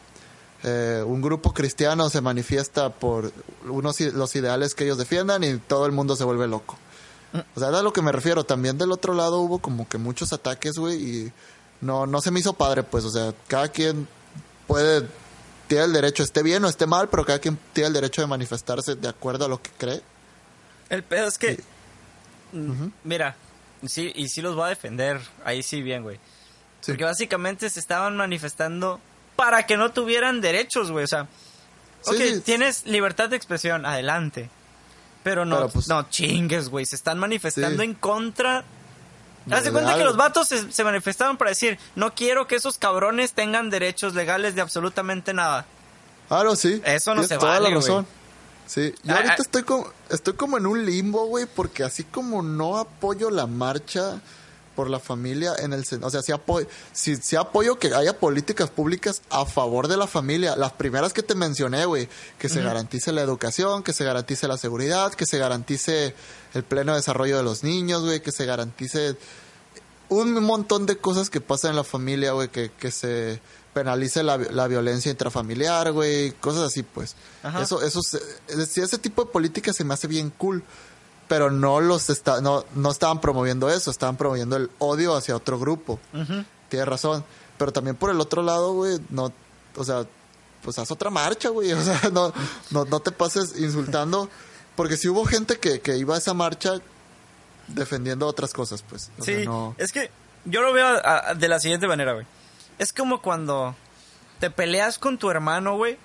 Un 0.64 1.24
grupo 1.24 1.56
cristiano 1.56 2.08
se 2.12 2.22
manifiesta 2.22 2.92
por 2.92 3.32
unos, 3.68 4.00
los 4.00 4.36
ideales 4.36 4.76
que 4.76 4.84
ellos 4.84 5.00
defiendan 5.00 5.44
y 5.44 5.58
todo 5.58 5.88
el 5.88 5.92
mundo 5.92 6.16
se 6.16 6.24
vuelve 6.24 6.48
loco. 6.48 6.78
O 7.56 7.60
sea, 7.60 7.70
es 7.70 7.76
a 7.76 7.82
lo 7.82 7.94
que 7.94 8.04
me 8.04 8.12
refiero. 8.12 8.44
También 8.44 8.78
del 8.78 8.92
otro 8.92 9.16
lado 9.16 9.40
hubo 9.40 9.58
como 9.58 9.90
que 9.90 9.98
muchos 9.98 10.34
ataques, 10.34 10.78
güey, 10.78 11.04
y 11.04 11.34
no, 11.82 12.06
no 12.06 12.22
se 12.22 12.32
me 12.32 12.40
hizo 12.40 12.54
padre, 12.54 12.84
pues. 12.84 13.04
O 13.06 13.10
sea, 13.12 13.34
cada 13.48 13.68
quien 13.70 14.08
puede, 14.68 15.08
tiene 15.68 15.86
el 15.86 15.94
derecho, 15.94 16.24
esté 16.24 16.44
bien 16.44 16.64
o 16.64 16.70
esté 16.70 16.86
mal, 16.86 17.10
pero 17.10 17.26
cada 17.26 17.40
quien 17.40 17.58
tiene 17.74 17.88
el 17.88 17.94
derecho 17.94 18.22
de 18.22 18.28
manifestarse 18.28 18.96
de 18.96 19.08
acuerdo 19.10 19.46
a 19.46 19.48
lo 19.50 19.62
que 19.62 19.72
cree. 19.78 20.02
El 20.90 21.04
pedo 21.04 21.28
es 21.28 21.38
que. 21.38 21.62
Mm, 22.54 22.88
Mira, 23.06 23.36
sí, 23.86 24.12
y 24.16 24.28
sí 24.30 24.42
los 24.42 24.56
voy 24.56 24.66
a 24.66 24.70
defender. 24.70 25.20
Ahí 25.46 25.64
sí, 25.64 25.82
bien, 25.82 26.04
güey. 26.04 26.18
Sí. 26.82 26.92
Porque 26.92 27.04
básicamente 27.06 27.70
se 27.70 27.80
estaban 27.80 28.18
manifestando 28.18 29.00
para 29.36 29.66
que 29.66 29.78
no 29.78 29.92
tuvieran 29.92 30.42
derechos, 30.42 30.92
güey. 30.92 31.06
O 31.06 31.08
sea, 31.08 31.28
Sí, 32.02 32.16
ok, 32.16 32.22
sí. 32.36 32.42
tienes 32.42 32.86
libertad 32.88 33.30
de 33.30 33.36
expresión, 33.38 33.86
adelante. 33.86 34.50
Pero 35.24 35.46
no, 35.46 35.58
Pero, 35.58 35.70
pues- 35.70 35.88
no 35.88 36.10
chingues, 36.10 36.70
güey. 36.70 36.86
Se 36.86 36.96
están 36.96 37.20
manifestando 37.20 37.84
en 37.84 37.94
contra. 37.94 38.64
Haz 39.50 39.64
de 39.64 39.72
cuenta 39.72 39.98
que 39.98 40.04
los 40.04 40.18
vatos 40.18 40.48
se, 40.48 40.72
se 40.72 40.84
manifestaban 40.84 41.38
para 41.38 41.50
decir: 41.50 41.80
No 41.96 42.14
quiero 42.14 42.48
que 42.48 42.56
esos 42.56 42.78
cabrones 42.78 43.34
tengan 43.34 43.70
derechos 43.70 44.14
legales 44.14 44.54
de 44.56 44.62
absolutamente 44.62 45.34
nada. 45.34 45.66
Claro, 46.28 46.56
sí. 46.56 46.82
Eso 46.86 47.12
no 47.12 47.22
Tienes 47.22 47.30
se 47.30 47.38
toda 47.38 47.54
vale, 47.54 47.70
la 47.70 47.76
razón. 47.76 48.08
Sí, 48.68 48.94
yo 49.04 49.14
Ah, 49.14 49.18
ahorita 49.18 49.34
ah. 49.34 49.42
estoy 49.42 49.64
como, 49.64 49.92
estoy 50.10 50.34
como 50.34 50.58
en 50.58 50.66
un 50.66 50.86
limbo, 50.86 51.26
güey, 51.26 51.46
porque 51.46 51.84
así 51.84 52.04
como 52.06 52.42
no 52.42 52.78
apoyo 52.78 53.30
la 53.30 53.48
marcha 53.48 54.22
por 54.76 54.90
la 54.90 55.00
familia 55.00 55.54
en 55.60 55.74
el 55.74 55.86
o 56.02 56.10
sea, 56.10 56.22
sí, 56.22 56.32
apo- 56.32 56.66
sí- 56.94 57.18
sí 57.18 57.36
apoyo 57.36 57.78
que 57.78 57.94
haya 57.94 58.18
políticas 58.20 58.70
públicas 58.70 59.22
a 59.30 59.46
favor 59.46 59.88
de 59.88 59.98
la 59.98 60.08
familia. 60.08 60.56
Las 60.56 60.72
primeras 60.74 61.14
que 61.14 61.24
te 61.24 61.36
mencioné, 61.36 61.86
güey, 61.86 62.08
que 62.40 62.50
se 62.50 62.62
garantice 62.62 63.12
la 63.12 63.22
educación, 63.22 63.84
que 63.84 63.94
se 63.94 64.04
garantice 64.04 64.48
la 64.48 64.58
seguridad, 64.58 65.14
que 65.14 65.26
se 65.26 65.38
garantice 65.38 66.16
el 66.54 66.64
pleno 66.64 66.96
desarrollo 66.96 67.38
de 67.38 67.44
los 67.44 67.64
niños, 67.64 68.04
güey, 68.04 68.22
que 68.22 68.32
se 68.32 68.46
garantice 68.46 69.16
un 70.10 70.34
montón 70.44 70.86
de 70.86 70.98
cosas 70.98 71.30
que 71.30 71.40
pasan 71.42 71.72
en 71.72 71.78
la 71.78 71.84
familia, 71.84 72.34
güey, 72.34 72.50
que, 72.50 72.70
que 72.72 72.92
se 72.92 73.40
penalice 73.74 74.24
la, 74.24 74.38
la 74.38 74.68
violencia 74.68 75.10
intrafamiliar, 75.10 75.94
güey, 75.94 76.32
cosas 76.34 76.64
así, 76.68 76.84
pues. 76.84 77.16
Ajá. 77.42 77.62
Eso, 77.62 77.82
eso, 77.82 78.02
se- 78.02 78.20
ese 78.84 78.98
tipo 78.98 79.24
de 79.24 79.32
política 79.32 79.72
se 79.72 79.86
me 79.86 79.94
hace 79.94 80.08
bien 80.08 80.30
cool, 80.32 80.64
pero 81.32 81.50
no 81.50 81.80
los 81.80 82.10
está, 82.10 82.42
no, 82.42 82.66
no 82.76 82.92
estaban 82.92 83.22
promoviendo 83.22 83.70
eso, 83.70 83.90
estaban 83.90 84.18
promoviendo 84.18 84.58
el 84.58 84.70
odio 84.80 85.16
hacia 85.16 85.34
otro 85.34 85.58
grupo. 85.58 85.98
Ujú. 86.14 86.44
Tienes 86.68 86.88
razón. 86.90 87.24
Pero 87.58 87.72
también 87.72 87.96
por 87.96 88.10
el 88.10 88.20
otro 88.20 88.42
lado, 88.44 88.74
güey, 88.74 89.00
no, 89.12 89.32
o 89.78 89.84
sea, 89.86 90.06
pues 90.62 90.78
haz 90.78 90.92
otra 90.92 91.10
marcha, 91.10 91.48
güey. 91.48 91.72
O 91.80 91.82
sea, 91.82 92.02
no, 92.12 92.34
no, 92.72 92.84
no 92.84 93.00
te 93.00 93.12
pases 93.14 93.58
insultando. 93.58 94.30
Porque 94.76 94.98
si 94.98 95.08
hubo 95.08 95.24
gente 95.24 95.58
que, 95.58 95.80
que 95.80 95.96
iba 95.96 96.16
a 96.16 96.18
esa 96.18 96.34
marcha 96.34 96.74
defendiendo 97.68 98.28
otras 98.28 98.52
cosas, 98.54 98.84
pues. 98.88 99.10
O 99.18 99.24
Sí, 99.24 99.36
sea, 99.36 99.46
no. 99.46 99.74
es 99.78 99.94
que 99.94 100.12
yo 100.44 100.62
lo 100.62 100.74
veo 100.74 100.86
a- 100.88 101.30
a- 101.30 101.34
de 101.34 101.48
la 101.48 101.62
siguiente 101.62 101.88
manera, 101.88 102.12
güey. 102.14 102.26
Es 102.78 102.92
como 102.92 103.22
cuando 103.22 103.74
te 104.42 104.50
peleas 104.52 104.98
con 105.00 105.18
tu 105.18 105.30
hermano, 105.30 105.78
güey. 105.78 105.98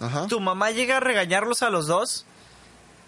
Ajá. 0.00 0.26
Tu 0.28 0.40
mamá 0.40 0.70
llega 0.70 0.96
a 0.96 1.00
regañarlos 1.00 1.62
a 1.62 1.68
los 1.68 1.86
dos. 1.86 2.24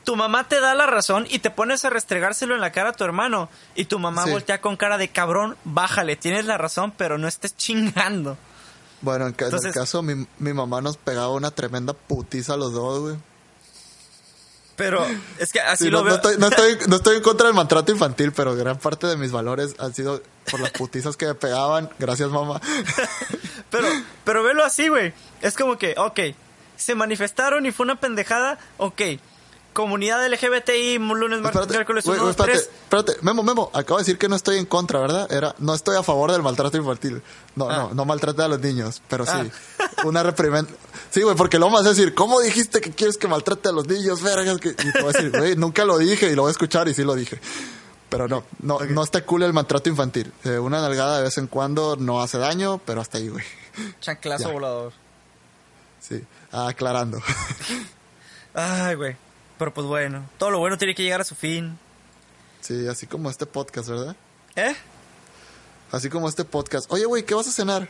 Tu 0.05 0.17
mamá 0.17 0.49
te 0.49 0.61
da 0.61 0.75
la 0.75 0.87
razón 0.87 1.27
y 1.31 1.39
te 1.39 1.51
pones 1.51 1.85
a 1.85 1.91
restregárselo 1.91 2.55
en 2.55 2.61
la 2.61 2.73
cara 2.73 2.91
a 2.91 2.93
tu 2.93 3.05
hermano. 3.05 3.49
Y 3.75 3.87
tu 3.87 3.99
mamá 3.99 4.25
Sí. 4.25 4.31
voltea 4.31 4.61
con 4.61 4.77
cara 4.77 4.99
de 4.99 5.09
cabrón, 5.09 5.57
bájale, 5.65 6.17
tienes 6.17 6.45
la 6.45 6.59
razón, 6.59 6.93
pero 6.97 7.17
no 7.19 7.27
estés 7.27 7.57
chingando. 7.57 8.37
Bueno, 9.01 9.25
en, 9.27 9.31
Entonces- 9.39 9.65
el 9.65 9.73
caso, 9.73 10.03
mi, 10.03 10.27
mi 10.39 10.53
mamá 10.53 10.81
nos 10.81 10.97
pegaba 10.99 11.31
una 11.31 11.51
tremenda 11.51 11.93
putiza 11.95 12.55
a 12.55 12.57
los 12.57 12.73
dos, 12.73 13.01
güey. 13.01 13.17
Pero 14.77 15.07
es 15.39 15.53
que 15.53 15.61
así 15.61 15.85
Sí, 15.85 15.91
lo 15.91 15.99
no, 15.99 16.05
veo. 16.05 16.13
no 16.15 16.17
estoy, 16.17 16.37
no, 16.39 16.49
estoy, 16.49 16.79
no 16.89 16.97
estoy 16.97 17.17
en 17.19 17.23
contra 17.23 17.47
del 17.47 17.55
maltrato 17.55 17.93
infantil, 17.93 18.33
pero 18.33 18.57
gran 18.57 18.77
parte 18.79 19.07
de 19.07 19.17
mis 19.17 19.31
valores 19.31 19.75
han 19.79 19.95
sido 19.95 20.21
por 20.51 20.59
las 20.61 20.73
putizas 20.73 21.17
que 21.17 21.27
me 21.27 21.35
pegaban. 21.35 21.89
Gracias, 21.99 22.29
mamá. 22.31 22.61
Pero, 23.71 23.89
pero 24.25 24.45
velo 24.45 24.63
así, 24.65 24.87
güey. 24.87 25.13
Es 25.43 25.57
como 25.57 25.77
que, 25.79 25.95
ok, 25.99 26.21
se 26.77 26.95
manifestaron 26.95 27.67
y 27.67 27.73
fue 27.73 27.83
una 27.85 27.99
pendejada, 27.99 28.57
ok. 28.77 29.01
Comunidad 29.75 30.25
LGBTI, 30.27 30.99
lunes, 30.99 31.41
martes, 31.41 31.61
Espérate, 31.63 31.73
miércoles, 31.75 32.07
uno, 32.07 32.31
espérate, 32.31 32.53
tres. 32.59 32.71
espérate. 32.85 33.13
Memo, 33.23 33.43
Memo, 33.43 33.71
acabo 33.75 33.99
de 33.99 34.05
decir 34.05 34.17
que 34.19 34.29
no 34.29 34.37
estoy 34.37 34.57
en 34.59 34.65
contra, 34.67 35.01
¿verdad? 35.01 35.31
Era, 35.31 35.55
no 35.59 35.75
estoy 35.75 35.97
a 35.99 36.03
favor 36.03 36.31
del 36.33 36.43
maltrato 36.43 36.77
infantil. 36.79 37.21
No, 37.57 37.69
Ah. 37.69 37.77
no, 37.89 37.95
no 37.95 38.05
maltrate 38.07 38.41
a 38.43 38.49
los 38.49 38.61
niños, 38.61 39.03
pero 39.09 39.27
sí. 39.27 39.33
Ah. 39.35 39.85
Una 40.05 40.23
reprimenda. 40.23 40.71
Sí, 41.11 41.23
güey, 41.23 41.37
porque 41.37 41.59
me 41.59 41.67
vas 41.77 41.87
a 41.87 41.91
decir, 41.91 42.15
¿cómo 42.15 42.41
dijiste 42.41 42.81
que 42.81 42.93
quieres 42.93 43.19
que 43.19 43.29
maltrate 43.29 43.69
a 43.69 43.73
los 43.73 43.87
niños, 43.87 44.23
vergas? 44.23 44.59
Que... 44.59 44.71
Y 44.71 44.75
te 44.93 45.03
voy 45.03 45.11
a 45.11 45.13
decir, 45.13 45.31
güey, 45.37 45.57
nunca 45.57 45.85
lo 45.85 45.99
dije 45.99 46.31
y 46.31 46.35
lo 46.35 46.43
voy 46.43 46.51
a 46.51 46.53
escuchar 46.53 46.89
y 46.89 46.95
sí 46.95 47.03
lo 47.03 47.15
dije. 47.15 47.41
Pero 48.09 48.29
no, 48.29 48.45
no, 48.61 48.79
no 48.79 49.03
está 49.03 49.25
cool 49.27 49.43
el 49.43 49.53
maltrato 49.53 49.89
infantil. 49.89 50.33
Eh, 50.45 50.57
una 50.59 50.81
nalgada 50.81 51.17
de 51.19 51.25
vez 51.25 51.37
en 51.39 51.49
cuando 51.49 51.97
no 51.97 52.23
hace 52.23 52.39
daño, 52.39 52.79
pero 52.87 53.01
hasta 53.01 53.19
ahí, 53.19 53.29
güey. 53.29 53.45
Chanclazo 54.01 54.53
volador. 54.53 54.93
Sí, 56.01 56.23
aclarando. 56.53 57.21
Ay, 58.55 58.95
güey. 58.95 59.17
Pero 59.59 59.73
pues 59.73 59.87
bueno, 59.87 60.29
todo 60.39 60.51
lo 60.51 60.59
bueno 60.59 60.77
tiene 60.79 60.95
que 60.95 61.03
llegar 61.03 61.21
a 61.21 61.25
su 61.25 61.35
fin. 61.35 61.79
Sí, 62.61 62.87
así 62.89 63.07
como 63.07 63.31
este 63.31 63.47
podcast, 63.47 63.89
¿verdad? 63.89 64.17
¿Eh? 64.57 64.75
Así 65.93 66.09
como 66.09 66.29
este 66.29 66.45
podcast. 66.45 66.91
Oye, 66.91 67.05
güey, 67.05 67.25
¿qué 67.25 67.35
vas 67.35 67.47
a 67.47 67.53
cenar? 67.53 67.89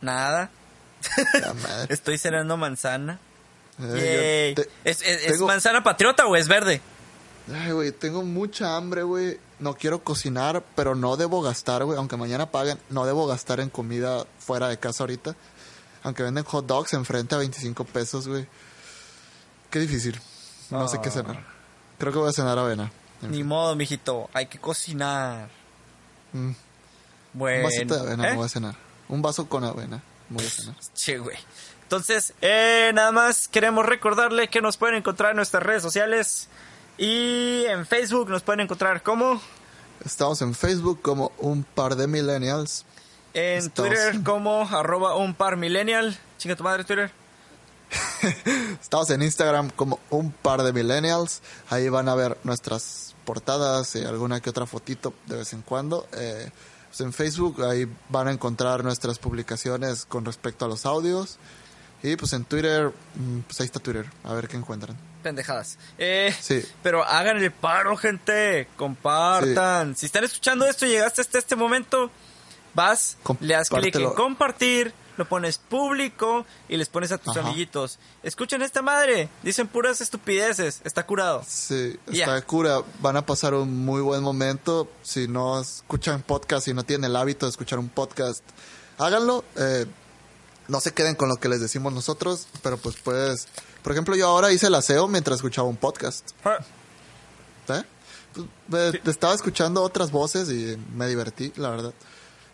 Nada. 0.00 0.50
La 1.40 1.54
madre. 1.54 1.86
Estoy 1.94 2.18
cenando 2.18 2.56
manzana. 2.56 3.18
Eh, 3.80 4.54
Yay. 4.54 4.54
yo 4.54 4.62
te- 4.64 4.90
¿Es, 4.90 5.02
es- 5.02 5.40
manzana 5.40 5.82
patriota 5.82 6.26
o 6.26 6.36
es 6.36 6.48
verde? 6.48 6.80
Ay, 7.52 7.72
güey, 7.72 7.92
tengo 7.92 8.22
mucha 8.22 8.76
hambre, 8.76 9.02
güey. 9.02 9.38
No 9.58 9.74
quiero 9.74 10.04
cocinar, 10.04 10.62
pero 10.76 10.94
no 10.94 11.16
debo 11.16 11.42
gastar, 11.42 11.84
güey. 11.84 11.98
Aunque 11.98 12.16
mañana 12.16 12.50
paguen, 12.50 12.78
no 12.90 13.06
debo 13.06 13.26
gastar 13.26 13.60
en 13.60 13.70
comida 13.70 14.26
fuera 14.38 14.68
de 14.68 14.78
casa 14.78 15.02
ahorita. 15.02 15.34
Aunque 16.02 16.22
venden 16.22 16.44
hot 16.44 16.66
dogs 16.66 16.92
enfrente 16.92 17.34
a 17.34 17.38
25 17.38 17.84
pesos, 17.84 18.28
güey. 18.28 18.46
Qué 19.70 19.78
difícil. 19.80 20.18
No 20.70 20.86
sé 20.88 20.98
qué 21.02 21.10
cenar. 21.10 21.44
Creo 21.98 22.12
que 22.12 22.18
voy 22.18 22.28
a 22.28 22.32
cenar 22.32 22.58
avena. 22.58 22.90
En 23.22 23.30
Ni 23.32 23.38
fin. 23.38 23.46
modo, 23.46 23.74
mijito. 23.74 24.30
Hay 24.32 24.46
que 24.46 24.58
cocinar. 24.58 25.48
Mm, 26.32 26.52
Bueno. 27.34 27.58
Un 27.58 27.64
vasito 27.64 27.94
de 27.94 28.00
avena 28.00 28.26
¿Eh? 28.28 28.30
me 28.30 28.36
voy 28.36 28.46
a 28.46 28.48
cenar. 28.48 28.74
Un 29.08 29.22
vaso 29.22 29.48
con 29.48 29.64
avena 29.64 30.02
me 30.28 30.36
voy 30.36 30.46
a 30.46 30.50
cenar. 30.50 30.74
Che, 30.94 31.18
güey. 31.18 31.36
Entonces, 31.82 32.34
eh, 32.42 32.90
nada 32.94 33.12
más 33.12 33.48
queremos 33.48 33.84
recordarle 33.86 34.48
que 34.48 34.60
nos 34.60 34.76
pueden 34.76 34.96
encontrar 34.96 35.30
en 35.30 35.36
nuestras 35.36 35.62
redes 35.62 35.82
sociales. 35.82 36.48
Y 36.98 37.64
en 37.66 37.86
Facebook 37.86 38.28
nos 38.28 38.42
pueden 38.42 38.60
encontrar 38.60 39.02
como. 39.02 39.40
Estamos 40.04 40.40
en 40.42 40.54
Facebook 40.54 41.00
como 41.02 41.32
un 41.38 41.64
par 41.64 41.96
de 41.96 42.06
millennials. 42.06 42.84
En 43.34 43.58
Estamos- 43.58 43.90
Twitter 43.90 44.22
como 44.22 44.62
arroba 44.68 45.16
un 45.16 45.34
par 45.34 45.56
millennial. 45.56 46.16
Chinga 46.38 46.56
tu 46.56 46.64
madre, 46.64 46.84
Twitter. 46.84 47.10
Estamos 48.80 49.10
en 49.10 49.22
Instagram 49.22 49.70
como 49.70 49.98
un 50.10 50.32
par 50.32 50.62
de 50.62 50.72
millennials. 50.72 51.42
Ahí 51.70 51.88
van 51.88 52.08
a 52.08 52.14
ver 52.14 52.38
nuestras 52.44 53.14
portadas 53.24 53.94
y 53.96 54.04
alguna 54.04 54.40
que 54.40 54.50
otra 54.50 54.66
fotito 54.66 55.14
de 55.26 55.36
vez 55.36 55.52
en 55.52 55.62
cuando. 55.62 56.06
Eh, 56.12 56.50
pues 56.88 57.00
en 57.00 57.12
Facebook 57.12 57.62
ahí 57.62 57.86
van 58.08 58.28
a 58.28 58.32
encontrar 58.32 58.82
nuestras 58.82 59.18
publicaciones 59.18 60.04
con 60.04 60.24
respecto 60.24 60.64
a 60.64 60.68
los 60.68 60.86
audios. 60.86 61.38
Y 62.02 62.16
pues 62.16 62.32
en 62.32 62.44
Twitter, 62.44 62.92
mm, 63.14 63.40
pues 63.40 63.60
ahí 63.60 63.66
está 63.66 63.80
Twitter. 63.80 64.06
A 64.24 64.32
ver 64.32 64.48
qué 64.48 64.56
encuentran. 64.56 64.96
Pendejadas. 65.22 65.78
Eh, 65.98 66.34
Sí. 66.40 66.64
Pero 66.82 67.04
hagan 67.04 67.38
el 67.38 67.50
paro, 67.50 67.96
gente. 67.96 68.68
Compartan. 68.76 69.96
Si 69.96 70.06
están 70.06 70.24
escuchando 70.24 70.64
esto 70.66 70.86
y 70.86 70.90
llegaste 70.90 71.20
hasta 71.20 71.38
este 71.38 71.56
momento, 71.56 72.10
vas, 72.74 73.16
le 73.40 73.54
das 73.54 73.68
clic 73.68 73.96
en 73.96 74.10
compartir, 74.10 74.94
lo 75.18 75.28
pones 75.28 75.58
público 75.58 76.46
y 76.68 76.76
les 76.76 76.88
pones 76.88 77.12
a 77.12 77.18
tus 77.18 77.36
Ajá. 77.36 77.46
amiguitos. 77.46 77.98
Escuchen 78.22 78.62
esta 78.62 78.82
madre. 78.82 79.28
Dicen 79.42 79.66
puras 79.66 80.00
estupideces. 80.00 80.80
Está 80.84 81.04
curado. 81.04 81.44
Sí, 81.46 81.98
está 82.06 82.40
cura. 82.42 82.82
Van 83.00 83.16
a 83.16 83.26
pasar 83.26 83.52
un 83.54 83.84
muy 83.84 84.00
buen 84.00 84.22
momento. 84.22 84.88
Si 85.02 85.26
no 85.26 85.60
escuchan 85.60 86.22
podcast 86.22 86.68
y 86.68 86.74
no 86.74 86.84
tienen 86.84 87.10
el 87.10 87.16
hábito 87.16 87.46
de 87.46 87.50
escuchar 87.50 87.80
un 87.80 87.88
podcast, 87.88 88.44
háganlo. 88.96 89.44
Eh, 89.56 89.86
no 90.68 90.80
se 90.80 90.92
queden 90.92 91.16
con 91.16 91.28
lo 91.28 91.36
que 91.36 91.48
les 91.48 91.60
decimos 91.60 91.92
nosotros, 91.92 92.46
pero 92.62 92.78
pues 92.78 92.96
puedes... 92.96 93.48
Por 93.82 93.92
ejemplo, 93.92 94.14
yo 94.14 94.28
ahora 94.28 94.52
hice 94.52 94.68
el 94.68 94.74
aseo 94.74 95.08
mientras 95.08 95.36
escuchaba 95.36 95.66
un 95.66 95.76
podcast. 95.76 96.30
Ah, 96.44 96.58
¿eh? 97.74 97.82
Pues, 98.70 98.94
estaba 99.06 99.34
escuchando 99.34 99.82
otras 99.82 100.12
voces 100.12 100.48
y 100.50 100.76
me 100.94 101.08
divertí, 101.08 101.52
la 101.56 101.70
verdad. 101.70 101.92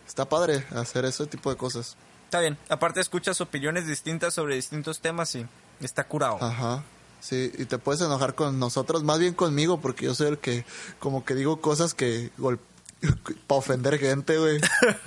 Está 0.07 0.27
padre 0.27 0.65
hacer 0.71 1.05
ese 1.05 1.25
tipo 1.27 1.49
de 1.49 1.57
cosas. 1.57 1.95
Está 2.35 2.41
bien. 2.41 2.57
Aparte 2.67 2.99
escuchas 2.99 3.39
opiniones 3.39 3.87
distintas 3.87 4.33
sobre 4.33 4.55
distintos 4.55 4.99
temas 4.99 5.33
y 5.35 5.47
está 5.79 6.03
curado. 6.03 6.37
Ajá. 6.41 6.83
Sí, 7.21 7.49
y 7.57 7.63
te 7.63 7.77
puedes 7.77 8.01
enojar 8.01 8.35
con 8.35 8.59
nosotros, 8.59 9.05
más 9.05 9.19
bien 9.19 9.33
conmigo, 9.33 9.79
porque 9.79 10.03
yo 10.03 10.13
soy 10.13 10.27
el 10.27 10.37
que 10.37 10.65
como 10.99 11.23
que 11.23 11.33
digo 11.33 11.61
cosas 11.61 11.93
que 11.93 12.31
para 13.47 13.57
ofender 13.57 13.97
gente, 13.99 14.37
güey. 14.37 14.59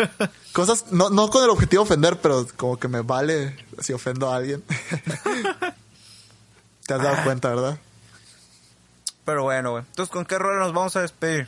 cosas, 0.55 0.87
no, 0.91 1.11
no 1.11 1.29
con 1.29 1.45
el 1.45 1.51
objetivo 1.51 1.83
de 1.83 1.89
ofender, 1.89 2.19
pero 2.19 2.47
como 2.57 2.79
que 2.79 2.89
me 2.89 3.03
vale 3.03 3.59
si 3.79 3.93
ofendo 3.93 4.33
a 4.33 4.37
alguien. 4.37 4.65
Te 6.87 6.95
has 6.95 7.03
dado 7.03 7.25
cuenta, 7.25 7.51
¿verdad? 7.51 7.79
Pero 9.27 9.43
bueno, 9.43 9.73
güey. 9.73 9.85
Entonces, 9.87 10.11
¿con 10.11 10.25
qué 10.25 10.39
rola 10.39 10.65
nos 10.65 10.73
vamos 10.73 10.97
a 10.97 11.03
despedir? 11.03 11.47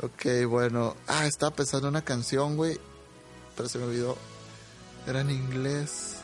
Ok, 0.00 0.24
bueno. 0.48 0.96
Ah, 1.06 1.26
estaba 1.26 1.54
pensando 1.54 1.88
en 1.88 1.96
una 1.96 2.02
canción, 2.02 2.56
güey. 2.56 2.80
Pero 3.54 3.68
se 3.68 3.76
me 3.76 3.84
olvidó. 3.84 4.16
Era 5.10 5.22
en 5.22 5.30
inglés 5.30 6.18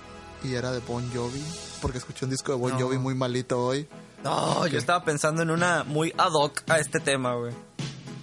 y 0.45 0.55
era 0.55 0.71
de 0.71 0.79
Bon 0.79 1.03
Jovi. 1.13 1.43
Porque 1.83 1.99
escuché 1.99 2.25
un 2.25 2.31
disco 2.31 2.53
de 2.53 2.59
Bon 2.59 2.71
No. 2.71 2.79
Jovi 2.79 2.99
muy 2.99 3.17
malito 3.17 3.59
hoy. 3.61 3.89
No, 4.23 4.65
yo 4.69 4.79
estaba 4.79 5.05
pensando 5.05 5.43
en 5.43 5.51
una 5.51 5.83
muy 5.83 6.13
ad 6.17 6.31
hoc 6.33 6.63
a 6.69 6.79
este 6.79 7.01
tema, 7.01 7.35
güey. 7.35 7.53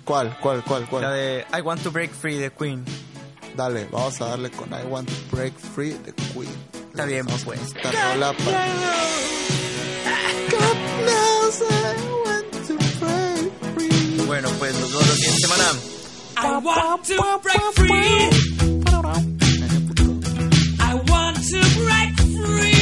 ¿Cuál? 0.05 0.37
¿Cuál? 0.41 0.63
¿Cuál? 0.63 0.87
¿Cuál? 0.87 1.01
La 1.03 1.11
de 1.11 1.45
I 1.53 1.59
Want 1.59 1.83
to 1.83 1.91
Break 1.91 2.11
Free 2.13 2.37
de 2.37 2.49
Queen. 2.53 2.85
Dale, 3.57 3.89
vamos 3.91 4.21
a 4.21 4.27
darle 4.29 4.51
con 4.51 4.69
I 4.69 4.85
Want 4.87 5.09
to 5.09 5.35
Break 5.35 5.53
Free 5.59 5.91
de 6.05 6.13
Queen. 6.13 6.49
Está 6.91 7.03
bien, 7.05 7.25
Vamos 7.25 7.43
pues. 7.43 7.59
esta 7.61 7.91
rola 8.13 8.31
para- 8.31 8.65
God 10.49 10.77
knows 11.03 11.61
I 11.61 11.95
want 12.25 12.67
to 12.67 12.75
break 13.05 13.51
free. 13.75 14.25
Bueno, 14.25 14.49
pues 14.59 14.79
nos 14.79 14.89
vemos 14.91 15.07
la 15.09 15.13
siguiente 15.15 15.41
semana. 15.41 15.65
I 16.37 16.65
want 16.65 17.05
to 17.07 17.39
break 17.41 17.73
free. 17.75 19.32
dream. 22.43 22.72